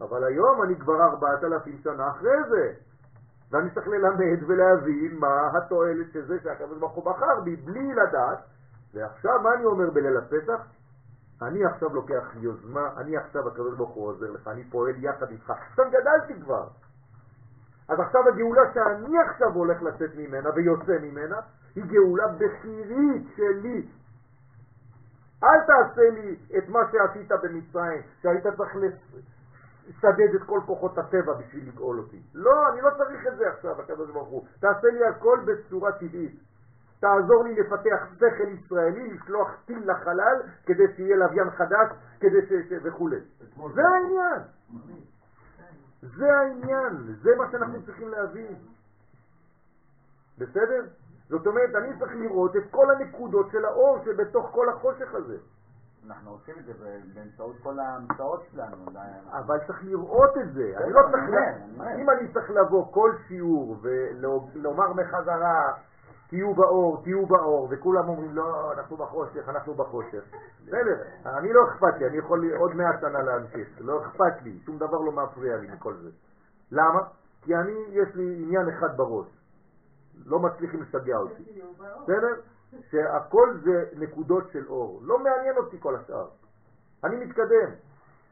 אבל 0.00 0.24
היום 0.24 0.62
אני 0.62 0.76
כבר 0.78 1.02
4,000 1.02 1.78
שנה 1.78 2.08
אחרי 2.08 2.36
זה, 2.48 2.72
ואני 3.50 3.70
צריך 3.70 3.88
ללמד 3.88 4.42
ולהבין 4.46 5.16
מה 5.18 5.50
התועלת 5.56 6.12
של 6.12 6.26
זה 6.26 6.38
שהקדוש 6.42 6.78
ברוך 6.78 6.92
הוא 6.92 7.04
בחר 7.04 7.40
בי 7.44 7.56
בלי 7.56 7.92
לדעת, 7.92 8.38
ועכשיו 8.94 9.40
מה 9.42 9.54
אני 9.54 9.64
אומר 9.64 9.90
בליל 9.90 10.16
הפסח? 10.16 10.60
אני 11.42 11.64
עכשיו 11.64 11.94
לוקח 11.94 12.24
יוזמה, 12.34 12.90
אני 12.96 13.16
עכשיו 13.16 13.48
הקדוש 13.48 13.76
ברוך 13.76 13.90
הוא 13.90 14.06
עוזר 14.06 14.30
לך, 14.30 14.48
אני 14.48 14.64
פועל 14.64 14.94
יחד 15.04 15.30
איתך. 15.30 15.50
עכשיו 15.50 15.84
גדלתי 15.90 16.42
כבר. 16.42 16.68
אז 17.88 18.00
עכשיו 18.00 18.28
הגאולה 18.28 18.62
שאני 18.74 19.18
עכשיו 19.18 19.52
הולך 19.52 19.82
לצאת 19.82 20.10
ממנה 20.16 20.50
ויוצא 20.54 20.98
ממנה, 21.02 21.40
היא 21.74 21.84
גאולה 21.84 22.26
בחירית 22.28 23.26
שלי. 23.36 23.88
אל 25.44 25.60
תעשה 25.66 26.10
לי 26.10 26.36
את 26.58 26.68
מה 26.68 26.80
שעשית 26.92 27.32
במצרים, 27.42 28.02
שהיית 28.22 28.46
צריך 28.56 28.76
לסדד 28.76 30.34
את 30.34 30.42
כל 30.46 30.60
כוחות 30.66 30.98
הטבע 30.98 31.32
בשביל 31.32 31.68
לגאול 31.68 31.98
אותי. 31.98 32.22
לא, 32.34 32.68
אני 32.72 32.80
לא 32.80 32.90
צריך 32.98 33.26
את 33.26 33.36
זה 33.38 33.50
עכשיו, 33.50 33.80
הקדוש 33.80 34.10
ברוך 34.10 34.28
הוא. 34.28 34.44
תעשה 34.60 34.88
לי 34.88 35.06
הכל 35.06 35.38
בצורה 35.44 35.92
טבעית. 35.92 36.51
תעזור 37.02 37.44
לי 37.44 37.54
לפתח 37.54 38.06
שכל 38.16 38.48
ישראלי, 38.48 39.14
לשלוח 39.14 39.50
טיל 39.66 39.90
לחלל, 39.90 40.42
כדי 40.66 40.84
שיהיה 40.96 41.16
לוויין 41.16 41.50
חדש, 41.50 41.88
כדי 42.20 42.46
ש... 42.46 42.52
ש... 42.68 42.72
וכו'. 42.82 43.08
זה 43.74 43.82
העניין. 43.88 44.40
זה 46.02 46.38
העניין, 46.38 46.96
זה 47.22 47.30
מה 47.38 47.50
שאנחנו 47.50 47.82
צריכים 47.86 48.08
להבין. 48.08 48.54
בסדר? 50.38 50.84
זאת 51.28 51.46
אומרת, 51.46 51.74
אני 51.74 51.98
צריך 51.98 52.12
לראות 52.14 52.56
את 52.56 52.62
כל 52.70 52.90
הנקודות 52.90 53.50
של 53.50 53.64
האור 53.64 53.98
שבתוך 54.04 54.50
כל 54.52 54.68
החושך 54.68 55.14
הזה. 55.14 55.36
אנחנו 56.06 56.30
עושים 56.30 56.54
את 56.58 56.64
זה 56.64 56.72
באמצעות 57.14 57.56
כל 57.62 57.78
ההמצאות 57.78 58.42
שלנו. 58.52 58.76
אבל 59.32 59.58
צריך 59.66 59.84
לראות 59.84 60.38
את 60.38 60.52
זה. 60.52 60.72
אני 60.76 60.92
לא 60.92 61.00
צריך... 61.10 61.24
אם 61.98 62.10
אני 62.10 62.32
צריך 62.32 62.50
לבוא 62.50 62.92
כל 62.92 63.12
שיעור 63.28 63.76
ולומר 63.82 64.92
מחזרה 64.92 65.72
תהיו 66.32 66.54
באור, 66.54 67.02
תהיו 67.02 67.26
באור, 67.26 67.68
וכולם 67.70 68.08
אומרים 68.08 68.34
לא, 68.34 68.72
אנחנו 68.72 68.96
בחושך, 68.96 69.48
אנחנו 69.48 69.74
בחושך. 69.74 70.24
בסדר, 70.66 71.02
אני 71.26 71.52
לא 71.52 71.64
אכפת 71.68 71.98
לי, 71.98 72.06
אני 72.06 72.16
יכול 72.16 72.52
עוד 72.56 72.74
מאה 72.74 73.00
שנה 73.00 73.22
להמשיך, 73.22 73.68
לא 73.80 74.02
אכפת 74.02 74.42
לי, 74.42 74.58
שום 74.64 74.78
דבר 74.78 74.98
לא 74.98 75.12
מפריע 75.12 75.56
לי 75.56 75.66
מכל 75.66 75.94
זה. 75.94 76.10
למה? 76.70 77.00
כי 77.42 77.56
אני, 77.56 77.72
יש 77.88 78.14
לי 78.14 78.42
עניין 78.42 78.68
אחד 78.68 78.96
בראש, 78.96 79.26
לא 80.26 80.38
מצליחים 80.38 80.82
לשגע 80.82 81.16
אותי. 81.16 81.60
בסדר? 82.02 82.40
שהכל 82.90 83.56
זה 83.64 83.84
נקודות 83.96 84.44
של 84.52 84.66
אור, 84.68 85.00
לא 85.04 85.18
מעניין 85.18 85.56
אותי 85.56 85.76
כל 85.80 85.96
השאר. 85.96 86.28
אני 87.04 87.24
מתקדם, 87.24 87.70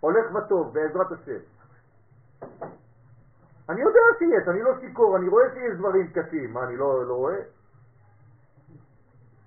הולך 0.01 0.35
וטוב, 0.35 0.75
בעזרת 0.75 1.13
השם. 1.13 1.41
אני 3.69 3.81
יודע 3.81 4.01
שיש, 4.19 4.49
אני 4.49 4.63
לא 4.63 4.71
שיכור, 4.81 5.17
אני 5.17 5.29
רואה 5.29 5.45
שיש 5.55 5.79
דברים 5.79 6.11
קשים, 6.13 6.53
מה, 6.53 6.65
אני 6.65 6.77
לא, 6.77 7.07
לא 7.07 7.15
רואה? 7.15 7.60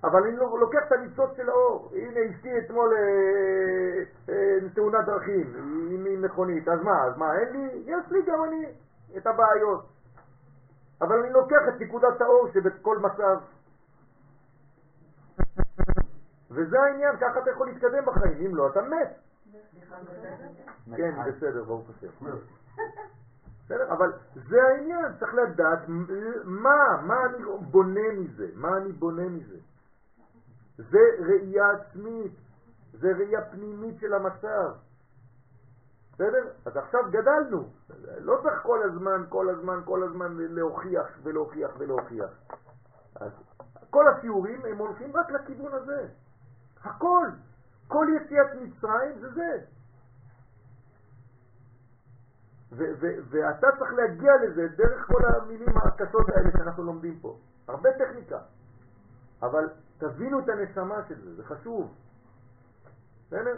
אבל 0.04 0.24
אני 0.24 0.38
לוקח 0.38 0.80
את 0.88 0.92
הניצוץ 0.92 1.30
של 1.38 1.50
האור. 1.50 1.92
הנה 1.96 2.20
אשתי 2.32 2.58
אתמול 2.58 2.94
אה, 2.94 4.04
אה, 4.30 4.70
תאונת 4.74 5.06
דרכים 5.06 5.54
עם 5.92 6.22
מכונית, 6.22 6.68
אז 6.68 6.82
מה, 6.82 7.04
אז 7.04 7.18
מה, 7.18 7.40
אין 7.40 7.54
לי? 7.54 7.84
יש 7.86 8.12
לי 8.12 8.22
גם 8.22 8.44
אני 8.44 8.66
את 9.18 9.28
הבעיות. 9.28 9.86
אבל 11.02 11.20
אני 11.20 11.34
לוקח 11.34 11.62
את 11.70 11.82
נקודת 11.82 12.22
האור 12.22 12.48
שבכל 12.54 12.98
מצב. 12.98 13.38
וזה 16.52 16.80
העניין, 16.82 17.18
ככה 17.18 17.40
אתה 17.40 17.52
יכול 17.52 17.68
להתקדם 17.68 18.06
בחיים, 18.06 18.46
אם 18.46 18.56
לא, 18.56 18.68
אתה 18.68 18.82
מת. 18.82 19.20
כן, 20.96 21.12
בסדר, 21.28 21.64
ברוך 21.64 21.90
השם. 21.90 22.08
בסדר? 23.66 23.94
אבל 23.94 24.14
זה 24.34 24.64
העניין, 24.64 25.06
צריך 25.20 25.34
לדעת 25.34 25.80
מה, 26.44 27.02
מה 27.04 27.26
אני 27.26 27.38
בונה 27.62 28.12
מזה, 28.18 28.48
מה 28.56 28.78
אני 28.78 28.92
בונה 28.92 29.30
מזה. 29.30 29.58
זה 30.78 31.00
ראייה 31.20 31.72
עצמית, 31.72 32.32
זה 32.94 33.12
ראייה 33.18 33.42
פנימית 33.42 34.00
של 34.00 34.14
המצב. 34.14 34.72
בסדר? 36.14 36.48
אז 36.66 36.78
עכשיו 36.78 37.02
גדלנו. 37.12 37.70
לא 38.20 38.40
צריך 38.44 38.62
כל 38.64 38.84
הזמן, 38.84 39.24
כל 39.30 39.50
הזמן, 39.50 39.82
כל 39.86 40.04
הזמן 40.04 40.38
להוכיח 40.38 41.08
ולהוכיח 41.24 41.72
ולהוכיח. 41.78 42.30
אז 43.16 43.32
כל 43.90 44.08
השיעורים 44.08 44.66
הם 44.66 44.78
הולכים 44.78 45.18
רק 45.18 45.32
לכיוון 45.32 45.74
הזה. 45.74 46.08
הכל. 46.84 47.28
כל 47.88 48.08
יציאת 48.16 48.48
מצרים 48.62 49.20
זה 49.20 49.30
זה. 49.30 49.60
ואתה 53.30 53.68
צריך 53.80 53.94
להגיע 53.94 54.32
לזה 54.44 54.68
דרך 54.68 55.08
כל 55.08 55.22
המילים 55.26 55.78
הקשות 55.78 56.30
האלה 56.30 56.52
שאנחנו 56.58 56.84
לומדים 56.84 57.20
פה. 57.20 57.38
הרבה 57.68 57.90
טכניקה. 57.98 58.40
אבל 59.42 59.70
תבינו 59.98 60.40
את 60.40 60.50
הנשמה 60.50 61.02
של 61.08 61.22
זה, 61.24 61.36
זה 61.36 61.44
חשוב. 61.44 61.94
בסדר? 63.28 63.56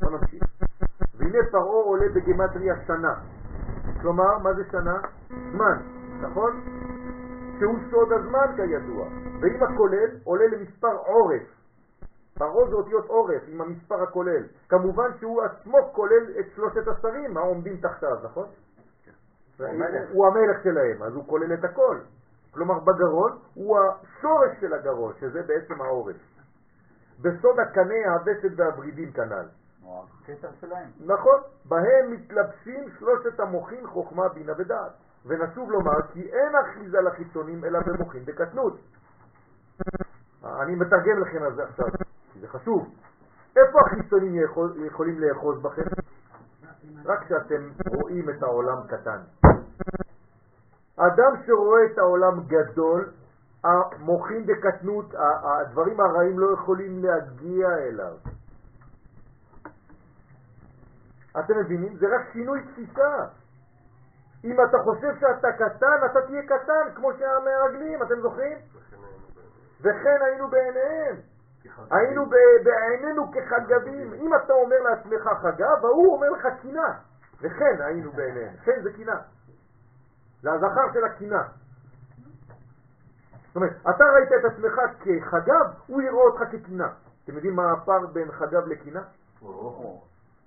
בוא 0.00 0.10
נמשיך. 0.10 0.42
והנה 1.14 1.38
פרעה 1.50 1.84
עולה 1.84 2.08
בגמטריה 2.14 2.74
שנה. 2.86 3.14
כלומר, 4.00 4.38
מה 4.38 4.54
זה 4.54 4.62
שנה? 4.70 5.00
זמן, 5.28 5.82
נכון? 6.20 6.60
שהוא 7.58 7.78
סוד 7.90 8.12
הזמן 8.12 8.46
כידוע. 8.56 9.08
ואם 9.40 9.62
הכולל 9.62 10.10
עולה 10.24 10.46
למספר 10.46 10.96
עורף. 10.96 11.42
פרעה 12.38 12.68
זה 12.68 12.74
אותיות 12.74 13.06
עורף 13.06 13.42
עם 13.48 13.60
המספר 13.60 14.02
הכולל. 14.02 14.42
כמובן 14.68 15.10
שהוא 15.20 15.42
עצמו 15.42 15.78
כולל 15.92 16.24
את 16.40 16.44
שלושת 16.54 16.88
השרים 16.88 17.36
העומדים 17.36 17.76
תחתיו, 17.76 18.16
נכון? 18.24 18.46
הוא 20.12 20.26
המלך 20.26 20.62
שלהם, 20.62 21.02
אז 21.02 21.14
הוא 21.14 21.26
כולל 21.26 21.54
את 21.54 21.64
הכל. 21.64 21.98
כלומר 22.54 22.78
בגרון 22.78 23.38
הוא 23.54 23.78
השורש 23.78 24.60
של 24.60 24.74
הגרון, 24.74 25.12
שזה 25.20 25.42
בעצם 25.42 25.80
העורף. 25.82 26.16
בסוד 27.20 27.60
הקנה, 27.60 28.12
הווסת 28.12 28.52
והברידים 28.56 29.12
כנ"ל. 29.12 29.46
נכון, 31.06 31.40
בהם 31.64 32.10
מתלבשים 32.10 32.90
שלושת 32.98 33.40
המוחים 33.40 33.86
חוכמה, 33.86 34.28
בינה 34.28 34.52
ודעת. 34.58 34.92
ונשוב 35.26 35.70
לומר 35.70 36.02
כי 36.12 36.20
אין 36.20 36.52
אחיזה 36.56 37.00
לחיצונים 37.00 37.64
אלא 37.64 37.80
במוחים 37.80 38.24
בקטנות. 38.24 38.76
אני 40.44 40.74
מתרגם 40.74 41.20
לכם 41.20 41.42
על 41.42 41.54
זה 41.54 41.64
עכשיו, 41.64 41.86
כי 42.32 42.40
זה 42.40 42.48
חשוב. 42.48 42.94
איפה 43.56 43.78
החיצונים 43.86 44.34
יכול, 44.44 44.86
יכולים 44.86 45.20
לאחוז 45.20 45.62
בכם? 45.62 45.82
רק 47.04 47.24
כשאתם 47.24 47.70
רואים 47.86 48.30
את 48.30 48.42
העולם 48.42 48.86
קטן. 48.86 49.20
אדם 50.96 51.32
שרואה 51.46 51.84
את 51.92 51.98
העולם 51.98 52.40
גדול, 52.46 53.10
המוחים 53.64 54.46
בקטנות, 54.46 55.14
הדברים 55.42 56.00
הרעים 56.00 56.38
לא 56.38 56.52
יכולים 56.52 57.04
להגיע 57.04 57.68
אליו. 57.68 58.14
אתם 61.38 61.58
מבינים? 61.58 61.96
זה 61.96 62.06
רק 62.16 62.32
שינוי 62.32 62.60
תפיסה. 62.62 63.26
אם 64.44 64.56
אתה 64.64 64.78
חושב 64.84 65.14
שאתה 65.20 65.52
קטן, 65.52 66.06
אתה 66.10 66.22
תהיה 66.26 66.42
קטן, 66.42 66.94
כמו 66.94 67.10
שהמרגלים, 67.18 68.02
אתם 68.02 68.20
זוכרים? 68.20 68.58
וכן 69.80 70.18
היינו 70.26 70.48
בעיניהם. 70.48 71.16
היינו 71.90 72.26
בעינינו 72.64 73.32
כחגבים. 73.32 74.14
אם 74.14 74.34
אתה 74.34 74.52
אומר 74.52 74.76
לעצמך 74.82 75.28
חגב, 75.42 75.84
ההוא 75.84 76.14
אומר 76.14 76.30
לך 76.30 76.46
קינה. 76.62 76.94
וכן 77.40 77.82
היינו 77.82 78.12
בעיניהם. 78.12 78.56
כן 78.64 78.82
זה 78.82 78.92
קינה. 78.92 79.20
זה 80.44 80.52
הזכר 80.52 80.92
של 80.92 81.04
הקינה. 81.04 81.42
זאת 83.46 83.56
אומרת, 83.56 83.76
אתה 83.90 84.04
ראית 84.14 84.28
את 84.40 84.52
עצמך 84.52 84.80
כחגב, 85.00 85.66
הוא 85.86 86.02
יראה 86.02 86.22
אותך 86.22 86.42
כקינה. 86.52 86.88
אתם 87.24 87.34
יודעים 87.34 87.56
מה 87.56 87.72
הפער 87.72 88.06
בין 88.06 88.32
חגב 88.32 88.66
לקינה? 88.66 89.02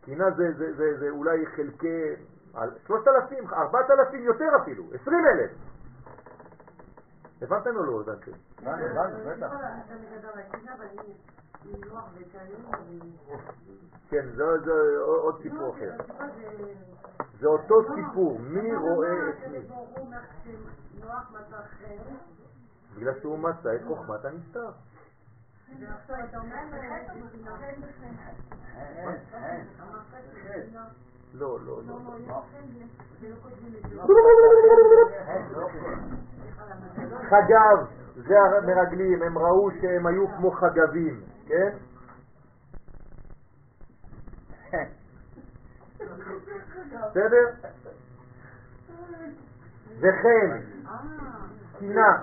קינה 0.01 0.31
זה, 0.31 0.53
זה, 0.57 0.73
זה, 0.73 0.97
זה 0.99 1.09
אולי 1.09 1.45
חלקי 1.45 2.15
שלושת 2.87 3.07
אלפים, 3.07 3.47
ארבעת 3.53 3.91
אלפים 3.91 4.23
יותר 4.23 4.45
אפילו, 4.61 4.83
עשרים 4.93 5.25
אלף. 5.25 5.51
הבנתם 7.41 7.75
או 7.75 7.83
לא 7.83 7.91
הבנתם? 7.91 8.31
הבנו, 8.85 9.17
בטח. 9.25 9.53
כן, 14.09 14.25
זה 14.35 14.43
זה 14.65 14.99
עוד 14.99 15.41
סיפור 15.41 15.75
אחר. 15.75 15.91
זה 17.39 17.47
אותו 17.47 17.83
סיפור, 17.95 18.39
מי 18.39 18.75
רואה 18.75 19.29
את 19.29 19.35
מי? 19.51 19.59
בגלל 22.97 23.19
שהוא 23.19 23.39
מצא 23.39 23.75
את 23.75 23.81
חוכמת 23.87 24.25
הנסתר. 24.25 24.69
לא, 31.33 31.59
לא, 31.65 31.81
לא. 31.87 32.41
חגב, 37.29 37.85
זה 38.15 38.39
המרגלים, 38.39 39.23
הם 39.23 39.37
ראו 39.37 39.71
שהם 39.81 40.07
היו 40.07 40.27
כמו 40.27 40.51
חגבים, 40.51 41.21
כן? 41.47 41.69
בסדר? 47.09 47.69
וכן, 49.99 50.61
קינה, 51.79 52.19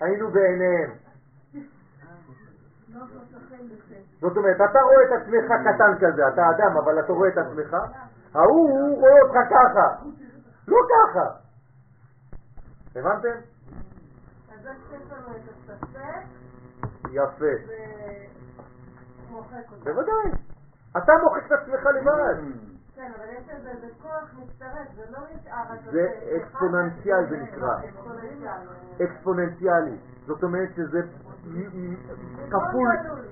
היינו 0.00 0.30
בעיניהם. 0.30 0.90
זאת 4.20 4.36
אומרת, 4.36 4.56
אתה 4.56 4.80
רואה 4.80 5.04
את 5.06 5.22
עצמך 5.22 5.52
קטן 5.74 5.94
כזה, 6.00 6.28
אתה 6.28 6.50
אדם, 6.50 6.76
אבל 6.76 7.00
אתה 7.00 7.12
רואה 7.12 7.28
את 7.28 7.38
עצמך, 7.38 7.76
ההוא 8.34 8.70
הוא 8.70 9.00
רואה 9.00 9.22
אותך 9.22 9.38
ככה, 9.50 10.04
לא 10.68 10.78
ככה. 10.90 11.44
הבנתם? 12.96 13.53
לנו 14.64 15.36
את 15.36 15.70
הספק 15.70 16.26
יפה. 17.10 17.72
ומוחק 19.28 19.72
אותו. 19.72 19.84
בוודאי. 19.84 20.30
אתה 20.96 21.12
מוחק 21.22 21.46
את 21.46 21.52
עצמך 21.52 21.86
לבד. 21.86 22.34
כן, 22.94 23.12
אבל 23.16 23.24
יש 23.28 23.48
לזה 23.48 23.70
איזה 23.70 23.86
כוח 24.02 24.34
מצטרף, 24.38 24.88
זה 24.96 25.02
לא 25.10 25.18
נשאר. 25.34 25.90
זה. 25.92 26.08
אקספוננציאל 26.36 27.28
זה 27.30 27.36
נקרא. 27.36 27.78
אקספוננציאל. 27.78 28.68
אקספוננציאלי. 29.02 29.98
זאת 30.26 30.42
אומרת 30.42 30.68
שזה 30.76 31.00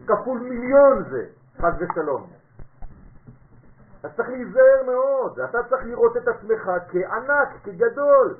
כפול 0.06 0.40
מיליון 0.40 1.04
זה, 1.10 1.26
חס 1.58 1.74
ושלום. 1.78 2.26
אז 4.02 4.10
צריך 4.16 4.28
להיזהר 4.28 4.82
מאוד, 4.86 5.40
אתה 5.40 5.58
צריך 5.68 5.84
לראות 5.84 6.16
את 6.16 6.28
עצמך 6.28 6.70
כענק, 6.88 7.48
כגדול. 7.64 8.36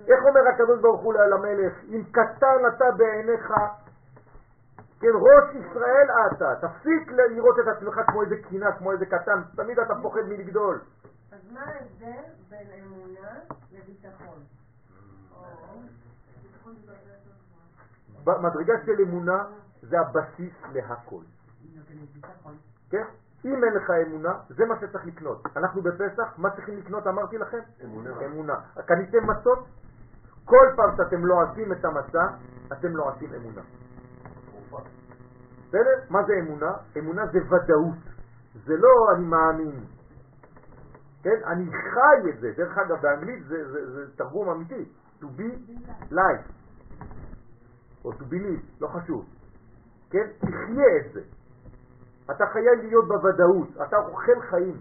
איך 0.00 0.24
אומר 0.24 0.48
הקדוש 0.54 0.80
ברוך 0.80 1.00
הוא 1.00 1.14
למלך, 1.14 1.72
אם 1.88 2.02
קטן 2.10 2.66
אתה 2.68 2.84
בעיניך, 2.96 3.52
כן, 5.00 5.12
ראש 5.14 5.54
ישראל 5.54 6.08
אתה, 6.26 6.54
תפסיק 6.60 7.10
לראות 7.10 7.56
את 7.58 7.76
עצמך 7.76 8.00
כמו 8.06 8.22
איזה 8.22 8.36
קינה, 8.48 8.72
כמו 8.78 8.92
איזה 8.92 9.06
קטן, 9.06 9.42
תמיד 9.56 9.78
אתה 9.78 9.94
פוחד 10.02 10.22
מלגדול. 10.28 10.80
אז 11.32 11.52
מה 11.52 11.60
ההבדל 11.60 12.30
בין 12.50 12.66
אמונה 12.82 13.30
לביטחון? 13.72 14.38
במדרגה 18.24 18.74
של 18.86 19.00
אמונה 19.02 19.44
זה 19.82 19.96
הבסיס 20.00 20.54
להכל. 20.72 21.22
כן? 22.90 23.04
אם 23.44 23.64
אין 23.64 23.72
לך 23.74 23.90
אמונה, 24.06 24.38
זה 24.48 24.64
מה 24.64 24.74
שצריך 24.80 25.06
לקנות. 25.06 25.42
אנחנו 25.56 25.82
בפסח, 25.82 26.38
מה 26.38 26.50
צריכים 26.50 26.78
לקנות? 26.78 27.06
אמרתי 27.06 27.38
לכם? 27.38 27.58
אמונה. 27.84 28.10
אמונה. 28.26 28.54
קניתם 28.86 29.26
מצות? 29.26 29.58
כל 30.46 30.66
פעם 30.76 30.96
שאתם 30.96 31.26
לא 31.26 31.34
עושים 31.42 31.72
את 31.72 31.84
המצה, 31.84 32.24
אתם 32.72 32.96
לא 32.96 33.10
עושים 33.10 33.34
אמונה. 33.34 33.62
בסדר? 35.68 35.98
מה 36.10 36.18
זה 36.26 36.32
אמונה? 36.40 36.72
אמונה 36.98 37.26
זה 37.26 37.38
ודאות. 37.38 37.98
זה 38.64 38.76
לא 38.76 38.88
אני 39.16 39.24
מאמין. 39.24 39.84
כן? 41.22 41.40
אני 41.46 41.64
חי 41.72 42.30
את 42.30 42.40
זה. 42.40 42.52
דרך 42.56 42.78
אגב, 42.78 43.02
באנגלית 43.02 43.44
זה, 43.44 43.72
זה, 43.72 43.92
זה 43.92 44.16
תרגום 44.16 44.48
אמיתי. 44.48 44.84
To 45.20 45.24
be 45.24 45.72
life. 46.12 46.48
או 48.04 48.12
to 48.12 48.22
believe, 48.30 48.80
לא 48.80 48.88
חשוב. 48.88 49.26
כן? 50.10 50.26
תחיה 50.38 50.96
את 51.06 51.12
זה. 51.12 51.20
אתה 52.30 52.44
חייב 52.52 52.78
להיות 52.82 53.08
בוודאות, 53.08 53.68
אתה 53.88 53.96
אוכל 53.96 54.40
חיים. 54.50 54.80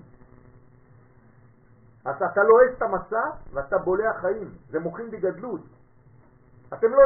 אז 2.06 2.16
אתה 2.32 2.44
לועס 2.44 2.78
את 2.78 2.82
המסע 2.82 3.22
ואתה 3.54 3.78
בולע 3.78 4.14
חיים, 4.14 4.52
זה 4.70 4.80
מוחים 4.80 5.12
בגדלות. 5.12 5.62
אתם 6.74 6.92
לא 6.92 7.02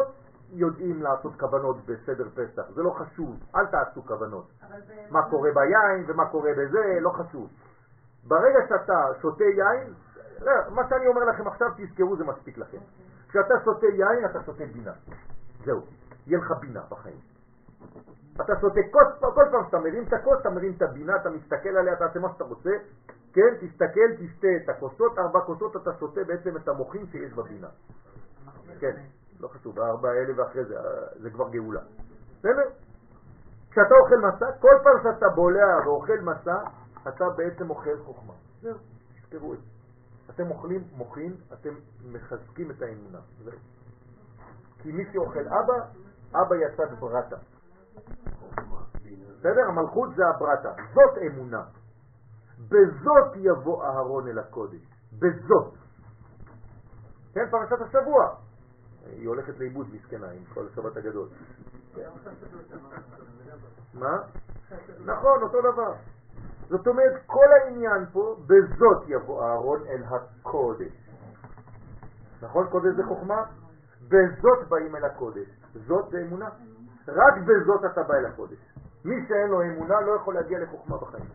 יודעים 0.52 1.02
לעשות 1.02 1.40
כוונות 1.40 1.78
בסדר 1.86 2.28
פסח, 2.36 2.64
זה 2.76 2.84
לא 2.84 2.90
חשוב, 2.92 3.40
אל 3.56 3.66
תעשו 3.66 4.04
כוונות. 4.06 4.48
ב- 4.72 5.12
מה 5.14 5.30
קורה 5.30 5.50
ביין 5.56 6.06
ומה 6.08 6.26
קורה 6.30 6.52
בזה, 6.58 6.98
לא 7.02 7.10
חשוב. 7.10 7.50
ברגע 8.28 8.60
שאתה 8.70 9.08
שותה 9.22 9.44
יין, 9.44 9.94
לא, 10.42 10.52
מה 10.70 10.90
שאני 10.90 11.08
אומר 11.08 11.24
לכם 11.26 11.48
עכשיו 11.48 11.68
תזכרו 11.78 12.16
זה 12.18 12.24
מספיק 12.24 12.58
לכם. 12.58 12.78
כשאתה 13.30 13.54
שותה 13.66 13.86
יין 13.88 14.26
אתה 14.26 14.44
שותה 14.46 14.64
בינה. 14.74 14.92
זהו, 15.66 15.82
יהיה 16.28 16.40
לך 16.40 16.52
בינה 16.62 16.82
בחיים. 16.90 17.20
אתה 18.42 18.54
שותה 18.62 18.80
כוס, 18.92 19.34
כל 19.36 19.44
פעם 19.52 19.66
שאתה 19.66 19.80
מרים 19.80 20.04
את 20.08 20.14
הכוס, 20.14 20.40
אתה 20.42 20.50
מרים 20.50 20.74
את 20.78 20.82
הבינה, 20.82 21.16
אתה 21.16 21.30
מסתכל 21.30 21.70
עליה, 21.70 21.94
אתה 21.94 22.06
עושה 22.06 22.20
מה 22.20 22.30
שאתה 22.34 22.44
רוצה, 22.44 22.70
כן, 23.34 23.56
תסתכל, 23.60 24.16
תשתה 24.20 24.48
את 24.64 24.70
הכוסות, 24.70 25.20
ארבע 25.20 25.40
כוסות, 25.40 25.76
אתה 25.76 25.94
שותה 26.00 26.24
בעצם 26.24 26.58
את 26.58 26.68
המוחים 26.68 27.08
שיש 27.12 27.34
בבינה. 27.34 27.68
כן, 28.80 28.96
לא 29.40 29.48
חשוב, 29.48 29.80
הארבע 29.80 30.10
האלה 30.10 30.34
ואחרי 30.38 30.66
זה, 30.66 30.76
זה 31.16 31.30
כבר 31.30 31.50
גאולה. 31.50 31.82
בסדר? 32.40 32.70
כשאתה 33.72 33.96
אוכל 34.02 34.18
מסע, 34.18 34.52
כל 34.60 34.76
פעם 34.84 34.94
שאתה 35.04 35.30
בולע 35.36 35.78
ואוכל 35.86 36.20
מסע, 36.20 36.56
אתה 37.08 37.30
בעצם 37.30 37.70
אוכל 37.70 37.98
חוכמה. 38.06 38.34
זהו, 38.62 38.78
תזכרו 39.16 39.54
את 39.54 39.60
זה. 39.60 39.66
אתם 40.30 40.52
אוכלים 40.52 40.84
מוחין, 40.94 41.36
אתם 41.54 41.70
מחזקים 42.12 42.72
את 42.72 42.82
האמונה. 42.82 43.20
כי 44.82 44.92
מי 44.92 45.04
שאוכל 45.14 45.48
אבא, 45.48 45.74
אבא 46.34 46.56
יצא 46.56 46.86
ברטה. 47.00 47.36
בסדר? 49.40 49.62
המלכות 49.68 50.10
זה 50.16 50.28
הברטה. 50.28 50.74
זאת 50.94 51.18
אמונה. 51.28 51.64
בזאת 52.68 53.36
יבוא 53.36 53.84
אהרון 53.84 54.28
אל 54.28 54.40
הקודש. 54.40 54.82
בזאת. 55.20 55.74
כן, 57.34 57.50
פרשת 57.52 57.82
השבוע. 57.82 58.36
היא 59.06 59.28
הולכת 59.28 59.60
לאיבוד 59.60 59.88
מסכנה 59.94 60.32
עם 60.32 60.44
כל 60.54 60.66
השבת 60.72 60.98
הגדול. 60.98 61.28
מה? 63.94 64.18
נכון, 65.06 65.42
אותו 65.42 65.62
דבר. 65.62 65.94
זאת 66.70 66.88
אומרת, 66.88 67.14
כל 67.26 67.46
העניין 67.62 68.06
פה, 68.12 68.36
בזאת 68.46 69.04
יבוא 69.08 69.44
אהרון 69.44 69.80
אל 69.88 70.04
הקודש. 70.04 71.10
נכון? 72.42 72.68
קודש 72.68 72.96
זה 72.96 73.04
חוכמה? 73.04 73.44
בזאת 74.08 74.68
באים 74.70 74.96
אל 74.96 75.06
הקודש. 75.06 75.48
זאת 75.88 76.10
זה 76.12 76.22
אמונה. 76.22 76.50
רק 77.08 77.34
בזאת 77.38 77.86
אתה 77.86 78.04
בא 78.04 78.14
אל 78.14 78.26
הקודש. 78.26 78.58
מי 79.06 79.16
שאין 79.28 79.50
לו 79.50 79.62
אמונה 79.62 80.02
לא 80.02 80.12
יכול 80.12 80.34
להגיע 80.34 80.60
לחוכמה 80.60 80.98
בחיים. 80.98 81.26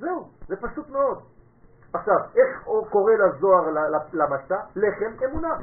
זהו, 0.00 0.28
זה 0.48 0.56
פשוט 0.56 0.88
מאוד. 0.88 1.18
עכשיו, 1.92 2.16
איך 2.36 2.68
קורא 2.90 3.12
לזוהר 3.12 3.70
למצה? 4.12 4.56
לחם 4.76 5.24
אמונה. 5.24 5.56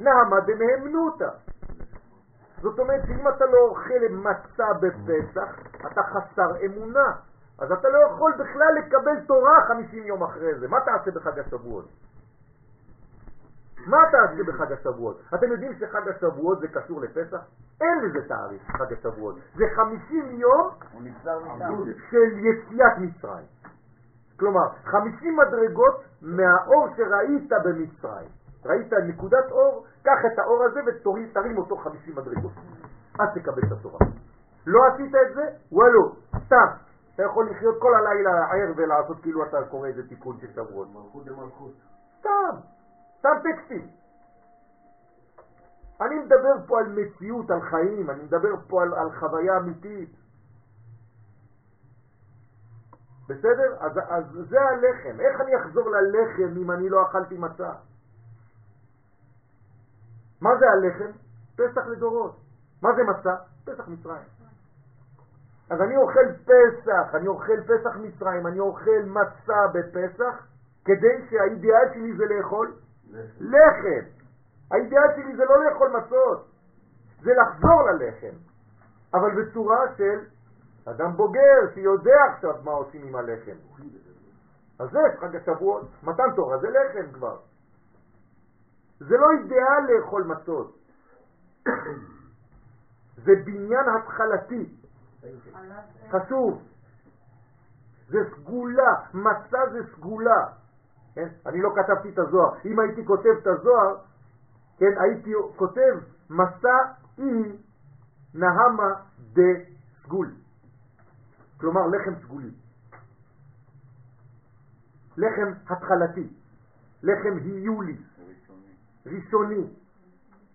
נעמה 0.00 0.40
דמהמנותא. 0.40 1.28
זאת 2.62 2.78
אומרת 2.78 3.00
שאם 3.06 3.28
אתה 3.28 3.46
לא 3.46 3.58
אוכל 3.58 4.08
מצה 4.10 4.72
בפסח, 4.80 5.58
אתה 5.86 6.02
חסר 6.02 6.64
אמונה. 6.66 7.12
אז 7.58 7.72
אתה 7.72 7.88
לא 7.88 7.98
יכול 7.98 8.32
בכלל 8.32 8.74
לקבל 8.78 9.20
תורה 9.26 9.64
50 9.68 10.04
יום 10.04 10.22
אחרי 10.22 10.54
זה. 10.58 10.68
מה 10.68 10.80
תעשה 10.80 11.10
בחג 11.10 11.38
השבועות? 11.38 11.88
מה 13.86 13.98
תעשה 14.10 14.42
בחג 14.46 14.72
השבועות? 14.72 15.20
אתם 15.34 15.52
יודעים 15.52 15.72
שחג 15.74 16.08
השבועות 16.08 16.60
זה 16.60 16.68
קשור 16.68 17.00
לפסח? 17.00 17.40
אין 17.80 17.98
לזה 18.04 18.28
תאריך, 18.28 18.62
חג 18.76 18.92
השבועות. 18.92 19.36
זה 19.54 19.64
50 19.76 20.30
יום. 20.40 20.70
של 22.10 22.38
יציאת 22.38 22.98
מצרים. 22.98 23.46
כלומר, 24.38 24.68
50 24.84 25.36
מדרגות 25.36 26.04
מהאור 26.22 26.88
שראית 26.96 27.52
במצרים. 27.64 28.28
ראית 28.64 28.92
נקודת 28.92 29.50
אור, 29.50 29.86
קח 30.02 30.18
את 30.32 30.38
האור 30.38 30.64
הזה 30.64 30.80
ותרים 30.86 31.58
אותו 31.58 31.76
50 31.76 32.16
מדרגות. 32.16 32.52
אז 33.18 33.28
תקבל 33.34 33.62
את 33.66 33.72
התורה. 33.72 33.98
לא 34.66 34.80
עשית 34.86 35.14
את 35.14 35.34
זה? 35.34 35.42
וואלו, 35.72 36.12
סתם. 36.46 36.66
אתה 37.14 37.22
יכול 37.22 37.50
לחיות 37.50 37.76
כל 37.80 37.94
הלילה 37.94 38.30
ער 38.30 38.72
ולעשות 38.76 39.22
כאילו 39.22 39.44
אתה 39.44 39.64
קורא 39.70 39.88
איזה 39.88 40.08
תיקון 40.08 40.36
של 40.40 40.52
שבועות. 40.54 40.88
מלכות 40.94 41.24
דמלכות. 41.24 41.72
סתם, 42.18 42.56
סתם 42.60 42.83
טקסטים. 43.42 43.88
אני 46.00 46.18
מדבר 46.18 46.66
פה 46.66 46.78
על 46.78 46.86
מציאות, 46.88 47.50
על 47.50 47.60
חיים, 47.60 48.10
אני 48.10 48.22
מדבר 48.22 48.56
פה 48.68 48.82
על, 48.82 48.94
על 48.94 49.10
חוויה 49.18 49.56
אמיתית. 49.56 50.16
בסדר? 53.28 53.76
אז, 53.80 53.92
אז 54.08 54.24
זה 54.48 54.60
הלחם. 54.60 55.20
איך 55.20 55.40
אני 55.40 55.56
אחזור 55.56 55.90
ללחם 55.90 56.56
אם 56.56 56.70
אני 56.70 56.88
לא 56.88 57.02
אכלתי 57.02 57.38
מצה? 57.38 57.72
מה 60.40 60.50
זה 60.58 60.66
הלחם? 60.70 61.10
פסח 61.56 61.86
לדורות. 61.86 62.36
מה 62.82 62.88
זה 62.96 63.02
מסע? 63.02 63.34
פסח 63.64 63.88
מצרים. 63.88 64.28
אז 65.70 65.80
אני 65.80 65.96
אוכל 65.96 66.32
פסח, 66.44 67.14
אני 67.14 67.26
אוכל 67.26 67.60
פסח 67.62 67.96
מצרים, 67.96 68.46
אני 68.46 68.60
אוכל 68.60 69.02
מצה 69.06 69.60
בפסח, 69.74 70.46
כדי 70.84 71.26
שהאידיאל 71.30 71.88
שלי 71.94 72.16
זה 72.16 72.24
לאכול 72.24 72.72
לחם. 73.40 74.06
האידיאל 74.70 75.14
שלי 75.16 75.36
זה 75.36 75.44
לא 75.44 75.64
לאכול 75.64 75.88
מצות, 75.88 76.48
זה 77.22 77.30
לחזור 77.34 77.82
ללחם, 77.82 78.36
אבל 79.14 79.42
בצורה 79.42 79.78
של 79.96 80.18
אדם 80.84 81.16
בוגר 81.16 81.74
שיודע 81.74 82.24
עכשיו 82.34 82.54
מה 82.64 82.70
עושים 82.70 83.06
עם 83.06 83.16
הלחם. 83.16 83.56
אז 84.78 84.90
זה 84.90 84.98
חג 85.20 85.36
השבועות, 85.36 85.88
מתן 86.02 86.34
תורה 86.36 86.58
זה 86.58 86.68
לחם 86.70 87.12
כבר. 87.12 87.36
זה 89.00 89.16
לא 89.16 89.30
אידיאל 89.30 89.82
לאכול 89.88 90.24
מצות, 90.24 90.78
זה 93.24 93.32
בניין 93.44 93.84
התחלתי, 93.88 94.74
חשוב. 96.10 96.62
זה 98.08 98.18
סגולה, 98.34 98.94
מצה 99.14 99.58
זה 99.72 99.78
סגולה. 99.96 100.46
כן? 101.14 101.28
אני 101.46 101.62
לא 101.62 101.70
כתבתי 101.76 102.08
את 102.08 102.18
הזוהר. 102.18 102.54
אם 102.64 102.80
הייתי 102.80 103.04
כותב 103.06 103.34
את 103.42 103.46
הזוהר, 103.46 103.96
כן, 104.78 105.00
הייתי 105.00 105.32
כותב 105.56 105.94
מסע 106.30 106.78
אי 107.18 107.58
נהמה 108.34 108.94
דה 109.32 109.52
סגול. 110.02 110.34
כלומר 111.60 111.86
לחם 111.86 112.14
סגולי. 112.22 112.50
לחם 115.16 115.52
התחלתי, 115.66 116.28
לחם 117.02 117.36
היולי, 117.44 117.96
ראשוני, 119.06 119.68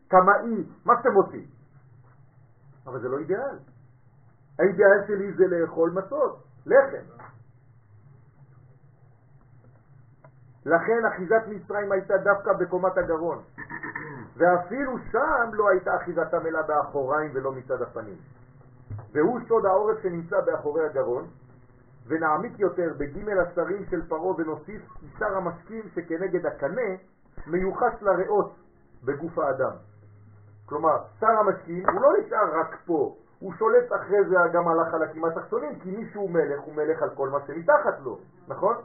קמאי, 0.07 0.63
מה 0.85 0.93
שאתם 0.97 1.15
רוצים. 1.15 1.45
אבל 2.85 3.01
זה 3.01 3.07
לא 3.07 3.19
אידיאל. 3.19 3.57
האידיאל 4.59 5.07
שלי 5.07 5.33
זה 5.33 5.47
לאכול 5.47 5.91
מצות, 5.91 6.43
לחם. 6.65 7.23
לכן 10.65 11.05
אחיזת 11.05 11.41
מצרים 11.47 11.91
הייתה 11.91 12.17
דווקא 12.17 12.53
בקומת 12.53 12.97
הגרון, 12.97 13.41
ואפילו 14.37 14.97
שם 15.11 15.49
לא 15.53 15.69
הייתה 15.69 15.95
אחיזתם 15.95 16.45
אלא 16.45 16.61
באחוריים 16.61 17.31
ולא 17.33 17.51
מצד 17.51 17.81
הפנים. 17.81 18.17
והוא 19.11 19.39
סוד 19.47 19.65
העורף 19.65 19.97
שנמצא 20.03 20.41
באחורי 20.41 20.85
הגרון, 20.85 21.27
ונעמיק 22.07 22.59
יותר 22.59 22.93
בג' 22.97 23.29
השרים 23.29 23.85
של 23.89 24.07
פרו 24.07 24.35
ונוסיף 24.37 24.81
שר 25.19 25.37
המשקים 25.37 25.83
שכנגד 25.95 26.45
הקנה 26.45 26.91
מיוחס 27.47 28.01
לריאות 28.01 28.55
בגוף 29.03 29.39
האדם. 29.39 29.71
כלומר, 30.65 30.97
שר 31.19 31.27
המשקים 31.27 31.89
הוא 31.89 32.01
לא 32.01 32.09
נשאר 32.19 32.59
רק 32.59 32.77
פה, 32.85 33.15
הוא 33.39 33.53
שולט 33.53 33.91
אחרי 33.95 34.23
זה 34.29 34.35
גם 34.53 34.67
על 34.67 34.79
החלקים 34.79 35.25
התחתונים, 35.25 35.79
כי 35.79 35.91
מי 35.91 36.09
שהוא 36.11 36.29
מלך 36.29 36.59
הוא 36.61 36.75
מלך 36.75 37.01
על 37.01 37.09
כל 37.09 37.29
מה 37.29 37.37
שמתחת 37.47 37.99
לו, 38.03 38.19
נכון? 38.47 38.75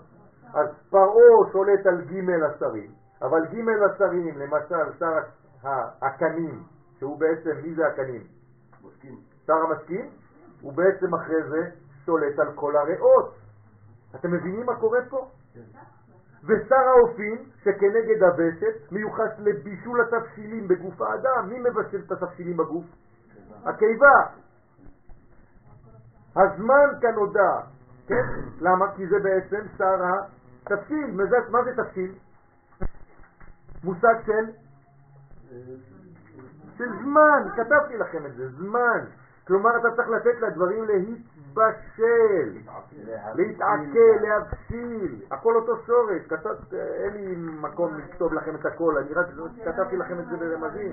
אז 0.54 0.68
פרעה 0.90 1.52
שולט 1.52 1.86
על 1.86 2.00
ג' 2.00 2.30
השרים, 2.44 2.90
אבל 3.22 3.46
ג' 3.46 3.68
השרים, 3.90 4.38
למשל 4.38 4.98
שר 4.98 5.18
הקנים, 6.02 6.62
שהוא 6.98 7.18
בעצם, 7.18 7.50
מי 7.62 7.74
זה 7.74 7.86
הקנים? 7.86 8.22
שר 9.46 9.52
המשקים, 9.52 10.10
הוא 10.60 10.72
בעצם 10.72 11.14
אחרי 11.14 11.42
זה 11.48 11.70
שולט 12.04 12.38
על 12.38 12.52
כל 12.54 12.76
הריאות. 12.76 13.34
אתם 14.14 14.32
מבינים 14.32 14.66
מה 14.66 14.80
קורה 14.80 14.98
פה? 15.10 15.28
ושר 16.44 16.84
האופים, 16.96 17.44
שכנגד 17.62 18.22
הווסת, 18.22 18.92
מיוחס 18.92 19.38
לבישול 19.38 20.00
התבשילים 20.00 20.68
בגוף 20.68 21.02
האדם. 21.02 21.48
מי 21.48 21.58
מבשל 21.58 22.02
את 22.06 22.12
התבשילים 22.12 22.56
בגוף? 22.56 22.84
הקיבה. 23.64 24.16
הזמן 26.36 26.86
כנודע, 27.00 27.60
כן? 28.06 28.24
למה? 28.60 28.92
כי 28.96 29.06
זה 29.06 29.16
בעצם 29.22 29.66
שר 29.78 30.04
התבשיל. 30.66 31.10
מה 31.50 31.64
זה 31.64 31.70
תבשיל? 31.76 32.12
מושג 33.84 34.14
של? 34.26 34.44
של 36.78 36.88
זמן, 37.02 37.42
כתבתי 37.56 37.96
לכם 37.96 38.26
את 38.26 38.34
זה, 38.34 38.48
זמן. 38.48 39.04
כלומר, 39.46 39.70
אתה 39.76 39.88
צריך 39.96 40.08
לתת 40.08 40.40
לדברים 40.40 40.84
להתבשל, 40.84 42.58
להתעכל, 43.34 44.16
להבשיל, 44.20 45.22
הכל 45.30 45.56
אותו 45.56 45.76
שורש. 45.86 46.22
אין 46.72 47.12
לי 47.12 47.34
מקום 47.36 47.98
לכתוב 47.98 48.34
לכם 48.34 48.54
את 48.54 48.66
הכל, 48.66 48.98
אני 48.98 49.14
רק 49.14 49.26
כתבתי 49.64 49.96
לכם 49.96 50.20
את 50.20 50.26
זה 50.26 50.36
ברמזים. 50.36 50.92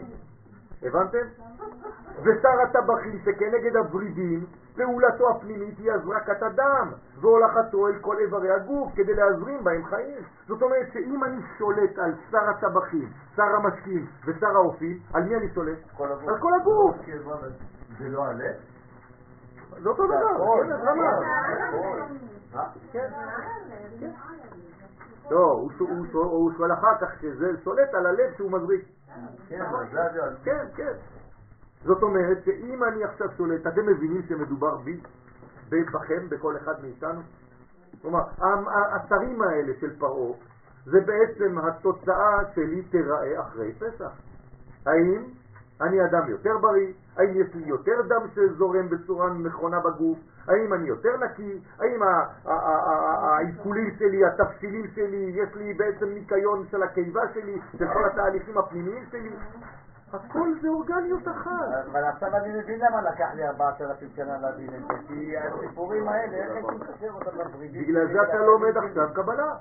הבנתם? 0.83 1.27
ושר 2.23 2.61
הטבחים 2.63 3.19
שכנגד 3.25 3.75
הברידים, 3.75 4.45
פעולתו 4.75 5.29
הפנימית 5.29 5.77
היא 5.77 5.91
הזרקת 5.91 6.43
הדם 6.43 6.91
והולכתו 7.21 7.87
אל 7.87 7.99
כל 8.01 8.17
איברי 8.17 8.51
הגוף 8.51 8.91
כדי 8.95 9.13
להזרים 9.13 9.63
בהם 9.63 9.85
חיים. 9.85 10.23
זאת 10.47 10.61
אומרת 10.61 10.87
שאם 10.93 11.23
אני 11.23 11.41
שולט 11.57 11.97
על 11.97 12.13
שר 12.31 12.49
הטבחים, 12.49 13.09
שר 13.35 13.43
המשקים 13.43 14.07
ושר 14.25 14.55
האופים, 14.55 14.99
על 15.13 15.23
מי 15.23 15.35
אני 15.35 15.49
שולט? 15.53 15.77
על 16.29 16.39
כל 16.39 16.53
הגוף. 16.61 16.95
זה 17.99 18.09
לא 18.09 18.25
הלב? 18.25 18.55
זה 19.83 19.89
אותו 19.89 20.07
דבר, 20.07 20.17
כן, 20.63 20.69
למה? 20.85 21.03
כן. 22.91 24.09
לא, 25.31 25.67
הוא 26.11 26.51
שואל 26.57 26.73
אחר 26.73 26.97
כך 27.01 27.21
שזה 27.21 27.51
שולט 27.63 27.93
על 27.93 28.05
הלב 28.05 28.33
שהוא 28.37 28.51
מזריק. 28.51 28.85
כן. 29.49 29.63
כן, 30.43 30.65
כן. 30.75 30.93
זאת 31.83 32.03
אומרת 32.03 32.37
שאם 32.45 32.83
אני 32.83 33.03
עכשיו 33.03 33.27
שולט, 33.37 33.67
אתם 33.67 33.85
מבינים 33.85 34.21
שמדובר 34.29 34.77
בי, 34.77 34.99
בכם, 35.69 36.29
בכל 36.29 36.57
אחד 36.57 36.73
מאיתנו? 36.81 37.21
כלומר, 38.01 38.21
השרים 38.95 39.41
האלה 39.41 39.73
של 39.79 39.99
פרעה, 39.99 40.33
זה 40.85 40.99
בעצם 41.01 41.57
התוצאה 41.57 42.39
שלי 42.55 42.81
תיראה 42.81 43.41
אחרי 43.41 43.73
פסח. 43.73 44.11
האם 44.85 45.23
אני 45.81 46.05
אדם 46.05 46.29
יותר 46.29 46.57
בריא? 46.57 46.93
האם 47.17 47.41
יש 47.41 47.55
לי 47.55 47.63
יותר 47.67 48.01
דם 48.07 48.27
שזורם 48.35 48.89
בצורה 48.89 49.33
נכונה 49.33 49.79
בגוף? 49.79 50.17
האם 50.47 50.73
אני 50.73 50.87
יותר 50.87 51.17
נקי? 51.17 51.59
האם 51.79 51.99
העיכולים 52.45 53.95
שלי, 53.99 54.25
התבשילים 54.25 54.87
שלי, 54.95 55.31
יש 55.35 55.55
לי 55.55 55.73
בעצם 55.73 56.05
ניקיון 56.05 56.65
של 56.71 56.83
הקיבה 56.83 57.21
שלי, 57.33 57.61
של 57.77 57.87
כל 57.93 58.05
התהליכים 58.05 58.57
הפנימיים 58.57 59.05
שלי? 59.11 59.29
הכל 60.13 60.53
זה 60.61 60.67
אורגניות 60.67 61.27
אחת. 61.27 61.85
אבל 61.91 62.03
עכשיו 62.03 62.35
אני 62.35 62.59
מבין 62.59 62.79
למה 62.79 63.01
לקח 63.01 63.27
לי 63.35 63.47
ארבעת 63.47 63.81
אלפים 63.81 64.09
שנה 64.15 64.37
להבין 64.37 64.69
את 64.75 64.81
זה, 64.87 64.93
כי 65.07 65.37
הסיפורים 65.37 66.07
האלה, 66.07 66.37
איך 66.37 66.51
הייתי 66.51 66.71
מקשר 66.71 67.11
אותם 67.11 67.37
לברידים? 67.37 67.81
בגלל 67.83 68.07
זה 68.07 68.23
אתה 68.23 68.37
לומד 68.37 68.77
עכשיו 68.77 69.09
קבלה. 69.13 69.55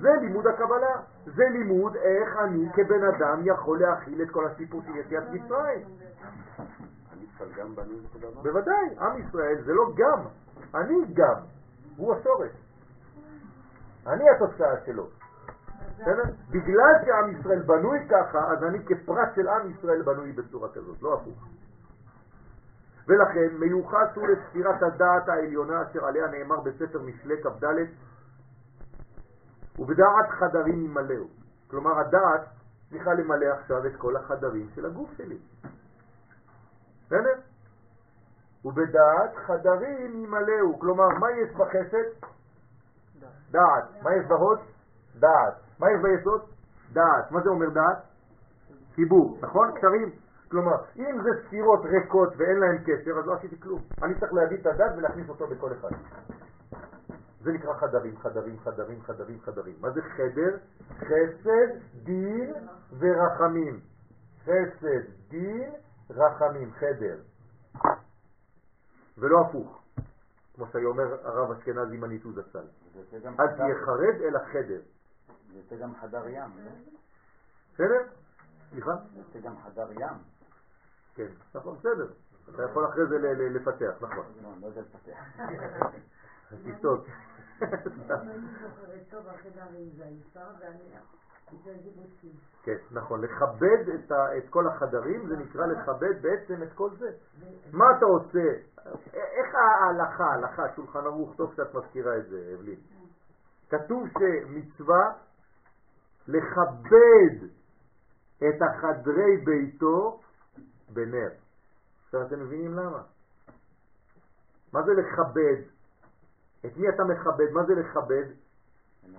זה 0.00 0.10
לימוד 0.20 0.46
הקבלה. 0.46 0.96
זה 1.26 1.44
לימוד 1.50 1.96
איך 1.96 2.36
אני 2.36 2.68
כבן 2.74 3.04
אדם 3.04 3.40
יכול 3.44 3.80
להכיל 3.80 4.22
את 4.22 4.30
כל 4.30 4.46
הסיפור 4.46 4.82
של 4.86 4.96
יציאת 4.96 5.24
מצרים. 5.30 5.86
בוודאי, 8.42 8.96
עם 9.00 9.20
ישראל 9.20 9.62
זה 9.64 9.72
לא 9.72 9.84
גם, 9.96 10.20
אני 10.74 10.94
גם, 11.12 11.34
הוא 11.96 12.14
השורש. 12.14 12.50
אני 14.06 14.24
התוצאה 14.30 14.76
שלו. 14.86 15.06
בגלל 16.50 16.92
שעם 17.04 17.30
ישראל 17.30 17.62
בנוי 17.62 17.98
ככה, 18.10 18.38
אז 18.52 18.64
אני 18.64 18.78
כפרט 18.84 19.28
של 19.34 19.48
עם 19.48 19.70
ישראל 19.70 20.02
בנוי 20.02 20.32
בצורה 20.32 20.68
כזאת, 20.68 21.02
לא 21.02 21.14
הפוך. 21.14 21.48
ולכן 23.08 23.56
מיוחס 23.58 24.08
הוא 24.14 24.28
לספירת 24.28 24.82
הדעת 24.82 25.28
העליונה 25.28 25.82
אשר 25.82 26.04
עליה 26.04 26.26
נאמר 26.26 26.60
בספר 26.60 27.02
משלי 27.02 27.42
כ"ד 27.42 27.64
ובדעת 29.78 30.30
חדרים 30.30 30.84
ימלאו. 30.84 31.24
כלומר 31.70 31.98
הדעת 32.00 32.40
צריכה 32.90 33.14
למלא 33.14 33.46
עכשיו 33.46 33.86
את 33.86 33.96
כל 33.98 34.16
החדרים 34.16 34.68
של 34.74 34.86
הגוף 34.86 35.10
שלי. 35.16 35.38
בסדר? 37.06 37.40
ובדעת 38.64 39.36
חדרים 39.46 40.24
ימלאו. 40.24 40.78
כלומר, 40.78 41.08
מה 41.08 41.30
יש 41.30 41.50
בחסד? 41.54 42.26
דעת. 43.50 44.02
מה 44.02 44.14
יש 44.16 44.26
בהוד? 44.28 44.58
דעת. 45.18 45.63
מה 45.78 45.86
יש 45.90 46.00
ביסוד? 46.02 46.40
דעת. 46.92 47.30
מה 47.30 47.40
זה 47.40 47.48
אומר 47.48 47.68
דעת? 47.68 47.98
חיבור, 48.94 49.38
נכון? 49.40 49.72
קשרים. 49.76 50.10
כלומר, 50.50 50.76
אם 50.96 51.22
זה 51.22 51.30
ספירות 51.46 51.80
ריקות 51.84 52.28
ואין 52.36 52.58
להן 52.58 52.78
קשר, 52.78 53.18
אז 53.18 53.26
לא 53.26 53.34
עשיתי 53.34 53.60
כלום. 53.60 53.80
אני 54.02 54.14
צריך 54.20 54.32
להביא 54.32 54.56
את 54.56 54.66
הדעת 54.66 54.92
ולהכניס 54.96 55.28
אותו 55.28 55.46
בכל 55.46 55.72
אחד. 55.72 55.88
זה 57.40 57.52
נקרא 57.52 57.74
חדרים, 57.74 58.18
חדרים, 58.18 58.58
חדרים, 58.58 59.02
חדרים, 59.02 59.40
חדרים. 59.40 59.74
מה 59.80 59.90
זה 59.90 60.02
חדר? 60.02 60.56
חסד, 60.98 61.68
דין 62.04 62.54
ורחמים. 62.98 63.80
חסד, 64.44 65.04
דין, 65.28 65.72
רחמים, 66.10 66.72
חדר. 66.72 67.16
ולא 69.18 69.40
הפוך, 69.40 69.82
כמו 70.54 70.66
שהיום 70.72 70.98
אומר 70.98 71.26
הרב 71.26 71.50
אשכנזי 71.50 71.96
מניטו 71.96 72.32
זצ"ל. 72.32 72.66
אל 73.40 73.46
תהיה 73.56 73.74
חרד 73.84 74.20
אלא 74.24 74.38
חדר. 74.52 74.80
זה 75.68 75.76
גם 75.76 75.94
חדר 75.94 76.28
ים, 76.28 76.50
לא? 76.64 76.70
בסדר? 77.74 78.02
סליחה? 78.70 78.92
זה 79.32 79.40
גם 79.40 79.56
חדר 79.58 79.92
ים. 79.92 80.16
כן, 81.14 81.28
נכון, 81.54 81.76
בסדר. 81.78 82.06
אתה 82.54 82.62
יכול 82.62 82.86
אחרי 82.86 83.06
זה 83.06 83.18
לפתח, 83.34 83.94
נכון. 84.00 84.26
לא, 84.42 84.48
לא 84.60 84.66
יודע 84.66 84.80
לפתח. 84.80 85.18
גיבוצים. 91.82 92.32
כן, 92.62 92.76
נכון. 92.90 93.24
לכבד 93.24 93.88
את, 93.94 94.12
ה, 94.12 94.38
את 94.38 94.48
כל 94.50 94.68
החדרים, 94.68 95.28
זה 95.28 95.36
נקרא 95.36 95.66
לכבד 95.66 96.22
בעצם 96.22 96.62
את 96.62 96.72
כל 96.74 96.90
זה. 96.98 97.10
מה 97.72 97.84
אתה 97.98 98.06
עושה? 98.06 98.52
איך 99.14 99.54
ההלכה, 99.54 100.24
ההלכה, 100.24 100.62
שולחן 100.76 100.98
ערוך, 100.98 101.36
טוב 101.36 101.54
שאת 101.56 101.74
מזכירה 101.74 102.16
את 102.16 102.26
זה, 102.26 102.54
אבלין. 102.54 102.80
כתוב 103.70 104.08
שמצווה 104.08 105.12
לכבד 106.28 107.46
את 108.38 108.62
החדרי 108.62 109.36
ביתו 109.44 110.20
בנר. 110.92 111.30
עכשיו 112.04 112.22
אתם 112.22 112.40
מבינים 112.40 112.74
למה? 112.74 113.02
מה 114.72 114.82
זה 114.82 114.92
לכבד? 114.92 115.62
את 116.66 116.76
מי 116.76 116.88
אתה 116.88 117.04
מכבד? 117.04 117.50
מה 117.52 117.64
זה 117.64 117.74
לכבד? 117.74 118.24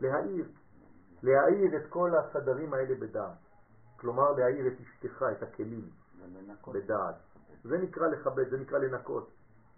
להאיר. 0.02 0.45
להאיר 1.23 1.77
את 1.77 1.90
כל 1.90 2.11
החדרים 2.15 2.73
האלה 2.73 2.95
בדעת. 2.95 3.38
כלומר, 3.98 4.32
להאיר 4.32 4.68
את 4.68 4.73
אשתך, 4.82 5.26
את 5.32 5.44
הכלים. 5.44 5.90
בדעת. 6.73 7.15
זה 7.64 7.77
נקרא 7.77 8.07
לכבד, 8.07 8.49
זה 8.49 8.57
נקרא 8.57 8.80
לנקות. 8.80 9.30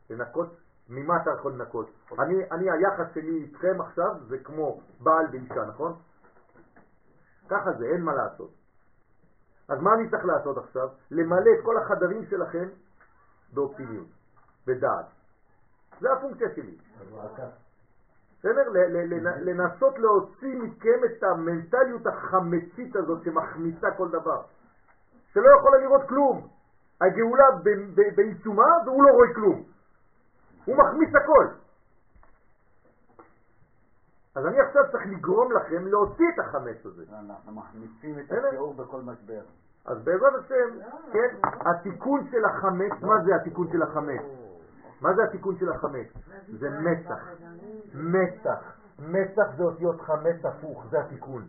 לנקות, 0.09 0.57
ממה 0.89 1.13
אתה 1.21 1.31
יכול 1.39 1.53
לנקות? 1.53 1.89
אני, 2.19 2.35
אני, 2.51 2.71
היחס 2.71 3.13
שלי 3.13 3.43
איתכם 3.43 3.81
עכשיו 3.81 4.15
זה 4.27 4.37
כמו 4.37 4.81
בעל 4.99 5.25
ואישה, 5.31 5.65
נכון? 5.65 5.93
ככה 7.49 7.71
זה, 7.73 7.85
אין 7.85 8.01
מה 8.01 8.13
לעשות. 8.13 8.49
אז 9.69 9.79
מה 9.81 9.93
אני 9.93 10.09
צריך 10.09 10.25
לעשות 10.25 10.57
עכשיו? 10.57 10.87
למלא 11.11 11.51
את 11.59 11.65
כל 11.65 11.77
החדרים 11.77 12.25
שלכם 12.25 12.67
באופטימיות, 13.53 14.07
בדעת. 14.67 15.05
זה 16.01 16.13
הפונקציה 16.13 16.47
שלי. 16.55 16.77
בסדר? 18.39 18.69
לנסות 19.41 19.99
להוציא 19.99 20.55
מכם 20.61 20.99
את 21.05 21.23
המנטליות 21.23 22.07
החמצית 22.07 22.95
הזאת 22.95 23.23
שמחמיצה 23.23 23.87
כל 23.97 24.09
דבר. 24.09 24.41
שלא 25.33 25.49
יכולה 25.59 25.77
לראות 25.77 26.01
כלום. 26.09 26.47
הגאולה 27.01 27.45
בעיצומה 28.15 28.67
והוא 28.85 29.03
לא 29.03 29.09
רואה 29.09 29.33
כלום. 29.35 29.63
הוא 30.65 30.75
מחמיץ 30.77 31.09
הכל. 31.15 31.47
אז 34.37 34.45
אני 34.45 34.59
עכשיו 34.59 34.83
צריך 34.91 35.03
לגרום 35.07 35.51
לכם 35.51 35.87
להוציא 35.87 36.25
את 36.33 36.39
החמץ 36.39 36.85
הזה. 36.85 37.03
אנחנו 37.09 37.51
מחמיצים 37.51 38.19
את? 38.19 38.31
השיעור 38.31 38.73
בכל 38.73 39.01
משבר. 39.01 39.41
אז 39.85 40.03
בעזרת 40.03 40.33
השם, 40.45 40.79
כן, 41.13 41.35
התיקון 41.43 42.27
של 42.31 42.45
החמץ, 42.45 42.91
מה 43.01 43.23
זה 43.25 43.35
התיקון 43.35 43.67
של 43.71 43.81
החמץ? 43.81 44.21
מה 45.01 45.13
זה 45.13 45.23
התיקון 45.23 45.57
של 45.57 45.69
החמץ? 45.71 46.07
זה 46.59 46.69
מצח. 46.69 47.29
מצח. 47.93 48.59
מצח 48.99 49.47
זה 49.57 49.63
אותיות 49.63 50.01
חמץ 50.01 50.45
הפוך, 50.45 50.85
זה 50.89 50.99
התיקון. 50.99 51.47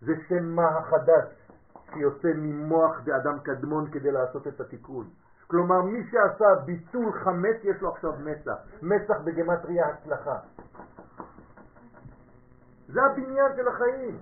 זה 0.00 0.12
שם 0.28 0.44
מה 0.44 0.66
החדש 0.78 1.48
שיוצא 1.94 2.28
ממוח 2.34 3.00
באדם 3.04 3.38
קדמון 3.38 3.90
כדי 3.90 4.12
לעשות 4.12 4.46
את 4.46 4.60
התיקון. 4.60 5.06
כלומר, 5.46 5.82
מי 5.82 6.04
שעשה 6.10 6.54
ביטול 6.64 7.12
חמץ, 7.12 7.56
יש 7.62 7.82
לו 7.82 7.92
עכשיו 7.92 8.12
מצח. 8.12 8.56
מצח 8.82 9.20
בגמטריה 9.24 9.86
הצלחה. 9.86 10.38
זה 12.88 13.02
הבניין 13.02 13.56
של 13.56 13.68
החיים. 13.68 14.18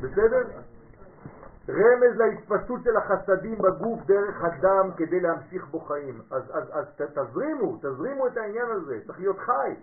בסדר? 0.00 0.42
רמז 1.68 2.16
להתפשטות 2.16 2.80
של 2.84 2.96
החסדים 2.96 3.58
בגוף 3.58 4.00
דרך 4.06 4.44
הדם 4.44 4.90
כדי 4.96 5.20
להמשיך 5.20 5.66
בו 5.66 5.80
חיים. 5.80 6.20
אז, 6.30 6.42
אז, 6.52 6.64
אז 6.72 6.84
תזרימו, 6.96 7.76
תזרימו 7.76 8.26
את 8.26 8.36
העניין 8.36 8.70
הזה, 8.70 8.98
צריך 9.06 9.18
להיות 9.18 9.38
חי. 9.38 9.74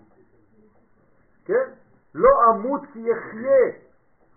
כן? 1.46 1.70
לא 2.16 2.30
אמות 2.50 2.82
כי 2.94 3.00
יחיה, 3.00 3.72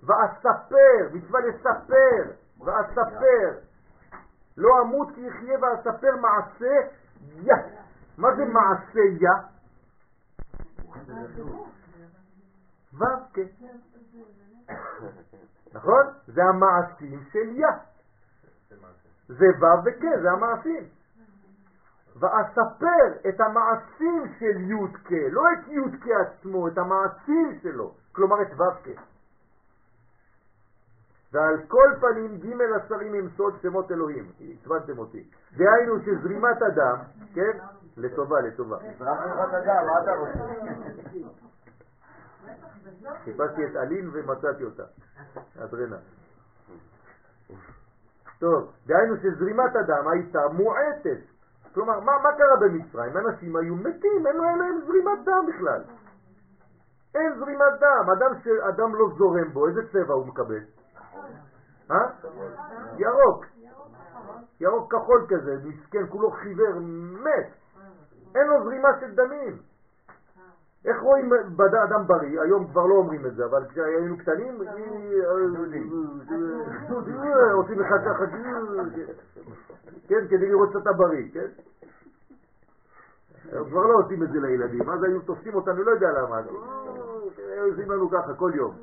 ואספר, 0.02 1.08
מצווה 1.12 1.40
לספר, 1.40 2.32
ואספר. 2.60 3.58
לא 4.56 4.82
אמות 4.82 5.08
כי 5.14 5.20
יחיה 5.20 5.58
ואספר 5.62 6.16
מעשה 6.16 6.74
יא. 7.42 7.54
מה 8.18 8.36
זה 8.36 8.44
מעשה 8.44 9.00
יא? 9.20 9.53
ו' 12.98 13.04
כן. 13.34 13.46
נכון? 15.72 16.02
זה 16.26 16.44
המעשים 16.44 17.20
של 17.32 17.56
יא. 17.56 17.66
זה 19.28 19.46
ו' 19.60 19.84
וכן, 19.84 20.22
זה 20.22 20.30
המעשים. 20.30 20.84
ואספר 22.16 23.28
את 23.28 23.40
המעשים 23.40 24.22
של 24.38 24.60
י"ק, 24.60 25.10
לא 25.30 25.42
את 25.52 25.68
י"ק 25.68 26.06
עצמו, 26.26 26.68
את 26.68 26.78
המעשים 26.78 27.58
שלו, 27.62 27.94
כלומר 28.12 28.42
את 28.42 28.60
ו"ק. 28.60 28.88
ועל 31.32 31.56
כל 31.68 31.88
פנים 32.00 32.38
ג' 32.38 32.62
השרים 32.76 33.14
הם 33.14 33.28
סוד 33.36 33.54
שמות 33.62 33.90
אלוהים, 33.92 34.32
הצבנתם 34.40 34.98
אותי. 34.98 35.24
דהיינו 35.56 35.94
שזרימת 36.00 36.62
הדם, 36.62 36.96
כן? 37.34 37.58
לטובה, 37.96 38.40
לטובה. 38.40 38.76
רוצה? 40.18 40.38
חיפשתי 43.24 43.66
את 43.66 43.76
אלין 43.76 44.10
ומצאתי 44.12 44.64
אותה, 44.64 44.82
אדרנה. 45.58 45.96
טוב, 48.38 48.72
דהיינו 48.86 49.16
שזרימת 49.16 49.76
הדם 49.76 50.08
הייתה 50.08 50.48
מועטת. 50.52 51.18
כלומר, 51.74 52.00
מה, 52.00 52.12
מה 52.22 52.28
קרה 52.36 52.56
במצרים? 52.60 53.16
אנשים 53.16 53.56
היו 53.56 53.76
מתים, 53.76 54.26
אין 54.26 54.36
להם 54.36 54.58
להם 54.58 54.80
זרימת 54.86 55.24
דם 55.24 55.46
בכלל. 55.48 55.82
אין 57.14 57.38
זרימת 57.38 57.80
דם. 57.80 58.10
אדם 58.10 58.40
שאדם 58.44 58.94
לא 58.94 59.08
זורם 59.18 59.52
בו, 59.52 59.68
איזה 59.68 59.80
צבע 59.92 60.14
הוא 60.14 60.26
מקבל? 60.26 60.60
אה? 61.90 62.06
ירוק. 62.98 63.46
ירוק 64.60 64.94
כחול 64.94 65.26
כזה, 65.28 65.56
מסכן, 65.64 66.06
כולו 66.08 66.30
חיוור, 66.30 66.80
מת. 67.24 67.63
אין 68.34 68.46
לו 68.46 68.64
זרימה 68.64 68.88
של 69.00 69.14
דמים. 69.14 69.58
איך 70.84 71.00
רואים 71.00 71.30
אדם 71.84 72.06
בריא? 72.06 72.40
היום 72.40 72.66
כבר 72.66 72.86
לא 72.86 72.94
אומרים 72.94 73.26
את 73.26 73.34
זה, 73.34 73.44
אבל 73.44 73.64
כשהיינו 73.68 74.18
קטנים, 74.18 74.58
דודי, 76.88 77.12
אה, 77.12 77.52
עושים 77.52 77.80
לך 77.80 77.88
ככה, 78.04 78.24
כן, 80.08 80.26
כדי 80.28 80.48
לראות 80.48 80.72
שאתה 80.72 80.92
בריא, 80.92 81.32
כן? 81.32 81.46
היום 83.52 83.70
כבר 83.70 83.86
לא 83.86 83.94
עושים 83.94 84.22
את 84.22 84.28
זה 84.32 84.40
לילדים, 84.40 84.90
אז 84.90 85.02
היו 85.02 85.20
תופסים 85.20 85.54
אותנו, 85.54 85.82
לא 85.82 85.90
יודע 85.90 86.10
למה, 86.10 86.36
היו 87.38 87.70
עושים 87.70 87.90
לנו 87.90 88.10
ככה 88.10 88.34
כל 88.34 88.50
יום. 88.54 88.74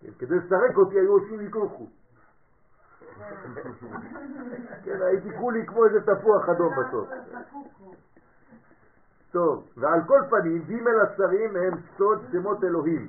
כן, 0.00 0.10
כדי 0.18 0.36
לסרק 0.36 0.76
אותי 0.76 0.98
היו 0.98 1.12
עושים 1.12 1.38
לי 1.38 1.50
כוכו. 1.50 1.86
כן, 4.84 5.02
הייתי 5.02 5.28
כולי 5.38 5.66
כמו 5.66 5.84
איזה 5.84 6.00
תפוח 6.00 6.48
אדום 6.48 6.72
בסוף. 6.78 7.08
טוב, 9.36 9.64
ועל 9.76 10.00
כל 10.06 10.20
פנים, 10.30 10.62
ג' 10.62 10.88
השרים 10.88 11.56
הם 11.56 11.78
סוד 11.96 12.18
שמות 12.32 12.64
אלוהים. 12.64 13.08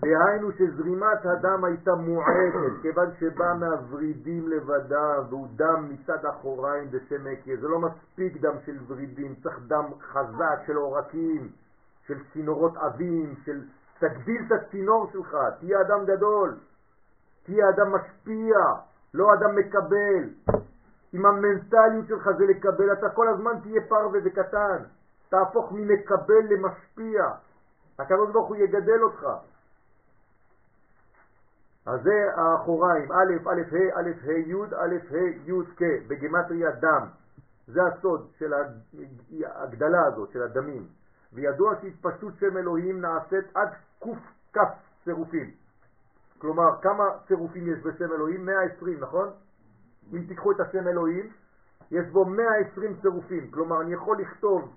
דהיינו 0.00 0.52
שזרימת 0.52 1.26
הדם 1.26 1.64
הייתה 1.64 1.94
מועטת, 1.94 2.82
כיוון 2.82 3.10
שבא 3.20 3.54
מהוורידים 3.60 4.48
לבדם, 4.48 5.22
והוא 5.28 5.46
דם 5.56 5.88
מצד 5.90 6.26
אחוריים 6.26 6.90
בשם 6.90 7.24
מקיה. 7.24 7.56
זה 7.56 7.68
לא 7.68 7.78
מספיק 7.78 8.36
דם 8.40 8.54
של 8.66 8.76
ורידים, 8.88 9.34
צריך 9.42 9.58
דם 9.66 9.84
חזק 10.00 10.58
של 10.66 10.76
עורקים, 10.76 11.48
של 12.06 12.18
צינורות 12.32 12.76
עבים, 12.76 13.34
של... 13.44 13.62
תגדיל 13.98 14.42
את 14.46 14.52
הצינור 14.52 15.10
שלך, 15.12 15.36
תהיה 15.60 15.80
אדם 15.80 16.04
גדול, 16.04 16.56
תהיה 17.46 17.68
אדם 17.68 17.92
משפיע, 17.94 18.56
לא 19.14 19.34
אדם 19.34 19.56
מקבל. 19.56 20.54
אם 21.14 21.26
המנטליות 21.26 22.06
שלך 22.08 22.30
זה 22.38 22.46
לקבל, 22.46 22.92
אתה 22.92 23.10
כל 23.10 23.28
הזמן 23.28 23.60
תהיה 23.62 23.80
פרווה 23.88 24.20
וקטן. 24.24 24.82
תהפוך 25.28 25.72
ממקבל 25.72 26.44
למשפיע. 26.50 27.24
הקדוש 27.98 28.30
ברוך 28.32 28.48
הוא 28.48 28.56
יגדל 28.56 29.02
אותך. 29.02 29.26
אז 31.86 32.02
זה 32.02 32.26
האחוריים, 32.36 33.12
א', 33.12 33.48
א', 33.48 33.60
ה', 33.72 34.00
א', 34.00 34.10
ה', 34.24 34.32
י', 34.32 34.54
א', 34.76 34.96
ה', 35.10 35.50
י', 35.50 35.52
כ', 35.76 36.08
בגמטריה 36.08 36.70
דם. 36.70 37.06
זה 37.66 37.80
הסוד 37.84 38.28
של 38.38 38.52
ההגדלה 39.44 40.04
הזאת, 40.06 40.30
של 40.30 40.42
הדמים. 40.42 40.86
וידוע 41.32 41.74
שהתפשטות 41.80 42.34
שם 42.40 42.56
אלוהים 42.56 43.00
נעשית 43.00 43.44
עד 43.54 43.68
קכ 44.52 44.58
צירופים. 45.04 45.50
כלומר, 46.38 46.80
כמה 46.82 47.04
צירופים 47.28 47.72
יש 47.72 47.78
בשם 47.78 48.12
אלוהים? 48.12 48.46
120, 48.46 49.00
נכון? 49.00 49.28
אם 50.12 50.24
תיקחו 50.28 50.52
את 50.52 50.60
השם 50.60 50.88
אלוהים, 50.88 51.30
יש 51.90 52.06
בו 52.06 52.24
120 52.24 52.96
צירופים. 53.00 53.50
כלומר, 53.50 53.80
אני 53.80 53.92
יכול 53.92 54.18
לכתוב 54.20 54.74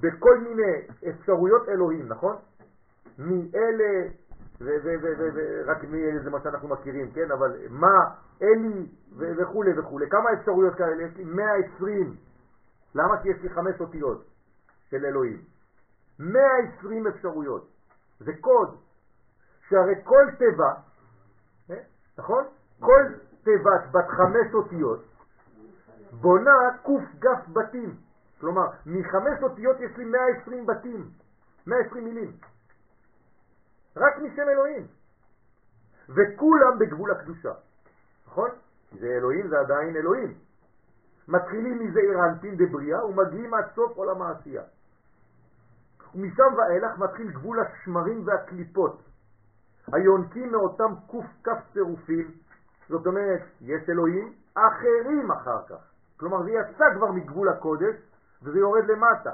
בכל 0.00 0.38
מיני 0.38 0.72
אפשרויות 1.08 1.68
אלוהים, 1.68 2.08
נכון? 2.08 2.36
מאלה 3.18 4.08
ורק 4.60 5.84
מי 5.84 6.18
זה 6.24 6.30
מה 6.30 6.40
שאנחנו 6.40 6.68
מכירים, 6.68 7.10
כן? 7.10 7.30
אבל 7.30 7.56
מה, 7.70 8.14
אלי 8.42 8.86
ו- 9.16 9.32
וכולי 9.36 9.78
וכולי. 9.78 10.10
כמה 10.10 10.32
אפשרויות 10.32 10.74
כאלה? 10.74 11.02
יש 11.02 11.16
לי 11.16 11.24
120. 11.24 12.16
למה? 12.94 13.22
כי 13.22 13.28
יש 13.28 13.36
לי 13.42 13.48
חמש 13.48 13.80
אותיות 13.80 14.24
של 14.90 15.04
אלוהים. 15.04 15.42
120 16.18 17.06
אפשרויות. 17.06 17.68
זה 18.20 18.32
קוד. 18.40 18.76
שהרי 19.68 19.94
כל 20.04 20.26
תיבה, 20.38 20.72
אה? 21.70 21.76
נכון? 22.18 22.44
כל 22.80 23.02
תיבת 23.46 23.92
בת 23.92 24.08
חמש 24.08 24.54
אותיות 24.54 25.04
בונה 26.20 26.50
קוף 26.82 27.02
בתים. 27.52 27.96
כלומר, 28.40 28.66
מחמש 28.86 29.42
אותיות 29.42 29.76
יש 29.80 29.96
לי 29.96 30.04
120 30.04 30.66
בתים, 30.66 31.10
120 31.66 32.04
מילים. 32.04 32.32
רק 33.96 34.18
משם 34.18 34.48
אלוהים. 34.48 34.86
וכולם 36.08 36.78
בגבול 36.78 37.10
הקדושה. 37.10 37.52
נכון? 38.26 38.50
זה 38.92 39.06
אלוהים, 39.06 39.48
זה 39.48 39.58
עדיין 39.60 39.96
אלוהים. 39.96 40.34
מתחילים 41.28 41.78
מזעיר 41.78 42.24
אנפין 42.24 42.56
דבריאה 42.56 43.06
ומגיעים 43.06 43.54
עד 43.54 43.64
סוף 43.74 43.96
עולם 43.96 44.22
העשייה. 44.22 44.62
ומשם 46.14 46.54
ואילך 46.56 46.98
מתחיל 46.98 47.30
גבול 47.30 47.60
השמרים 47.60 48.26
והקליפות, 48.26 49.02
היונקים 49.92 50.52
מאותם 50.52 50.92
כף 51.44 51.58
צירופים, 51.72 52.30
זאת 52.88 53.06
אומרת, 53.06 53.40
יש 53.60 53.88
אלוהים 53.88 54.32
אחרים 54.54 55.30
אחר 55.30 55.58
כך. 55.68 55.90
כלומר, 56.16 56.42
זה 56.42 56.50
יצא 56.50 56.84
כבר 56.96 57.12
מגבול 57.12 57.48
הקודש 57.48 57.94
וזה 58.42 58.58
יורד 58.58 58.84
למטה. 58.84 59.32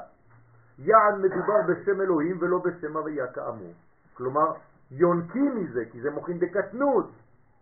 יען 0.78 1.22
מדובר 1.22 1.62
בשם 1.68 2.00
אלוהים 2.00 2.38
ולא 2.40 2.58
בשם 2.58 2.96
הוויה 2.96 3.26
כאמור. 3.26 3.72
כלומר, 4.14 4.52
יונקים 4.90 5.56
מזה, 5.56 5.84
כי 5.92 6.00
זה 6.00 6.10
מוכין 6.10 6.38
דקטנות, 6.38 7.10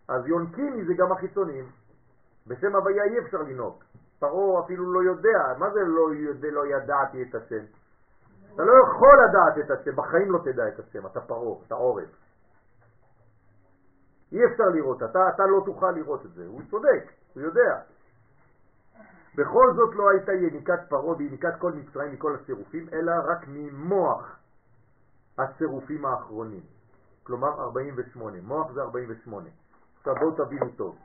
אז 0.07 0.27
יונקים 0.27 0.77
מזה 0.77 0.93
גם 0.93 1.11
החיצונים. 1.11 1.65
בשם 2.47 2.75
הוויה 2.75 3.03
אי 3.03 3.19
אפשר 3.19 3.37
לנהוג. 3.37 3.83
פרעה 4.19 4.65
אפילו 4.65 4.93
לא 4.93 5.03
יודע, 5.03 5.53
מה 5.57 5.69
זה 5.69 5.79
לא, 5.83 6.13
יודע, 6.13 6.51
לא 6.51 6.67
ידעתי 6.67 7.23
את 7.23 7.35
השם? 7.35 7.63
אתה 8.55 8.63
לא 8.63 8.73
יכול 8.83 9.17
לדעת 9.23 9.65
את 9.65 9.71
השם, 9.71 9.95
בחיים 9.95 10.31
לא 10.31 10.39
תדע 10.43 10.67
את 10.67 10.79
השם, 10.79 11.05
אתה 11.05 11.21
פרעה, 11.21 11.55
אתה 11.67 11.75
עורף. 11.75 12.20
אי 14.31 14.45
אפשר 14.45 14.63
לראות, 14.73 15.03
אתה, 15.03 15.29
אתה 15.35 15.43
לא 15.45 15.63
תוכל 15.65 15.91
לראות 15.91 16.25
את 16.25 16.33
זה, 16.33 16.45
הוא 16.47 16.61
צודק, 16.69 17.11
הוא 17.33 17.43
יודע. 17.43 17.79
בכל 19.35 19.73
זאת 19.75 19.95
לא 19.95 20.09
הייתה 20.09 20.33
יניקת 20.33 20.79
פרעה 20.89 21.17
ויניקת 21.17 21.53
כל 21.59 21.71
מצרים 21.71 22.13
מכל 22.13 22.35
הצירופים, 22.35 22.89
אלא 22.93 23.11
רק 23.25 23.45
ממוח 23.47 24.39
הצירופים 25.37 26.05
האחרונים. 26.05 26.63
כלומר 27.23 27.61
48, 27.61 28.37
מוח 28.41 28.71
זה 28.71 28.81
48. 28.81 29.49
עכשיו 29.97 30.15
בואו 30.15 30.45
תבינו 30.45 30.69
טוב. 30.69 30.97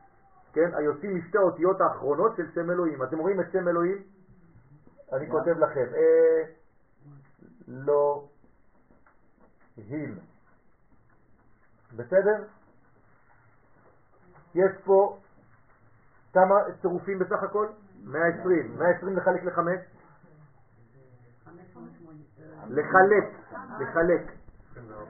כן, 0.52 0.74
היוצאים 0.74 1.16
משתי 1.16 1.38
האותיות 1.38 1.80
האחרונות 1.80 2.36
של 2.36 2.52
שם 2.54 2.70
אלוהים. 2.70 3.02
אתם 3.02 3.18
רואים 3.18 3.40
את 3.40 3.46
שם 3.52 3.68
אלוהים? 3.68 4.02
אני 5.12 5.30
כותב 5.30 5.58
לכם, 5.58 5.86
אה, 5.94 6.42
לא. 7.68 8.28
בסדר? 11.96 12.44
יש 14.56 14.72
פה 14.84 15.18
כמה 16.32 16.54
צירופים 16.80 17.18
בסך 17.18 17.42
הכל? 17.42 17.66
120. 18.04 18.78
120 18.78 19.16
לחלק 19.16 19.44
לחמש? 19.44 19.80
לחלק, 22.68 23.24
לחלק. 23.80 24.32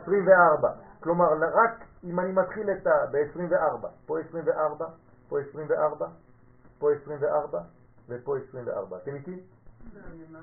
24. 0.02 0.70
כלומר, 1.00 1.26
רק 1.32 1.84
אם 2.04 2.20
אני 2.20 2.32
מתחיל 2.32 2.70
את 2.70 2.86
ה... 2.86 3.06
ב-24, 3.12 3.86
פה 4.06 4.18
24, 4.20 4.86
פה 5.28 5.40
24, 5.40 6.06
פה 6.78 6.92
24 7.02 7.60
ופה 8.08 8.36
24. 8.48 8.96
אתם 8.96 9.14
איתי? 9.14 9.40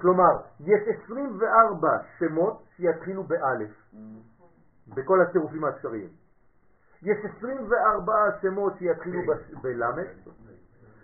כלומר, 0.02 0.42
יש 0.60 0.82
24 1.04 1.88
שמות 2.20 2.64
שיתחילו 2.78 3.24
באלף, 3.24 3.72
בכל 4.88 5.22
הצירופים 5.22 5.64
האפשריים. 5.64 6.23
יש 7.04 7.18
24 7.38 8.14
שמות 8.42 8.74
שיתחילו 8.80 9.20
בלמד, 9.62 10.08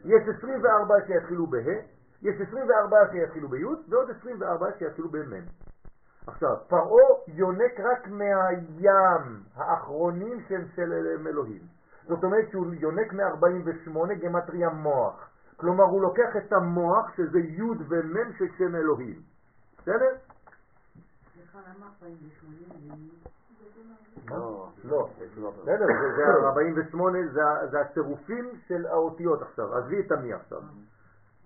יש 0.06 0.22
24 0.38 0.96
שיתחילו 1.08 1.48
בה', 1.48 1.82
יש 2.22 2.42
24 2.48 2.98
שיתחילו 3.12 3.50
בי' 3.50 3.66
ועוד 3.90 4.10
24 4.20 4.68
שיתחילו 4.80 5.10
במ'. 5.10 5.34
עכשיו, 6.28 6.56
פרעה 6.68 7.04
יונק 7.28 7.80
רק 7.80 8.08
מהים 8.08 9.44
האחרונים 9.56 10.42
של 10.48 10.66
של 10.76 10.94
אלוהים. 11.28 11.62
זאת 12.08 12.24
אומרת 12.24 12.50
שהוא 12.52 12.74
יונק 12.74 13.14
מ-48 13.14 14.14
גמטריה 14.14 14.70
מוח. 14.70 15.30
כלומר, 15.58 15.84
הוא 15.84 16.02
לוקח 16.02 16.36
את 16.38 16.54
המוח, 16.54 17.16
שזה 17.16 17.40
י' 17.40 17.62
ומ' 17.62 18.34
של 18.38 18.46
שם 18.58 18.76
אלוהים. 18.76 19.22
בסדר? 19.78 20.16
סליחה, 21.34 21.60
למה 21.60 21.86
48 22.02 23.39
לא, 24.30 24.70
לא. 24.84 25.10
בסדר, 25.62 25.86
זה 26.16 26.24
48, 26.48 27.18
זה 27.72 27.80
הצירופים 27.82 28.52
של 28.68 28.86
האותיות 28.86 29.42
עכשיו, 29.42 29.76
עזבי 29.76 30.00
את 30.00 30.12
המי 30.12 30.34
עכשיו. 30.34 30.62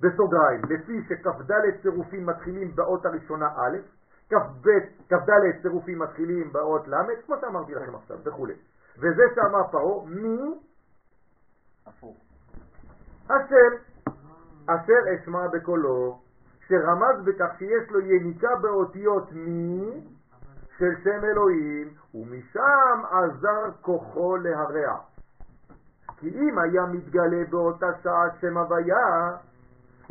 בסוגריים, 0.01 0.61
לפי 0.69 1.01
שכ"ד 1.09 1.51
צירופים 1.81 2.25
מתחילים 2.25 2.75
באות 2.75 3.05
הראשונה 3.05 3.47
א', 3.47 3.77
כ"ד 4.29 5.37
צירופים 5.61 5.99
מתחילים 5.99 6.53
באות 6.53 6.87
ל', 6.87 6.95
כמו 7.25 7.35
שאמרתי 7.41 7.75
לכם 7.75 7.95
עכשיו, 7.95 8.17
וכו'. 8.23 8.47
וזה 8.97 9.23
שאמר 9.35 9.67
פרעה, 9.71 10.05
מי? 10.05 10.59
השם, 13.29 13.75
אשר 14.65 14.99
אשמע 15.15 15.47
בקולו, 15.47 16.19
שרמז 16.67 17.25
בכך 17.25 17.55
שיש 17.57 17.89
לו 17.89 17.99
יניקה 17.99 18.55
באותיות 18.61 19.31
מי 19.31 20.03
של 20.83 21.03
שם 21.03 21.25
אלוהים, 21.25 21.93
ומשם 22.13 23.01
עזר 23.11 23.71
כוחו 23.81 24.37
להרע. 24.37 24.97
כי 26.17 26.29
אם 26.29 26.59
היה 26.59 26.85
מתגלה 26.85 27.43
באותה 27.49 27.87
שעה 28.03 28.27
שם 28.41 28.57
הוויה, 28.57 29.35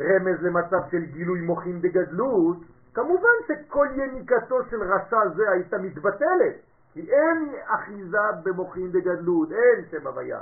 רמז 0.01 0.41
למצב 0.41 0.89
של 0.91 1.05
גילוי 1.05 1.41
מוחין 1.41 1.81
בגדלות, 1.81 2.57
כמובן 2.93 3.37
שכל 3.47 3.87
יניקתו 3.95 4.63
של 4.69 4.83
רשע 4.83 5.29
זה 5.35 5.51
הייתה 5.51 5.77
מתבטלת, 5.77 6.55
כי 6.93 7.11
אין 7.11 7.55
אחיזה 7.65 8.17
במוחין 8.43 8.91
בגדלות, 8.91 9.51
אין 9.51 9.85
שם 9.91 10.07
הוויה. 10.07 10.41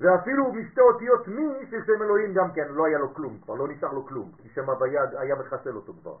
ואפילו 0.00 0.52
משתי 0.52 0.80
אותיות 0.80 1.28
מי 1.28 1.66
של 1.70 1.84
שם 1.86 2.02
אלוהים 2.02 2.34
גם 2.34 2.52
כן, 2.52 2.68
לא 2.68 2.86
היה 2.86 2.98
לו 2.98 3.14
כלום, 3.14 3.38
כבר 3.44 3.54
לא 3.54 3.68
נשאר 3.68 3.92
לו 3.92 4.06
כלום, 4.06 4.32
כי 4.42 4.48
שם 4.48 4.70
הוויה 4.70 5.02
היה 5.18 5.34
מחסל 5.34 5.76
אותו 5.76 5.92
כבר. 6.02 6.16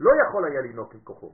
לא 0.00 0.10
יכול 0.22 0.44
היה 0.44 0.60
לנהוג 0.60 0.94
כוחו. 1.04 1.32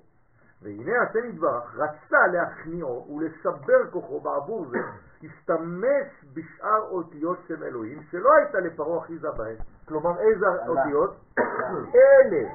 והנה 0.63 0.93
השם 1.03 1.29
יתברך 1.29 1.75
רצה 1.75 2.27
להכניעו 2.33 3.17
ולשבר 3.17 3.91
כוחו 3.91 4.21
בעבור 4.21 4.67
זה, 4.71 4.79
השתמש 5.23 6.25
בשאר 6.35 6.81
אותיות 6.91 7.39
שם 7.49 7.63
אלוהים 7.63 8.03
שלא 8.11 8.35
הייתה 8.35 8.61
לפרעה 8.61 8.99
אחיזה 8.99 9.31
בהן. 9.31 9.57
כלומר 9.89 10.21
איזה 10.21 10.47
אותיות? 10.69 11.17
אלה, 11.95 12.49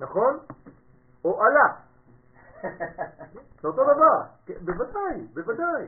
נכון? 0.00 0.38
או 1.24 1.42
עלה. 1.42 1.72
זה 3.60 3.68
אותו 3.68 3.84
דבר, 3.84 4.22
כן, 4.46 4.54
בוודאי, 4.64 5.26
בוודאי. 5.34 5.86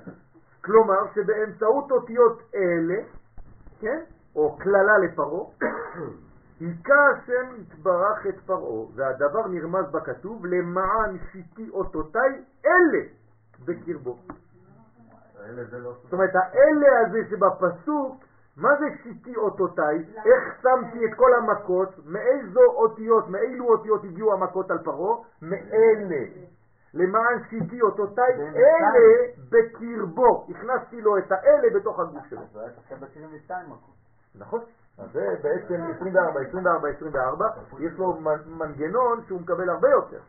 כלומר 0.65 1.01
שבאמצעות 1.15 1.91
אותיות 1.91 2.43
אלה, 2.55 3.03
כן, 3.81 4.01
או 4.37 4.59
כללה 4.59 4.99
לפרעה, 4.99 5.51
היכה 6.61 7.11
השם 7.11 7.61
יתברך 7.61 8.27
את 8.29 8.41
פרעה, 8.47 8.87
והדבר 8.95 9.47
נרמז 9.47 9.91
בכתוב, 9.91 10.47
למען 10.47 11.19
שיטי 11.33 11.71
אותותיי 11.71 12.45
אלה 12.67 13.05
בקרבו. 13.65 14.19
זאת 16.03 16.13
אומרת, 16.13 16.31
האלה 16.35 17.01
הזה 17.07 17.19
שבפסוק, 17.31 18.25
מה 18.57 18.69
זה 18.79 18.87
שיטי 19.03 19.37
אותותיי? 19.37 20.05
איך 20.17 20.63
שמתי 20.63 21.05
את 21.05 21.15
כל 21.17 21.35
המכות? 21.35 21.89
מאיזו 22.07 22.61
אותיות, 22.61 23.29
מאילו 23.29 23.69
אותיות 23.69 24.05
הגיעו 24.05 24.33
המכות 24.33 24.71
על 24.71 24.79
פרעה? 24.79 25.17
מאלה. 25.43 26.25
למען 26.95 27.43
שיטי 27.51 27.83
אותותיי 27.83 28.35
אלה 28.57 29.27
בקרבו. 29.51 30.47
הכנסתי 30.51 31.01
לו 31.01 31.19
את 31.19 31.33
האלה 31.33 31.69
בתוך 31.75 32.01
הגוף 32.01 32.27
שלו. 32.31 32.41
אז 32.41 32.57
הוא 32.57 32.63
היה 32.63 32.71
צריך 32.71 33.03
ב-72 33.03 33.53
מכות. 33.69 33.95
נכון. 34.35 34.61
אז 34.99 35.13
זה 35.13 35.37
בעצם 35.43 35.83
24, 35.97 36.41
24, 36.41 36.89
24, 36.89 37.47
יש 37.79 37.93
לו 37.93 38.21
מנגנון 38.47 39.25
שהוא 39.27 39.41
מקבל 39.41 39.71
הרבה 39.71 39.89
יותר. 39.91 40.21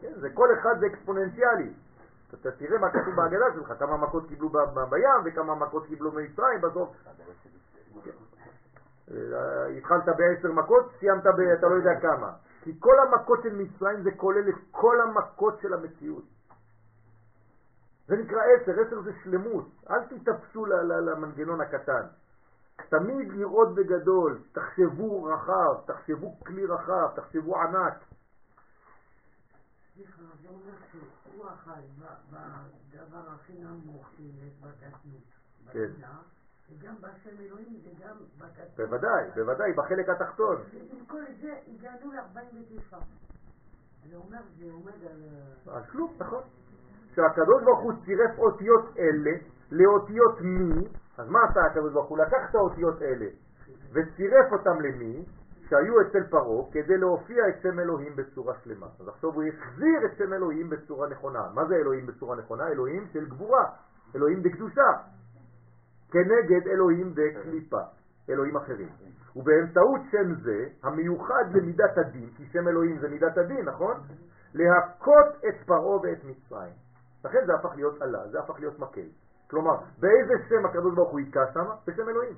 כן, 0.00 0.12
זה 0.20 0.30
כל 0.34 0.48
אחד 0.58 0.80
זה 0.80 0.86
אקספוננציאלי. 0.86 1.72
אתה 2.34 2.50
תראה 2.50 2.78
מה 2.78 2.90
כתוב 2.90 3.14
בהגדה 3.14 3.44
שלך, 3.54 3.72
כמה 3.78 3.96
מכות 3.96 4.28
קיבלו 4.28 4.48
בים 4.90 5.20
וכמה 5.24 5.54
מכות 5.54 5.86
קיבלו 5.86 6.10
במצרים 6.10 6.60
בסוף. 6.60 6.88
אה, 9.10 9.66
התחלת 9.66 10.04
בעשר 10.16 10.52
מכות, 10.52 10.92
סיימת 10.98 11.24
ב... 11.24 11.40
אתה 11.40 11.66
לא 11.66 11.74
יודע 11.74 12.00
כמה. 12.00 12.32
כי 12.62 12.80
כל 12.80 12.94
המכות 12.98 13.42
של 13.42 13.54
מצרים 13.54 14.02
זה 14.02 14.10
כולל 14.16 14.48
את 14.48 14.54
כל 14.70 15.00
המכות 15.00 15.58
של 15.62 15.74
המציאות. 15.74 16.24
זה 18.08 18.16
נקרא 18.16 18.40
עשר, 18.42 18.80
עשר 18.80 19.00
זה 19.00 19.10
שלמות. 19.24 19.68
אל 19.90 20.04
תתאפסו 20.04 20.66
למנגנון 20.66 21.60
הקטן. 21.60 22.06
תמיד 22.88 23.32
לראות 23.32 23.74
בגדול, 23.74 24.42
תחשבו 24.52 25.24
רחב, 25.24 25.86
תחשבו 25.86 26.40
כלי 26.40 26.66
רחב, 26.66 27.16
תחשבו 27.16 27.56
ענק. 27.56 27.94
סליחה, 29.94 30.22
זה 30.42 30.48
אומר 30.48 30.76
שהוא 30.90 31.46
החי 31.46 31.80
ב- 31.98 32.34
בדבר 32.34 33.30
הכי 33.34 33.52
נמוך 33.52 34.10
שיש 34.16 34.52
בקטנות, 34.60 35.22
כן. 35.72 35.78
בבינה, 35.78 36.18
וגם 36.70 36.94
בשם 37.00 37.40
אלוהים 37.40 37.80
וגם 37.84 38.16
בקטנות. 38.38 38.76
בוודאי, 38.76 39.30
בוודאי, 39.34 39.72
בחלק 39.72 40.08
התחתון. 40.08 40.56
ועם 40.72 41.06
כל 41.06 41.22
זה 41.40 41.54
הגענו 41.68 42.12
ל-49. 42.12 42.96
זה 44.10 44.16
אומר, 44.16 44.40
זה 44.58 44.64
עומד 44.72 45.04
על... 45.10 45.22
אה, 45.68 45.76
על 45.76 45.84
כלום, 45.84 46.14
נכון. 46.18 46.42
שהקדוש 47.14 47.62
ברוך 47.64 47.80
הוא 47.80 47.92
צירף 48.04 48.38
אותיות 48.38 48.96
אלה 48.98 49.30
לאותיות 49.70 50.40
מי, 50.40 50.88
אז 51.18 51.28
מה 51.28 51.38
עשה 51.50 51.60
הקדוש 51.70 51.92
ברוך 51.92 52.08
הוא? 52.08 52.18
לקח 52.18 52.50
את 52.50 52.54
האותיות 52.54 53.02
אלה 53.02 53.26
וצירף 53.92 54.52
אותם 54.52 54.80
למי, 54.80 55.24
שהיו 55.68 56.00
אצל 56.00 56.24
פרעה, 56.30 56.70
כדי 56.72 56.98
להופיע 56.98 57.48
את 57.48 57.54
שם 57.62 57.80
אלוהים 57.80 58.16
בצורה 58.16 58.54
שלמה. 58.64 58.86
אז 59.00 59.08
עכשיו 59.08 59.30
הוא 59.30 59.42
החזיר 59.44 60.06
את 60.06 60.16
שם 60.18 60.32
אלוהים 60.32 60.70
בצורה 60.70 61.08
נכונה. 61.08 61.42
מה 61.54 61.64
זה 61.64 61.74
אלוהים 61.74 62.06
בצורה 62.06 62.36
נכונה? 62.36 62.68
אלוהים 62.68 63.06
של 63.12 63.28
גבורה, 63.28 63.64
אלוהים 64.14 64.42
דקדושה, 64.42 64.90
כנגד 66.10 66.66
אלוהים 66.66 67.14
דקליפה, 67.14 67.80
אלוהים 68.30 68.56
אחרים. 68.56 68.88
ובאמצעות 69.36 70.00
שם 70.10 70.34
זה, 70.34 70.66
המיוחד 70.82 71.44
למידת 71.54 71.98
הדין, 71.98 72.30
כי 72.36 72.46
שם 72.46 72.68
אלוהים 72.68 72.98
זה 72.98 73.08
מידת 73.08 73.38
הדין, 73.38 73.64
נכון? 73.64 73.94
להכות 74.54 75.26
את 75.48 75.66
פרעה 75.66 76.00
ואת 76.02 76.24
מצרים. 76.24 76.72
לכן 77.24 77.46
זה 77.46 77.54
הפך 77.54 77.76
להיות 77.76 78.02
עלה, 78.02 78.28
זה 78.28 78.38
הפך 78.40 78.60
להיות 78.60 78.78
מקל. 78.78 79.08
כלומר, 79.50 79.76
באיזה 80.00 80.34
שם 80.48 80.66
הקדוש 80.66 80.94
ברוך 80.94 81.10
הוא 81.10 81.18
היכה 81.18 81.40
שם? 81.54 81.66
בשם 81.86 82.08
אלוהים. 82.08 82.34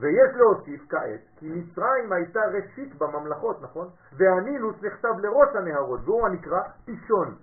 ויש 0.00 0.36
להוסיף 0.36 0.86
כעת, 0.88 1.20
כי 1.36 1.48
מצרים 1.48 2.12
הייתה 2.12 2.40
ראשית 2.40 2.98
בממלכות, 2.98 3.62
נכון? 3.62 3.88
והנילוס 4.12 4.76
נכתב 4.82 5.18
לראש 5.18 5.48
הנהרות, 5.54 6.00
והוא 6.04 6.26
הנקרא 6.26 6.60
פישון. 6.84 7.34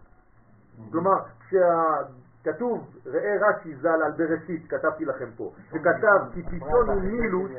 כלומר, 0.91 1.17
כשכתוב, 1.39 2.88
ראה 3.05 3.35
רש"י 3.41 3.75
ז"ל 3.75 3.88
על 3.88 4.11
בראשית, 4.11 4.69
כתבתי 4.69 5.05
לכם 5.05 5.30
פה, 5.38 5.51
שכתב 5.69 6.34
כי 6.34 6.43
פישון 6.49 6.89
הוא 6.89 7.01
נילוס 7.01 7.51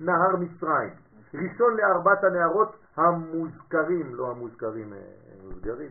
נהר 0.00 0.36
מצרים. 0.36 0.90
ראשון 1.34 1.76
לארבעת 1.76 2.24
הנהרות 2.24 2.76
המוזכרים, 2.96 4.14
לא 4.14 4.30
המוזכרים, 4.30 4.92
אה, 4.92 4.98
מוזכרים, 5.42 5.90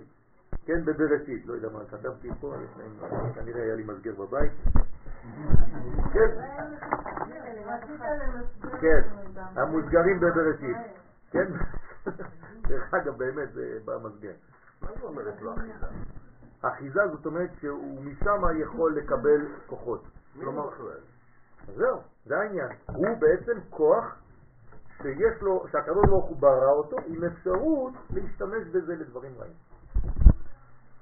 כן, 0.65 0.85
בבראשית, 0.85 1.45
לא 1.45 1.53
יודע 1.53 1.69
מה 1.69 1.79
כתבתי 1.85 2.29
פה, 2.39 2.53
כנראה 3.35 3.63
היה 3.63 3.75
לי 3.75 3.83
מסגר 3.83 4.13
בבית. 4.15 4.51
כן, 6.13 6.31
כן. 8.81 9.01
המוסגרים 9.55 10.19
בבראשית. 10.19 10.77
כן? 11.31 11.47
דרך 12.67 12.93
אגב, 12.93 13.17
באמת 13.17 13.53
זה 13.53 13.77
במסגר. 13.85 14.33
מה 14.81 14.87
זה 14.99 15.05
אומרת 15.05 15.41
לו 15.41 15.53
אחיזה? 15.53 15.87
אחיזה 16.61 17.07
זאת 17.07 17.25
אומרת 17.25 17.49
שהוא 17.59 18.01
משם 18.01 18.41
יכול 18.61 18.95
לקבל 18.95 19.41
כוחות. 19.67 20.03
כלומר, 20.39 20.69
זהו, 21.75 21.99
זה 22.25 22.37
העניין. 22.37 22.69
הוא 22.87 23.17
בעצם 23.19 23.59
כוח 23.69 24.15
שיש 24.97 25.41
לו, 25.41 25.65
שהקדוש 25.71 26.05
ברוך 26.09 26.25
הוא 26.25 26.37
ברא 26.37 26.71
אותו 26.71 26.95
עם 27.05 27.23
אפשרות 27.23 27.93
להשתמש 28.13 28.67
בזה 28.67 28.95
לדברים 28.95 29.31
רעים. 29.39 29.70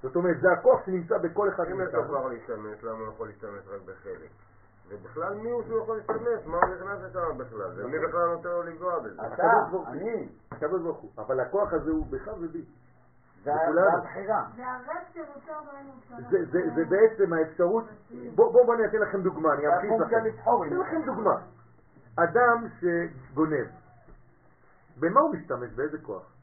זאת 0.01 0.15
אומרת, 0.15 0.41
זה 0.41 0.51
הכוח 0.51 0.85
שנמצא 0.85 1.17
בכל 1.17 1.49
אחד 1.49 1.63
אם 1.65 1.81
יש 1.81 1.93
לו 1.93 2.01
מאיתנו. 2.01 2.03
כבר 2.03 2.27
להשתמש, 2.27 2.83
למה 2.83 2.99
הוא 2.99 3.07
יכול 3.07 3.27
להשתמש 3.27 3.67
רק 3.67 3.81
בחלק? 3.81 4.29
ובכלל 4.89 5.33
מי 5.33 5.49
הוא 5.49 5.63
שהוא 5.63 5.79
יכול 5.83 5.97
להשתמש? 5.97 6.45
מה 6.45 6.57
הוא 6.57 6.75
נכנס 6.75 6.99
לשם 7.09 7.37
בכלל? 7.37 7.85
ומי 7.85 7.99
בכלל 7.99 8.27
נותן 8.27 8.49
לו 8.49 8.63
לפגוע 8.63 8.99
בזה? 8.99 9.21
אתה. 9.27 9.51
אני, 9.87 10.29
הקדוש 10.51 10.81
ברוך 10.81 10.97
הוא. 10.97 11.11
אבל 11.17 11.39
הכוח 11.39 11.73
הזה 11.73 11.91
הוא 11.91 12.05
בך 12.09 12.27
ובי. 12.39 12.65
זה 13.43 13.51
הבחירה. 13.93 14.45
זה 16.75 16.85
בעצם 16.89 17.33
האפשרות, 17.33 17.83
בואו 18.35 18.51
בוא, 18.51 18.65
בוא 18.65 18.75
אני 18.75 18.85
אתן 18.85 18.97
לכם 18.97 19.21
דוגמה, 19.21 19.53
אני 19.53 19.67
אמחיש 19.67 19.91
לכם. 19.99 20.25
לבחור. 20.25 20.65
אתן 20.65 20.75
לכם 20.75 21.01
דוגמה. 21.05 21.41
אדם 22.15 22.67
שגונב, 22.79 23.67
במה 24.99 25.19
הוא 25.19 25.35
משתמש? 25.35 25.71
באיזה 25.73 25.97
כוח? 25.97 26.38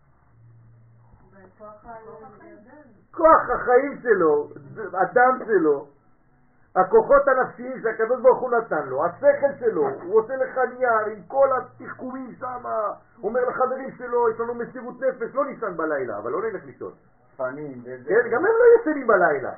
כוח 3.10 3.50
החיים 3.50 3.98
שלו, 4.02 4.48
הדם 4.92 5.38
שלו, 5.46 5.86
הכוחות 6.76 7.28
הנפשיים 7.28 7.82
שהקדוש 7.82 8.20
ברוך 8.20 8.40
הוא 8.40 8.50
נתן 8.50 8.86
לו, 8.86 9.04
השכל 9.04 9.52
שלו, 9.60 9.88
הוא 10.02 10.20
עושה 10.20 10.36
לך 10.36 10.58
נייר 10.78 11.06
עם 11.16 11.22
כל 11.26 11.48
התחכומים 11.56 12.34
שם, 12.40 12.64
אומר 13.22 13.40
לחברים 13.48 13.90
שלו, 13.98 14.30
יש 14.30 14.40
לנו 14.40 14.54
מסירות 14.54 14.94
נפש, 15.00 15.34
לא 15.34 15.46
נישן 15.46 15.76
בלילה, 15.76 16.18
אבל 16.18 16.30
לא 16.30 16.42
נלך 16.42 16.64
לישון. 16.64 16.92
כן, 18.08 18.28
גם 18.30 18.38
הם 18.38 18.52
לא 18.60 18.80
ישנים 18.80 19.06
בלילה. 19.06 19.52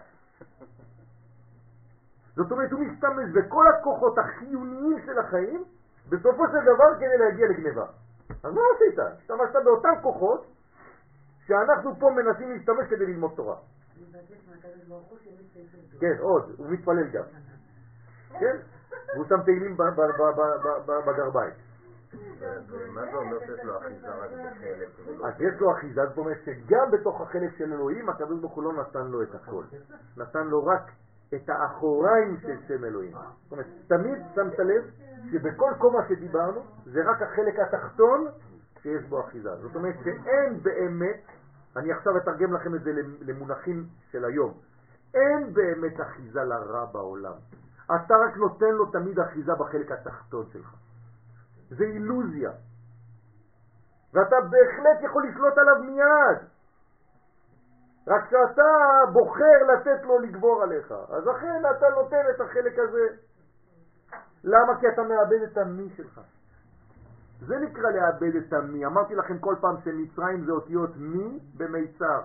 זאת 2.37 2.53
אומרת, 2.53 2.73
הוא 2.73 2.81
משתמש 2.81 3.31
בכל 3.35 3.65
הכוחות 3.69 4.19
החיוניים 4.19 4.99
של 5.07 5.19
החיים, 5.19 5.65
בסופו 6.09 6.47
של 6.47 6.61
דבר 6.63 6.95
כדי 6.97 7.19
להגיע 7.19 7.49
לגניבה. 7.49 7.87
אז 8.45 8.55
מה 8.55 8.61
עשית? 8.75 8.99
השתמשת 8.99 9.65
באותם 9.65 9.95
כוחות 10.03 10.47
שאנחנו 11.49 11.91
פה 11.99 12.11
מנסים 12.11 12.51
להשתמש 12.51 12.87
כדי 12.91 13.07
ללמוד 13.07 13.33
תורה. 13.37 13.57
כן, 16.01 16.19
עוד, 16.21 16.55
הוא 16.59 16.71
מתפלל 16.71 17.09
גם. 17.09 17.25
כן? 18.41 18.57
והוא 19.15 19.27
שם 19.29 19.43
תהילים 19.45 19.77
בגרביים. 21.07 21.53
אז 25.25 25.41
יש 25.41 25.61
לו 25.61 25.73
אחיזה, 25.73 26.07
זאת 26.07 26.19
אומרת 26.19 26.37
שגם 26.45 26.91
בתוך 26.91 27.21
החלק 27.21 27.57
של 27.59 27.73
אלוהים, 27.73 28.09
הקדוש 28.09 28.41
ברוך 28.41 28.55
הוא 28.55 28.65
לא 28.65 28.73
נתן 28.73 29.07
לו 29.07 29.23
את 29.23 29.35
הכל. 29.35 29.65
נתן 30.17 30.47
לו 30.47 30.67
רק 30.67 30.91
את 31.35 31.49
האחוריים 31.49 32.37
של 32.41 32.57
שם 32.69 32.85
אלוהים. 32.85 33.13
זאת 33.13 33.53
אומרת, 33.53 33.67
תמיד 33.89 34.19
שמת 34.35 34.59
לב 34.59 34.85
שבכל 35.33 35.71
קומה 35.79 35.99
שדיברנו, 36.09 36.61
זה 36.85 37.01
רק 37.11 37.23
החלק 37.23 37.55
התחתון 37.59 38.27
שיש 38.83 39.05
בו 39.05 39.21
אחיזה. 39.21 39.57
זאת 39.57 39.77
אומרת 39.77 39.95
שאין 40.05 40.63
באמת, 40.63 41.21
אני 41.77 41.93
עכשיו 41.93 42.17
אתרגם 42.17 42.55
לכם 42.55 42.75
את 42.75 42.83
זה 42.83 42.91
למונחים 43.21 43.87
של 44.11 44.25
היום, 44.25 44.55
אין 45.15 45.55
באמת 45.55 46.01
אחיזה 46.01 46.45
לרע 46.45 46.85
בעולם. 46.85 47.35
אתה 47.85 48.15
רק 48.15 48.37
נותן 48.37 48.71
לו 48.71 48.87
תמיד 48.87 49.19
אחיזה 49.19 49.53
בחלק 49.55 49.93
התחתון 49.93 50.47
שלך. 50.53 50.75
זה 51.71 51.85
אילוזיה. 51.85 52.51
ואתה 54.15 54.37
בהחלט 54.51 55.03
יכול 55.03 55.29
לשלוט 55.29 55.59
עליו 55.59 55.83
מיד. 55.83 56.49
רק 58.09 58.25
שאתה 58.25 58.63
בוחר 59.13 59.59
לתת 59.73 60.03
לו 60.03 60.19
לגבור 60.19 60.63
עליך. 60.63 60.93
אז 60.93 61.31
אכן 61.37 61.63
אתה 61.79 61.87
נותן 61.89 62.23
את 62.35 62.41
החלק 62.41 62.79
הזה. 62.79 63.07
למה? 64.45 64.81
כי 64.81 64.89
אתה 64.89 65.03
מאבד 65.03 65.43
את 65.53 65.59
המי 65.59 65.91
שלך. 65.97 66.21
זה 67.47 67.59
נקרא 67.59 67.91
לאבד 67.91 68.37
את 68.37 68.53
המי. 68.53 68.87
אמרתי 68.87 69.15
לכם 69.15 69.39
כל 69.39 69.55
פעם 69.61 69.77
שמצרים 69.85 70.45
זה 70.45 70.53
אותיות 70.53 70.97
מי 70.97 71.39
במיצר. 71.57 72.21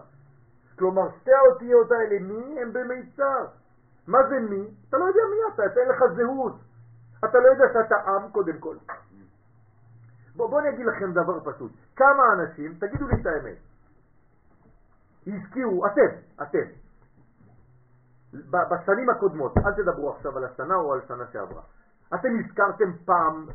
כלומר, 0.78 1.02
שתי 1.22 1.32
האותיות 1.34 1.92
האלה 1.92 2.20
מי 2.20 2.62
הם 2.62 2.74
במיצר. 2.74 3.46
מה 4.08 4.18
זה 4.30 4.40
מי? 4.40 4.68
אתה 4.90 4.98
לא 4.98 5.06
יודע 5.06 5.22
מי 5.32 5.54
אתה, 5.54 5.66
אתה 5.66 5.80
אין 5.80 5.90
לך 5.90 6.04
זהות. 6.16 6.56
אתה 7.26 7.40
לא 7.40 7.48
יודע 7.48 7.66
שאתה 7.74 7.96
עם 7.96 8.32
קודם 8.32 8.58
כל. 8.60 8.76
בואו 10.36 10.50
בוא 10.50 10.60
אני 10.60 10.70
אגיד 10.70 10.86
לכם 10.86 11.12
דבר 11.12 11.52
פשוט. 11.52 11.72
כמה 11.96 12.24
אנשים, 12.34 12.74
תגידו 12.80 13.08
לי 13.08 13.22
את 13.22 13.26
האמת, 13.26 13.58
הזכירו, 15.28 15.86
אתם, 15.86 16.16
אתם, 16.42 16.66
ב- 18.34 18.74
בשנים 18.74 19.10
הקודמות, 19.10 19.58
אל 19.58 19.74
תדברו 19.74 20.14
עכשיו 20.14 20.38
על 20.38 20.44
השנה 20.44 20.76
או 20.76 20.94
על 20.94 21.02
שנה 21.08 21.24
שעברה, 21.32 21.62
אתם 22.16 22.30
הזכרתם 22.40 22.92
פעם 23.06 23.48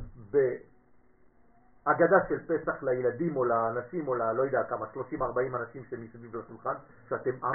בהגדה 1.87 2.17
של 2.29 2.39
פסח 2.47 2.83
לילדים 2.83 3.37
או 3.37 3.45
לאנשים 3.45 4.09
או. 4.09 4.15
לא 4.15 4.43
יודע 4.43 4.63
כמה, 4.63 4.87
30-40 4.95 5.57
אנשים 5.57 5.85
שמסביב 5.85 6.37
לשולחן, 6.37 6.75
שאתם 7.09 7.31
עם, 7.45 7.53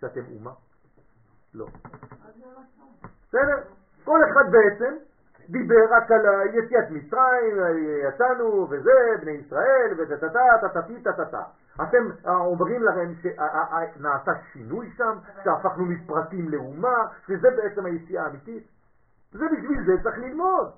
שאתם 0.00 0.20
אומה? 0.34 0.52
לא. 1.54 1.66
בסדר? 3.28 3.62
כל 4.04 4.20
אחד 4.24 4.52
בעצם 4.52 4.94
דיבר 5.48 5.84
רק 5.90 6.10
על 6.10 6.26
יציאת 6.54 6.90
מצרים, 6.90 7.56
יצאנו 8.08 8.66
וזה, 8.70 8.90
בני 9.20 9.30
ישראל, 9.30 9.94
טטטה. 11.02 11.42
אתם 11.82 12.10
אומרים 12.26 12.82
להם 12.82 13.14
שנעשה 13.14 14.32
שינוי 14.52 14.90
שם, 14.96 15.18
שהפכנו 15.44 15.84
מפרטים 15.84 16.48
לאומה, 16.48 17.06
שזה 17.26 17.48
בעצם 17.56 17.86
היציאה 17.86 18.24
האמיתית. 18.24 18.68
זה 19.32 19.44
בשביל 19.52 19.84
זה 19.86 20.02
צריך 20.02 20.18
ללמוד. 20.18 20.70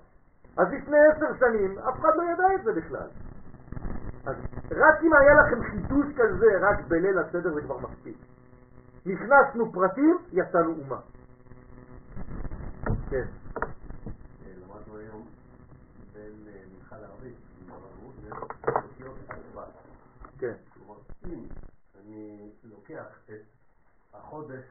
אז 0.57 0.69
לפני 0.73 0.97
עשר 0.99 1.39
שנים 1.39 1.79
אף 1.79 2.01
אחד 2.01 2.17
לא 2.17 2.23
ידע 2.23 2.55
את 2.55 2.65
זה 2.65 2.73
בכלל. 2.73 3.09
אז 4.27 4.37
רק 4.71 5.03
אם 5.03 5.15
היה 5.15 5.35
לכם 5.35 5.63
חידוש 5.71 6.07
כזה 6.17 6.47
רק 6.61 6.79
בליל 6.89 7.19
הסדר 7.19 7.55
זה 7.55 7.61
כבר 7.61 7.79
מספיק. 7.79 8.17
נכנסנו 9.07 9.73
פרטים, 9.73 10.19
יצאנו 10.33 10.75
אומה. 10.85 11.01
כן. 13.11 13.25
אה, 13.57 14.53
למדנו 14.57 14.97
היום 14.97 15.27
בין 16.13 16.33
אה. 16.49 16.61
כן. 20.39 20.55
כלומר, 20.75 21.01
אם 21.27 21.47
אני 22.01 22.51
לוקח 22.65 23.07
את 23.25 23.43
החודש, 24.15 24.65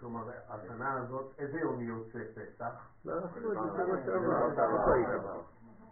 כלומר, 0.00 0.30
השנה 0.48 0.92
הזאת, 0.92 1.34
איזה 1.38 1.58
יום 1.58 1.80
יוצא 1.80 2.18
פסח? 2.34 2.88
לא, 3.04 3.12
עשינו 3.24 3.52
את 3.52 3.58
זה. 4.06 4.14
איפה 4.14 4.94
היית? 4.94 5.08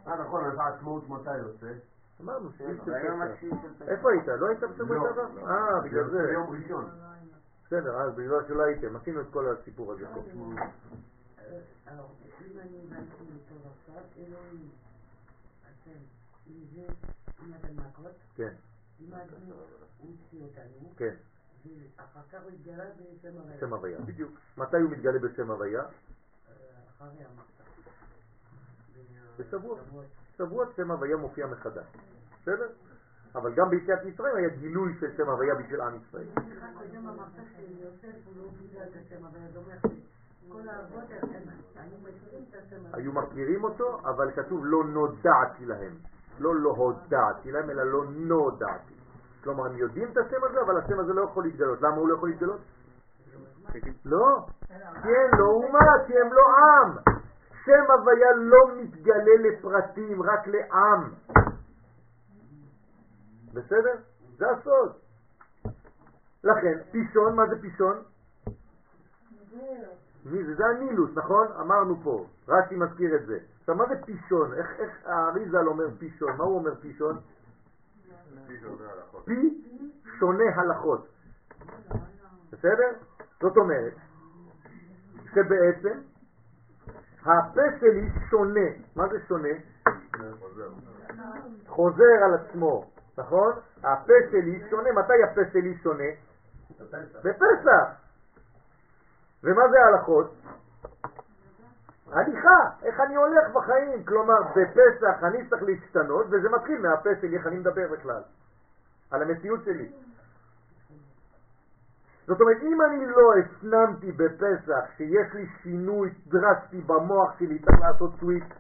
אה, 0.07 0.17
נכון, 0.17 0.45
אז 0.45 0.59
העצמאות 0.59 1.09
מתי 1.09 1.37
יוצא? 1.37 1.73
אמרנו 2.21 2.53
שיש 2.53 2.79
של 2.85 2.93
ביום 2.93 3.23
פסח. 3.23 3.33
השביעי 3.33 3.53
של 3.63 3.75
פסח. 3.75 3.89
איפה 3.89 4.11
היית? 4.11 4.29
לא 4.29 4.47
היית 4.47 4.63
בשבוע 4.63 4.97
לא. 4.97 5.15
שעבר? 5.15 5.51
אה, 5.51 5.81
בגלל 5.81 6.11
זה. 6.11 6.27
ביום 6.27 6.51
ראשון. 6.51 6.91
בסדר, 7.67 7.97
אז 7.97 8.15
בגלל 8.15 8.45
שלא 8.49 8.63
הייתם, 8.63 8.97
עשינו 8.97 9.21
את 9.21 9.27
כל 9.31 9.53
הסיפור 9.53 9.93
הזה 9.93 10.07
פה. 10.15 10.21
אם 10.21 10.57
אני 12.59 12.79
הבנתי 12.85 13.25
טוב 13.49 13.59
עכשיו, 13.73 14.03
אלוהים, 14.19 14.69
זה, 16.75 16.83
הוא 19.99 19.99
הוציא 19.99 20.43
אותנו, 20.43 20.93
כן, 20.97 21.15
ואחר 21.97 22.21
כך 22.33 22.43
הוא 22.43 22.51
התגלה 22.51 22.85
בשם 22.85 23.39
הרי, 23.39 23.61
שם 23.61 23.75
הוויה, 23.75 23.99
בדיוק. 23.99 24.33
מתי 24.57 24.77
הוא 24.77 24.91
מתגלה 24.91 25.19
בשם 25.19 25.51
הוויה? 25.51 25.83
אחרי 25.83 27.25
המחתה. 27.25 27.65
בשבוע. 29.39 29.79
שבועות 30.37 30.69
שם 30.77 30.91
הוויה 30.91 31.17
מופיע 31.17 31.47
מחדש. 31.47 31.87
בסדר? 32.43 32.69
אבל 33.35 33.55
גם 33.55 33.71
ביציאת 33.71 34.05
מצרים 34.05 34.37
היה 34.37 34.49
גילוי 34.49 34.95
של 35.01 35.17
שם 35.17 35.29
הוויה 35.29 35.55
בשביל 35.55 35.81
עם 35.81 35.97
ישראל. 35.97 36.27
היו 42.93 43.13
מכירים 43.13 43.65
אותו, 43.65 44.01
אבל 44.01 44.33
כתוב 44.33 44.61
לא 44.65 44.85
נודעתי 44.85 45.67
להם. 45.67 45.97
לא 46.39 46.55
לא 46.55 46.71
הודעתי 46.71 47.53
להם, 47.53 47.71
אלא 47.71 47.83
לא 47.83 48.05
נודעתי. 48.05 48.98
כלומר, 49.45 49.67
הם 49.67 49.77
יודעים 49.77 50.09
את 50.13 50.17
השם 50.17 50.45
הזה, 50.45 50.61
אבל 50.61 50.79
השם 50.79 51.01
הזה 51.01 51.13
לא 51.13 51.23
יכול 51.23 51.45
להתגלות. 51.45 51.83
למה 51.83 51.97
הוא 51.97 52.09
לא 52.09 52.15
יכול 52.15 52.29
להתגלות? 52.29 52.61
לא, 54.05 54.47
כי 55.03 55.09
הם 55.09 55.39
לא 55.39 55.45
אומה, 55.45 56.07
כי 56.07 56.19
הם 56.19 56.33
לא 56.33 56.43
עם. 56.59 56.93
שם 57.65 57.91
הוויה 57.91 58.33
לא 58.37 58.59
מתגלה 58.77 59.35
לפרטים, 59.41 60.23
רק 60.23 60.47
לעם. 60.47 61.11
בסדר? 63.55 63.95
זה 64.37 64.51
הסוד. 64.51 64.93
לכן, 66.45 66.79
פישון, 66.91 67.37
מה 67.37 67.47
זה 67.47 67.61
פישון? 67.61 68.03
מי 70.25 70.45
זה? 70.45 70.55
זה 70.55 70.65
הנילוס, 70.67 71.11
נכון? 71.15 71.47
אמרנו 71.61 71.97
פה, 72.03 72.27
רש"י 72.49 72.77
מזכיר 72.77 73.15
את 73.15 73.27
זה. 73.27 73.39
עכשיו, 73.61 73.75
מה 73.75 73.85
זה 73.89 73.95
פישון? 74.07 74.55
איך, 74.55 74.67
איך 74.79 74.91
האריזל 75.05 75.67
אומר 75.67 75.87
פישון? 75.99 76.37
מה 76.37 76.45
הוא 76.45 76.59
אומר 76.59 76.75
פישון? 76.75 77.21
פי 79.25 79.65
שונה 80.19 80.45
הלכות. 80.57 81.09
בסדר? 82.53 82.91
זאת 83.41 83.57
אומרת, 83.57 83.95
שבעצם 85.35 86.01
הפה 87.23 87.63
שלי 87.81 88.09
שונה. 88.31 88.69
מה 88.97 89.09
זה 89.09 89.19
שונה? 89.29 89.49
חוזר 91.67 92.25
על 92.25 92.35
עצמו, 92.35 92.91
נכון? 93.19 93.53
הפה 93.83 94.13
שלי 94.31 94.63
שונה. 94.71 94.93
מתי 94.93 95.23
הפה 95.31 95.41
שלי 95.53 95.79
שונה? 95.83 96.09
בפסח. 97.25 97.89
ומה 99.45 99.63
זה 99.71 99.77
ההלכות? 99.85 100.35
הליכה, 102.13 102.59
איך 102.83 103.01
אני 103.01 103.17
הולך 103.17 103.51
בחיים. 103.53 104.05
כלומר, 104.05 104.39
בפסח 104.57 105.23
אני 105.23 105.49
צריך 105.49 105.63
להשתנות, 105.63 106.27
וזה 106.31 106.49
מתחיל 106.49 106.79
מהפה 106.79 107.11
שלי, 107.21 107.37
איך 107.37 107.47
אני 107.47 107.57
מדבר 107.57 107.89
בכלל. 107.93 108.23
על 109.11 109.23
המציאות 109.23 109.65
שלי. 109.65 109.89
זאת 112.27 112.41
אומרת, 112.41 112.57
אם 112.63 112.83
אני 112.83 113.07
לא 113.07 113.35
הפנמתי 113.39 114.13
בפסח 114.13 114.85
שיש 114.97 115.35
לי 115.35 115.47
שינוי 115.63 116.11
דרסטי 116.27 116.81
במוח 116.81 117.39
שלי, 117.39 117.59
צריך 117.59 117.81
לעשות 117.81 118.11
סוויץ', 118.21 118.53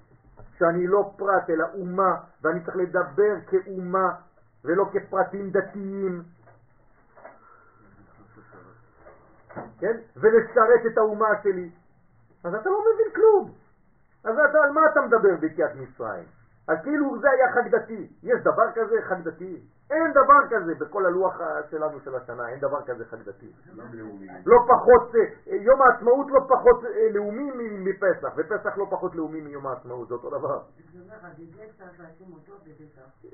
שאני 0.58 0.86
לא 0.86 1.12
פרט 1.16 1.50
אלא 1.50 1.66
אומה, 1.74 2.16
ואני 2.42 2.60
צריך 2.64 2.76
לדבר 2.76 3.34
כאומה 3.46 4.08
ולא 4.64 4.90
כפרטים 4.92 5.50
דתיים, 5.50 6.22
כן? 9.78 9.96
ולשרת 10.16 10.86
את 10.92 10.98
האומה 10.98 11.28
שלי, 11.42 11.70
אז 12.44 12.54
אתה 12.54 12.70
לא 12.70 12.80
מבין 12.80 13.14
כלום. 13.14 13.50
אז 14.24 14.34
אתה, 14.50 14.58
על 14.64 14.70
מה 14.70 14.80
אתה 14.92 15.00
מדבר 15.00 15.36
ביציאת 15.40 15.74
מצרים? 15.74 16.24
אז 16.68 16.78
כאילו 16.82 17.20
זה 17.20 17.30
היה 17.30 17.52
חג 17.52 17.68
דתי. 17.68 18.08
יש 18.22 18.40
דבר 18.40 18.72
כזה 18.74 18.96
חג 19.02 19.20
דתי? 19.22 19.62
אין 19.90 20.10
דבר 20.10 20.40
כזה 20.50 20.74
בכל 20.74 21.06
הלוח 21.06 21.40
שלנו 21.70 22.00
של 22.00 22.14
השנה, 22.14 22.48
אין 22.48 22.60
דבר 22.60 22.82
כזה 22.86 23.04
חג 23.04 23.22
דתי. 23.22 23.52
לא 24.46 24.56
פחות, 24.68 25.14
אה, 25.14 25.56
יום 25.56 25.82
העצמאות 25.82 26.26
לא 26.30 26.40
פחות 26.48 26.84
אה, 26.84 27.08
לאומי 27.14 27.50
מפסח, 27.70 28.28
ופסח 28.36 28.78
לא 28.78 28.86
פחות 28.90 29.14
לאומי 29.14 29.40
מיום 29.40 29.66
העצמאות, 29.66 30.08
זה 30.08 30.14
אותו 30.14 30.30
דבר. 30.30 30.60
לשים 31.98 32.32
אותו 32.32 32.52
בפסח. 32.66 33.28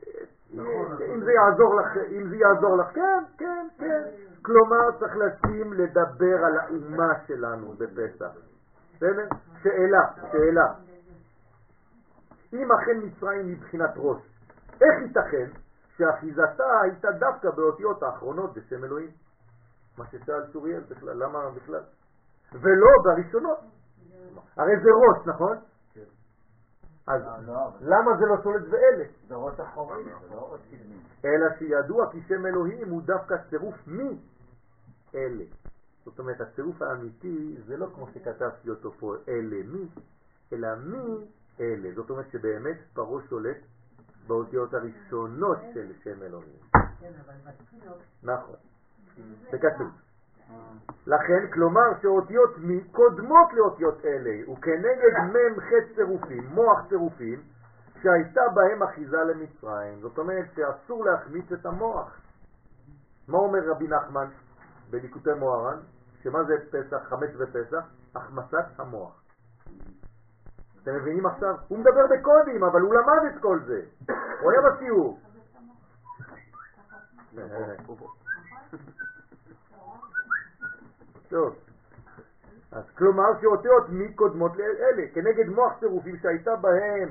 נכון, 0.55 1.03
אם 1.15 1.25
זה 1.25 1.33
יעזור 1.33 1.75
לך, 1.81 1.97
אם 2.11 2.29
זה 2.29 2.37
יעזור 2.37 2.77
לך, 2.77 2.87
כן, 2.95 3.23
כן, 3.39 3.67
כן. 3.79 4.03
כלומר, 4.43 4.99
צריך 4.99 5.17
לשים 5.17 5.73
לדבר 5.73 6.45
על 6.45 6.59
האומה 6.59 7.13
שלנו 7.27 7.75
בפסח. 7.79 8.54
בסדר? 9.05 9.29
שאלה, 9.63 10.01
שאלה. 10.33 10.75
אם 12.53 12.73
אכן 12.73 13.01
מצרים 13.03 13.53
מבחינת 13.53 13.91
ראש, 13.97 14.23
איך 14.81 14.95
ייתכן 15.03 15.51
שאחיזתה 15.97 16.81
הייתה 16.83 17.09
דווקא 17.13 17.51
באותיות 17.51 18.03
האחרונות 18.03 18.55
בשם 18.55 18.85
אלוהים? 18.85 19.11
מה 19.99 20.07
ששאל 20.07 20.53
צוריאל 20.53 20.81
בכלל, 20.81 21.25
למה 21.25 21.51
בכלל? 21.51 21.83
ולא 22.53 22.91
בראשונות. 23.05 23.59
הרי 24.57 24.73
זה 24.83 24.91
ראש, 24.91 25.27
נכון? 25.27 25.57
אז 27.07 27.23
לא, 27.47 27.71
למה 27.81 28.17
זה 28.19 28.27
לא 28.27 28.43
שולט 28.43 28.63
באלה? 28.69 29.05
זה 29.29 29.35
ראש 29.35 29.61
אחורי, 29.61 30.05
זה 30.05 30.35
לא 30.35 30.53
ראש 30.53 30.61
קדמי. 30.71 30.99
אלא 31.25 31.47
שידוע 31.59 32.11
כי 32.13 32.23
שם 32.29 32.47
אלוהים 32.47 32.89
הוא 32.89 33.03
דווקא 33.03 33.35
צירוף 33.51 33.75
מי 33.87 34.19
אלה. 35.15 35.45
זאת 36.05 36.19
אומרת, 36.19 36.41
הצירוף 36.41 36.83
האמיתי 36.83 37.57
זה 37.67 37.77
לא 37.77 37.87
כמו 37.95 38.07
שכתבתי 38.15 38.71
אותו 38.71 38.93
פה, 38.93 39.15
אלה 39.29 39.57
מי, 39.65 39.89
אלא 40.53 40.69
מי 40.75 41.27
אלה. 41.61 41.95
זאת 41.95 42.11
אומרת 42.11 42.31
שבאמת 42.31 42.77
פרעה 42.95 43.23
שולט 43.29 43.57
באותיות 44.27 44.75
הראשונות 44.75 45.59
של 45.75 45.93
שם 46.05 46.23
אלוהים. 46.23 46.59
כן, 47.01 47.13
נכון, 48.23 48.57
זה 49.51 49.59
כתוב. 49.59 49.89
לכן, 51.07 51.51
כלומר 51.53 52.01
שאותיות 52.03 52.59
מי 52.59 52.85
קודמות 52.93 53.53
לאותיות 53.53 54.05
אלה, 54.05 54.53
וכנגד 54.53 55.15
מ' 55.33 55.61
ח' 55.61 55.95
צירופים, 55.95 56.47
מוח 56.47 56.89
צירופים, 56.89 57.43
שהייתה 58.03 58.41
בהם 58.55 58.83
אחיזה 58.83 59.17
למצרים. 59.17 60.01
זאת 60.01 60.19
אומרת 60.19 60.47
שאסור 60.57 61.05
להחמיץ 61.05 61.53
את 61.53 61.67
המוח. 61.67 62.21
מה 63.29 63.39
אומר 63.39 63.71
רבי 63.71 63.89
נחמן 63.89 64.27
בליקוטי 64.91 65.31
מוהר"ן? 65.39 65.79
שמה 66.25 66.45
זה 66.45 66.55
פסח, 66.71 66.97
חמץ 67.09 67.31
ופסח? 67.39 67.85
החמצת 68.15 68.67
המוח. 68.79 69.23
אתם 70.83 70.97
מבינים 70.97 71.27
עכשיו? 71.27 71.55
הוא 71.69 71.79
מדבר 71.79 72.07
בקודים, 72.07 72.65
אבל 72.65 72.81
הוא 72.81 72.95
למד 72.95 73.35
את 73.35 73.43
כל 73.43 73.61
זה. 73.67 73.83
הוא 74.41 74.51
היה 74.51 74.61
בשיעור. 74.71 75.21
טוב. 81.29 81.57
אז 82.73 82.85
כלומר 82.99 83.41
שאותיות 83.41 83.89
מי 83.89 84.15
קודמות 84.15 84.57
לאלה, 84.57 85.03
כנגד 85.15 85.49
מוח 85.49 85.73
צירופים 85.81 86.17
שהייתה 86.17 86.57
בהם 86.57 87.09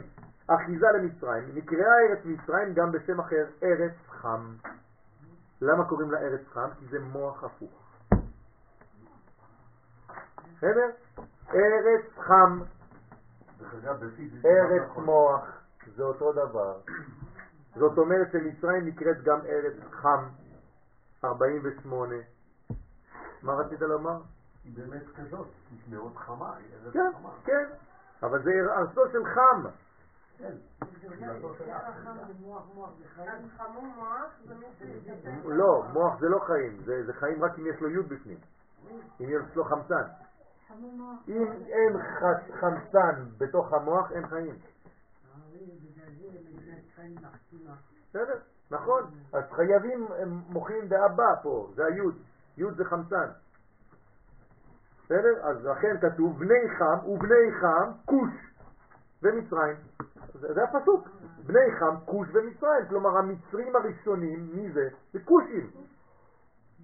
אחיזה 0.48 0.88
למצרים, 0.88 1.44
נקראה 1.54 2.00
ארץ 2.10 2.26
מצרים 2.26 2.74
גם 2.74 2.92
בשם 2.92 3.20
אחר, 3.20 3.46
ארץ 3.64 3.94
חם. 4.08 4.54
למה 5.62 5.86
קוראים 5.90 6.12
לה 6.12 6.20
ארץ 6.20 6.48
חם? 6.54 6.70
כי 6.80 6.86
זה 6.86 7.00
מוח 7.00 7.44
הפוך. 7.44 7.83
בסדר? 10.64 10.90
ארץ 11.54 12.06
חם, 12.20 12.60
ארץ. 14.46 14.98
מוח, 14.98 15.44
זה 15.96 16.04
אותו 16.04 16.34
דבר. 16.34 16.78
זאת 17.76 17.98
אומרת 17.98 18.28
שמצרים 18.32 18.88
נקראת 18.88 19.24
גם 19.24 19.40
ארץ 19.46 19.74
חם, 19.92 20.24
48. 21.24 22.16
מה 23.44 23.54
רצית 23.54 23.82
לומר? 23.82 24.18
היא 24.64 24.78
באמת 24.78 25.04
כזאת, 25.16 25.48
היא 25.72 25.96
מאוד 25.96 26.16
חמה, 26.16 26.56
היא 26.56 26.66
ארץ 26.76 26.94
כן, 26.94 27.12
חמה. 27.20 27.30
כן, 27.46 27.66
אבל 28.24 28.44
זה 28.44 28.52
ארצו 28.78 29.02
של 29.12 29.26
חם. 29.26 29.64
כן, 30.38 30.54
לא, 35.46 35.84
מוח 35.94 36.20
זה 36.20 36.30
לא 36.30 36.40
חיים, 36.40 36.78
זה, 36.86 37.04
זה 37.06 37.14
חיים 37.14 37.44
רק 37.44 37.60
אם 37.60 37.68
יש 37.68 37.82
לו 37.82 37.90
יוד 37.90 38.10
בפנים, 38.10 38.38
אם 39.22 39.30
יש 39.30 39.56
לו 39.56 39.64
חמצן. 39.64 40.04
אם 41.28 41.48
אין 41.68 41.98
חמצן 42.60 43.24
בתוך 43.38 43.74
המוח, 43.74 44.12
אין 44.12 44.28
חיים. 44.28 44.56
בסדר? 48.10 48.40
נכון. 48.72 49.04
אז 49.34 49.44
חייבים 49.52 50.08
הם 50.20 50.30
מוחים 50.50 50.90
באבא 50.90 51.36
פה, 51.44 51.72
זה 51.76 51.86
היוד. 51.86 52.16
יוד 52.58 52.78
זה 52.78 52.86
חמצן. 52.86 53.28
בסדר? 55.06 55.48
אז 55.50 55.66
לכן 55.66 55.98
כתוב 56.02 56.40
בני 56.40 56.70
חם 56.78 57.10
ובני 57.10 57.52
חם 57.62 57.92
כוש 58.06 58.32
ומצרים. 59.24 59.76
זה, 60.34 60.54
זה 60.54 60.64
הפסוק. 60.64 61.08
בני 61.46 61.72
חם 61.80 61.96
כוש 62.06 62.28
ומצרים. 62.34 62.86
כלומר 62.90 63.18
המצרים 63.18 63.76
הראשונים, 63.76 64.50
מי 64.54 64.72
זה? 64.72 64.90
זה 65.14 65.20
כושים. 65.20 65.72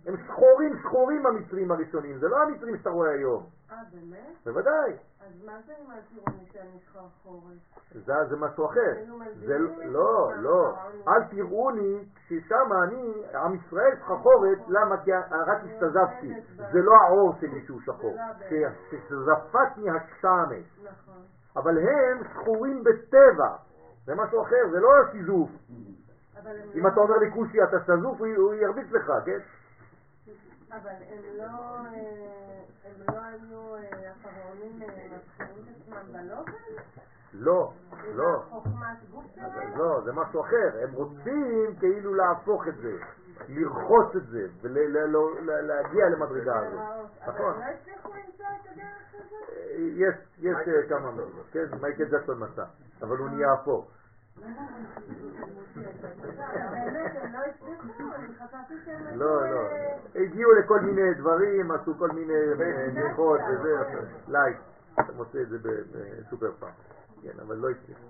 הם 0.06 0.16
שחורים 0.28 0.80
שחורים 0.84 1.26
המצרים 1.26 1.72
הראשונים, 1.72 2.20
זה 2.20 2.28
לא 2.28 2.44
המצרים 2.44 2.78
שאתה 2.78 2.90
רואה 2.90 3.12
היום. 3.12 3.59
אה, 3.72 3.78
באמת? 3.94 4.36
בוודאי. 4.46 4.94
אז 5.28 5.44
מה 5.46 5.52
זה 5.68 5.74
אם 5.86 5.91
אל 5.91 6.00
תראו 6.16 6.38
שאני 6.54 6.80
שחרחורת? 6.80 7.58
זה, 8.06 8.14
זה 8.30 8.36
משהו 8.36 8.66
אחר. 8.66 8.94
זה, 9.36 9.58
לא, 9.58 10.32
זה 10.36 10.41
לא. 10.41 10.76
פעם 10.76 11.14
אל 11.14 11.24
תראוני 11.24 12.06
כששם 12.16 12.70
אני, 12.84 13.14
עם 13.36 13.56
ישראל 13.56 13.96
שחורת, 14.06 14.58
למה? 14.68 15.04
כי 15.04 15.12
רק 15.48 15.62
הסתזפתי. 15.64 16.34
זה 16.72 16.80
לא 16.82 16.94
העור 16.96 17.36
שלי 17.40 17.66
שהוא 17.66 17.82
שחור. 17.82 18.16
שזפתני 18.90 19.90
השמש. 19.90 20.80
נכון. 20.84 21.24
אבל 21.56 21.78
הם 21.78 22.24
שחורים 22.34 22.84
בטבע. 22.84 23.56
זה 24.06 24.16
משהו 24.16 24.41
אחר, 24.41 24.70
זה 24.72 24.80
לא 24.80 24.90
שיזוף. 25.12 25.50
אבל 26.44 26.52
הם 26.52 26.70
אם 26.76 26.84
לא- 26.84 26.90
אתה 26.90 27.00
אומר 27.00 27.18
לי 27.18 27.32
כושי 27.34 27.64
אתה 27.64 27.78
שזוף, 27.86 28.18
הוא 28.22 28.54
ירביץ 28.54 28.91
לך, 28.91 29.12
כן? 29.26 29.40
אבל 30.72 30.90
הם 30.90 31.38
לא, 31.38 31.44
אה, 31.44 32.64
הם 32.86 33.14
לא 33.14 33.20
היו, 33.24 33.76
אה, 33.76 34.12
הפרעונים 34.12 34.82
אה, 34.82 34.88
מבחינים 34.88 35.64
את 35.64 35.82
עצמם 35.82 36.14
בלובן? 36.14 36.52
לא, 37.34 37.74
לא. 38.16 38.44
לא, 39.76 40.02
זה 40.06 40.14
משהו 40.14 40.41
אחר. 40.41 40.84
הם 40.84 40.94
רוצים 40.94 41.76
כאילו 41.80 42.14
להפוך 42.16 42.68
את 42.68 42.76
זה, 42.76 42.98
לרחוץ 43.50 44.16
את 44.16 44.28
זה, 44.28 44.48
ולהגיע 44.62 46.10
למדרגה 46.10 46.60
הזאת. 46.60 46.80
אבל 47.24 47.34
נכון. 47.34 47.54
הם 47.54 47.60
לא 47.60 47.66
הצליחו 47.66 48.10
למצוא 48.10 48.46
את 48.62 48.68
הדרך 48.72 49.14
הזאת? 49.14 49.50
יש, 49.78 50.16
יש 50.40 50.56
כמה 50.90 51.12
מהם, 51.12 51.28
כן, 51.52 51.66
מייקל 51.82 52.06
ג'קסון 52.06 52.44
מצא, 52.44 52.64
אבל 53.02 53.18
הוא 53.18 53.30
נהיה 53.30 53.54
אפור. 53.54 53.88
לא. 59.16 59.50
לא, 59.50 59.62
הגיעו 60.16 60.52
לכל 60.52 60.80
מיני 60.80 61.14
דברים, 61.14 61.72
עשו 61.72 61.94
כל 61.98 62.10
מיני 62.10 62.34
ניחות 62.94 63.40
וזה, 63.50 63.76
לייק. 64.28 64.58
אתה 64.94 65.14
מוצא 65.14 65.42
את 65.42 65.50
זה 65.50 65.58
בסופר 65.92 66.52
פארם. 66.60 66.72
כן, 67.22 67.40
אבל 67.42 67.56
לא 67.56 67.70
הצליחו. 67.70 68.02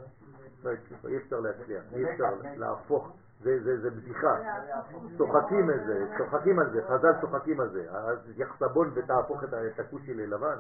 לא 0.64 0.72
הצליחו, 0.72 1.08
אי 1.08 1.18
אפשר 1.18 1.40
להצליח, 1.40 1.84
אי 1.94 2.14
אפשר 2.14 2.34
להפוך. 2.58 3.12
זה, 3.42 3.90
בדיחה. 3.96 4.38
צוחקים 5.18 5.70
על 5.70 5.86
זה, 5.86 6.06
צוחקים 6.18 6.60
על 6.60 6.72
זה, 6.72 6.82
חז"ל 6.88 7.14
צוחקים 7.22 7.60
על 7.60 7.70
זה. 7.70 7.92
אז 7.92 8.18
יחסבון 8.36 8.92
ותהפוך 8.94 9.44
את 9.44 9.80
הכושי 9.80 10.14
ללבן. 10.14 10.58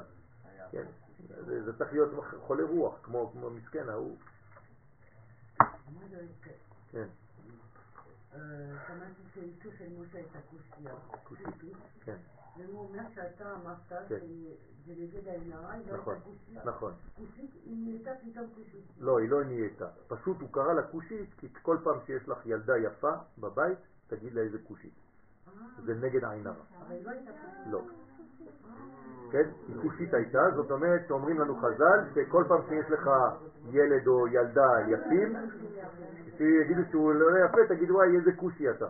כן, 0.72 0.84
זה, 1.46 1.74
צריך 1.78 1.94
להיות 1.94 2.10
חולה 2.40 2.64
רוח, 2.64 3.00
כמו 3.04 3.50
מסכן 3.56 3.90
ההוא. 3.90 4.18
J'avais 6.12 6.36
fait. 6.44 6.60
כן, 6.92 7.08
שמעתי 8.88 9.22
שאיתו 9.34 9.70
של 9.78 9.90
משה 10.00 10.20
את 10.20 10.36
הכושייה. 10.36 10.94
כושי. 11.24 11.44
כן, 12.06 12.16
והוא 12.58 12.80
אומר 12.80 13.04
שאתה 13.16 13.56
אמרת 13.56 13.78
כן. 14.10 14.20
שזה 14.20 14.94
נגד 14.98 15.28
העין 15.28 15.54
הרע, 15.54 15.72
היא 15.72 15.92
לא 15.92 15.94
הייתה. 15.94 16.66
נכון. 16.70 16.94
כוסית, 17.16 17.52
היא 17.66 17.78
נהייתה 17.84 18.12
פתאום 18.26 18.48
כוסית. 18.56 18.86
לא, 19.00 19.20
היא 19.20 19.30
לא 19.30 19.44
נהייתה. 19.44 19.88
פשוט 20.08 20.42
הוא 20.42 20.50
קרא 20.52 20.74
לה 20.74 20.88
כושית, 20.88 21.30
כי 21.38 21.48
כל 21.62 21.78
פעם 21.84 22.00
שיש 22.06 22.28
לך 22.28 22.46
ילדה 22.46 22.78
יפה 22.78 23.14
בבית, 23.38 23.80
תגיד 24.08 24.34
לה 24.34 24.42
איזה 24.42 24.58
כושית. 24.68 24.94
זה 25.86 25.94
נגד 25.94 26.26
עין 26.26 26.48
הרע. 26.48 26.64
אבל 26.80 26.92
היא 26.96 27.06
לא 27.06 27.12
הייתה 27.12 27.32
כוסית. 27.32 27.72
לא. 27.72 27.82
כן? 29.32 29.50
היא 29.68 29.76
כושית 29.82 30.14
הייתה, 30.14 30.42
זאת 30.56 30.72
אומרת 30.72 31.08
שאומרים 31.08 31.40
לנו 31.40 31.56
חז"ל 31.56 32.00
שכל 32.16 32.44
פעם 32.48 32.62
שיש 32.70 32.92
לך 32.92 33.10
ילד 33.72 34.08
או 34.08 34.28
ילדה 34.28 34.72
יפים, 34.88 35.36
שיגידו 36.38 36.82
שהוא 36.92 37.14
לא 37.14 37.46
יפה, 37.46 37.58
תגידו 37.68 37.94
וואי 37.94 38.16
איזה 38.16 38.32
כושי 38.36 38.70
אתה. 38.70 38.88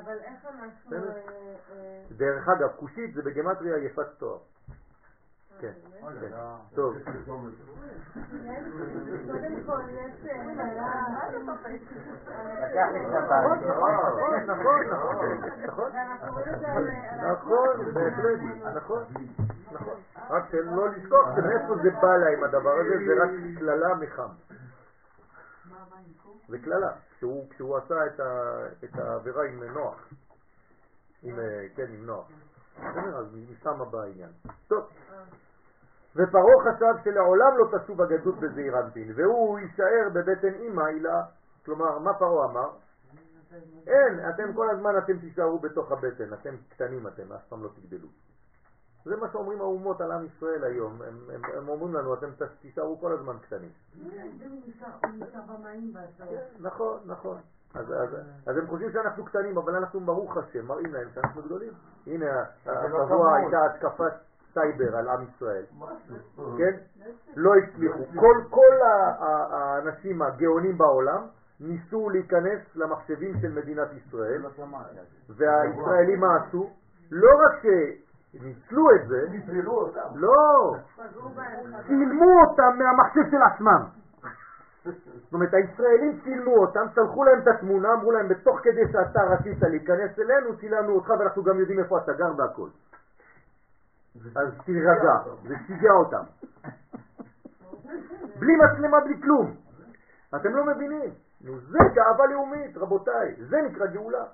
אבל 0.00 0.18
איך 0.18 0.46
אנחנו... 0.46 0.96
אה, 0.96 1.02
אה, 1.72 2.02
דרך 2.16 2.48
אגב, 2.48 2.68
כושית 2.76 3.14
זה 3.14 3.22
בגמטריה 3.22 3.78
יפת 3.78 4.06
תואר. 4.18 4.38
כן, 5.60 5.72
כן. 6.20 6.30
טוב. 6.74 6.94
כל 9.66 9.80
יש... 9.90 10.26
אה, 10.26 10.52
לקח 12.62 12.88
לי 12.92 13.00
שנתיים. 13.02 13.48
נכון, 13.48 14.34
נכון, 14.46 14.84
נכון. 15.66 15.92
נכון, 17.30 17.94
בהחלט, 17.94 18.40
נכון. 18.74 19.04
רק 20.30 20.44
שלא 20.50 20.88
לשכוח 20.88 21.26
שמאיפה 21.36 21.74
זה 21.82 21.90
בא 21.90 22.16
להם 22.16 22.44
הדבר 22.44 22.72
הזה, 22.80 23.06
זה 23.06 23.22
רק 23.22 23.30
קללה 23.58 23.94
מחם. 23.94 24.28
זה 26.48 26.58
קללה, 26.58 26.92
כשהוא, 27.50 27.76
עשה 27.78 28.06
את, 28.84 28.94
העבירה 28.98 29.44
עם 29.44 29.64
נוח. 29.64 30.08
אה, 31.24 31.66
כן, 31.76 31.86
עם 31.88 32.06
נוח. 32.06 32.28
אז 32.78 33.26
משם 33.50 33.90
בא 33.90 34.00
העניין. 34.00 34.30
טוב. 34.68 34.88
ופרעה 36.16 36.54
חשב 36.64 37.04
שלעולם 37.04 37.52
לא 37.58 37.78
תשוב 37.78 38.00
הגדלות 38.00 38.40
בזעיר 38.40 38.80
אנפין, 38.80 39.12
והוא 39.16 39.58
יישאר 39.58 40.08
בבטן 40.12 40.54
אמא 40.54 40.82
הילה. 40.82 41.22
כלומר, 41.64 41.98
מה 41.98 42.14
פרעה 42.14 42.50
אמר? 42.50 42.70
אין, 43.86 44.28
אתם 44.28 44.52
כל 44.54 44.70
הזמן 44.70 44.98
אתם 44.98 45.18
תישארו 45.18 45.58
בתוך 45.58 45.92
הבטן, 45.92 46.32
אתם 46.32 46.54
קטנים 46.68 47.06
אתם, 47.06 47.32
אף 47.32 47.48
פעם 47.48 47.62
לא 47.62 47.68
תגדלו. 47.68 48.08
זה 49.04 49.16
מה 49.16 49.28
שאומרים 49.32 49.60
האומות 49.60 50.00
על 50.00 50.12
עם 50.12 50.26
ישראל 50.26 50.64
היום, 50.64 51.02
הם, 51.02 51.18
הם, 51.34 51.42
הם 51.56 51.68
אומרים 51.68 51.94
לנו, 51.94 52.14
אתם 52.14 52.26
תישארו 52.60 53.00
כל 53.00 53.12
הזמן 53.12 53.38
קטנים. 53.38 53.70
נכון, 56.60 57.00
נכון. 57.06 57.38
אז, 57.74 57.92
אז, 57.92 58.08
אז 58.46 58.56
הם 58.56 58.66
חושבים 58.66 58.92
שאנחנו 58.92 59.24
קטנים, 59.24 59.58
אבל 59.58 59.76
אנחנו 59.76 60.00
ברוך 60.00 60.36
השם 60.36 60.66
מראים 60.66 60.92
להם 60.92 61.08
שאנחנו 61.14 61.42
גדולים. 61.42 61.72
הנה, 62.06 62.44
השבוע 62.66 63.06
כמוהו. 63.08 63.34
הייתה 63.34 63.58
התקפת 63.64 64.12
סייבר 64.54 64.96
על 64.96 65.08
עם 65.08 65.24
ישראל, 65.34 65.64
כן? 66.58 66.76
לא 67.36 67.52
הצליחו. 67.56 67.98
כל, 68.50 68.76
האנשים 69.50 70.22
הגאונים 70.22 70.78
בעולם 70.78 71.26
ניסו 71.60 72.10
להיכנס 72.10 72.60
למחשבים 72.74 73.40
של 73.40 73.52
מדינת 73.52 73.88
ישראל, 73.92 74.42
לא. 74.42 74.48
והישראלים 75.28 76.20
מה 76.20 76.36
עשו? 76.36 76.70
לא 77.10 77.30
רק 77.44 77.62
שניצלו 78.32 78.94
את 78.94 79.08
זה, 79.08 79.26
נטרלו 79.30 79.72
אותם. 79.72 80.08
לא. 80.14 80.74
צילמו 81.86 82.40
אותם 82.40 82.78
מהמחשב 82.78 83.30
של 83.30 83.42
עצמם. 83.42 83.82
זאת 84.84 85.32
אומרת, 85.32 85.54
הישראלים 85.54 86.20
צילמו 86.24 86.56
אותם, 86.56 86.86
שלחו 86.94 87.24
להם 87.24 87.38
את 87.42 87.48
התמונה, 87.48 87.92
אמרו 87.92 88.12
להם, 88.12 88.28
בתוך 88.28 88.60
כדי 88.62 88.92
שאתה 88.92 89.22
רצית 89.22 89.62
להיכנס 89.62 90.18
אלינו, 90.18 90.56
צילמנו 90.56 90.94
אותך 90.94 91.10
ואנחנו 91.18 91.42
גם 91.42 91.60
יודעים 91.60 91.78
איפה 91.78 91.98
אתה 91.98 92.12
גר 92.12 92.32
והכל. 92.38 92.68
אז 94.36 94.48
תירגע, 94.64 95.14
זה 95.48 95.54
שיגע 95.66 95.92
אותם. 95.92 96.22
בלי 98.38 98.52
מצלמה, 98.56 99.00
בלי 99.00 99.22
כלום. 99.22 99.56
אתם 100.36 100.54
לא 100.54 100.66
מבינים. 100.66 101.10
נו, 101.40 101.60
זה 101.60 101.78
גאווה 101.94 102.26
לאומית, 102.26 102.76
רבותיי, 102.76 103.34
זה 103.38 103.56
נקרא 103.62 103.86
גאולה. 103.86 104.24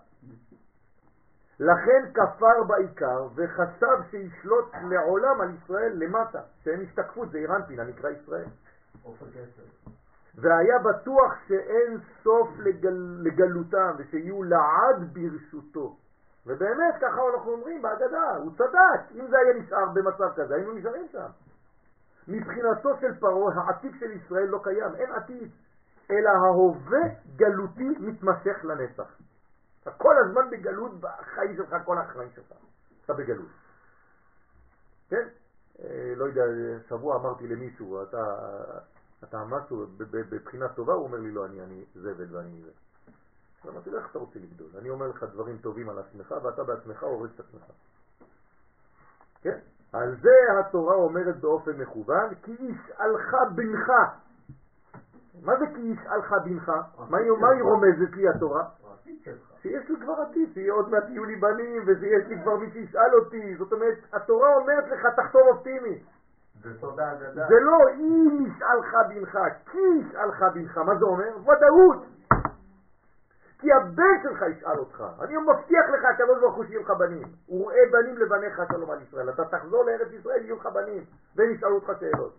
לכן 1.61 2.11
כפר 2.15 2.65
בעיקר 2.67 3.29
וחשב 3.35 4.03
שישלוט 4.11 4.75
לעולם 4.91 5.41
על 5.41 5.55
ישראל 5.55 5.93
למטה, 5.95 6.41
שהם 6.65 6.81
השתקפות, 6.81 7.31
זה 7.31 7.39
אירנטין, 7.39 7.81
הנקרא 7.81 8.11
ישראל. 8.11 8.47
והיה 10.41 10.79
בטוח 10.79 11.33
שאין 11.49 11.99
סוף 12.23 12.49
לגל, 12.59 13.19
לגלותם 13.23 13.95
ושיהיו 13.99 14.43
לעד 14.43 15.13
ברשותו. 15.13 15.97
ובאמת, 16.47 16.95
ככה 17.01 17.21
אנחנו 17.35 17.53
אומרים 17.53 17.83
בהגדה, 17.83 18.37
הוא 18.37 18.53
צדק. 18.53 19.15
אם 19.15 19.27
זה 19.29 19.37
היה 19.39 19.55
נשאר 19.55 19.89
במצב 19.95 20.33
כזה, 20.37 20.55
היינו 20.55 20.73
נשארים 20.73 21.07
שם. 21.13 21.29
מבחינתו 22.29 22.97
של 23.01 23.15
פרעה, 23.21 23.55
העתיד 23.55 23.93
של 24.01 24.11
ישראל 24.11 24.47
לא 24.47 24.61
קיים, 24.63 24.95
אין 24.95 25.13
עתיד, 25.13 25.51
אלא 26.11 26.31
ההווה 26.31 27.01
גלותי 27.37 27.89
מתמשך 28.01 28.65
לנצח. 28.65 29.19
אתה 29.83 29.91
כל 29.91 30.15
הזמן 30.19 30.51
בגלות 30.51 31.01
בחיים 31.01 31.57
שלך, 31.57 31.77
כל 31.85 31.99
החיים 31.99 32.31
שלך. 32.35 32.53
אתה 33.05 33.15
בגלות. 33.15 33.49
כן? 35.09 35.29
אה, 35.83 36.13
לא 36.17 36.25
יודע, 36.25 36.43
שבוע 36.89 37.17
אמרתי 37.17 37.47
למישהו, 37.47 38.03
אתה, 38.03 38.25
אתה 39.25 39.45
משהו 39.45 39.87
בבחינה 40.11 40.69
טובה? 40.69 40.93
הוא 40.93 41.05
אומר 41.05 41.19
לי, 41.19 41.31
לא, 41.31 41.47
אני, 41.47 41.61
אני 41.63 41.85
זבל 41.95 42.37
ואני 42.37 42.63
זה. 42.63 42.71
אז 43.65 43.71
אמרתי 43.71 43.91
לו, 43.91 43.99
איך 43.99 44.11
אתה 44.11 44.19
רוצה 44.19 44.39
לגדול? 44.39 44.69
אני 44.79 44.91
אומר 44.91 45.09
לך 45.09 45.23
דברים 45.23 45.59
טובים 45.59 45.89
על 45.89 45.99
עצמך, 45.99 46.35
ואתה 46.43 46.65
בעצמך 46.65 47.03
הורס 47.03 47.31
את 47.35 47.41
עצמך. 47.41 47.63
כן? 49.43 49.59
על 49.93 50.17
זה 50.23 50.61
התורה 50.61 50.95
אומרת 50.95 51.41
באופן 51.41 51.81
מכוון, 51.81 52.35
כי 52.43 52.53
ישאלך 52.53 53.35
בנך. 53.55 53.91
מה 55.43 55.59
זה 55.59 55.65
כי 55.75 55.81
ישאלך 55.81 56.33
בנך? 56.45 56.73
מה 57.11 57.19
היא, 57.19 57.63
רומזת 57.63 58.17
לי 58.17 58.29
התורה? 58.29 58.65
שיש 59.63 59.91
לי 59.91 59.97
כבר 60.03 60.13
עתיד, 60.13 60.51
שיהיה 60.55 60.73
עוד 60.73 60.89
מעט 60.89 61.05
יהיו 61.09 61.25
לי 61.25 61.37
בנים, 61.37 61.83
ויש 61.87 62.27
לי 62.29 62.43
כבר 62.43 62.57
מי 62.57 62.71
שישאל 62.71 63.15
אותי. 63.15 63.57
זאת 63.57 63.73
אומרת, 63.73 63.99
התורה 64.13 64.57
אומרת 64.57 64.85
לך, 64.89 65.07
תחתום 65.17 65.43
אופטימי. 65.49 66.03
זה 67.49 67.61
לא 67.61 67.79
אם 67.95 68.47
ישאלך 68.47 68.97
בנך, 69.09 69.39
כי 69.71 69.79
ישאלך 70.01 70.43
בנך. 70.55 70.79
מה 70.79 70.95
זה 70.99 71.05
אומר? 71.05 71.37
ודאות. 71.37 72.07
כי 73.59 73.73
הבן 73.73 74.23
שלך 74.23 74.43
ישאל 74.57 74.79
אותך. 74.79 75.05
אני 75.21 75.37
מבטיח 75.37 75.85
לך, 75.95 76.05
הקדוש 76.05 76.41
ברוך 76.41 76.55
הוא 76.55 76.65
שיהיו 76.65 76.81
לך 76.83 76.91
בנים. 76.91 77.27
וראה 77.49 77.83
בנים 77.93 78.19
לבניך 78.19 78.63
שלום 78.73 78.91
על 78.91 79.03
ישראל. 79.03 79.31
אתה 79.31 79.45
תחזור 79.45 79.85
לארץ 79.85 80.13
ישראל, 80.13 80.45
יהיו 80.45 80.57
לך 80.57 80.67
בנים, 80.67 81.05
והם 81.37 81.51
ישאלו 81.51 81.75
אותך 81.75 81.91
שאלות. 82.01 82.35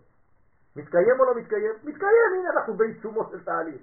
מתקיים 0.76 1.20
או 1.20 1.24
לא 1.24 1.34
מתקיים? 1.34 1.72
מתקיים, 1.84 2.30
הנה 2.38 2.50
אנחנו 2.50 2.74
בעיצומו 2.74 3.24
של 3.30 3.44
תהליך. 3.44 3.82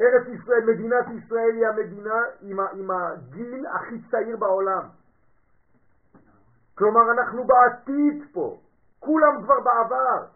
ארץ 0.00 0.26
ישראל, 0.28 0.64
מדינת 0.66 1.06
ישראל 1.08 1.54
היא 1.54 1.66
המדינה 1.66 2.22
עם, 2.40 2.60
עם 2.60 2.90
הגיל 2.90 3.66
הכי 3.66 3.94
צעיר 4.10 4.36
בעולם. 4.36 4.99
כלומר, 6.80 7.00
אנחנו 7.12 7.44
בעתיד 7.44 8.24
פה, 8.32 8.60
כולם 9.00 9.42
כבר 9.44 9.60
בעבר. 9.60 10.26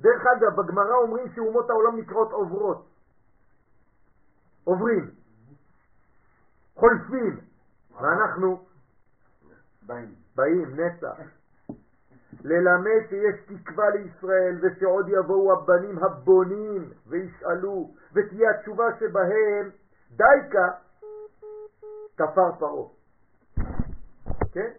דרך 0.00 0.22
אגב, 0.36 0.60
בגמרא 0.60 0.94
אומרים 0.94 1.28
שאומות 1.34 1.70
העולם 1.70 1.96
נקראות 1.96 2.32
עוברות. 2.32 2.86
עוברים, 4.64 5.10
חולפים, 6.74 7.40
ואנחנו 8.00 8.66
באים. 9.82 10.14
באים, 10.36 10.80
נצח. 10.80 11.18
ללמד 12.44 13.06
שיש 13.08 13.36
תקווה 13.46 13.90
לישראל 13.90 14.58
ושעוד 14.62 15.08
יבואו 15.08 15.52
הבנים 15.52 15.98
הבונים 15.98 16.90
וישאלו 17.06 17.94
ותהיה 18.12 18.50
התשובה 18.50 18.84
שבהם 19.00 19.70
דייקה 20.10 20.68
כפר 22.16 22.52
פרעה. 22.58 22.88
כן? 24.52 24.70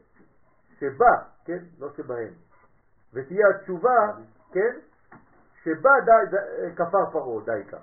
שבא, 0.79 1.13
כן? 1.45 1.59
לא 1.79 1.89
שבהם. 1.97 2.33
ותהיה 3.13 3.47
התשובה, 3.49 4.11
כן? 4.51 4.75
שבא 5.63 5.99
די, 6.05 6.31
די, 6.31 6.75
כפר 6.75 7.11
פרעה, 7.11 7.45
דייקה. 7.45 7.77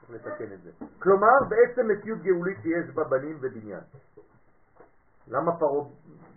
צריך 0.00 0.26
לתקן 0.26 0.52
את 0.52 0.62
זה. 0.62 0.70
כלומר, 0.98 1.38
בעצם 1.48 1.88
מציאות 1.88 2.22
גאולית 2.22 2.58
שיש 2.62 2.90
בה 2.94 3.04
בנים 3.04 3.38
ובניין. 3.40 3.80
למה 5.28 5.56
פרעה 5.56 5.84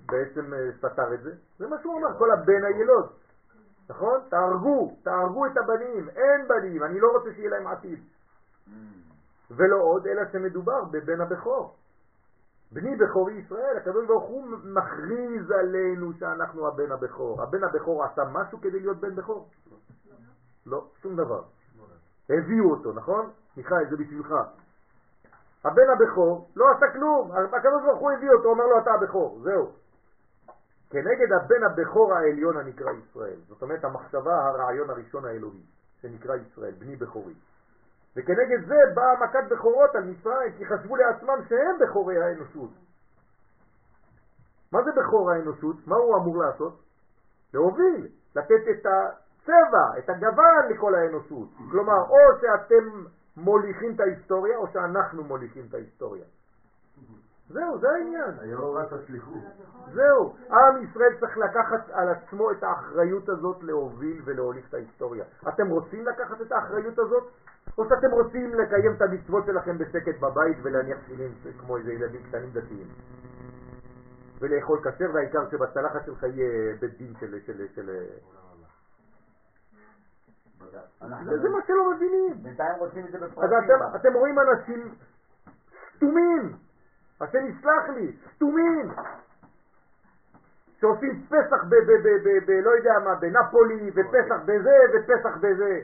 בעצם 0.05 0.53
אה, 0.53 0.69
סתר 0.77 1.13
את 1.13 1.21
זה? 1.21 1.31
זה 1.59 1.67
מה 1.67 1.75
שהוא 1.81 1.97
אמר, 1.99 2.17
כל 2.17 2.31
הבן 2.31 2.65
הילוד. 2.65 3.09
נכון? 3.89 4.19
תהרגו, 4.29 4.95
תהרגו 5.03 5.45
את 5.45 5.57
הבנים, 5.57 6.09
אין 6.09 6.47
בנים, 6.47 6.83
אני 6.83 6.99
לא 6.99 7.07
רוצה 7.11 7.29
שיהיה 7.35 7.49
להם 7.49 7.67
עתיד. 7.67 7.99
ולא 9.51 9.75
עוד, 9.75 10.07
אלא 10.07 10.21
שמדובר 10.31 10.83
בבן 10.83 11.21
הבכור. 11.21 11.75
בני 12.75 12.95
בכור 12.95 13.29
ישראל, 13.29 13.77
הקדוש 13.77 14.07
ברוך 14.07 14.23
הוא 14.23 14.47
מכריז 14.63 15.51
עלינו 15.51 16.13
שאנחנו 16.13 16.67
הבן 16.67 16.91
הבכור. 16.91 17.41
הבן 17.41 17.63
הבכור 17.63 18.03
עשה 18.03 18.23
משהו 18.31 18.61
כדי 18.61 18.79
להיות 18.79 18.97
בן 18.97 19.15
בכור? 19.15 19.49
לא, 20.65 20.85
שום 21.01 21.15
דבר. 21.15 21.43
הביאו 22.29 22.71
אותו, 22.71 22.93
נכון? 22.93 23.29
מיכאל, 23.57 23.89
זה 23.89 23.97
בשבילך. 23.97 24.33
הבן 25.63 25.89
הבכור 25.89 26.49
לא 26.55 26.65
עשה 26.71 26.85
כלום, 26.93 27.31
הקדוש 27.31 27.83
ברוך 27.85 27.99
הוא 27.99 28.11
הביא 28.11 28.29
אותו, 28.29 28.49
אומר 28.49 28.65
לו 28.65 28.79
אתה 28.79 28.91
הבכור, 28.91 29.39
זהו. 29.43 29.71
כנגד 30.89 31.31
הבן 31.31 31.63
הבכור 31.63 32.13
העליון 32.13 32.57
הנקרא 32.57 32.91
ישראל, 32.91 33.39
זאת 33.47 33.61
אומרת 33.61 33.83
המחשבה, 33.83 34.47
הרעיון 34.47 34.89
הראשון 34.89 35.25
האלוהי, 35.25 35.63
שנקרא 36.01 36.35
ישראל, 36.35 36.71
בני 36.79 36.95
בכורי. 36.95 37.33
וכנגד 38.15 38.67
זה 38.67 38.75
באה 38.93 39.23
מכת 39.23 39.49
בכורות 39.49 39.95
על 39.95 40.03
מצרים, 40.03 40.51
כי 40.57 40.65
חשבו 40.65 40.95
לעצמם 40.95 41.39
שהם 41.49 41.79
בכורי 41.79 42.23
האנושות. 42.23 42.69
מה 44.71 44.83
זה 44.83 44.91
בכור 44.91 45.31
האנושות? 45.31 45.87
מה 45.87 45.95
הוא 45.95 46.15
אמור 46.15 46.37
לעשות? 46.43 46.79
להוביל, 47.53 48.07
לתת 48.35 48.63
את 48.71 48.85
הצבע, 48.85 49.97
את 49.97 50.09
הגוון 50.09 50.69
לכל 50.69 50.95
האנושות. 50.95 51.49
כלומר, 51.71 52.01
או 52.09 52.39
שאתם 52.41 53.03
מוליכים 53.37 53.95
את 53.95 53.99
ההיסטוריה, 53.99 54.57
או 54.57 54.67
שאנחנו 54.73 55.23
מוליכים 55.23 55.65
את 55.69 55.73
ההיסטוריה. 55.73 56.25
זהו, 57.49 57.79
זה 57.79 57.89
העניין. 57.89 58.31
השליחות. 58.91 59.43
זהו, 59.93 60.35
עם 60.51 60.83
ישראל 60.83 61.19
צריך 61.19 61.37
לקחת 61.37 61.89
על 61.91 62.09
עצמו 62.09 62.51
את 62.51 62.63
האחריות 62.63 63.29
הזאת 63.29 63.63
להוביל 63.63 64.21
ולהוליך 64.25 64.69
את 64.69 64.73
ההיסטוריה. 64.73 65.25
אתם 65.47 65.67
רוצים 65.67 66.05
לקחת 66.05 66.41
את 66.41 66.51
האחריות 66.51 66.99
הזאת? 66.99 67.23
או 67.77 67.83
שאתם 67.89 68.11
רוצים 68.11 68.53
לקיים 68.53 68.93
את 68.97 69.01
המצוות 69.01 69.45
שלכם 69.45 69.77
בשקט 69.77 70.19
בבית 70.19 70.57
ולהניח 70.61 70.97
תפילין 71.03 71.31
כמו 71.59 71.77
איזה 71.77 71.93
ילדים 71.93 72.23
קטנים 72.23 72.49
דתיים? 72.51 72.87
ולאכול 74.39 74.79
כשר, 74.83 75.05
והעיקר 75.13 75.49
שבצלחת 75.51 76.05
שלך 76.05 76.23
יהיה 76.23 76.75
בית 76.79 76.97
דין 76.97 77.13
של... 77.19 77.39
של, 77.45 77.67
של... 77.75 77.89
זה, 81.41 81.49
מה 81.49 81.59
שלא 81.67 81.91
מבינים. 81.95 82.43
בינתיים 82.43 82.75
רוצים 82.79 83.05
את 83.05 83.11
זה 83.11 83.17
אז 83.17 83.31
בפרטים. 83.31 83.57
אתם, 83.57 83.95
אתם 83.95 84.13
רואים 84.13 84.35
אנשים 84.39 84.95
סתומים, 85.95 86.53
השם 87.21 87.47
יסלח 87.47 87.89
לי, 87.95 88.17
סתומים, 88.35 88.91
שעושים 90.79 91.21
פסח 91.29 91.63
ב... 91.69 91.75
ב, 91.75 91.91
ב, 92.03 92.07
ב, 92.23 92.45
ב 92.45 92.51
לא 92.63 92.69
יודע 92.69 92.99
מה, 93.03 93.15
בנפולי, 93.15 93.91
ופסח 93.95 94.39
בזה, 94.45 94.77
ופסח 94.93 95.37
בזה. 95.37 95.79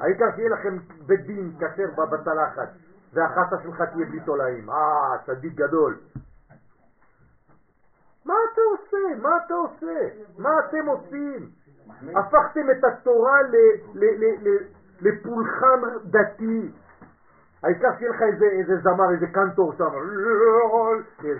העיקר 0.00 0.26
שיהיה 0.36 0.50
לכם 0.50 0.78
בית 1.06 1.20
דין 1.20 1.52
כשר 1.58 2.04
בצלחת, 2.04 2.68
והחסה 3.12 3.56
שלך 3.62 3.82
תהיה 3.82 4.06
בלי 4.06 4.20
תולעים. 4.20 4.70
אה, 4.70 5.18
צדיק 5.26 5.54
גדול. 5.54 5.96
מה 8.24 8.34
אתה 8.52 8.60
עושה? 8.70 9.22
מה 9.22 9.30
אתה 9.46 9.54
עושה? 9.54 10.08
מה 10.38 10.50
אתם 10.58 10.86
עושים? 10.86 11.48
הפכתם 12.16 12.70
את 12.70 12.84
התורה 12.84 13.38
לפולחן 15.00 15.80
דתי. 16.04 16.72
העיקר 17.62 17.88
שיהיה 17.98 18.10
לך 18.10 18.22
איזה, 18.22 18.44
איזה 18.44 18.76
זמר, 18.76 19.10
איזה 19.10 19.26
קנטור 19.26 19.72
שם, 19.78 19.90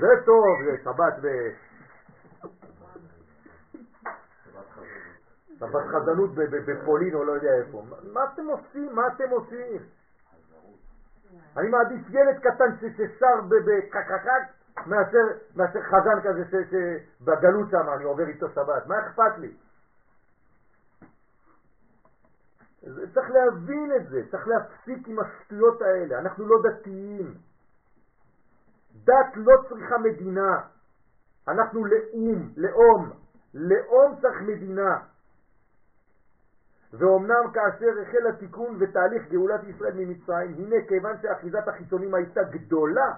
זה 0.01 0.07
טוב, 0.25 0.45
זה 0.65 0.77
שבת 0.85 1.15
ו... 5.57 5.59
שבת 5.59 5.87
חזנות 5.87 6.35
ב- 6.35 6.41
ב- 6.41 6.71
בפולין 6.71 7.15
או 7.15 7.25
לא 7.25 7.33
יודע 7.33 7.55
איפה. 7.55 7.83
מה- 8.13 8.25
אתם 8.35 8.47
עושים? 8.47 8.95
מה 8.95 9.03
אתם 9.07 9.31
עושים? 9.31 9.83
אני 11.57 11.69
מעדיף 11.69 12.11
ילד 12.11 12.39
קטן 12.39 12.77
ששר 12.97 13.41
בקקקק 13.49 14.43
מאשר, 14.87 15.27
חזן 15.81 16.21
כזה 16.25 16.45
שבגלות 16.71 17.71
שם 17.71 17.89
אני 17.95 18.05
עובר 18.05 18.27
איתו 18.29 18.49
שבת. 18.49 18.87
מה 18.87 18.99
אכפת 18.99 19.39
לי? 19.39 19.57
צריך 23.15 23.31
להבין 23.31 23.93
את 23.97 24.09
זה, 24.09 24.23
צריך 24.31 24.49
להפסיק 24.49 25.09
עם 25.09 25.19
השטויות 25.19 25.83
האלה. 25.83 26.19
אנחנו 26.19 26.47
לא 26.47 26.57
דתיים. 26.63 27.35
דת 29.05 29.37
לא 29.37 29.53
צריכה 29.69 29.99
מדינה. 29.99 30.61
אנחנו 31.49 31.85
לאום, 31.85 32.53
לאום. 32.57 33.11
לאום 33.55 34.21
צריך 34.21 34.41
מדינה. 34.43 34.99
ואומנם 36.93 37.51
כאשר 37.53 37.87
החל 38.03 38.27
התיקון 38.29 38.77
ותהליך 38.81 39.29
גאולת 39.31 39.61
ישראל 39.65 39.93
ממצרים, 39.97 40.55
הנה 40.59 40.77
כיוון 40.89 41.17
שאחיזת 41.23 41.69
החיצונים 41.69 42.15
הייתה 42.15 42.41
גדולה, 42.43 43.13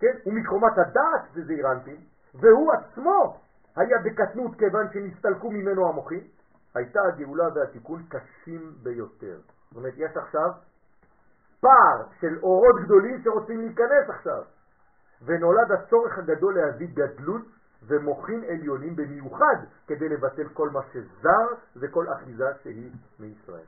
כן, 0.00 0.16
ומקרומת 0.26 0.72
הדעת 0.78 1.22
זה 1.34 1.44
זעירנטים, 1.44 1.96
והוא 2.34 2.72
עצמו 2.72 3.40
היה 3.76 3.98
בקטנות 4.04 4.58
כיוון 4.58 4.86
שנסתלקו 4.92 5.50
ממנו 5.50 5.88
המוחים, 5.88 6.24
הייתה 6.74 7.00
הגאולה 7.08 7.44
והתיקון 7.54 8.02
קשים 8.08 8.72
ביותר. 8.82 9.38
זאת 9.68 9.76
אומרת, 9.76 9.94
יש 9.96 10.16
עכשיו 10.16 10.50
פער 11.60 12.02
של 12.20 12.38
אורות 12.42 12.76
גדולים 12.84 13.22
שרוצים 13.24 13.60
להיכנס 13.60 14.08
עכשיו, 14.08 14.42
ונולד 15.22 15.72
הצורך 15.72 16.18
הגדול 16.18 16.58
להביא 16.58 16.88
גדלות 16.94 17.42
ומוחים 17.86 18.44
עליונים 18.48 18.96
במיוחד 18.96 19.56
כדי 19.86 20.08
לבטל 20.08 20.48
כל 20.48 20.70
מה 20.70 20.80
שזר 20.92 21.46
וכל 21.76 22.06
אחיזה 22.12 22.48
שהיא 22.62 22.90
מישראל. 23.18 23.66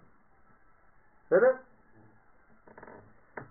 בסדר? 1.26 1.52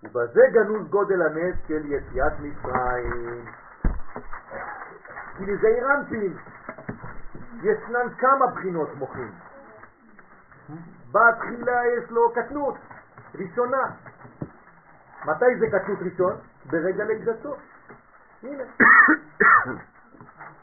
ובזה 0.04 0.42
גנוז 0.54 0.90
גודל 0.90 1.22
הנס 1.22 1.56
של 1.68 1.92
יציאת 1.92 2.34
מצרים. 2.40 3.46
כי 5.38 5.46
לזעיר 5.46 5.92
אנפין 5.92 6.38
ישנן 7.64 8.14
כמה 8.18 8.48
בחינות 8.48 8.90
מוחים. 8.96 9.32
בתחילה 11.12 11.82
יש 11.98 12.12
לו 12.12 12.34
קטנות 12.34 12.76
ראשונה. 13.36 13.92
מתי 15.26 15.60
זה 15.60 15.68
קטנות 15.68 16.00
ראשון? 16.02 16.36
ברגע 16.66 17.04
לידתו. 17.04 17.56
הנה. 18.44 18.64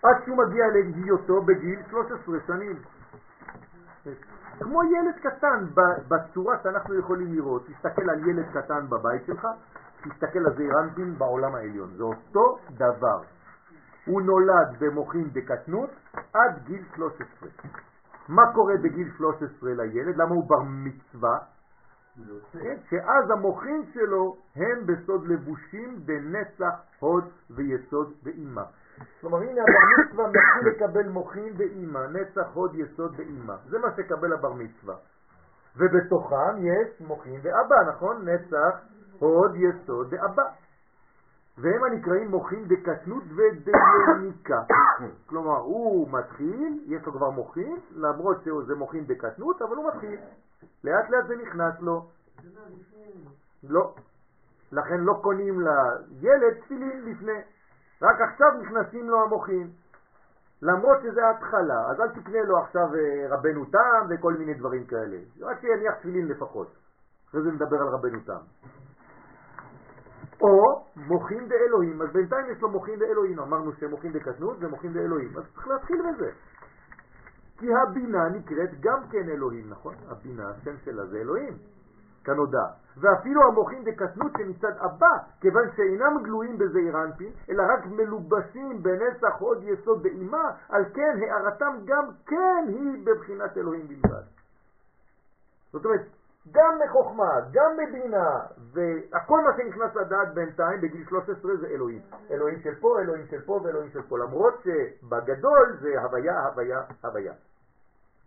עד 0.02 0.16
שהוא 0.24 0.36
מגיע 0.36 0.64
להיותו 0.66 1.42
בגיל 1.42 1.82
13 1.90 2.36
שנים. 2.46 2.76
כמו 4.60 4.82
ילד 4.84 5.14
קטן, 5.22 5.66
בצורה 6.08 6.56
שאנחנו 6.62 6.98
יכולים 6.98 7.34
לראות, 7.34 7.66
תסתכל 7.66 8.10
על 8.10 8.28
ילד 8.28 8.46
קטן 8.52 8.86
בבית 8.88 9.26
שלך, 9.26 9.48
תסתכל 10.02 10.38
על 10.46 10.56
זעירנטים 10.56 11.18
בעולם 11.18 11.54
העליון, 11.54 11.90
זה 11.96 12.02
אותו 12.02 12.58
דבר. 12.70 13.22
הוא 14.06 14.22
נולד 14.22 14.76
במוחין 14.80 15.28
דקטנות 15.32 15.90
עד 16.34 16.64
גיל 16.64 16.84
13. 16.96 17.48
מה 18.28 18.42
קורה 18.54 18.74
בגיל 18.82 19.10
13 19.16 19.74
לילד? 19.74 20.16
למה 20.16 20.34
הוא 20.34 20.48
בר 20.48 20.62
מצווה? 20.62 21.38
כן, 22.52 22.76
שאז 22.90 23.30
המוחין 23.30 23.84
שלו 23.94 24.36
הם 24.56 24.86
בסוד 24.86 25.26
לבושים 25.26 26.06
בנצח, 26.06 26.74
הוד 26.98 27.24
ויסוד 27.50 28.12
ואימה. 28.22 28.64
כלומר 29.20 29.38
הנה 29.38 29.62
הבר 29.62 30.04
מצווה 30.04 30.28
מתחיל 30.28 30.68
לקבל 30.68 31.08
מוחין 31.08 31.54
ואימה, 31.56 32.06
נצח, 32.06 32.46
הוד, 32.54 32.74
יסוד 32.74 33.14
ואימה. 33.16 33.56
זה 33.68 33.78
מה 33.78 33.88
שקבל 33.96 34.32
הבר 34.32 34.52
מצווה. 34.52 34.94
ובתוכם 35.76 36.56
יש 36.58 37.00
מוחין 37.00 37.40
ואבא, 37.42 37.76
נכון? 37.88 38.28
נצח, 38.28 38.78
הוד, 39.18 39.56
יסוד 39.56 40.06
ואבא. 40.10 40.42
והם 41.58 41.84
הנקראים 41.84 42.30
מוחין 42.30 42.64
דקטנות 42.68 43.22
ודינמיקה. 43.36 44.62
כלומר, 45.26 45.56
הוא 45.56 46.08
מתחיל, 46.12 46.84
יש 46.86 47.06
לו 47.06 47.12
כבר 47.12 47.30
מוחין, 47.30 47.76
למרות 47.96 48.36
שזה 48.44 48.74
מוחין 48.74 49.04
דקטנות, 49.06 49.62
אבל 49.62 49.76
הוא 49.76 49.88
מתחיל. 49.88 50.20
לאט 50.84 51.10
לאט 51.10 51.26
זה 51.26 51.36
נכנס 51.36 51.80
לו. 51.80 52.06
לא. 53.62 53.94
לכן 54.72 55.00
לא 55.00 55.18
קונים 55.22 55.60
לילד 55.60 56.54
תפילין 56.60 57.04
לפני. 57.04 57.40
רק 58.02 58.20
עכשיו 58.20 58.48
נכנסים 58.62 59.10
לו 59.10 59.22
המוחין. 59.22 59.70
למרות 60.62 60.98
שזה 61.02 61.20
התחלה, 61.30 61.90
אז 61.90 62.00
אל 62.00 62.08
תקנה 62.08 62.42
לו 62.42 62.58
עכשיו 62.58 62.94
אה, 62.94 63.36
רבנו 63.36 63.64
תם 63.64 64.06
וכל 64.10 64.34
מיני 64.34 64.54
דברים 64.54 64.86
כאלה. 64.86 65.16
רק 65.40 65.60
שיניח 65.60 65.94
תפילין 65.94 66.26
לפחות. 66.28 66.68
אחרי 67.28 67.42
זה 67.42 67.50
נדבר 67.50 67.76
על 67.76 67.88
רבנו 67.88 68.20
תם. 68.20 68.42
או 70.40 70.84
מוחין 70.96 71.48
דאלוהים, 71.48 72.02
אז 72.02 72.08
בינתיים 72.12 72.46
יש 72.50 72.62
לו 72.62 72.70
מוחין 72.70 72.98
דאלוהים, 72.98 73.38
אמרנו 73.38 73.72
שמוחין 73.72 74.12
דקטנות 74.12 74.56
ומוחין 74.60 74.92
דאלוהים, 74.92 75.38
אז 75.38 75.44
צריך 75.54 75.68
להתחיל 75.68 76.02
בזה. 76.02 76.30
כי 77.58 77.66
הבינה 77.74 78.28
נקראת 78.28 78.80
גם 78.80 79.00
כן 79.10 79.28
אלוהים, 79.28 79.70
נכון? 79.70 79.94
הבינה, 80.08 80.50
השם 80.50 80.76
שלה 80.84 81.06
זה 81.06 81.16
אלוהים, 81.16 81.56
כנודע. 82.28 82.64
ואפילו 83.00 83.42
המוחין 83.48 83.84
דקטנות 83.84 84.32
שמצד 84.38 84.72
הבא, 84.80 85.16
כיוון 85.40 85.64
שאינם 85.76 86.22
גלויים 86.22 86.58
בזעיר 86.58 87.02
אנפין, 87.04 87.32
אלא 87.50 87.62
רק 87.72 87.86
מלובשים 87.86 88.82
בנצח 88.82 89.40
עוד 89.40 89.62
יסוד 89.62 90.02
באימה, 90.02 90.50
על 90.68 90.84
כן 90.94 91.16
הערתם 91.22 91.76
גם 91.84 92.04
כן 92.26 92.64
היא 92.68 93.06
בבחינת 93.06 93.56
אלוהים 93.56 93.88
בלבד. 93.88 94.22
זאת 95.72 95.84
אומרת, 95.84 96.00
גם 96.52 96.78
בחוכמה, 96.84 97.40
גם 97.52 97.70
בבינה, 97.76 98.40
והכל 98.72 99.40
מה 99.44 99.50
שנכנס 99.56 99.94
לדעת 99.94 100.34
בינתיים 100.34 100.80
בגיל 100.80 101.04
13 101.08 101.56
זה 101.56 101.66
אלוהים. 101.66 102.00
אלוהים 102.30 102.60
של 102.60 102.74
פה, 102.80 103.00
אלוהים 103.00 103.26
של 103.26 103.40
פה 103.40 103.60
ואלוהים 103.64 103.90
של 103.90 104.02
פה, 104.02 104.18
למרות 104.18 104.54
שבגדול 104.64 105.76
זה 105.80 106.00
הוויה, 106.02 106.46
הוויה, 106.46 106.80
הוויה. 107.04 107.32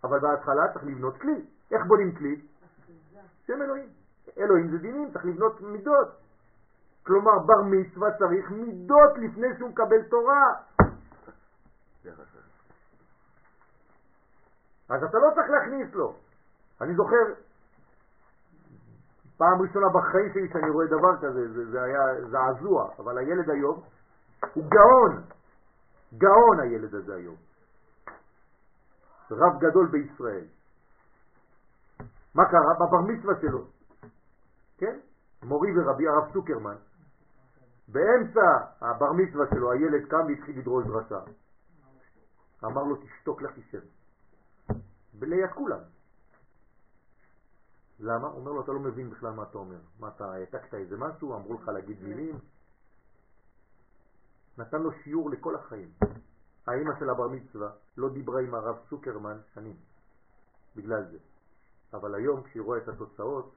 אבל 0.03 0.19
בהתחלה 0.19 0.73
צריך 0.73 0.85
לבנות 0.85 1.17
כלי. 1.17 1.45
איך 1.71 1.85
בונים 1.85 2.15
כלי? 2.15 2.41
שם 3.51 3.61
אלוהים. 3.61 3.89
אלוהים 4.37 4.71
זה 4.71 4.77
דינים, 4.77 5.11
צריך 5.11 5.25
לבנות 5.25 5.61
מידות. 5.61 6.07
כלומר, 7.05 7.39
בר 7.45 7.61
מצווה 7.63 8.09
צריך 8.17 8.51
מידות 8.51 9.11
לפני 9.17 9.47
שהוא 9.57 9.69
מקבל 9.69 10.03
תורה. 10.09 10.53
אז 14.89 15.03
אתה 15.03 15.17
לא 15.17 15.31
צריך 15.35 15.49
להכניס 15.49 15.93
לו. 15.93 16.15
אני 16.81 16.95
זוכר 16.95 17.25
פעם 19.37 19.61
ראשונה 19.61 19.89
בחיים 19.89 20.33
שלי 20.33 20.49
שאני 20.53 20.69
רואה 20.69 20.87
דבר 20.87 21.17
כזה, 21.17 21.53
זה, 21.53 21.71
זה 21.71 21.83
היה 21.83 22.01
זעזוע, 22.29 22.91
אבל 22.99 23.17
הילד 23.17 23.49
היום 23.49 23.83
הוא 24.53 24.63
גאון, 24.69 25.23
גאון 26.17 26.59
הילד 26.59 26.95
הזה 26.95 27.15
היום. 27.15 27.35
רב 29.31 29.59
גדול 29.59 29.87
בישראל. 29.87 30.45
מה 32.35 32.43
קרה? 32.45 32.73
בבר 32.75 33.01
מצווה 33.01 33.33
שלו, 33.41 33.65
כן? 34.77 34.99
מורי 35.43 35.69
ורבי 35.79 36.07
הרב 36.07 36.33
סוקרמן, 36.33 36.75
באמצע 37.87 38.41
הבר 38.81 39.11
מצווה 39.11 39.45
שלו 39.53 39.71
הילד 39.71 40.07
קם 40.09 40.25
והתחיל 40.27 40.59
לדרוש 40.59 40.85
דרשה. 40.87 41.19
אמר 42.65 42.83
לו 42.83 42.95
תשתוק 42.95 43.41
לך 43.41 43.51
תשב. 43.55 43.81
ליד 45.21 45.49
כולם. 45.53 45.79
למה? 47.99 48.27
אומר 48.27 48.51
לו, 48.51 48.61
אתה 48.61 48.71
לא 48.71 48.79
מבין 48.79 49.09
בכלל 49.09 49.31
מה 49.31 49.43
אתה 49.43 49.57
אומר. 49.57 49.79
מה, 49.99 50.07
אתה 50.07 50.33
העתקת 50.33 50.73
איזה 50.73 50.97
משהו? 50.97 51.35
אמרו 51.35 51.53
לך 51.53 51.67
להגיד 51.67 52.03
מילים? 52.03 52.39
נתן 54.57 54.81
לו 54.81 54.91
שיעור 54.91 55.29
לכל 55.29 55.55
החיים. 55.55 55.91
האימא 56.67 56.99
של 56.99 57.09
הבר 57.09 57.27
מצווה 57.27 57.69
לא 57.97 58.09
דיברה 58.09 58.41
עם 58.41 58.55
הרב 58.55 58.75
סוקרמן 58.89 59.37
שנים, 59.53 59.75
בגלל 60.75 61.05
זה. 61.11 61.17
אבל 61.93 62.15
היום 62.15 62.43
כשהיא 62.43 62.61
רואה 62.61 62.77
את 62.77 62.87
התוצאות, 62.87 63.55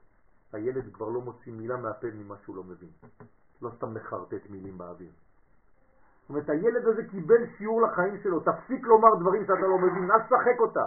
הילד 0.52 0.94
כבר 0.94 1.08
לא 1.08 1.20
מוציא 1.20 1.52
מילה 1.52 1.76
מהפה 1.76 2.06
ממה 2.14 2.36
שהוא 2.36 2.56
לא 2.56 2.64
מבין. 2.64 2.90
לא 3.62 3.70
סתם 3.76 3.94
מחרטט 3.94 4.50
מילים 4.50 4.78
באוויר. 4.78 5.10
זאת 6.20 6.28
אומרת, 6.28 6.48
הילד 6.48 6.86
הזה 6.86 7.04
קיבל 7.10 7.46
שיעור 7.58 7.82
לחיים 7.82 8.18
שלו, 8.22 8.40
תפסיק 8.40 8.86
לומר 8.86 9.14
דברים 9.20 9.42
שאתה 9.42 9.66
לא 9.66 9.78
מבין, 9.78 10.10
אל 10.10 10.20
תשחק 10.22 10.60
אותה. 10.60 10.86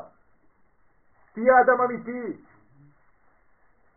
תהיה 1.34 1.54
אדם 1.62 1.82
אמיתי, 1.82 2.38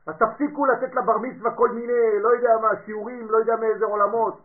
אז 0.06 0.14
תפסיקו 0.18 0.66
לתת 0.66 0.94
לבר 0.94 1.18
מצווה 1.18 1.54
כל 1.54 1.70
מיני, 1.70 2.20
לא 2.20 2.28
יודע 2.28 2.56
מה, 2.62 2.68
שיעורים, 2.84 3.30
לא 3.30 3.36
יודע 3.36 3.56
מאיזה 3.56 3.84
עולמות. 3.84 4.40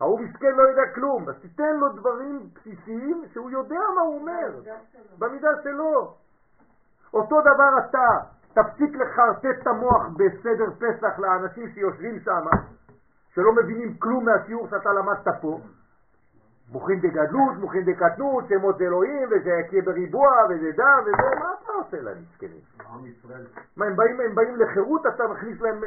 ההוא 0.00 0.20
מסכן 0.20 0.56
לא 0.56 0.62
יודע 0.62 0.82
כלום, 0.94 1.28
אז 1.28 1.34
תיתן 1.40 1.76
לו 1.76 1.88
דברים 1.92 2.50
בסיסיים 2.54 3.24
שהוא 3.32 3.50
יודע 3.50 3.80
מה 3.94 4.00
הוא 4.00 4.20
אומר, 4.20 4.60
במידה 5.18 5.48
שלו. 5.62 6.14
אותו 7.14 7.40
דבר 7.40 7.70
אתה, 7.78 8.08
תפסיק 8.54 8.96
לחרטט 8.96 9.62
את 9.62 9.66
המוח 9.66 10.06
בסדר 10.16 10.70
פסח 10.78 11.18
לאנשים 11.18 11.68
שיושבים 11.74 12.20
שם, 12.20 12.46
שלא 13.34 13.52
מבינים 13.52 13.94
כלום 13.98 14.24
מהשיעור 14.24 14.68
שאתה 14.68 14.92
למדת 14.92 15.28
פה. 15.40 15.60
מוכין 16.72 17.00
דגדלות, 17.00 17.56
מוכין 17.60 17.84
דקטנות, 17.84 18.44
שמות 18.48 18.80
אלוהים, 18.80 19.28
וזה 19.30 19.50
יקיה 19.50 19.82
בריבוע, 19.82 20.28
וזה 20.50 20.70
דם, 20.76 21.00
וזה, 21.02 21.40
מה 21.40 21.50
אתה 21.64 21.72
עושה 21.72 22.00
להם, 22.00 22.16
מסכנים? 22.22 22.60
מה, 23.76 23.86
הם 23.86 23.96
באים, 23.96 24.20
הם 24.20 24.34
באים 24.34 24.56
לחירות, 24.56 25.06
אתה 25.06 25.24
מכניס 25.28 25.60
להם... 25.60 25.80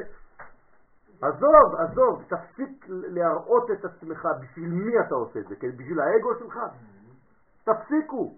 עזוב, 1.22 1.76
עזוב, 1.78 2.24
תפסיק 2.28 2.86
להראות 2.90 3.72
את 3.72 3.86
עצמך, 3.86 4.28
בשביל 4.42 4.70
מי 4.70 5.00
אתה 5.00 5.16
עושה 5.16 5.40
את 5.40 5.48
זה? 5.48 5.56
בשביל 5.78 6.00
האגו 6.00 6.36
שלך? 6.40 6.60
תפסיקו. 7.64 8.34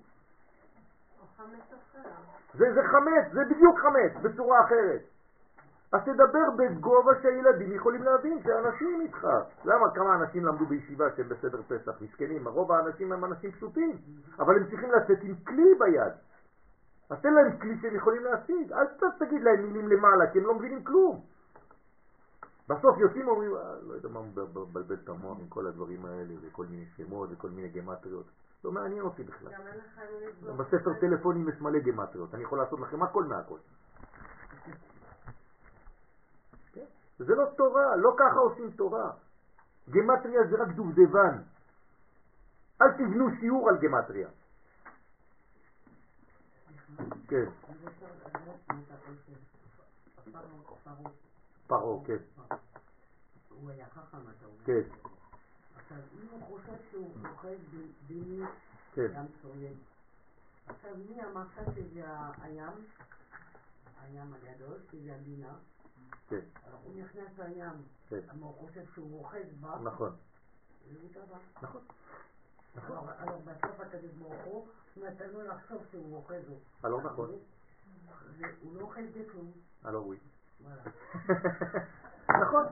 זה, 2.53 2.73
זה 2.73 2.81
חמץ, 2.91 3.33
זה 3.33 3.41
בדיוק 3.45 3.79
חמץ, 3.79 4.23
בצורה 4.23 4.65
אחרת. 4.65 5.01
אז 5.91 6.01
תדבר 6.01 6.49
בגובה 6.57 7.11
שהילדים 7.21 7.71
יכולים 7.71 8.03
להבין 8.03 8.43
שאנשים 8.43 9.01
איתך. 9.01 9.27
למה 9.65 9.91
כמה 9.95 10.15
אנשים 10.15 10.45
למדו 10.45 10.65
בישיבה 10.65 11.05
שהם 11.15 11.29
בסדר 11.29 11.61
פסח? 11.67 12.01
מסכנים, 12.01 12.47
רוב 12.47 12.71
האנשים 12.71 13.11
הם 13.11 13.25
אנשים 13.25 13.51
פשוטים, 13.51 13.97
אבל 14.39 14.55
הם 14.55 14.69
צריכים 14.69 14.91
לצאת 14.91 15.23
עם 15.23 15.35
כלי 15.35 15.73
ביד. 15.79 16.13
אז 17.09 17.17
תן 17.21 17.33
להם 17.33 17.57
כלי 17.57 17.77
שהם 17.81 17.95
יכולים 17.95 18.23
להשיג, 18.23 18.73
אל 18.73 18.85
תגיד 19.19 19.41
להם 19.41 19.63
מילים 19.63 19.87
למעלה, 19.87 20.31
כי 20.31 20.39
הם 20.39 20.45
לא 20.45 20.55
מבינים 20.55 20.83
כלום. 20.83 21.21
בסוף 22.69 22.97
יוצאים 22.97 23.27
ואומרים, 23.27 23.55
אה, 23.55 23.75
לא 23.87 23.93
יודע 23.93 24.09
מה 24.09 24.21
מבלבל 24.21 24.95
את 25.03 25.09
המוח 25.09 25.37
עם 25.39 25.47
כל 25.47 25.67
הדברים 25.67 26.05
האלה, 26.05 26.33
וכל 26.41 26.65
מיני 26.65 26.85
שמות 26.85 27.29
וכל 27.31 27.49
מיני 27.49 27.69
גמטריות. 27.69 28.25
לא 28.65 28.71
מעניין 28.71 29.01
אותי 29.01 29.23
בכלל. 29.23 29.51
בספר 30.57 30.93
טלפונים 31.01 31.49
יש 31.49 31.61
מלא 31.61 31.79
גמטריות, 31.79 32.35
אני 32.35 32.43
יכול 32.43 32.57
לעשות 32.57 32.79
לכם 32.79 33.03
הכל 33.03 33.23
מהכל. 33.23 33.57
זה 37.17 37.35
לא 37.35 37.45
תורה, 37.57 37.95
לא 37.95 38.15
ככה 38.19 38.39
עושים 38.39 38.71
תורה. 38.71 39.11
גמטריה 39.89 40.41
זה 40.49 40.55
רק 40.61 40.67
דובדבן. 40.75 41.41
אל 42.81 42.91
תבנו 42.91 43.25
שיעור 43.39 43.69
על 43.69 43.77
גמטריה. 43.77 44.29
כן. 47.27 47.45
פרעה, 51.67 52.05
כן. 52.05 52.17
הוא 53.49 53.69
היה 53.69 53.85
חכם, 53.85 54.17
אתה 54.17 54.45
אומר. 54.45 54.65
כן. 54.65 55.14
עכשיו, 55.85 55.97
אם 56.13 56.27
הוא 56.31 56.41
חושב 56.41 56.75
שהוא 56.91 57.13
פוחד 57.21 57.49
ביני, 58.07 58.45
כן. 58.93 59.07
ים 59.15 59.25
סוריין. 59.41 59.73
עכשיו, 60.67 60.91
מי 61.09 61.23
אמרת 61.23 61.47
שזה 61.75 62.03
הים? 62.41 62.73
הים 64.01 64.33
הגדול, 64.33 64.77
שזה 64.91 65.15
הבינה. 65.15 65.53
כן. 66.29 66.39
הוא 66.83 66.93
נכנס 66.95 67.39
לים, 67.39 67.83
כן. 68.09 68.19
אבל 68.29 68.39
הוא 68.41 68.67
חושב 68.67 68.81
שהוא 68.93 69.27
בה. 69.61 69.79
נכון. 69.83 70.15
טבע. 71.13 71.37
נכון. 71.61 71.81
Alors, 72.75 73.09
alors 73.21 73.41
בסוף 73.45 73.79
הקדוש 73.79 74.11
ברוך 74.11 74.43
הוא 74.43 74.67
נתן 74.97 75.29
לו 75.29 75.47
לחשוב 75.47 75.81
שהוא 75.91 76.17
אוכל 76.17 76.41
זאת. 76.47 76.61
הלא 76.83 77.01
נכון. 77.01 77.29
הוא 78.61 78.75
לא 78.75 78.81
אוכל 78.81 79.01
בכלום. 79.05 79.51
הלא. 79.83 80.13
וואלה. 80.61 80.81
נכון. 82.41 82.65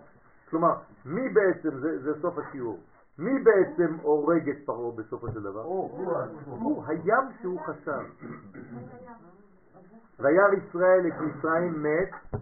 כלומר, 0.49 0.75
מי 1.05 1.29
בעצם, 1.29 1.79
זה 1.79 2.21
סוף 2.21 2.37
השיעור, 2.37 2.79
מי 3.17 3.43
בעצם 3.43 3.97
הורג 4.01 4.49
את 4.49 4.57
פרעה 4.65 4.91
בסופו 4.91 5.31
של 5.31 5.43
דבר? 5.43 5.61
הוא, 5.63 6.83
הים 6.87 7.31
שהוא 7.41 7.59
חשב. 7.65 8.03
וירא 10.19 10.53
ישראל 10.53 11.07
את 11.07 11.13
מצרים 11.21 11.83
מת 11.83 12.39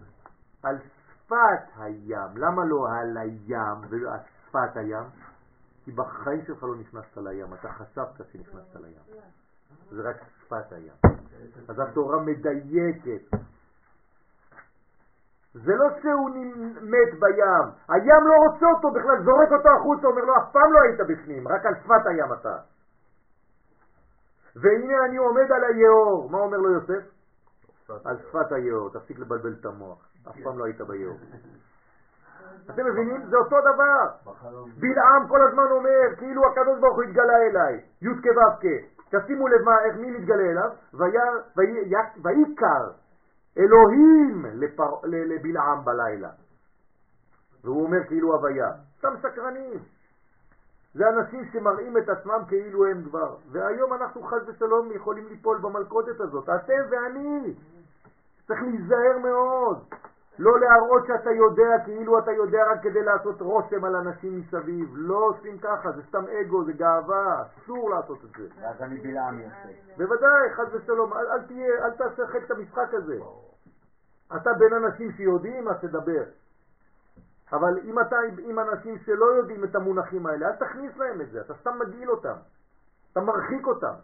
על 0.62 0.78
שפת 0.78 1.76
הים. 1.76 2.36
למה 2.36 2.64
לא 2.64 2.86
על 2.90 3.16
הים 3.16 3.78
ועל 3.88 4.18
שפת 4.48 4.76
הים? 4.76 5.04
כי 5.84 5.92
בחיים 5.92 6.42
שלך 6.46 6.62
לא 6.62 6.74
נכנסת 6.76 7.16
לים, 7.16 7.54
אתה 7.54 7.68
חשבת 7.72 8.20
שנכנסת 8.32 8.76
לים. 8.76 9.22
זה 9.90 10.02
רק 10.02 10.16
שפת 10.40 10.72
הים. 10.72 10.94
אז 11.68 11.78
התורה 11.78 12.22
מדייקת. 12.22 13.36
זה 15.54 15.76
לא 15.76 15.88
שהוא 16.02 16.30
מת 16.82 17.20
בים, 17.20 17.66
הים 17.88 18.26
לא 18.26 18.34
רוצה 18.46 18.66
אותו 18.66 18.90
בכלל, 18.90 19.22
זורק 19.24 19.52
אותו 19.52 19.68
החוצה, 19.68 20.06
אומר 20.06 20.24
לו, 20.24 20.36
אף 20.36 20.52
פעם 20.52 20.72
לא 20.72 20.78
היית 20.82 21.00
בפנים, 21.00 21.48
רק 21.48 21.66
על 21.66 21.74
שפת 21.74 22.06
הים 22.06 22.32
אתה. 22.32 22.56
והנה 24.56 25.04
אני 25.04 25.16
עומד 25.16 25.52
על 25.52 25.64
היאור, 25.64 26.30
מה 26.30 26.38
אומר 26.38 26.56
לו 26.56 26.70
יוסף? 26.70 27.04
על 28.04 28.16
שפת 28.18 28.52
היאור, 28.52 28.90
תפסיק 28.92 29.18
לבלבל 29.18 29.54
את 29.60 29.66
המוח, 29.66 30.08
אף 30.28 30.36
פעם 30.44 30.58
לא 30.58 30.64
היית 30.64 30.80
ביאור. 30.80 31.16
אתם 32.70 32.86
מבינים? 32.86 33.26
זה 33.26 33.36
אותו 33.36 33.56
דבר. 33.60 34.32
בלעם 34.80 35.28
כל 35.28 35.48
הזמן 35.48 35.66
אומר, 35.70 36.16
כאילו 36.18 36.42
הקדוש 36.46 36.80
ברוך 36.80 36.96
הוא 36.96 37.02
התגלה 37.02 37.36
אליי, 37.36 37.80
י' 38.02 38.22
כו' 38.22 38.60
כ'. 38.60 38.66
תשימו 39.16 39.48
לב 39.48 39.68
איך, 39.68 39.96
מי 39.96 40.10
מתגלה 40.10 40.42
אליו? 40.42 40.70
ויקר 42.24 43.01
אלוהים 43.58 44.46
לפר, 44.54 44.94
לבלעם 45.04 45.84
בלילה. 45.84 46.30
והוא 47.64 47.82
אומר 47.82 48.04
כאילו 48.08 48.34
הוויה. 48.34 48.72
סתם 48.98 49.14
שקרנים. 49.22 49.78
זה 50.94 51.04
אנשים 51.08 51.44
שמראים 51.52 51.98
את 51.98 52.08
עצמם 52.08 52.42
כאילו 52.48 52.86
הם 52.86 53.02
כבר. 53.04 53.36
והיום 53.50 53.92
אנחנו 53.92 54.22
חס 54.22 54.42
ושלום 54.46 54.92
יכולים 54.92 55.26
ליפול 55.28 55.58
במלכודת 55.58 56.20
הזאת. 56.20 56.48
אתם 56.48 56.82
ואני. 56.90 57.54
צריך 58.46 58.62
להיזהר 58.62 59.18
מאוד. 59.22 59.84
לא 60.38 60.60
להראות 60.60 61.06
שאתה 61.06 61.30
יודע 61.30 61.84
כאילו 61.84 62.18
אתה 62.18 62.32
יודע 62.32 62.58
רק 62.72 62.82
כדי 62.82 63.02
לעשות 63.02 63.40
רושם 63.40 63.84
על 63.84 63.96
אנשים 63.96 64.38
מסביב. 64.40 64.88
לא 64.94 65.16
עושים 65.16 65.58
ככה, 65.58 65.92
זה 65.92 66.02
סתם 66.08 66.24
אגו, 66.40 66.64
זה 66.64 66.72
גאווה. 66.72 67.42
אסור 67.42 67.90
לעשות 67.90 68.18
את 68.24 68.30
זה. 68.38 68.48
ואז 68.60 68.82
אני 68.82 69.00
בלעם 69.00 69.40
יוצא. 69.40 69.68
בוודאי, 69.96 70.50
חס 70.54 70.68
ושלום, 70.72 71.12
אל, 71.12 71.26
אל 71.26 71.42
תהיה, 71.42 71.84
אל 71.84 71.90
תשחק 71.90 72.44
את 72.44 72.50
המשחק 72.50 72.94
הזה. 72.94 73.18
אתה 74.36 74.50
בין 74.58 74.72
אנשים 74.72 75.12
שיודעים, 75.12 75.68
אז 75.68 75.76
תדבר. 75.80 76.24
אבל 77.52 77.78
אם 77.84 78.00
אתה 78.00 78.16
עם 78.38 78.58
אנשים 78.58 78.98
שלא 78.98 79.24
יודעים 79.24 79.64
את 79.64 79.74
המונחים 79.74 80.26
האלה, 80.26 80.46
אל 80.46 80.56
תכניס 80.56 80.96
להם 80.96 81.20
את 81.20 81.30
זה, 81.30 81.40
אתה 81.40 81.54
סתם 81.54 81.78
מגעיל 81.78 82.10
אותם. 82.10 82.36
אתה 83.12 83.20
מרחיק 83.20 83.66
אותם. 83.66 83.94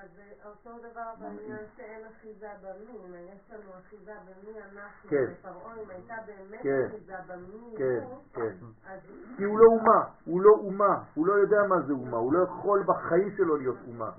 אבל 0.00 0.08
זה 0.16 0.48
אותו 0.48 0.70
דבר 0.90 1.10
בעניין 1.20 1.64
שאין 1.76 2.06
אחיזה 2.06 2.48
במין, 2.62 3.14
יש 3.14 3.50
לנו 3.50 3.70
אחיזה 3.78 4.12
במי 4.24 4.58
אנחנו, 4.58 5.10
כן. 5.10 5.24
ופרעה 5.32 5.74
אם 5.74 5.90
הייתה 5.90 6.14
באמת 6.26 6.62
כן. 6.62 6.86
אחיזה 6.86 7.14
במי 7.28 7.74
כן, 7.78 8.00
הוא, 8.04 8.18
כן. 8.32 8.52
אז 8.86 9.00
כי 9.36 9.44
הוא 9.44 9.58
לא 9.58 9.66
אומה, 9.66 10.04
הוא 10.24 10.40
לא 10.42 10.50
אומה, 10.50 11.02
הוא 11.14 11.26
לא 11.26 11.32
יודע 11.32 11.62
מה 11.68 11.80
זה 11.86 11.92
אומה, 11.92 12.16
הוא 12.16 12.32
לא 12.32 12.44
יכול 12.44 12.82
בחיים 12.82 13.30
שלו 13.36 13.56
להיות 13.56 13.76
אומה. 13.86 14.10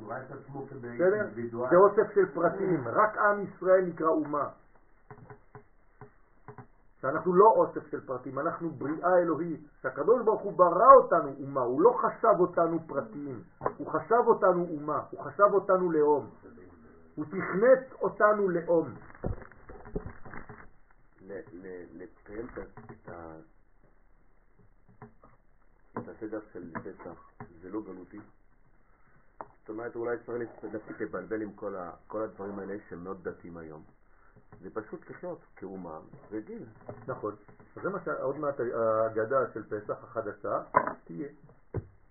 זה 1.69 1.75
אוסף 1.75 2.13
של 2.15 2.25
פרטים, 2.33 2.87
רק 2.87 3.17
עם 3.17 3.43
ישראל 3.43 3.85
נקרא 3.85 4.07
אומה. 4.07 4.49
שאנחנו 7.01 7.33
לא 7.33 7.45
אוסף 7.45 7.87
של 7.91 8.01
פרטים, 8.05 8.39
אנחנו 8.39 8.69
בריאה 8.69 9.17
אלוהית. 9.17 9.59
שהקדוש 9.81 10.21
ברוך 10.25 10.41
הוא 10.41 10.53
ברא 10.53 10.93
אותנו 10.95 11.33
אומה, 11.41 11.61
הוא 11.61 11.81
לא 11.81 11.99
חשב 12.01 12.39
אותנו 12.39 12.79
פרטים, 12.87 13.43
הוא 13.77 13.87
חשב 13.87 14.23
אותנו 14.27 14.67
אומה, 14.71 15.03
הוא 15.11 15.19
חשב 15.23 15.43
אותנו 15.53 15.91
לאום. 15.91 16.29
הוא 17.15 17.25
תכנת 17.25 17.93
אותנו 18.01 18.49
לאום. 18.49 18.93
ל- 21.21 21.39
ל- 21.51 21.85
לקיים 21.93 22.47
את 25.97 26.07
הסדר 26.07 26.39
של 26.53 26.71
פסח, 26.73 27.29
זה 27.61 27.69
לא 27.69 27.81
גלותי. 27.81 28.19
זאת 29.59 29.69
אומרת, 29.69 29.95
אולי 29.95 30.17
צריך 30.25 30.49
להפסיק 30.63 31.01
לבלבל 31.01 31.41
עם 31.41 31.51
כל 32.07 32.23
הדברים 32.23 32.59
האלה 32.59 32.75
שהם 32.89 33.03
מאוד 33.03 33.23
דתיים 33.29 33.57
היום. 33.57 33.83
זה 34.59 34.69
פשוט 34.73 35.09
לחיות 35.09 35.39
כאומה 35.55 35.99
רגיל. 36.31 36.65
נכון. 37.07 37.35
אז 37.75 37.83
זה 37.83 37.89
מה 37.89 37.99
שעוד 38.05 38.37
מעט 38.37 38.55
ההגדה 38.59 39.53
של 39.53 39.63
פסח 39.63 40.03
החדשה 40.03 40.63
תהיה. 41.03 41.27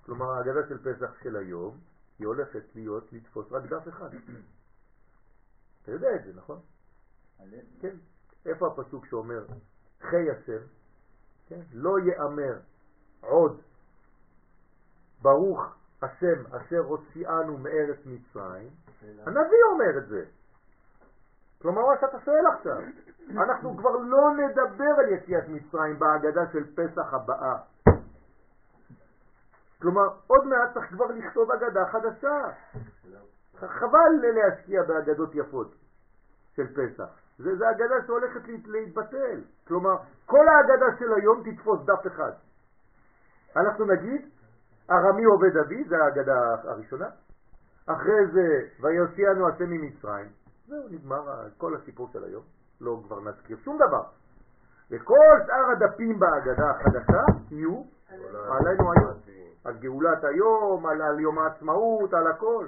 כלומר, 0.04 0.30
ההגדה 0.30 0.68
של 0.68 0.78
פסח 0.78 1.22
של 1.22 1.36
היום, 1.36 1.78
היא 2.18 2.26
הולכת 2.26 2.62
להיות 2.74 3.12
לתפוס 3.12 3.52
רק 3.52 3.62
דף 3.62 3.88
אחד. 3.88 4.08
אתה 5.82 5.92
יודע 5.92 6.14
את 6.14 6.24
זה, 6.24 6.32
נכון? 6.34 6.60
כן. 7.80 7.96
איפה 8.46 8.66
הפסוק 8.66 9.06
שאומר, 9.06 9.44
חי 10.00 10.30
השם, 10.30 10.62
כן? 11.48 11.60
לא 11.72 11.98
יאמר 11.98 12.58
עוד, 13.20 13.60
ברוך 15.22 15.60
השם 16.02 16.54
אשר 16.56 16.78
הוציאנו 16.78 17.58
מארץ 17.58 17.98
מצרים, 18.06 18.70
הנביא 19.02 19.62
אומר 19.72 19.98
את 19.98 20.08
זה. 20.08 20.24
כלומר, 21.62 21.86
מה 21.86 21.94
שאתה 22.00 22.20
שואל 22.24 22.46
עכשיו, 22.46 22.78
אנחנו 23.30 23.76
כבר 23.76 23.96
לא 23.96 24.30
נדבר 24.36 24.94
על 24.98 25.08
יציאת 25.08 25.48
מצרים 25.48 25.98
בהגדה 25.98 26.42
של 26.52 26.64
פסח 26.74 27.14
הבאה. 27.14 27.56
כלומר, 29.82 30.08
עוד 30.26 30.46
מעט 30.46 30.74
צריך 30.74 30.86
כבר 30.86 31.06
לכתוב 31.06 31.52
הגדה 31.52 31.86
חדשה. 31.86 32.42
חבל 33.66 34.10
להשקיע 34.34 34.82
בהגדות 34.82 35.34
יפות 35.34 35.74
של 36.56 36.66
פסח. 36.66 37.08
זה, 37.38 37.56
זה 37.56 37.68
הגדה 37.68 37.94
שהולכת 38.06 38.48
להת, 38.48 38.66
להתבטל. 38.66 39.40
כלומר, 39.68 39.96
כל 40.26 40.48
ההגדה 40.48 40.86
של 40.98 41.12
היום 41.12 41.42
תתפוס 41.44 41.80
דף 41.84 42.06
אחד. 42.06 42.32
אנחנו 43.56 43.84
נגיד, 43.84 44.28
ארמי 44.90 45.24
עובד 45.24 45.56
אבי, 45.56 45.84
זה 45.84 45.96
ההגדה 46.02 46.54
הראשונה. 46.64 47.08
אחרי 47.86 48.26
זה, 48.32 48.46
ויוציאנו 48.80 49.48
השם 49.48 49.70
ממצרים. 49.70 50.39
זהו, 50.70 50.88
נגמר 50.90 51.48
כל 51.58 51.74
הסיפור 51.74 52.08
של 52.12 52.24
היום. 52.24 52.42
לא 52.80 53.00
כבר 53.06 53.20
נזכיר 53.20 53.56
שום 53.64 53.76
דבר. 53.76 54.02
וכל 54.90 55.36
שאר 55.46 55.70
הדפים 55.72 56.18
בהגדה 56.20 56.70
החדשה 56.70 57.22
יהיו 57.50 57.82
עלינו 58.50 58.92
היום. 58.92 59.14
על 59.64 59.76
גאולת 59.78 60.24
היום, 60.24 60.86
על, 60.86 61.02
על 61.02 61.20
יום 61.20 61.38
העצמאות, 61.38 62.14
על 62.14 62.26
הכל. 62.26 62.66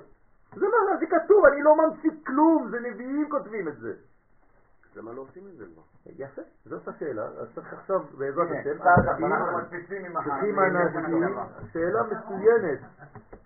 זה 0.54 0.66
מה, 0.66 0.96
זה 1.00 1.06
כתוב, 1.06 1.44
אני 1.44 1.62
לא 1.62 1.76
ממציא 1.76 2.10
כלום, 2.26 2.68
זה 2.70 2.80
נביאים 2.80 3.30
כותבים 3.30 3.68
את 3.68 3.76
זה. 3.76 3.94
למה 4.96 5.12
לא 5.12 5.20
עושים 5.20 5.42
את 5.48 5.56
זה 5.56 5.64
כבר? 5.74 5.82
יפה, 6.06 6.42
זאת 6.64 6.88
השאלה. 6.88 7.24
אז 7.24 7.48
צריך 7.54 7.72
עכשיו, 7.72 8.00
בעזרת 8.18 8.46
הנה, 8.50 8.60
השם. 8.60 9.70
צריכים 9.70 10.06
אנשים, 10.06 10.58
שאלה 11.72 12.02
מצוינת, 12.02 12.78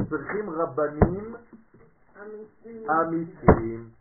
צריכים 0.08 0.50
רבנים 0.50 1.34
אמיתי, 2.22 2.86
אמיתיים. 2.90 3.95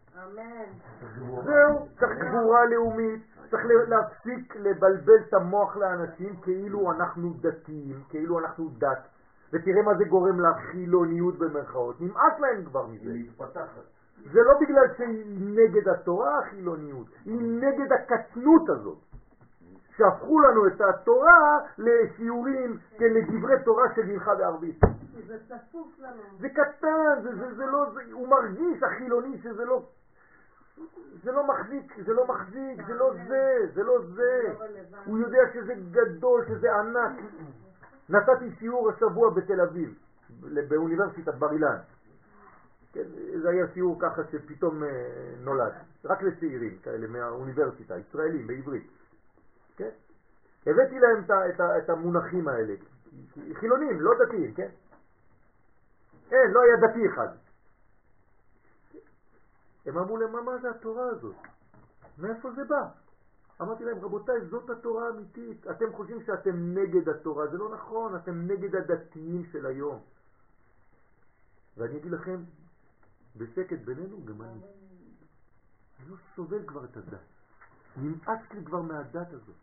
זהו, 1.46 1.88
צריך 2.00 2.20
גבורה 2.20 2.66
לאומית, 2.66 3.22
צריך 3.50 3.64
להפסיק 3.88 4.56
לבלבל 4.56 5.20
את 5.28 5.34
המוח 5.34 5.78
לאנשים 5.78 6.36
כאילו 6.42 6.92
אנחנו 6.92 7.34
דתיים, 7.42 8.04
כאילו 8.10 8.40
אנחנו 8.40 8.70
דת. 8.78 9.08
ותראה 9.54 9.82
מה 9.82 9.98
זה 9.98 10.06
גורם 10.06 10.40
לחילוניות 10.40 11.38
במרכאות, 11.38 12.02
נמאס 12.02 12.40
להם 12.40 12.66
כבר 12.66 12.88
מזה. 12.88 13.12
היא 13.12 13.30
מתפתחת. 13.30 13.82
זה 14.32 14.40
לא 14.42 14.60
בגלל 14.62 14.86
שהיא 14.98 15.26
נגד 15.40 15.88
התורה 15.88 16.40
החילוניות, 16.40 17.08
היא 17.26 17.42
נגד 17.42 17.92
הקטנות 17.92 18.70
הזאת. 18.70 18.98
שהפכו 19.98 20.40
לנו 20.40 20.68
את 20.68 20.82
התורה 20.82 21.60
לשיעורים, 21.78 22.78
כן, 22.98 23.14
לדברי 23.14 23.64
תורה 23.66 23.84
של 23.96 24.06
מנחה 24.06 24.36
בערבית. 24.36 24.80
זה 25.28 25.38
צפוף 25.48 26.00
לנו. 26.00 26.22
זה 26.40 26.50
קטן, 26.50 27.22
זה, 27.24 27.36
זה, 27.36 27.56
זה 27.56 27.66
לא, 27.66 27.86
זה, 27.94 28.02
הוא 28.12 28.28
מרגיש 28.28 28.84
החילוני 28.84 29.38
שזה 29.38 29.66
לא, 29.66 29.84
זה 31.24 31.32
לא 31.32 31.48
מחזיק, 31.48 31.94
זה 32.06 32.14
לא 32.14 32.28
מחזיק, 32.28 32.88
זה 32.88 32.94
לא 32.94 33.14
זה, 33.28 33.60
זה 33.74 33.84
לא 33.84 34.02
זה. 34.16 34.54
הוא 35.06 35.18
יודע 35.18 35.40
שזה 35.54 35.74
גדול, 35.92 36.46
שזה 36.48 36.76
ענק. 36.76 37.12
נתתי 38.10 38.56
שיעור 38.60 38.90
השבוע 38.90 39.30
בתל 39.30 39.62
אביב, 39.62 40.00
באוניברסיטת 40.68 41.36
בר 41.36 41.52
אילן. 41.52 41.78
כן, 42.94 43.04
זה 43.42 43.50
היה 43.50 43.66
שיעור 43.74 43.98
ככה 44.02 44.22
שפתאום 44.32 44.84
אה, 44.84 44.90
נולד, 45.40 45.74
רק 46.06 46.22
לצעירים 46.22 46.78
כאלה 46.84 47.08
מהאוניברסיטה, 47.08 47.98
ישראלים 47.98 48.48
בעברית. 48.48 48.88
כן? 49.78 49.90
הבאתי 50.68 51.00
להם 51.00 51.24
את, 51.24 51.62
את 51.78 51.90
המונחים 51.90 52.48
האלה, 52.48 52.74
חילונים, 53.54 54.02
לא 54.02 54.12
דתיים, 54.26 54.54
כן? 54.54 54.70
אין, 56.32 56.52
לא 56.52 56.62
היה 56.62 56.76
דתי 56.78 57.08
אחד. 57.08 57.28
הם 59.86 59.98
אמרו 59.98 60.18
להם, 60.18 60.46
מה, 60.46 60.58
זה 60.62 60.70
התורה 60.70 61.06
הזאת? 61.06 61.36
מאיפה 62.18 62.52
זה 62.52 62.64
בא? 62.64 62.88
אמרתי 63.62 63.84
להם, 63.84 64.00
רבותיי, 64.00 64.46
זאת 64.50 64.70
התורה 64.70 65.08
האמיתית. 65.08 65.68
אתם 65.68 65.94
חושבים 65.94 66.24
שאתם 66.26 66.78
נגד 66.78 67.10
התורה, 67.10 67.48
זה 67.48 67.58
לא 67.58 67.70
נכון, 67.70 68.16
אתם 68.16 68.48
נגד 68.48 68.76
הדתיים 68.76 69.46
של 69.52 69.66
היום. 69.66 70.00
ואני 71.78 71.98
אגיד 71.98 72.12
לכם, 72.12 72.44
בשקט 73.36 73.80
בינינו, 73.86 74.26
גם 74.26 74.42
אני. 74.42 74.60
אני 76.00 76.10
לא 76.10 76.16
סובל 76.36 76.68
כבר 76.68 76.86
את 76.86 76.98
הדת. 76.98 77.20
נמאס 77.98 78.40
לי 78.54 78.66
כבר 78.66 78.82
מהדת 78.82 79.34
הזאת. 79.34 79.56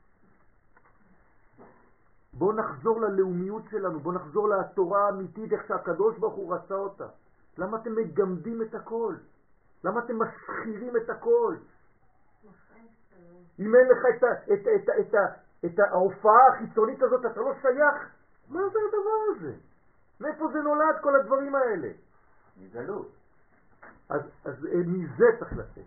בואו 2.33 2.52
נחזור 2.52 3.01
ללאומיות 3.01 3.62
שלנו, 3.70 4.01
בואו 4.01 4.15
נחזור 4.15 4.49
לתורה 4.49 5.07
האמיתית, 5.07 5.52
איך 5.52 5.68
שהקדוש 5.68 6.18
ברוך 6.18 6.34
הוא 6.34 6.55
רצה 6.55 6.75
אותה. 6.75 7.07
למה 7.59 7.76
אתם 7.76 7.94
מגמדים 7.97 8.62
את 8.62 8.75
הכל? 8.75 9.15
למה 9.85 10.01
אתם 10.01 10.19
מסחירים 10.19 10.97
את 10.97 11.11
הכל? 11.11 11.57
אם 13.59 13.75
אין 13.75 13.89
לך 13.89 14.07
את, 14.17 14.23
ה, 14.23 14.33
את, 14.33 14.61
את, 14.77 14.89
את, 15.01 15.15
את, 15.15 15.15
את 15.65 15.78
ההופעה 15.78 16.49
החיצונית 16.49 17.02
הזאת, 17.02 17.27
אתה 17.33 17.41
לא 17.41 17.52
שייך? 17.62 18.11
מה 18.49 18.61
זה 18.73 18.78
הדבר 18.89 19.36
הזה? 19.36 19.52
מאיפה 20.20 20.49
זה 20.52 20.59
נולד 20.59 21.01
כל 21.01 21.17
הדברים 21.17 21.55
האלה? 21.55 21.89
מגלות. 22.61 23.09
אז, 24.09 24.20
אז 24.44 24.67
אה, 24.67 24.81
מזה 24.86 25.27
צריך 25.39 25.52
לצאת. 25.52 25.85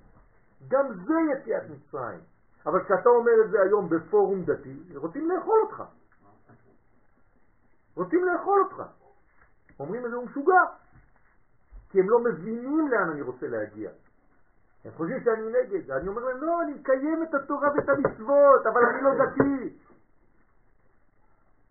גם 0.68 0.86
זה 0.94 1.14
יציאת 1.34 1.64
מצרים. 1.70 2.20
אבל 2.66 2.84
כשאתה 2.84 3.10
אומר 3.10 3.32
את 3.46 3.52
זה 3.52 3.62
היום 3.62 3.90
בפורום 3.90 4.46
דתי, 4.46 4.80
רוצים 4.96 5.30
לאכול 5.30 5.60
אותך. 5.62 5.84
רוצים 7.96 8.26
לאכול 8.26 8.64
אותך. 8.64 8.84
אומרים 9.80 10.06
לזה 10.06 10.16
הוא 10.16 10.26
משוגע. 10.26 10.62
כי 11.90 12.00
הם 12.00 12.10
לא 12.10 12.20
מבינים 12.20 12.88
לאן 12.88 13.10
אני 13.10 13.22
רוצה 13.22 13.48
להגיע. 13.48 13.90
הם 14.86 14.92
חושבים 14.92 15.24
שאני 15.24 15.50
נגד. 15.50 15.92
אני 15.92 16.08
אומר 16.08 16.24
להם, 16.24 16.44
לא, 16.44 16.62
אני 16.62 16.74
מקיים 16.74 17.24
את 17.24 17.34
התורה 17.34 17.70
ואת 17.76 17.90
המצוות, 17.90 18.66
אבל 18.66 18.86
אני 18.86 19.02
לא 19.02 19.10
דתי. 19.26 19.78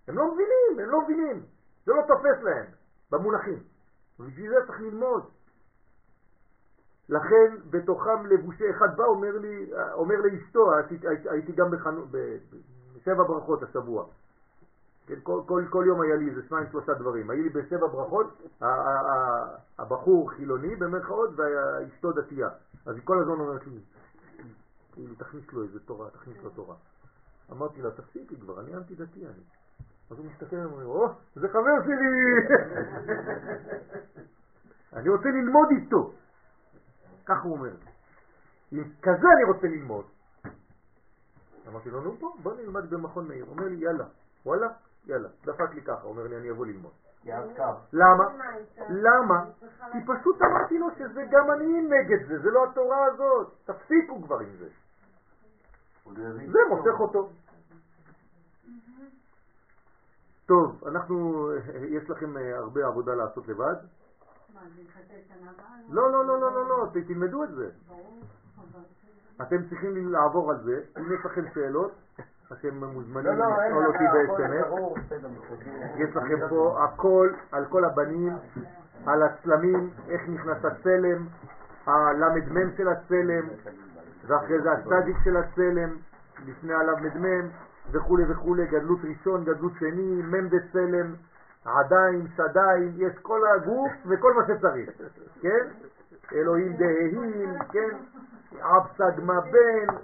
הם 0.09 0.19
לא 0.19 0.25
מבינים, 0.33 0.81
הם 0.85 0.91
לא 0.91 1.03
מבינים. 1.03 1.43
זה 1.87 1.93
לא 1.93 2.03
תופס 2.09 2.43
להם 2.43 2.67
במונחים. 3.11 3.63
ובשביל 4.19 4.51
זה 4.51 4.67
צריך 4.67 4.81
ללמוד. 4.81 5.23
לכן 7.09 7.57
בתוכם 7.71 8.27
לבושי 8.27 8.71
אחד 8.71 8.97
בא, 8.97 9.05
אומר 9.05 9.39
לי, 9.39 9.71
אומר 9.93 10.15
לאשתו, 10.21 10.73
הייתי, 11.31 11.53
גם 11.53 11.71
בשבע 11.71 13.23
ברכות 13.23 13.63
השבוע. 13.63 14.07
כן, 15.07 15.15
כל, 15.23 15.41
כל, 15.47 15.65
כל 15.71 15.85
יום 15.87 16.01
היה 16.01 16.17
לי 16.17 16.31
איזה 16.31 16.43
שניים 16.49 16.67
שלושה 16.71 16.95
דברים. 16.95 17.31
היה 17.31 17.43
לי 17.43 17.49
בשבע 17.49 17.87
ברכות, 17.87 18.43
הבחור 19.79 20.31
חילוני 20.31 20.77
במרכאות 20.77 21.31
ואשתו 21.37 22.13
דתייה. 22.13 22.49
אז 22.87 22.95
היא 22.95 23.03
כל 23.05 23.23
הזמן 23.23 23.41
אומרת 23.41 23.67
לי, 23.67 23.81
כאילו 24.93 25.15
תכניס 25.15 25.53
לו 25.53 25.63
איזה 25.63 25.81
תורה, 25.81 26.11
תכניס 26.11 26.37
לו 26.43 26.51
תורה. 26.51 26.77
אמרתי 27.53 27.83
לה, 27.83 27.91
תפסיקי 27.91 28.37
כבר, 28.37 28.61
אני 28.61 28.75
אנטי 28.75 28.95
דתי 28.95 29.27
אני. 29.27 29.43
אז 30.11 30.19
הוא 30.19 30.27
מסתכל 30.27 30.57
עליו 30.57 30.71
ואומר, 30.71 30.87
או, 30.87 31.09
זה 31.35 31.49
חבר 31.49 31.83
שלי! 31.85 32.57
אני 34.97 35.09
רוצה 35.09 35.29
ללמוד 35.29 35.69
איתו. 35.71 36.13
כך 37.27 37.43
הוא 37.43 37.53
אומר. 37.53 37.71
עם 38.73 38.85
כזה 39.03 39.27
אני 39.37 39.45
רוצה 39.45 39.67
ללמוד. 39.67 40.05
אמרתי 41.69 41.91
לו, 41.91 42.01
נו 42.01 42.17
פה, 42.21 42.35
בוא 42.43 42.55
נלמד 42.55 42.91
במכון 42.91 43.29
מאיר. 43.29 43.45
אומר 43.49 43.69
לי, 43.69 43.77
יאללה. 43.77 44.05
וואלה, 44.47 44.69
יאללה. 45.07 45.29
דפק 45.45 45.75
לי 45.75 45.83
ככה, 45.83 46.03
אומר 46.03 46.27
לי, 46.27 46.37
אני 46.37 46.51
אבוא 46.51 46.67
ללמוד. 46.67 46.93
למה? 47.93 48.25
למה? 48.89 49.45
כי 49.93 49.99
פשוט 50.07 50.43
אמרתי 50.43 50.79
לו 50.79 50.87
שזה 50.99 51.25
גם 51.31 51.51
אני 51.51 51.81
נגד 51.81 52.29
זה, 52.29 52.39
זה 52.39 52.51
לא 52.51 52.65
התורה 52.65 53.05
הזאת. 53.05 53.53
תפסיקו 53.65 54.23
כבר 54.23 54.39
עם 54.39 54.57
זה. 54.59 54.69
זה 56.53 56.59
מושך 56.69 57.01
אותו. 57.01 57.31
טוב, 60.47 60.85
אנחנו, 60.87 61.49
יש 61.89 62.11
לכם 62.11 62.37
אה, 62.37 62.57
הרבה 62.57 62.87
עבודה 62.87 63.15
לעשות 63.15 63.49
לבד. 63.49 63.75
לא, 65.89 66.13
לא, 66.13 66.27
לא, 66.27 66.41
לא, 66.41 66.53
לא, 66.53 66.69
לא, 66.69 66.87
תלמדו 67.07 67.45
את 67.45 67.51
זה. 67.55 67.71
אתם 69.43 69.69
צריכים 69.69 70.13
לעבור 70.13 70.51
על 70.51 70.63
זה. 70.65 70.81
אם 70.99 71.13
יש 71.15 71.25
לכם 71.25 71.43
שאלות, 71.55 71.93
אתם 72.61 72.85
מוזמנים 72.85 73.33
לשאול 73.33 73.87
אותי 73.87 74.05
ב-SMS. 74.05 75.01
יש 75.97 76.17
לכם 76.17 76.49
פה 76.49 76.85
הכל, 76.85 77.31
על 77.53 77.65
כל 77.65 77.85
הבנים, 77.85 78.33
על 79.07 79.23
הצלמים, 79.23 79.91
איך 80.09 80.23
נכנס 80.29 80.65
הצלם, 80.65 81.27
הל"מ 81.87 82.77
של 82.77 82.89
הצלם, 82.89 83.49
ואחרי 84.27 84.61
זה 84.61 84.73
הצדיק 84.73 85.17
של 85.25 85.37
הצלם, 85.37 85.97
לפני 86.47 86.75
הל"מ 86.75 87.49
וכו' 87.91 88.19
וכו', 88.29 88.57
גדלות 88.71 88.99
ראשון, 89.05 89.45
גדלות 89.45 89.73
שני, 89.79 90.23
מ' 90.23 90.49
דצלם, 90.49 91.15
עדיים, 91.65 92.27
שדיים, 92.37 92.93
יש 92.97 93.19
כל 93.23 93.41
הגוף 93.47 93.93
וכל 94.07 94.35
מה 94.35 94.43
שצריך, 94.47 94.91
כן? 95.41 95.67
אלוהים 96.33 96.77
דהים, 96.77 97.59
כן? 97.73 97.97
אבסג 98.61 99.21
מבן, 99.23 99.95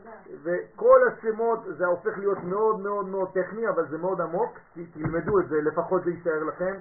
וכל 0.42 1.00
השמות, 1.08 1.58
זה 1.78 1.86
הופך 1.86 2.18
להיות 2.18 2.38
מאוד 2.44 2.80
מאוד 2.80 3.08
מאוד 3.08 3.28
טכני, 3.32 3.68
אבל 3.68 3.88
זה 3.88 3.98
מאוד 3.98 4.20
עמוק, 4.20 4.58
תלמדו 4.92 5.40
את 5.40 5.48
זה, 5.48 5.60
לפחות 5.60 6.04
זה 6.04 6.10
יישאר 6.10 6.44
לכם, 6.44 6.74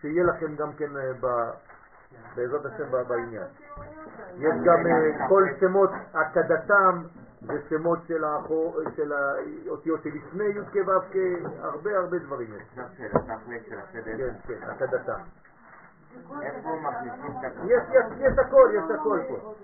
שיהיה 0.00 0.24
לכם 0.24 0.56
גם 0.56 0.72
כן 0.72 0.96
אה, 0.96 1.12
ב... 1.20 1.26
בעזרת 2.36 2.66
השם 2.66 3.08
בעניין. 3.08 3.46
יש 4.38 4.54
גם 4.64 4.86
אה, 4.86 5.28
כל 5.28 5.44
שמות 5.60 5.90
הקדתם 6.14 7.02
ושמות 7.42 7.98
של, 8.08 8.24
האחור, 8.24 8.80
של 8.96 9.12
האותיות 9.12 10.02
שלפני 10.02 10.44
י' 10.44 10.64
כ' 10.72 10.88
ו' 10.88 11.12
כ', 11.12 11.16
הרבה 11.58 11.98
הרבה 11.98 12.18
דברים 12.18 12.48
יש. 12.54 12.62
כן, 12.74 13.08
כן, 14.46 14.62
הקדתה. 16.84 17.60
יש, 17.64 17.82
יש, 17.90 18.04
יש 18.18 18.38
הכל, 18.38 18.70
יש 18.74 18.84
הכל 18.94 19.20
פה. 19.28 19.54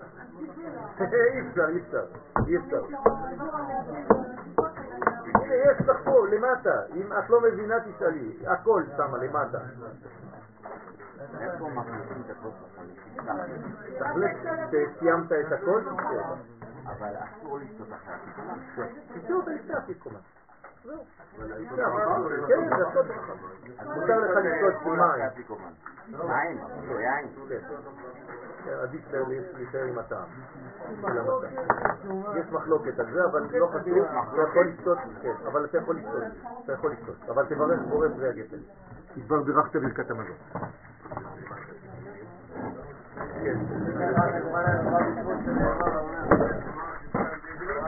אי 0.99 1.41
אפשר, 1.49 1.67
אי 1.69 1.79
אפשר, 1.79 2.05
אי 2.47 2.57
אפשר. 2.57 2.81
יש 5.49 5.87
לך 5.87 5.97
פה, 6.05 6.27
למטה. 6.27 6.81
אם 6.95 7.13
את 7.13 7.29
לא 7.29 7.41
מבינה, 7.41 7.75
תשאלי. 7.79 8.37
הכל 8.47 8.83
שמה 8.97 9.17
למטה. 9.17 9.59
איפה 11.39 11.69
מכניסים 11.69 12.21
את 12.25 12.29
הכוס 12.29 12.53
סיימת 14.99 15.31
את 15.31 15.51
הכל? 15.51 15.81
אבל 16.85 17.13
אסור 17.17 17.59
לשתות 17.59 17.87
אחרי 17.93 18.15
התיקון. 18.15 18.85
תשתו 19.13 19.41
לפני 19.51 19.73
התיקון. 19.73 20.13
מותר 23.85 24.19
לך 24.19 24.37
לשתות 24.43 24.85
מים. 24.85 24.97
מים, 26.27 26.57
לא 26.87 26.99
יין. 26.99 27.27
עדיף 28.81 29.01
להישאר 29.53 29.83
עם 29.83 29.99
הטעם. 29.99 30.27
יש 32.39 32.45
מחלוקת 32.51 32.99
על 32.99 33.11
זה, 33.13 33.25
אבל 33.25 33.47
לא 33.51 33.67
חשוב, 33.67 33.97
אתה 34.33 34.41
יכול 34.41 34.67
לשתות, 34.67 34.97
אבל 35.45 35.65
אתה 35.65 35.77
יכול 35.77 35.95
לשתות, 35.95 36.23
אתה 36.63 36.73
יכול 36.73 36.91
לשתות, 36.91 37.15
אבל 37.29 37.45
תברך 37.45 37.79
בורא 37.89 38.07
פרי 38.07 38.29
הגפן, 38.29 38.57
כבר 39.27 39.43
בירכת 39.43 39.75
ברכת 39.75 40.11
המזון. 40.11 40.37
כן. 43.43 43.57